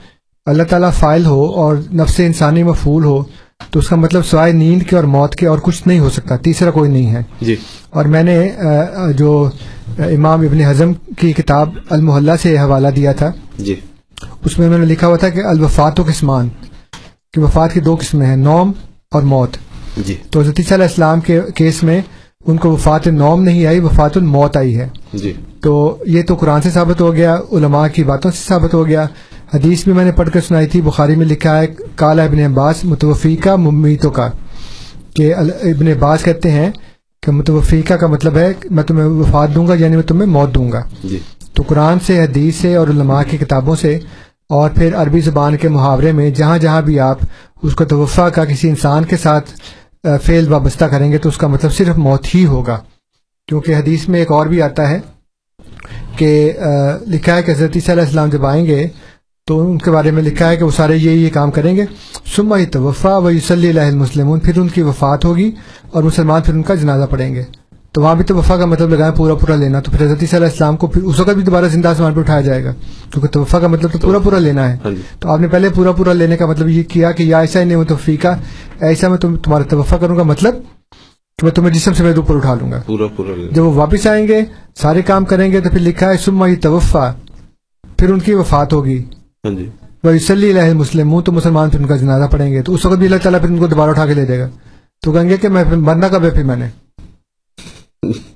اللہ 0.46 0.62
تعالیٰ 0.62 0.90
فائل 0.92 1.26
ہو 1.26 1.44
اور 1.54 1.76
نفس 1.94 2.20
انسانی 2.20 2.62
مفول 2.62 3.04
ہو 3.04 3.22
تو 3.70 3.78
اس 3.78 3.88
کا 3.88 3.96
مطلب 3.96 4.26
سوائے 4.26 4.52
نیند 4.52 4.82
کے 4.82 4.96
اور 4.96 5.04
موت 5.04 5.34
کے 5.34 5.46
اور 5.46 5.58
کچھ 5.62 5.88
نہیں 5.88 5.98
ہو 5.98 6.10
سکتا 6.10 6.36
تیسرا 6.36 6.70
کوئی 6.70 6.90
نہیں 6.90 7.10
ہے۔ 7.14 7.22
جی۔ 7.40 7.56
اور 7.90 8.04
میں 8.04 8.22
نے 8.22 8.50
جو 9.16 9.50
امام 9.98 10.40
ابن 10.40 10.60
حزم 10.60 10.92
کی 11.18 11.32
کتاب 11.32 11.70
المحلہ 11.90 12.32
سے 12.42 12.58
حوالہ 12.58 12.88
دیا 12.88 13.12
تھا 13.12 13.32
جی۔ 13.58 13.74
اس 14.44 14.58
میں 14.58 14.66
انہوں 14.66 14.80
نے 14.80 14.86
لکھا 14.86 15.06
ہوا 15.06 15.16
تھا 15.16 15.28
کہ 15.28 15.40
الوفات 15.40 16.00
و 16.00 16.02
قسمان 16.02 16.48
کہ 17.32 17.40
وفات 17.40 17.72
کی 17.72 17.80
دو 17.80 17.96
قسمیں 18.00 18.26
ہیں 18.26 18.36
نوم 18.36 18.72
اور 19.10 19.22
موت۔ 19.22 19.56
جی۔ 19.96 20.16
تو 20.30 20.40
حضرت 20.40 20.60
علیہ 20.72 20.84
السلام 20.84 21.20
کے 21.20 21.40
کیس 21.54 21.82
میں 21.82 22.00
ان 22.46 22.56
کو 22.56 22.70
وفات 22.70 23.06
نوم 23.06 23.42
نہیں 23.42 23.66
آئی 23.66 23.80
وفات 23.80 24.16
الموت 24.16 24.56
آئی 24.56 24.78
ہے۔ 24.78 24.88
جی۔ 25.12 25.32
تو 25.60 25.96
یہ 26.06 26.22
تو 26.22 26.34
قرآن 26.34 26.62
سے 26.62 26.70
ثابت 26.70 27.00
ہو 27.00 27.14
گیا 27.14 27.36
علماء 27.52 27.88
کی 27.88 28.04
باتوں 28.04 28.30
سے 28.30 28.48
ثابت 28.48 28.74
ہو 28.74 28.86
گیا۔ 28.86 29.06
حدیث 29.54 29.84
بھی 29.84 29.92
میں 29.92 30.04
نے 30.04 30.12
پڑھ 30.12 30.30
کر 30.30 30.40
سنائی 30.40 30.66
تھی 30.66 30.80
بخاری 30.80 31.16
میں 31.16 31.26
لکھا 31.26 31.58
ہے 31.58 31.66
کالا 31.96 32.24
ابن 32.24 32.38
عباس 32.38 32.84
متوفیقہ 32.84 33.56
ممیتوں 33.56 34.10
کا 34.10 34.28
کہ 35.14 35.34
ابن 35.34 35.88
عباس 35.88 36.22
کہتے 36.22 36.50
ہیں 36.50 36.70
کہ 37.22 37.32
متوفیقہ 37.32 37.94
کا 37.94 38.06
مطلب 38.06 38.36
ہے 38.36 38.52
میں 38.70 38.82
تمہیں 38.82 39.06
وفات 39.06 39.54
دوں 39.54 39.66
گا 39.68 39.74
یعنی 39.74 39.96
میں 39.96 40.02
تمہیں 40.02 40.26
موت 40.26 40.54
دوں 40.54 40.72
گا۔ 40.72 40.82
جی۔ 41.04 41.18
تو 41.54 41.62
قرآن 41.66 41.98
سے 42.06 42.22
حدیث 42.22 42.54
سے 42.56 42.74
اور 42.74 42.88
علماء 42.88 43.22
کی 43.30 43.36
کتابوں 43.36 43.76
سے 43.76 43.98
اور 44.48 44.70
پھر 44.70 44.94
عربی 44.94 45.20
زبان 45.20 45.56
کے 45.56 45.68
محاورے 45.68 46.12
میں 46.12 46.30
جہاں 46.30 46.58
جہاں 46.58 46.82
بھی 46.82 47.00
آپ 47.00 47.18
اس 47.62 47.74
کو 47.74 47.84
توفع 47.84 48.28
کا 48.28 48.44
کسی 48.44 48.68
انسان 48.68 49.04
کے 49.04 49.16
ساتھ 49.16 49.50
آ، 50.04 50.16
فعل 50.16 50.52
وابستہ 50.52 50.84
کریں 50.84 51.12
گے 51.12 51.18
تو 51.18 51.28
اس 51.28 51.36
کا 51.36 51.46
مطلب 51.46 51.72
صرف 51.72 51.96
موت 51.96 52.34
ہی 52.34 52.44
ہوگا۔ 52.46 52.78
کیونکہ 53.48 53.74
حدیث 53.74 54.08
میں 54.08 54.18
ایک 54.18 54.32
اور 54.32 54.46
بھی 54.46 54.62
آتا 54.62 54.90
ہے 54.90 55.00
کہ 56.16 56.52
لکھا 57.06 57.36
ہے 57.36 57.42
کہ 57.42 57.50
حضرت 57.50 57.70
عیسیٰ 57.74 57.94
علیہ 57.94 58.04
السلام 58.04 58.28
جب 58.28 58.46
آئیں 58.46 58.66
گے 58.66 58.88
تو 59.46 59.70
ان 59.70 59.78
کے 59.78 59.90
بارے 59.90 60.10
میں 60.10 60.22
لکھا 60.22 60.50
ہے 60.50 60.56
کہ 60.56 60.64
وہ 60.64 60.70
سارے 60.70 60.96
یہ 60.96 61.10
یہ 61.10 61.30
کام 61.30 61.50
کریں 61.50 61.76
گے۔ 61.76 61.84
سما 62.36 62.58
ہی 62.58 62.66
توفع 62.66 63.18
و 63.18 63.30
یوسلی 63.30 63.68
اللہ 63.68 63.80
المسلمون 63.80 64.40
پھر 64.40 64.58
ان 64.58 64.68
کی 64.68 64.82
وفات 64.82 65.24
ہوگی 65.24 65.50
اور 65.90 66.02
مسلمان 66.02 66.42
پھر 66.42 66.54
ان 66.54 66.62
کا 66.62 66.74
جنازہ 66.74 67.04
پڑھیں 67.10 67.34
گے۔ 67.34 67.42
تو 67.92 68.02
وہاں 68.02 68.14
بھی 68.14 68.24
تو 68.24 68.36
وفا 68.36 68.56
کا 68.56 68.66
مطلب 68.66 68.90
لگائیں 68.90 69.16
پورا 69.16 69.34
پورا 69.34 69.56
لینا۔ 69.56 69.80
تو 69.80 69.90
پھر 69.90 70.06
حضرت 70.06 70.18
عیسیٰ 70.22 70.38
علیہ 70.38 70.48
السلام 70.48 70.76
کو 70.76 70.86
پھر 70.86 71.02
اس 71.02 71.20
وقت 71.20 71.30
بھی 71.30 71.42
دوبارہ 71.42 71.64
زندہ 71.64 71.88
آسمان 71.88 72.14
پہ 72.14 72.20
اٹھایا 72.20 72.40
جائے 72.40 72.64
گا۔ 72.64 72.72
کیونکہ 73.10 73.28
توفع 73.28 73.58
کا 73.58 73.66
مطلب 73.66 73.92
تو 73.92 73.98
پورا 73.98 74.18
پورا 74.18 74.38
لینا 74.38 74.72
ہے۔ 74.72 74.78
تو 75.20 75.30
آپ 75.30 75.40
نے 75.40 75.48
پہلے 75.48 75.68
پورا 75.68 75.92
پورا 75.92 76.12
لینے 76.12 76.36
کا 76.36 76.46
مطلب 76.46 76.68
یہ 76.68 76.82
کیا 76.82 77.12
کہ 77.12 77.22
یا 77.22 77.38
ایسا 77.38 77.64
نہیں 77.64 77.84
توفیقہ 77.84 78.28
ایسا 78.80 79.08
میں 79.08 79.18
تم 79.18 79.36
تمہارا 79.36 79.64
توفع 79.64 79.96
کروں 79.96 80.16
گا 80.16 80.22
مطلب 80.22 80.54
کہ 81.38 81.44
میں 81.44 81.52
تمہیں 81.52 81.70
جسم 81.70 81.92
سے 81.92 82.04
میں 82.04 82.12
اوپر 82.12 82.36
اٹھا 82.36 82.54
لوں 82.54 82.72
گا۔ 82.72 82.80
پورا 82.86 83.06
پورا 83.16 83.54
جب 83.54 83.64
وہ 83.64 83.72
واپس 83.74 84.06
آئیں 84.06 84.28
گے 84.28 84.40
سارے 84.74 85.02
کام 85.02 85.24
کریں 85.24 85.52
گے 85.52 85.60
تو 85.60 85.70
پھر 85.70 85.80
لکھا 85.80 86.10
ہے 86.10 86.16
سما 86.16 86.46
توفع 86.62 87.10
پھر 87.96 88.12
ان 88.12 88.20
کی 88.20 88.34
وفات 88.34 88.72
ہوگی۔ 88.72 89.04
ہاں 89.44 89.52
جی۔ 89.54 89.68
وہ 90.04 90.12
یوسلی 90.12 90.50
اللہ 90.50 90.74
مسلم 90.74 91.20
تو 91.20 91.32
مسلمان 91.32 91.70
پھر 91.70 91.80
ان 91.80 91.86
کا 91.86 91.96
جنازہ 91.96 92.24
پڑیں 92.30 92.52
گے۔ 92.52 92.62
تو 92.62 92.74
اس 92.74 92.86
وقت 92.86 92.98
بھی 92.98 93.06
اللہ 93.06 93.16
تعالیٰ 93.22 93.40
پھر 93.40 93.48
ان 93.48 93.58
کو 93.58 93.66
دوبارہ 93.66 93.90
اٹھا 93.90 94.06
کے 94.06 94.14
لے 94.14 94.26
جائے 94.26 94.40
گا۔ 94.40 94.48
تو 95.02 95.12
کہیں 95.12 95.28
گے 95.28 95.36
کہ 95.36 95.48
میں 95.48 95.64
مرنا 95.64 96.08
کب 96.08 96.24
ہے 96.24 96.30
پھر 96.30 96.44
میں 96.44 96.56
نے؟ 96.56 96.68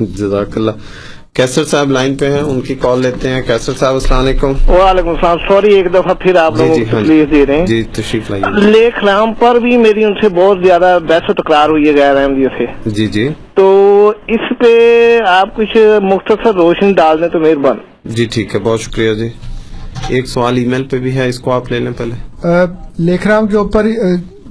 جزاک 0.00 0.56
اللہ۔ 0.56 0.70
کیسر 1.32 1.64
صاحب 1.64 1.90
لائن 1.90 2.14
پہ 2.16 2.30
ہیں 2.30 2.40
ان 2.40 2.60
کی 2.60 2.74
کال 2.74 3.02
لیتے 3.02 3.28
ہیں۔ 3.28 3.42
کیسر 3.42 3.72
صاحب 3.72 3.94
السلام 3.94 4.24
علیکم۔ 4.24 4.52
وعلیکم 4.68 5.08
السلام۔ 5.08 5.36
سوری 5.48 5.74
ایک 5.74 5.94
دفعہ 5.94 6.14
پھر 6.14 6.36
آپ 6.36 6.56
جی 6.56 6.62
لوگوں 6.62 6.76
جی 6.76 6.84
کو 6.84 6.96
ہاں 6.96 7.02
تکلیف 7.02 7.30
دے 7.30 7.46
رہے 7.46 7.66
جی 7.66 7.74
ہیں۔ 7.74 7.82
جی 7.82 7.82
تشریف 7.92 8.30
لائیے۔ 8.30 8.70
لیخ 8.70 9.04
رام 9.04 9.34
پر 9.34 9.54
بھی 9.54 9.76
میری 9.76 10.04
ان 10.04 10.14
سے 10.14 10.28
بہت 10.28 10.58
زیادہ 10.64 10.98
بحث 11.08 11.30
و 11.30 11.32
تکرار 11.32 11.68
ہوئی 11.68 11.88
ہے 11.88 11.94
غیر 11.94 12.16
احمدیوں 12.16 12.50
سے۔ 12.58 12.90
جی 12.90 13.06
جی۔ 13.06 13.28
تو 13.54 14.12
اس 14.26 14.58
پہ 14.58 14.72
آپ 15.26 15.56
کچھ 15.56 15.76
مختصر 16.02 16.54
روشنی 16.54 16.92
ڈال 16.92 17.20
دیں 17.20 17.28
تو 17.28 17.40
مہربان۔ 17.40 17.76
جی 18.04 18.24
ٹھیک 18.24 18.54
ہے۔ 18.54 18.60
بہت 18.60 18.80
شکریہ 18.80 19.14
جی۔ 19.14 19.28
ایک 20.08 20.26
سوال 20.26 20.56
ای 20.56 20.66
میل 20.66 20.84
پہ 20.84 20.98
بھی 20.98 21.14
ہے 21.14 21.28
اس 21.28 21.38
کو 21.38 21.52
آپ 21.52 21.72
لے 21.72 21.78
لیں 21.78 21.92
پہلے۔ 21.96 22.14
آ، 22.48 22.64
لیکھ 22.98 23.26
رام 23.26 23.46
کے 23.46 23.56
اوپر 23.56 23.86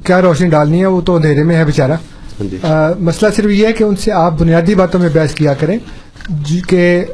کیا 0.03 0.21
روشنی 0.21 0.49
ڈالنی 0.49 0.81
ہے؟ 0.81 0.85
وہ 0.85 1.01
تو 1.01 1.15
اندھیرے 1.15 1.43
میں 1.43 1.55
ہے 1.55 1.65
بیچارہ۔ 1.65 1.91
ہاں 1.91 2.51
جی۔ 2.51 2.57
مسئلہ 2.99 3.31
صرف 3.35 3.51
یہ 3.51 3.67
ہے 3.67 3.73
کہ 3.73 3.83
ان 3.83 3.95
سے 3.95 4.11
آپ 4.11 4.39
بنیادی 4.39 4.75
باتوں 4.75 4.99
میں 4.99 5.09
بحث 5.13 5.33
کیا 5.33 5.53
کریں 5.53 5.77
جی 6.29 6.61
کہ 6.67 7.05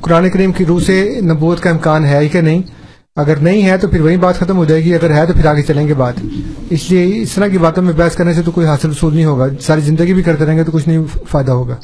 قرآن 0.00 0.30
کریم 0.30 0.52
کی 0.52 0.64
روح 0.64 0.80
سے 0.80 1.20
نبوت 1.22 1.60
کا 1.60 1.70
امکان 1.70 2.04
ہے 2.04 2.28
کہ 2.28 2.40
نہیں؟ 2.40 2.62
اگر 3.16 3.36
نہیں 3.36 3.70
ہے 3.70 3.76
تو 3.76 3.88
پھر 3.88 4.00
وہی 4.00 4.16
بات 4.16 4.38
ختم 4.38 4.56
ہو 4.56 4.64
جائے 4.64 4.84
گی 4.84 4.94
اگر 4.94 5.14
ہے 5.14 5.26
تو 5.26 5.32
پھر 5.32 5.46
آگے 5.46 5.62
چلیں 5.62 5.88
گے 5.88 5.94
بات۔ 5.94 6.14
اس 6.70 6.90
لیے 6.90 7.22
اس 7.22 7.32
طرح 7.32 7.46
کی 7.46 7.58
باتوں 7.58 7.82
میں 7.82 7.92
بحث 7.92 8.16
کرنے 8.16 8.34
سے 8.34 8.42
تو 8.42 8.50
کوئی 8.50 8.66
حاصل 8.66 8.90
رسول 8.90 9.14
نہیں 9.14 9.24
ہوگا۔ 9.24 9.46
ساری 9.60 9.80
زندگی 9.80 10.14
بھی 10.14 10.22
کرتے 10.22 10.46
رہیں 10.46 10.58
گے 10.58 10.64
تو 10.64 10.72
کچھ 10.72 10.88
نہیں 10.88 11.04
فائدہ 11.30 11.52
ہوگا۔ 11.52 11.76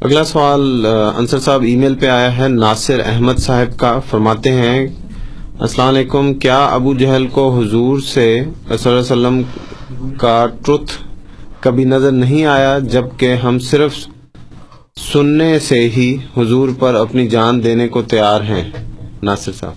اگلا 0.00 0.22
سوال 0.24 0.86
انصر 0.86 1.38
صاحب 1.38 1.62
ای 1.62 1.74
میل 1.76 1.94
پہ 2.00 2.06
آیا 2.08 2.36
ہے، 2.36 2.48
ناصر 2.48 3.00
احمد 3.04 3.38
صاحب 3.38 3.78
کا، 3.80 3.92
فرماتے 4.10 4.52
ہیں، 4.52 4.86
السلام 5.60 5.88
علیکم، 5.88 6.32
کیا 6.34 6.58
ابو 6.66 6.94
جہل 6.94 7.26
کو 7.32 7.48
حضور 7.58 8.00
سے 8.02 8.26
صلی 8.40 8.72
اللہ 8.72 8.88
علیہ 8.88 9.00
وسلم 9.00 9.42
کا 10.20 10.46
ٹروتھ 10.64 10.92
کبھی 11.60 11.84
نظر 11.84 12.12
نہیں 12.12 12.44
آیا، 12.46 12.78
جبکہ 12.92 13.34
ہم 13.44 13.58
صرف 13.70 13.92
سننے 15.12 15.58
سے 15.68 15.80
ہی 15.96 16.08
حضور 16.36 16.68
پر 16.78 16.94
اپنی 16.94 17.26
جان 17.28 17.62
دینے 17.64 17.88
کو 17.88 18.02
تیار 18.12 18.40
ہیں؟ 18.50 18.64
ناصر 19.22 19.52
صاحب۔ 19.60 19.76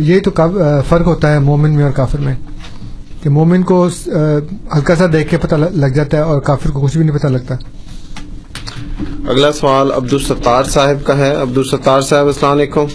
یہ 0.00 0.20
تو 0.20 0.30
فرق 0.88 1.06
ہوتا 1.06 1.32
ہے 1.32 1.38
مومن 1.40 1.74
میں 1.76 1.84
اور 1.84 1.92
کافر 1.92 2.18
میں، 2.20 2.34
کہ 3.22 3.30
مومن 3.30 3.62
کو 3.62 3.86
ہلکا 4.74 4.94
سا 4.96 5.06
دیکھ 5.12 5.28
کے 5.30 5.36
پتہ 5.38 5.54
لگ 5.54 5.92
جاتا 5.94 6.16
ہے 6.16 6.22
اور 6.22 6.40
کافر 6.42 6.70
کو 6.70 6.80
کچھ 6.80 6.96
بھی 6.96 7.04
نہیں 7.04 7.16
پتہ 7.16 7.26
لگتا۔ 7.28 7.54
اگلا 9.00 9.52
سوال 9.52 9.92
عبدالستار 9.92 10.64
صاحب 10.64 11.06
کا 11.06 11.18
ہے۔ 11.18 11.34
عبدالستار 11.34 12.00
صاحب 12.00 12.26
السلام 12.26 12.52
علیکم۔ 12.52 12.86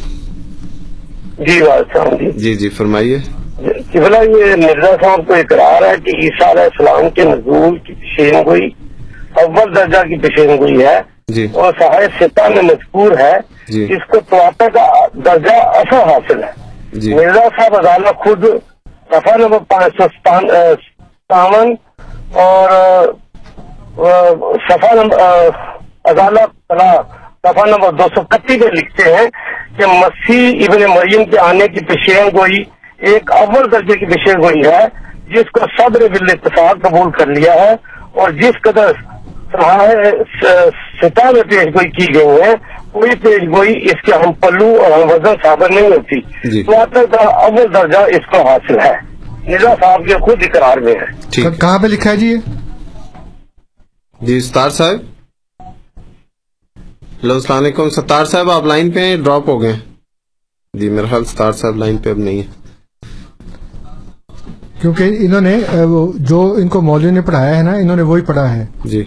جی 1.39 1.59
جی۔ 1.59 2.31
جی 2.31 2.55
جی 2.55 2.69
فرمائیے۔ 2.69 3.17
قبلہ 3.91 4.17
یہ 4.17 4.55
مرزا 4.55 4.91
صاحب 5.01 5.27
کو 5.27 5.33
اقرار 5.33 5.81
ہے 5.81 5.93
کہ 6.05 6.09
عیسیٰ 6.09 6.49
علیہ 6.49 6.63
السلام 6.63 7.09
کے 7.09 7.23
نزول 7.23 7.77
کی 7.77 7.93
پیشین 7.93 8.43
گوئی 8.45 8.69
اول 9.33 9.75
درجہ 9.75 9.97
کی 9.97 10.17
پیشین 10.17 10.57
گوئی 10.57 10.85
ہے۔ 10.85 11.01
جی۔ 11.27 11.47
اور 11.53 11.73
صاحب 11.79 12.23
سطح 12.23 12.47
میں 12.55 12.61
مذکور 12.61 13.11
ہے۔ 13.19 13.33
جی۔ 13.67 13.87
اس 13.89 14.07
کو 14.09 14.19
تواتر 14.29 14.69
کا 14.69 14.85
درجہ 15.25 15.53
اصل 15.53 15.95
حاصل 15.95 16.43
ہے۔ 16.43 16.51
جی۔ 16.93 17.13
مرزا 17.13 17.47
صاحب 17.59 17.75
عدالت 17.75 18.15
خود 18.17 18.45
دفعہ 19.11 19.37
نمبر 19.37 19.59
پانچ 19.59 19.93
سو 19.97 20.03
ستاون 20.17 21.75
اور 22.33 22.69
صفحہ 24.69 24.93
نمبر 24.93 25.17
عدالت 26.05 26.73
دفعہ 27.43 27.65
نمبر 27.65 27.91
دو 27.91 28.03
سو 28.15 28.21
اکتیس 28.21 28.57
میں 28.57 28.71
لکھتے 28.71 29.15
ہیں 29.15 29.25
کہ 29.77 29.85
مسیح 29.85 30.65
ابن 30.69 30.81
مریم 30.81 31.25
کے 31.25 31.39
آنے 31.39 31.67
کی 31.67 31.85
پیشین 31.85 32.37
گوئی 32.37 32.63
ایک 32.97 33.31
اول 33.31 33.71
درجے 33.71 33.97
کی 33.97 34.05
پیشین 34.05 34.41
گوئی 34.41 34.61
ہے 34.65 34.85
جس 35.27 35.51
کو 35.51 35.59
صدر 35.77 35.99
بال 35.99 36.27
اتفاق 36.31 36.81
قبول 36.81 37.11
کر 37.11 37.27
لیا 37.27 37.53
ہے 37.53 37.75
اور 38.11 38.31
جس 38.31 38.61
قدر 38.61 38.91
سطح 41.01 41.31
میں 41.31 41.43
پیش 41.43 41.65
گوئی 41.65 41.89
کی 41.89 42.15
گئی 42.15 42.41
ہے 42.41 42.53
کوئی 42.91 43.15
پیش 43.15 43.41
گوئی 43.55 43.73
اس 43.83 44.01
کے 44.05 44.13
ہم 44.13 44.33
پلو 44.33 44.75
اور 44.83 44.91
ہم 44.91 45.09
وزن 45.09 45.33
ثابت 45.43 45.71
نہیں 45.71 45.87
ہوتی۔ 45.87 46.49
جی۔ 46.49 46.63
تواتر 46.63 47.05
کا 47.05 47.21
اول 47.21 47.73
درجہ 47.73 47.97
اس 47.97 48.31
کو 48.31 48.47
حاصل 48.47 48.79
ہے۔ 48.79 48.93
مرزا 49.47 49.73
صاحب 49.81 50.07
کے 50.07 50.13
خود 50.13 50.43
اقرار 50.43 50.77
میں 50.77 50.93
ہے۔ 50.93 51.31
کہاں 51.61 51.79
پہ 51.79 51.87
لکھا 51.87 52.11
ہے 52.11 52.15
جی 52.15 52.35
جی 54.21 54.39
ستار 54.39 54.69
صاحب۔ 54.69 54.97
ہلو 57.23 57.33
السلام 57.33 57.63
علیکم۔ 57.63 57.89
ستار 57.89 58.25
صاحب 58.25 58.51
آپ 58.51 58.65
لائن 58.65 58.91
پہ 58.91 58.99
ہیں؟ 58.99 59.17
ڈراپ 59.17 59.49
ہو 59.49 59.61
گئے۔ 59.61 59.73
جی 60.73 60.89
میرا 60.89 61.07
خیال 61.09 61.25
ستار 61.25 61.51
صاحب 61.51 61.75
لائن 61.75 61.97
پہ 61.97 62.09
اب 62.09 62.17
نہیں 62.17 62.39
ہے۔ 62.39 62.43
کیونکہ 64.81 65.17
انہوں 65.19 65.41
نے 65.41 65.59
وہ 65.83 66.11
جو 66.15 66.55
ان 66.57 66.67
کو 66.67 66.81
مولوی 66.81 67.11
نے 67.11 67.21
پڑھایا 67.21 67.57
ہے 67.57 67.63
نا 67.63 67.73
انہوں 67.73 67.95
نے 67.95 68.01
وہی 68.01 68.21
پڑھا 68.21 68.55
ہے۔ 68.55 68.65
جی۔ 68.85 69.03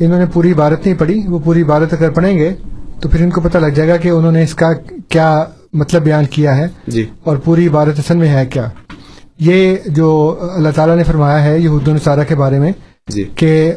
انہوں 0.00 0.18
نے 0.18 0.24
پوری 0.32 0.52
عبارت 0.52 0.86
نہیں 0.86 0.98
پڑھی۔ 0.98 1.22
وہ 1.26 1.38
پوری 1.38 1.62
عبارت 1.62 1.92
اگر 1.92 2.10
پڑھیں 2.10 2.38
گے 2.38 2.54
تو 3.00 3.08
پھر 3.08 3.20
ان 3.20 3.30
کو 3.30 3.40
پتہ 3.40 3.58
لگ 3.58 3.66
جائے 3.66 3.88
گا 3.88 3.96
کہ 3.96 4.08
انہوں 4.08 4.32
نے 4.32 4.42
اس 4.42 4.54
کا 4.54 4.72
کیا 5.08 5.44
مطلب 5.72 6.02
بیان 6.02 6.24
کیا 6.24 6.56
ہے۔ 6.56 6.66
جی۔ 6.86 7.06
اور 7.24 7.36
پوری 7.36 7.66
عبارت 7.66 7.98
اصل 7.98 8.16
میں 8.16 8.28
ہے 8.28 8.46
کیا۔ 8.46 8.68
یہ 9.38 9.76
جو 9.86 10.38
اللہ 10.52 10.68
تعالیٰ 10.74 10.96
نے 10.96 11.04
فرمایا 11.04 11.44
ہے 11.44 11.58
یہود 11.58 11.88
و 11.88 11.94
نصارہ 11.94 12.24
کے 12.28 12.34
بارے 12.34 12.58
میں 12.58 12.72
جی۔ 13.08 13.24
کہ 13.34 13.72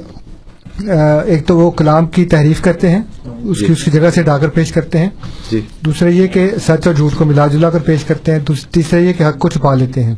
ایک 1.26 1.48
تو 1.48 1.58
وہ 1.58 1.72
کلام 1.72 2.06
کی 2.06 2.26
تحریف 2.26 2.62
کرتے 2.62 2.90
ہیں۔ 2.90 3.02
اس 3.44 3.60
کی 3.60 3.66
جی 3.66 3.72
اس 3.72 3.84
کی 3.84 3.92
جگہ 3.92 4.10
سے 4.16 4.24
ڈا 4.24 4.38
کر 4.38 4.48
پیش 4.50 4.72
کرتے 4.72 4.98
ہیں۔ 4.98 5.10
جی۔ 5.52 5.62
دوسرا 5.86 6.10
یہ 6.10 6.28
کہ 6.28 6.52
سچ 6.62 6.88
اور 6.88 6.94
جھوٹ 6.94 7.12
کو 7.18 7.26
ملا 7.26 7.48
جلا 7.48 7.70
کر 7.70 7.80
پیش 7.80 8.04
کرتے 8.04 8.32
ہیں۔ 8.32 8.40
تیسرا 8.72 9.00
یہ 9.00 9.14
کہ 9.14 9.24
حق 9.24 9.40
کو 9.40 9.50
چھپا 9.50 9.76
لیتے 9.76 10.04
ہیں۔ 10.04 10.16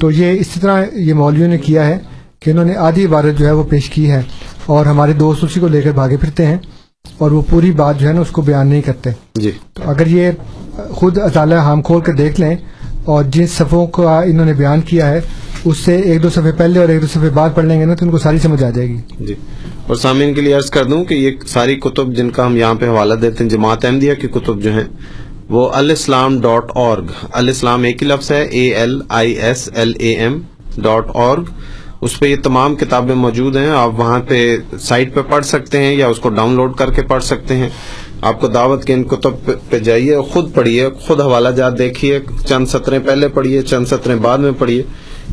تو 0.00 0.10
یہ 0.10 0.40
اسی 0.40 0.60
طرح 0.60 0.84
یہ 0.92 1.14
مولویوں 1.14 1.48
نے 1.48 1.58
کیا 1.58 1.86
ہے 1.86 1.98
کہ 2.40 2.50
انہوں 2.50 2.64
نے 2.64 2.76
آدھی 2.76 3.06
عبارت 3.06 3.38
جو 3.38 3.46
ہے 3.46 3.52
وہ 3.52 3.64
پیش 3.64 3.90
کی 3.90 4.10
ہے 4.10 4.22
اور 4.66 4.86
ہمارے 4.86 5.12
دوست 5.12 5.44
اسی 5.44 5.60
کو 5.60 5.68
لے 5.68 5.82
کر 5.82 5.90
بھاگے 5.90 6.16
پھرتے 6.16 6.46
ہیں 6.46 6.56
اور 7.18 7.30
وہ 7.30 7.42
پوری 7.50 7.72
بات 7.72 8.00
جو 8.00 8.08
ہے 8.08 8.12
نا 8.12 8.20
اس 8.20 8.30
کو 8.30 8.42
بیان 8.42 8.66
نہیں 8.66 8.82
کرتے۔ 8.82 9.10
جی۔ 9.34 9.50
تو 9.72 9.82
اگر 9.86 10.06
یہ 10.06 10.30
خود 10.90 11.18
اطالعہ 11.18 11.60
ہم 11.60 11.82
کھول 11.82 12.00
کر 12.00 12.12
دیکھ 12.12 12.40
لیں 12.40 12.56
اور 13.04 13.24
جن 13.24 13.46
صفوں 13.46 13.86
کا 13.86 14.20
انہوں 14.20 14.46
نے 14.46 14.52
بیان 14.52 14.80
کیا 14.80 15.08
ہے 15.08 15.20
اس 15.64 15.76
سے 15.76 15.96
ایک 15.96 16.22
دو 16.22 16.30
صفحے 16.30 16.52
پہلے 16.52 16.80
اور 16.80 16.88
ایک 16.88 17.02
دو 17.02 17.06
صفحے 17.06 17.28
بعد 17.28 17.50
پڑھ 17.54 17.64
لیں 17.64 17.80
گے 17.80 17.84
نا 17.84 17.94
تو 17.94 18.04
ان 18.04 18.10
کو 18.10 18.18
ساری 18.18 18.38
سمجھ 18.38 18.64
آ 18.64 18.70
جائے 18.70 18.88
گی۔ 18.88 18.96
جی۔ 19.20 19.34
اور 19.86 19.96
سامعین 19.96 20.34
کے 20.34 20.40
لیے 20.40 20.52
عرض 20.52 20.70
کر 20.70 20.84
دوں 20.84 21.04
کہ 21.04 21.14
یہ 21.14 21.30
ساری 21.46 21.76
کتب 21.76 22.14
جن 22.14 22.30
کا 22.30 22.46
ہم 22.46 22.56
یہاں 22.56 22.74
پہ 22.74 22.88
حوالہ 22.88 23.14
دیتے 23.14 23.44
ہیں، 23.44 23.50
جماعت 23.50 23.84
احمدیہ 23.84 24.14
کی 24.14 24.28
کتب 24.28 24.62
جو 24.62 24.72
ہیں، 24.72 24.84
وہ 25.48 25.70
الاسلام 25.72 26.40
ڈاٹ 26.40 26.64
اورگ 26.74 27.04
الاسلام 27.32 27.82
ایک 27.82 28.02
ہی 28.02 28.08
لفظ 28.08 28.30
ہے 28.30 28.44
A 28.44 28.74
L 28.74 29.02
I 29.08 29.32
S 29.32 29.70
L 29.74 29.92
A 29.98 30.14
M 30.14 30.40
dot 30.78 31.06
org 31.14 31.42
اس 32.00 32.20
پہ 32.20 32.26
یہ 32.26 32.36
تمام 32.42 32.76
کتابیں 32.76 33.14
موجود 33.14 33.56
ہیں، 33.56 33.68
آپ 33.68 34.00
وہاں 34.00 34.20
پہ 34.28 34.56
سائٹ 34.80 35.14
پہ 35.14 35.20
پڑھ 35.22 35.44
سکتے 35.44 35.78
ہیں 35.78 35.94
یا 35.94 36.08
اس 36.08 36.18
کو 36.18 36.28
ڈاؤن 36.28 36.54
لوڈ 36.54 36.76
کر 36.76 36.90
کے 36.90 37.02
پڑھ 37.02 37.24
سکتے 37.24 37.56
ہیں۔ 37.56 37.68
آپ 38.22 38.40
کو 38.40 38.46
دعوت 38.46 38.84
کے 38.84 38.92
ان 38.92 39.04
کتب 39.04 39.50
پہ- 39.70 39.80
جائیے، 39.80 40.16
خود 40.32 40.54
پڑھیے، 40.54 40.88
خود 41.00 41.20
حوالہ 41.20 41.48
جات 41.48 41.78
دیکھیے، 41.78 42.20
چند 42.46 42.66
سطریں 42.66 42.98
پہلے 42.98 43.28
پڑھیے، 43.28 43.62
چند 43.62 43.86
سطریں 43.86 44.16
بعد 44.16 44.38
میں 44.38 44.52
پڑھیے، 44.58 44.82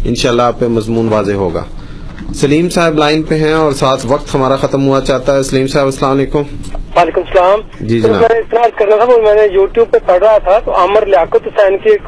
انشاءاللہ 0.06 0.42
آپ 0.42 0.60
پہ 0.60 0.68
مضمون 0.68 1.10
واضح 1.10 1.32
ہوگا۔ 1.32 1.64
سلیم 2.36 2.70
صاحب 2.70 2.94
لائن 2.94 3.24
پہ 3.24 3.36
ہیں 3.36 3.54
اور 3.54 3.72
ساتھ 3.72 4.06
وقت 4.06 4.36
ہمارا 4.36 4.56
ختم 4.56 4.88
ہوا 4.88 5.02
چاہتا 5.02 5.36
ہے۔ 5.36 5.44
سلیم 5.44 5.68
صاحب 5.68 5.86
السلام 5.86 6.12
علیکم۔ 6.12 6.42
وعلیکم 6.96 7.22
السلام۔ 7.28 7.60
جی 7.82 8.02
جناب۔ 8.02 8.22
میں 8.22 8.40
اتنا 8.40 8.62
کرنا 8.78 8.96
تھا 8.96 9.06
وہ 9.06 9.18
میں 9.18 9.36
نے 9.36 9.42
یوٹیوب 9.52 9.92
پہ 9.92 9.98
پڑھ 10.06 10.24
رہا 10.24 10.38
تھا 10.38 10.60
تو 10.60 10.72
عامر 10.76 11.06
لیاقت 11.06 11.48
حسین 11.48 11.78
کی 11.78 11.90
ایک 11.90 12.08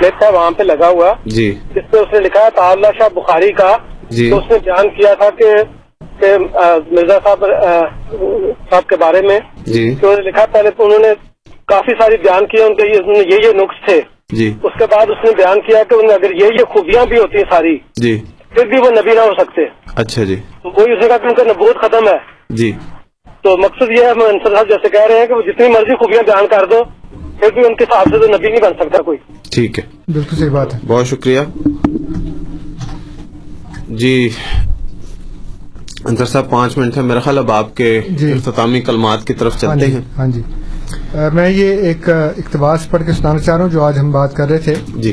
کلپ 0.00 0.24
ہے 0.24 0.30
وہاں 0.32 0.50
پہ 0.50 0.62
لگا 0.62 0.88
ہوا۔ 0.88 1.12
جی۔ 1.26 1.54
جس 1.74 1.90
پہ 1.90 1.96
اس 1.96 2.06
نے 2.12 2.20
لکھا 2.20 2.40
ہے 2.40 2.48
تعالیٰ 2.54 2.90
شاہ 2.98 3.08
بخاری 3.14 3.52
کا۔ 3.52 3.76
جی۔ 4.10 4.30
تو 4.30 4.36
اس 4.36 4.44
نے 4.50 4.58
بیان 4.64 4.88
کیا 4.88 5.14
تھا 5.14 5.30
کہ 5.30 5.44
کہ 6.20 6.38
مرزا 6.90 7.18
صاحب 7.24 7.44
صاحب 8.70 8.86
کے 8.86 8.96
بارے 8.96 9.22
میں۔ 9.22 9.40
جی۔ 9.66 9.94
کہ 10.00 10.06
انہوں 10.06 10.22
نے 10.22 10.28
لکھا 10.28 10.46
پہلے 10.46 10.70
پھر 18.58 18.66
بھی 18.66 18.78
وہ 18.78 18.90
نبی 18.90 19.14
نہ 19.14 19.20
ہو 19.20 19.30
سکتے۔ 19.38 19.60
اچھا 19.94 20.24
جی۔ 20.24 20.36
تو 20.62 20.70
کوئی 20.70 20.92
اسے 20.92 21.08
کہا 21.08 21.18
کہ 21.18 21.26
ان 21.26 21.34
کا 21.34 21.42
نبوت 21.42 21.76
ختم 21.76 22.08
ہے۔ 22.08 22.16
جی۔ 22.50 22.72
تو 23.42 23.56
مقصد 23.58 23.90
یہ 23.90 24.04
ہے 24.04 24.10
انصر 24.10 24.54
صاحب 24.54 24.68
جیسے 24.68 24.88
کہہ 24.88 25.06
رہے 25.08 25.18
ہیں 25.18 25.26
کہ 25.26 25.34
وہ 25.34 25.42
جتنی 25.42 25.68
مرضی 25.68 25.94
خوبیاں 25.96 26.22
بیان 26.22 26.46
کر 26.50 26.66
دو 26.66 26.82
پھر 27.40 27.50
بھی 27.54 27.66
ان 27.66 27.74
کے 27.74 27.84
حساب 27.84 28.06
سے 28.10 28.18
تو 28.18 28.26
نبی 28.26 28.48
نہیں 28.48 28.60
بن 28.60 28.72
سکتا 28.80 29.02
کوئی۔ 29.02 29.18
ٹھیک 29.50 29.78
ہے۔ 29.78 29.84
بالکل 30.12 30.36
صحیح 30.36 30.50
بات 30.50 30.74
ہے۔ 30.74 30.78
بہت 30.86 31.06
شکریہ۔ 31.06 31.40
جی 33.88 34.28
انصر 36.04 36.24
صاحب 36.24 36.50
پانچ 36.50 36.78
منٹ 36.78 36.96
ہے۔ 36.96 37.02
میرا 37.02 37.20
خیال 37.20 37.38
اب 37.38 37.50
آپ 37.50 37.76
کے 37.76 38.00
جی۔ 38.08 38.32
اختتامی 38.32 38.80
کلمات 38.80 39.26
کی 39.26 39.34
طرف 39.34 39.54
چلتے 39.54 39.66
ہاں 39.66 39.76
جی، 39.76 39.92
ہیں۔ 39.92 40.02
ہاں 40.18 40.26
جی۔ 40.26 40.42
میں 41.32 41.50
یہ 41.50 41.74
ایک 41.74 42.08
اقتباس 42.08 42.90
پڑھ 42.90 43.02
کے 43.06 43.12
سنانا 43.12 43.38
چاہ 43.38 43.56
رہا 43.56 43.64
ہوں 43.64 43.70
جو 43.70 43.82
آج 43.82 43.98
ہم 43.98 44.10
بات 44.10 44.36
کر 44.36 44.48
رہے 44.48 44.58
تھے۔ 44.58 44.74
جی۔ 44.96 45.12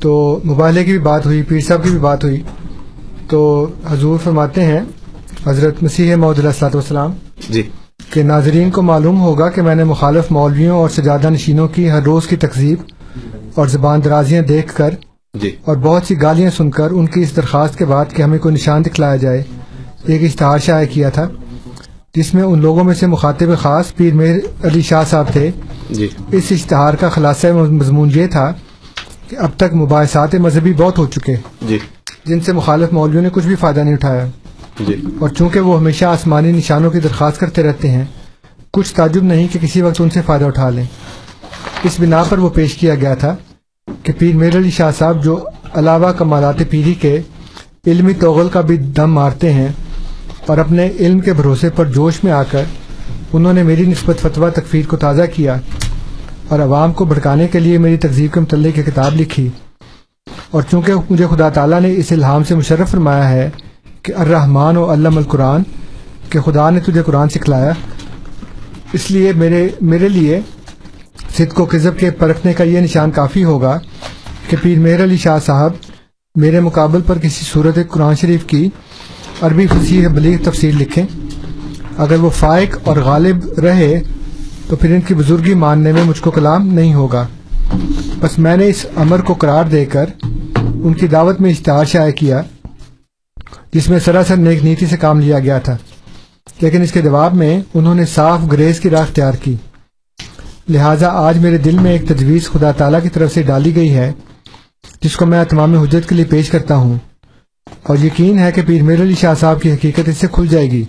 تو 0.00 0.40
مبالے 0.44 0.84
کی 0.84 0.90
بھی 0.90 0.98
بات 0.98 1.26
ہوئی 1.26 1.42
پیر 1.42 1.60
صاحب 1.60 1.84
کی 1.84 1.90
بھی 1.90 1.98
بات 1.98 2.24
ہوئی۔ 2.24 2.42
تو 3.30 3.40
حضور 3.90 4.18
فرماتے 4.24 4.64
ہیں 4.64 4.80
حضرت 5.46 5.82
مسیح 5.82 6.14
محدود 6.16 6.44
صلاحت 6.58 6.76
وسلام 6.76 7.12
جی۔ 7.48 7.62
کہ 8.12 8.22
ناظرین 8.22 8.70
کو 8.70 8.82
معلوم 8.82 9.20
ہوگا 9.20 9.48
کہ 9.50 9.62
میں 9.62 9.74
نے 9.74 9.84
مخالف 9.84 10.30
مولویوں 10.30 10.76
اور 10.76 10.88
سجادہ 10.88 11.30
نشینوں 11.30 11.68
کی 11.68 11.90
ہر 11.90 12.02
روز 12.02 12.26
کی 12.26 12.36
تقزیب 12.36 12.78
اور 13.54 13.66
زبان 13.66 14.04
درازیاں 14.04 14.42
دیکھ 14.42 14.74
کر 14.76 14.94
جی۔ 15.34 15.50
اور 15.64 15.76
بہت 15.76 16.06
سی 16.06 16.20
گالیاں 16.22 16.50
سن 16.50 16.70
کر 16.70 16.90
ان 16.90 17.06
کی 17.06 17.20
اس 17.20 17.36
درخواست 17.36 17.78
کے 17.78 17.84
بعد 17.84 18.14
کہ 18.14 18.22
ہمیں 18.22 18.38
کوئی 18.38 18.54
نشان 18.54 18.84
دکھلایا 18.84 19.16
جائے 19.16 19.42
ایک 20.04 20.22
اشتہار 20.22 20.58
شائع 20.58 20.86
کیا 20.86 21.10
تھا 21.10 21.28
جس 22.14 22.34
میں 22.34 22.42
ان 22.42 22.60
لوگوں 22.60 22.84
میں 22.84 22.94
سے 22.94 23.06
مخاطب 23.06 23.56
خاص 23.58 23.94
پیر 23.96 24.14
میر 24.14 24.36
علی 24.62 24.82
شاہ 24.82 25.04
صاحب 25.10 25.32
تھے۔ 25.32 25.50
جی۔ 25.90 26.08
اس 26.32 26.50
اشتہار 26.50 26.94
کا 26.94 27.08
خلاصہ 27.08 27.46
مضمون 27.46 28.10
یہ 28.14 28.26
تھا 28.26 28.52
کہ 29.28 29.36
اب 29.36 29.50
تک 29.56 29.74
مباحثات 29.74 30.34
مذہبی 30.34 30.72
بہت 30.72 30.98
ہو 30.98 31.06
چکے 31.06 31.34
جی۔ 31.68 31.78
جن 32.24 32.40
سے 32.40 32.52
مخالف 32.52 32.92
مولویوں 32.92 33.22
نے 33.22 33.28
کچھ 33.32 33.46
بھی 33.46 33.54
فائدہ 33.54 33.80
نہیں 33.80 33.94
اٹھایا۔ 33.94 34.26
جی۔ 34.86 34.94
اور 35.18 35.28
چونکہ 35.28 35.60
وہ 35.60 35.78
ہمیشہ 35.78 36.04
آسمانی 36.04 36.52
نشانوں 36.52 36.90
کی 36.90 37.00
درخواست 37.00 37.40
کرتے 37.40 37.62
رہتے 37.62 37.90
ہیں 37.90 38.04
کچھ 38.70 38.94
تعجب 38.94 39.22
نہیں 39.22 39.48
کہ 39.52 39.58
کسی 39.62 39.82
وقت 39.82 40.00
ان 40.00 40.10
سے 40.10 40.20
فائدہ 40.26 40.44
اٹھا 40.44 40.70
لیں۔ 40.70 40.84
اس 41.84 42.00
بنا 42.00 42.22
پر 42.28 42.38
وہ 42.38 42.48
پیش 42.48 42.74
کیا 42.74 42.94
گیا 42.94 43.14
تھا 43.14 43.36
کہ 44.02 44.12
پیر 44.18 44.36
میر 44.36 44.56
علی 44.56 44.70
شاہ 44.70 44.90
صاحب 44.98 45.24
جو 45.24 45.44
علاوہ 45.74 46.12
کمالات 46.12 46.58
پیری 46.70 46.94
کے 46.94 47.20
علمی 47.86 48.12
توغل 48.12 48.48
کا 48.48 48.60
بھی 48.60 48.76
دم 48.76 49.14
مارتے 49.14 49.52
ہیں 49.52 49.68
اور 50.46 50.58
اپنے 50.58 50.88
علم 51.00 51.20
کے 51.20 51.32
بھروسے 51.32 51.70
پر 51.70 51.84
جوش 51.84 52.24
میں 52.24 52.32
آ 52.32 52.42
کر 52.42 52.62
انہوں 53.32 53.52
نے 53.52 53.62
میری 53.62 53.86
نسبت 53.86 54.20
فتویٰ 54.20 54.50
تکفیر 54.50 54.82
کو 54.88 54.96
تازہ 54.96 55.22
کیا 55.34 55.56
اور 56.48 56.58
عوام 56.58 56.92
کو 56.92 57.04
بھڑکانے 57.04 57.48
کے 57.48 57.60
لیے 57.60 57.78
میری 57.78 57.96
تقزیب 57.96 58.32
کے 58.34 58.40
متعلق 58.40 58.86
کتاب 58.86 59.16
لکھی۔ 59.16 59.48
اور 60.50 60.62
چونکہ 60.70 60.92
مجھے 61.10 61.26
خدا 61.30 61.48
تعالیٰ 61.48 61.80
نے 61.80 61.94
اس 61.96 62.12
الہام 62.12 62.44
سے 62.44 62.54
مشرف 62.54 62.90
فرمایا 62.90 63.28
ہے 63.30 63.50
کہ 64.02 64.12
الرحمٰن 64.16 64.76
و 64.76 64.92
علم 64.92 65.16
القرآن، 65.16 65.62
کہ 66.30 66.40
خدا 66.40 66.70
نے 66.70 66.80
تجھے 66.80 67.02
قرآن 67.02 67.28
سکھلایا، 67.28 67.72
اس 68.92 69.10
لیے 69.10 69.32
میرے 69.32 69.68
میرے 69.80 70.08
لیے 70.08 70.40
صدق 71.36 71.60
و 71.60 71.64
قذب 71.64 71.98
کے 71.98 72.10
پرکھنے 72.10 72.52
کا 72.52 72.64
یہ 72.64 72.80
نشان 72.80 73.10
کافی 73.10 73.44
ہوگا 73.44 73.78
کہ 74.48 74.56
پیر 74.62 74.78
مہر 74.78 75.04
علی 75.04 75.16
شاہ 75.16 75.38
صاحب 75.46 75.72
میرے 76.34 76.60
مقابل 76.60 77.02
پر 77.06 77.18
کسی 77.18 77.44
صورت 77.44 77.78
قرآن 77.90 78.14
شریف 78.16 78.44
کی 78.44 78.68
عربی 79.42 79.66
فصیح 79.66 80.08
بلیغ 80.08 80.38
تفسیر 80.44 80.74
لکھیں۔ 80.74 81.06
اگر 81.98 82.20
وہ 82.20 82.30
فائق 82.30 82.76
اور 82.84 82.96
غالب 82.96 83.60
رہے 83.60 84.00
تو 84.68 84.76
پھر 84.76 84.94
ان 84.94 85.00
کی 85.00 85.14
بزرگی 85.14 85.54
ماننے 85.54 85.92
میں 85.92 86.04
مجھ 86.04 86.20
کو 86.20 86.30
کلام 86.30 86.66
نہیں 86.66 86.94
ہوگا۔ 86.94 87.26
بس 88.20 88.38
میں 88.38 88.56
نے 88.56 88.68
اس 88.68 88.84
امر 88.96 89.20
کو 89.20 89.34
قرار 89.34 89.64
دے 89.64 89.84
کر 89.84 90.10
ان 90.82 90.94
کی 90.94 91.06
دعوت 91.06 91.40
میں 91.40 91.50
اشتہار 91.50 91.84
شائع 91.84 92.12
کیا، 92.12 92.42
جس 93.72 93.88
میں 93.88 93.98
سراسر 93.98 94.36
نیک 94.36 94.64
نیتی 94.64 94.86
سے 94.86 94.96
کام 94.96 95.20
لیا 95.20 95.38
گیا 95.38 95.58
تھا۔ 95.58 95.76
لیکن 96.60 96.82
اس 96.82 96.92
کے 96.92 97.02
جواب 97.02 97.34
میں 97.34 97.60
انہوں 97.74 97.94
نے 97.94 98.06
صاف 98.06 98.40
گریز 98.52 98.80
کی 98.80 98.90
راہ 98.90 99.02
اختیار 99.02 99.34
کی۔ 99.34 99.56
لہٰذا 100.68 101.08
آج 101.08 101.38
میرے 101.38 101.58
دل 101.58 101.78
میں 101.78 101.92
ایک 101.92 102.08
تجویز 102.08 102.50
خدا 102.50 102.72
تعالیٰ 102.72 103.02
کی 103.02 103.08
طرف 103.08 103.34
سے 103.34 103.42
ڈالی 103.42 103.76
گئی 103.76 103.94
ہے، 103.94 104.12
جس 105.02 105.16
کو 105.16 105.26
میں 105.26 105.44
تمام 105.44 105.78
حجت 105.78 106.08
کے 106.08 106.14
لیے 106.14 106.24
پیش 106.24 106.50
کرتا 106.50 106.76
ہوں۔ 106.76 106.98
اور 107.82 107.96
یقین 108.04 108.38
ہے 108.38 108.52
کہ 108.52 108.62
پیر 108.66 108.82
میر 108.82 109.02
علی 109.02 109.14
شاہ 109.14 109.34
صاحب 109.34 109.62
کی 109.62 109.72
حقیقت 109.72 110.08
اس 110.08 110.16
سے 110.16 110.26
کھل 110.32 110.46
جائے 110.46 110.70
گی۔ 110.70 110.84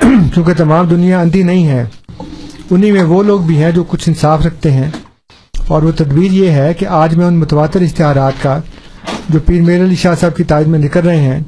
کیونکہ 0.34 0.54
تمام 0.56 0.88
دنیا 0.88 1.20
اندھی 1.20 1.42
نہیں 1.42 1.68
ہے، 1.68 1.84
انہی 2.70 2.92
میں 2.92 3.02
وہ 3.02 3.22
لوگ 3.22 3.40
بھی 3.40 3.62
ہیں 3.62 3.70
جو 3.70 3.84
کچھ 3.84 4.08
انصاف 4.08 4.46
رکھتے 4.46 4.70
ہیں۔ 4.70 4.90
اور 5.68 5.82
وہ 5.82 5.92
تدبیر 5.96 6.32
یہ 6.32 6.50
ہے 6.50 6.74
کہ 6.74 6.86
آج 6.86 7.16
میں 7.16 7.26
ان 7.26 7.34
متواتر 7.34 7.80
اشتہارات 7.80 8.32
کا 8.42 8.60
جو 9.28 9.38
پیر 9.46 9.62
میر 9.62 9.84
علی 9.84 9.94
شاہ 9.94 10.14
صاحب 10.20 10.36
کی 10.36 10.44
تائید 10.44 10.66
میں 10.66 10.78
نکل 10.78 11.00
رہے 11.00 11.16
ہیں، 11.16 11.40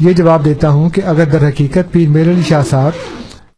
یہ 0.00 0.12
جواب 0.12 0.44
دیتا 0.44 0.68
ہوں 0.68 0.90
کہ 0.90 1.02
اگر 1.04 1.24
در 1.24 1.48
حقیقت 1.48 1.92
پیر 1.92 2.08
میر 2.08 2.30
علی 2.30 2.42
شاہ 2.48 2.62
صاحب 2.70 2.92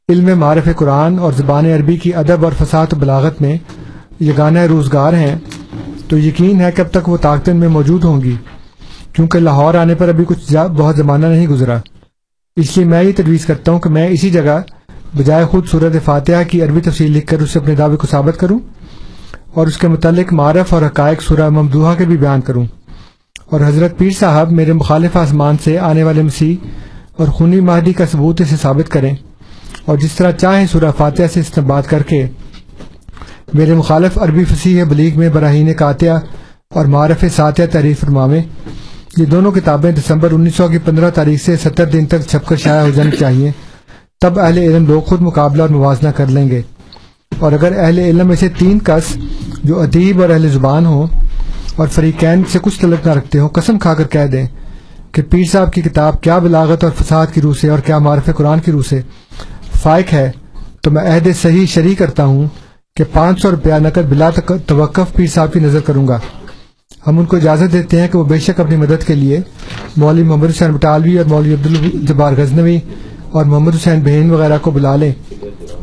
علم 0.08 0.38
معرف 0.38 0.68
قرآن 0.76 1.18
اور 1.18 1.32
زبان 1.32 1.66
عربی 1.66 1.96
کی 1.96 2.14
ادب 2.14 2.44
اور 2.44 2.52
فساد 2.58 2.86
و 2.92 2.96
بلاغت 2.96 3.40
میں 3.40 3.56
یگانہ 4.20 4.58
روزگار 4.58 5.12
ہیں، 5.12 5.36
تو 6.08 6.18
یقین 6.18 6.60
ہے 6.60 6.70
کب 6.74 6.84
اب 6.86 7.00
تک 7.00 7.08
وہ 7.08 7.16
طاقتن 7.16 7.56
میں 7.56 7.68
موجود 7.68 8.04
ہوں 8.04 8.22
گی۔ 8.22 8.36
کیونکہ 9.12 9.38
لاہور 9.38 9.74
آنے 9.74 9.94
پر 9.94 10.08
ابھی 10.08 10.24
کچھ 10.28 10.54
بہت 10.76 10.96
زمانہ 10.96 11.26
نہیں 11.26 11.46
گزرا۔ 11.46 11.78
اس 12.56 12.76
لیے 12.76 12.86
میں 12.86 13.02
یہ 13.02 13.12
تجویز 13.16 13.46
کرتا 13.46 13.72
ہوں 13.72 13.78
کہ 13.78 13.90
میں 13.90 14.08
اسی 14.08 14.30
جگہ 14.30 14.60
بجائے 15.16 15.44
خود 15.44 15.66
صورت 15.66 15.96
فاتحہ 16.04 16.42
کی 16.48 16.62
عربی 16.62 16.80
تفصیل 16.80 17.12
لکھ 17.12 17.26
کر 17.26 17.40
اسے 17.40 17.58
اپنے 17.58 17.74
دعوے 17.74 17.96
کو 17.96 18.06
ثابت 18.06 18.40
کروں 18.40 18.58
اور 19.54 19.66
اس 19.66 19.78
کے 19.78 19.88
متعلق 19.88 20.32
معرف 20.32 20.72
اور 20.74 20.82
حقائق 20.82 21.22
سورہ 21.22 21.48
ممدوحہ 21.48 21.94
کے 21.94 22.04
بھی 22.04 22.16
بیان 22.16 22.40
کروں۔ 22.40 22.64
اور 23.44 23.60
حضرت 23.66 23.98
پیر 23.98 24.10
صاحب 24.10 24.52
میرے 24.52 24.72
مخالف 24.72 25.16
آسمان 25.16 25.56
سے 25.64 25.78
آنے 25.78 26.02
والے 26.02 26.22
مسیح 26.22 26.56
اور 27.16 27.28
خونی 27.28 27.60
مہدی 27.60 27.92
کا 27.92 28.04
ثبوت 28.12 28.40
اسے 28.40 28.56
ثابت 28.62 28.90
کریں 28.90 29.14
اور 29.84 29.98
جس 29.98 30.12
طرح 30.12 30.30
چاہیں 30.30 30.66
سورہ 30.66 30.90
فاتحہ 30.96 31.24
سے 31.32 31.40
استعمال 31.40 31.82
کر 31.82 32.02
کے 32.02 32.26
میرے 33.54 33.74
مخالف 33.74 34.18
عربی 34.18 34.44
فصیح 34.44 34.84
بلیغ 34.84 35.18
میں 35.18 35.28
براہین 35.28 35.74
کاتیہ 35.74 36.10
اور 36.74 36.86
معرف 36.86 37.24
ساتیہ 37.36 37.66
تحریف 37.66 38.00
فرمامے 38.00 38.40
یہ 39.16 39.24
دونوں 39.24 39.52
کتابیں 39.52 39.92
دسمبر 39.92 40.30
انیس 40.32 40.54
سو 40.54 40.68
کی 40.68 40.78
پندرہ 40.78 41.10
تاریخ 41.10 41.42
سے 41.42 41.56
ستر 41.56 41.84
دن 41.84 42.06
تک 42.06 42.20
چھپ 42.28 42.48
کر 42.48 42.56
شائع 42.56 42.82
ہو 42.82 42.90
جانی 42.90 43.10
چاہیے۔ 43.10 43.50
تب 44.20 44.40
اہل 44.40 44.58
علم 44.58 44.86
لوگ 44.86 45.00
خود 45.00 45.20
مقابلہ 45.20 45.62
اور 45.62 45.70
موازنہ 45.70 46.08
کر 46.08 46.26
لیں 46.26 46.48
گے۔ 46.48 46.62
اور 47.38 47.52
اگر 47.52 47.78
اہل 47.78 47.98
علم 47.98 48.26
میں 48.26 48.36
سے 48.36 48.48
تین 48.48 48.78
کس 48.78 49.16
جو 49.64 49.80
ادیب 49.80 50.22
اور 50.22 50.30
اہل 50.30 50.48
زبان 50.48 50.86
ہوں 50.86 51.06
اور 51.76 51.88
فریقین 51.88 52.42
سے 52.52 52.58
کچھ 52.62 52.80
طلب 52.80 53.06
نہ 53.06 53.10
رکھتے 53.10 53.38
ہو 53.38 53.48
قسم 53.52 53.78
کھا 53.78 53.94
کر 53.94 54.06
کہہ 54.06 54.26
دیں 54.26 54.46
کہ 55.12 55.22
پیر 55.22 55.44
صاحب 55.52 55.72
کی 55.72 55.80
کتاب 55.82 56.20
کیا 56.20 56.38
بلاغت 56.38 56.84
اور 56.84 56.92
فساد 56.92 57.26
کی 57.34 57.40
روح 57.40 57.54
سے 57.60 57.68
اور 57.68 57.78
کیا 57.78 57.98
معرف 57.98 58.30
قرآن 58.36 58.60
کی 58.60 58.72
روح 58.72 58.82
سے۔ 58.88 59.00
فائق 59.82 60.12
ہے، 60.12 60.30
تو 60.82 60.90
میں 60.90 61.02
عہد 61.02 61.28
صحیح 61.42 61.66
شریع 61.66 61.94
کرتا 61.94 62.24
ہوں 62.24 62.46
کہ 62.96 63.04
پانچ 63.12 63.42
سو 63.42 63.50
روپیہ 63.50 63.74
نقد 63.74 64.08
بلا 64.08 64.30
توقف 64.66 65.14
پیر 65.14 65.26
صاحب 65.26 65.52
کی 65.52 65.60
نظر 65.60 65.80
کروں 65.80 66.08
گا۔ 66.08 66.18
ہم 67.06 67.18
ان 67.18 67.24
کو 67.24 67.36
اجازت 67.36 67.72
دیتے 67.72 68.00
ہیں 68.00 68.08
کہ 68.08 68.18
وہ 68.18 68.24
بے 68.24 68.38
شک 68.38 68.60
اپنی 68.60 68.76
مدد 68.76 69.06
کے 69.06 69.14
لیے 69.14 69.40
مولوی 69.96 70.22
محمد 70.22 70.50
حسین 70.50 70.72
بٹالوی 70.72 71.18
اور 71.18 71.26
مولوی 71.26 71.54
عبدالجبار 71.54 72.32
غزنوی 72.36 72.78
اور 73.30 73.44
محمد 73.44 73.74
حسین 73.74 74.00
بہین 74.00 74.30
وغیرہ 74.30 74.58
کو 74.62 74.70
بلا 74.70 74.96
لیں، 74.96 75.12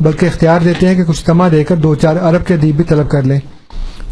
بلکہ 0.00 0.26
اختیار 0.26 0.60
دیتے 0.60 0.88
ہیں 0.88 0.94
کہ 0.94 1.04
کچھ 1.04 1.24
کما 1.24 1.48
دے 1.48 1.64
کر 1.64 1.76
دو 1.76 1.94
چار 1.94 2.16
ارب 2.16 2.46
کے 2.46 2.54
ادیب 2.54 2.76
بھی 2.76 2.84
طلب 2.84 3.10
کر 3.10 3.22
لیں۔ 3.22 3.38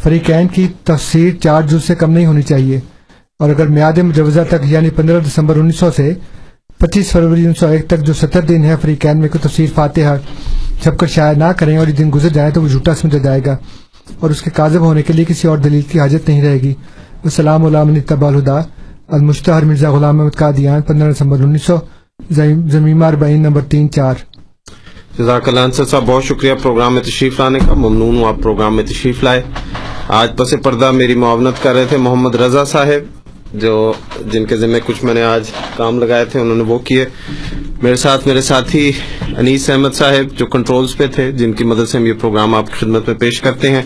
فریقین 0.02 0.48
کی 0.48 0.68
تفسیر 0.84 1.34
چار 1.40 1.62
جز 1.62 1.84
سے 1.86 1.94
کم 1.94 2.10
نہیں 2.10 2.26
ہونی 2.26 2.42
چاہیے۔ 2.42 2.80
اور 3.38 3.50
اگر 3.50 3.66
میاد 3.66 3.98
مجوزہ 3.98 4.40
تک 4.48 4.54
یعنی 4.64 4.90
پندرہ 4.90 5.20
دسمبر 5.20 5.56
انیس 5.56 5.76
سو 5.76 5.90
سے 5.96 6.14
پچیس 6.78 7.10
فروری 7.10 7.44
انیس 7.44 7.58
سو 7.58 7.66
ایک 7.66 7.86
تک 7.86 8.00
جو 8.00 8.12
ستر 8.12 8.40
دن 8.40 8.64
ہے 8.64 8.74
فریقین 8.82 9.20
میں 9.20 9.28
کوئی 9.28 9.48
تفسیر 9.48 9.66
فاتحہ 9.74 10.16
چھپ 10.82 10.98
کر 10.98 11.06
شائع 11.06 11.36
نہ 11.36 11.44
کریں 11.44 11.76
اور 11.76 11.88
یہ 11.88 11.92
دن 11.92 12.10
گزر 12.14 12.28
جائیں 12.28 12.50
تو 12.50 12.62
وہ 12.62 12.68
جھوٹا 12.68 12.94
سمجھا 12.94 13.18
جائے 13.18 13.40
گا۔ 13.46 13.56
اور 14.20 14.30
اس 14.30 14.42
کے 14.42 14.50
کاذب 14.50 14.80
ہونے 14.80 15.02
کے 15.02 15.12
لیے 15.12 15.24
کسی 15.28 15.48
اور 15.48 15.58
دلیل 15.58 15.82
کی 15.82 16.00
حاجت 16.00 16.28
نہیں 16.28 16.42
رہے 16.42 16.54
گی۔ 16.54 16.74
السلام 17.24 17.64
علام 17.64 18.00
طب 18.00 18.24
الہدا 18.24 18.60
المشتہر 19.08 19.62
مرزا 19.62 19.90
غلام 19.90 20.20
احمد 20.20 20.36
قادیان، 20.36 20.82
پندرہ 20.82 21.12
دسمبر 21.12 21.40
انیس 21.40 21.62
سو 21.62 21.76
زمیمہ 22.70 23.04
اربعین 23.04 23.42
نمبر 23.42 23.60
تین 23.68 23.90
چار۔ 23.90 24.14
جزاک 25.18 25.48
اللہ 25.48 25.60
انصر 25.60 25.84
صاحب، 25.84 26.02
بہت 26.06 26.24
شکریہ 26.24 26.52
پروگرام 26.62 26.94
میں 26.94 27.02
تشریف 27.02 27.40
لانے 27.40 27.58
کا، 27.58 27.74
ممنون 27.74 28.16
ہوں 28.16 28.24
آپ 28.24 28.42
پروگرام 28.42 28.76
میں 28.76 28.84
تشریف 28.84 29.22
لائے۔ 29.24 29.42
آج 30.08 30.30
پس 30.36 30.54
پردہ 30.62 30.90
میری 30.90 31.14
معاونت 31.14 31.62
کر 31.62 31.74
رہے 31.74 31.84
تھے 31.88 31.96
محمد 31.96 32.34
رضا 32.34 32.64
صاحب، 32.64 33.20
جو 33.54 33.92
جن 34.26 34.44
کے 34.44 34.56
ذمہ 34.56 34.76
کچھ 34.86 35.04
میں 35.04 35.14
نے 35.14 35.22
آج 35.22 35.50
کام 35.76 35.98
لگائے 35.98 36.24
تھے، 36.24 36.40
انہوں 36.40 36.56
نے 36.56 36.62
وہ 36.62 36.78
کیے۔ 36.78 37.04
میرے 37.82 37.96
ساتھ 37.96 38.26
میرے 38.28 38.40
ساتھی 38.40 38.92
انیس 39.36 39.70
احمد 39.70 39.94
صاحب 39.94 40.38
جو 40.38 40.46
کنٹرولز 40.46 40.96
پہ 40.96 41.06
تھے، 41.06 41.32
جن 41.32 41.52
کی 41.52 41.64
مدد 41.64 41.88
سے 41.88 41.98
ہم 41.98 42.06
یہ 42.06 42.12
پروگرام 42.12 42.54
آپ 42.54 42.66
کی 42.66 42.72
خدمت 42.78 43.08
میں 43.08 43.16
پیش 43.16 43.40
کرتے 43.40 43.70
ہیں۔ 43.70 43.82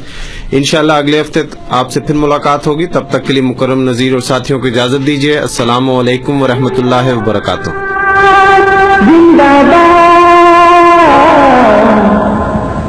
انشاءاللہ 0.52 0.92
اگلے 0.92 1.20
ہفتے 1.20 1.42
آپ 1.68 1.92
سے 1.92 2.00
پھر 2.00 2.14
ملاقات 2.14 2.66
ہوگی۔ 2.66 2.86
تب 2.86 3.10
تک 3.10 3.26
کے 3.26 3.32
لیے 3.32 3.42
مکرم 3.42 3.88
نظیر 3.88 4.12
اور 4.12 4.20
ساتھیوں 4.20 4.60
کو 4.60 4.66
اجازت 4.66 5.06
دیجیے 5.06 5.38
السلام 5.38 5.90
علیکم 5.90 6.42
ورحمۃ 6.42 6.78
اللہ 6.78 7.12
وبرکاتہ۔ 7.16 7.70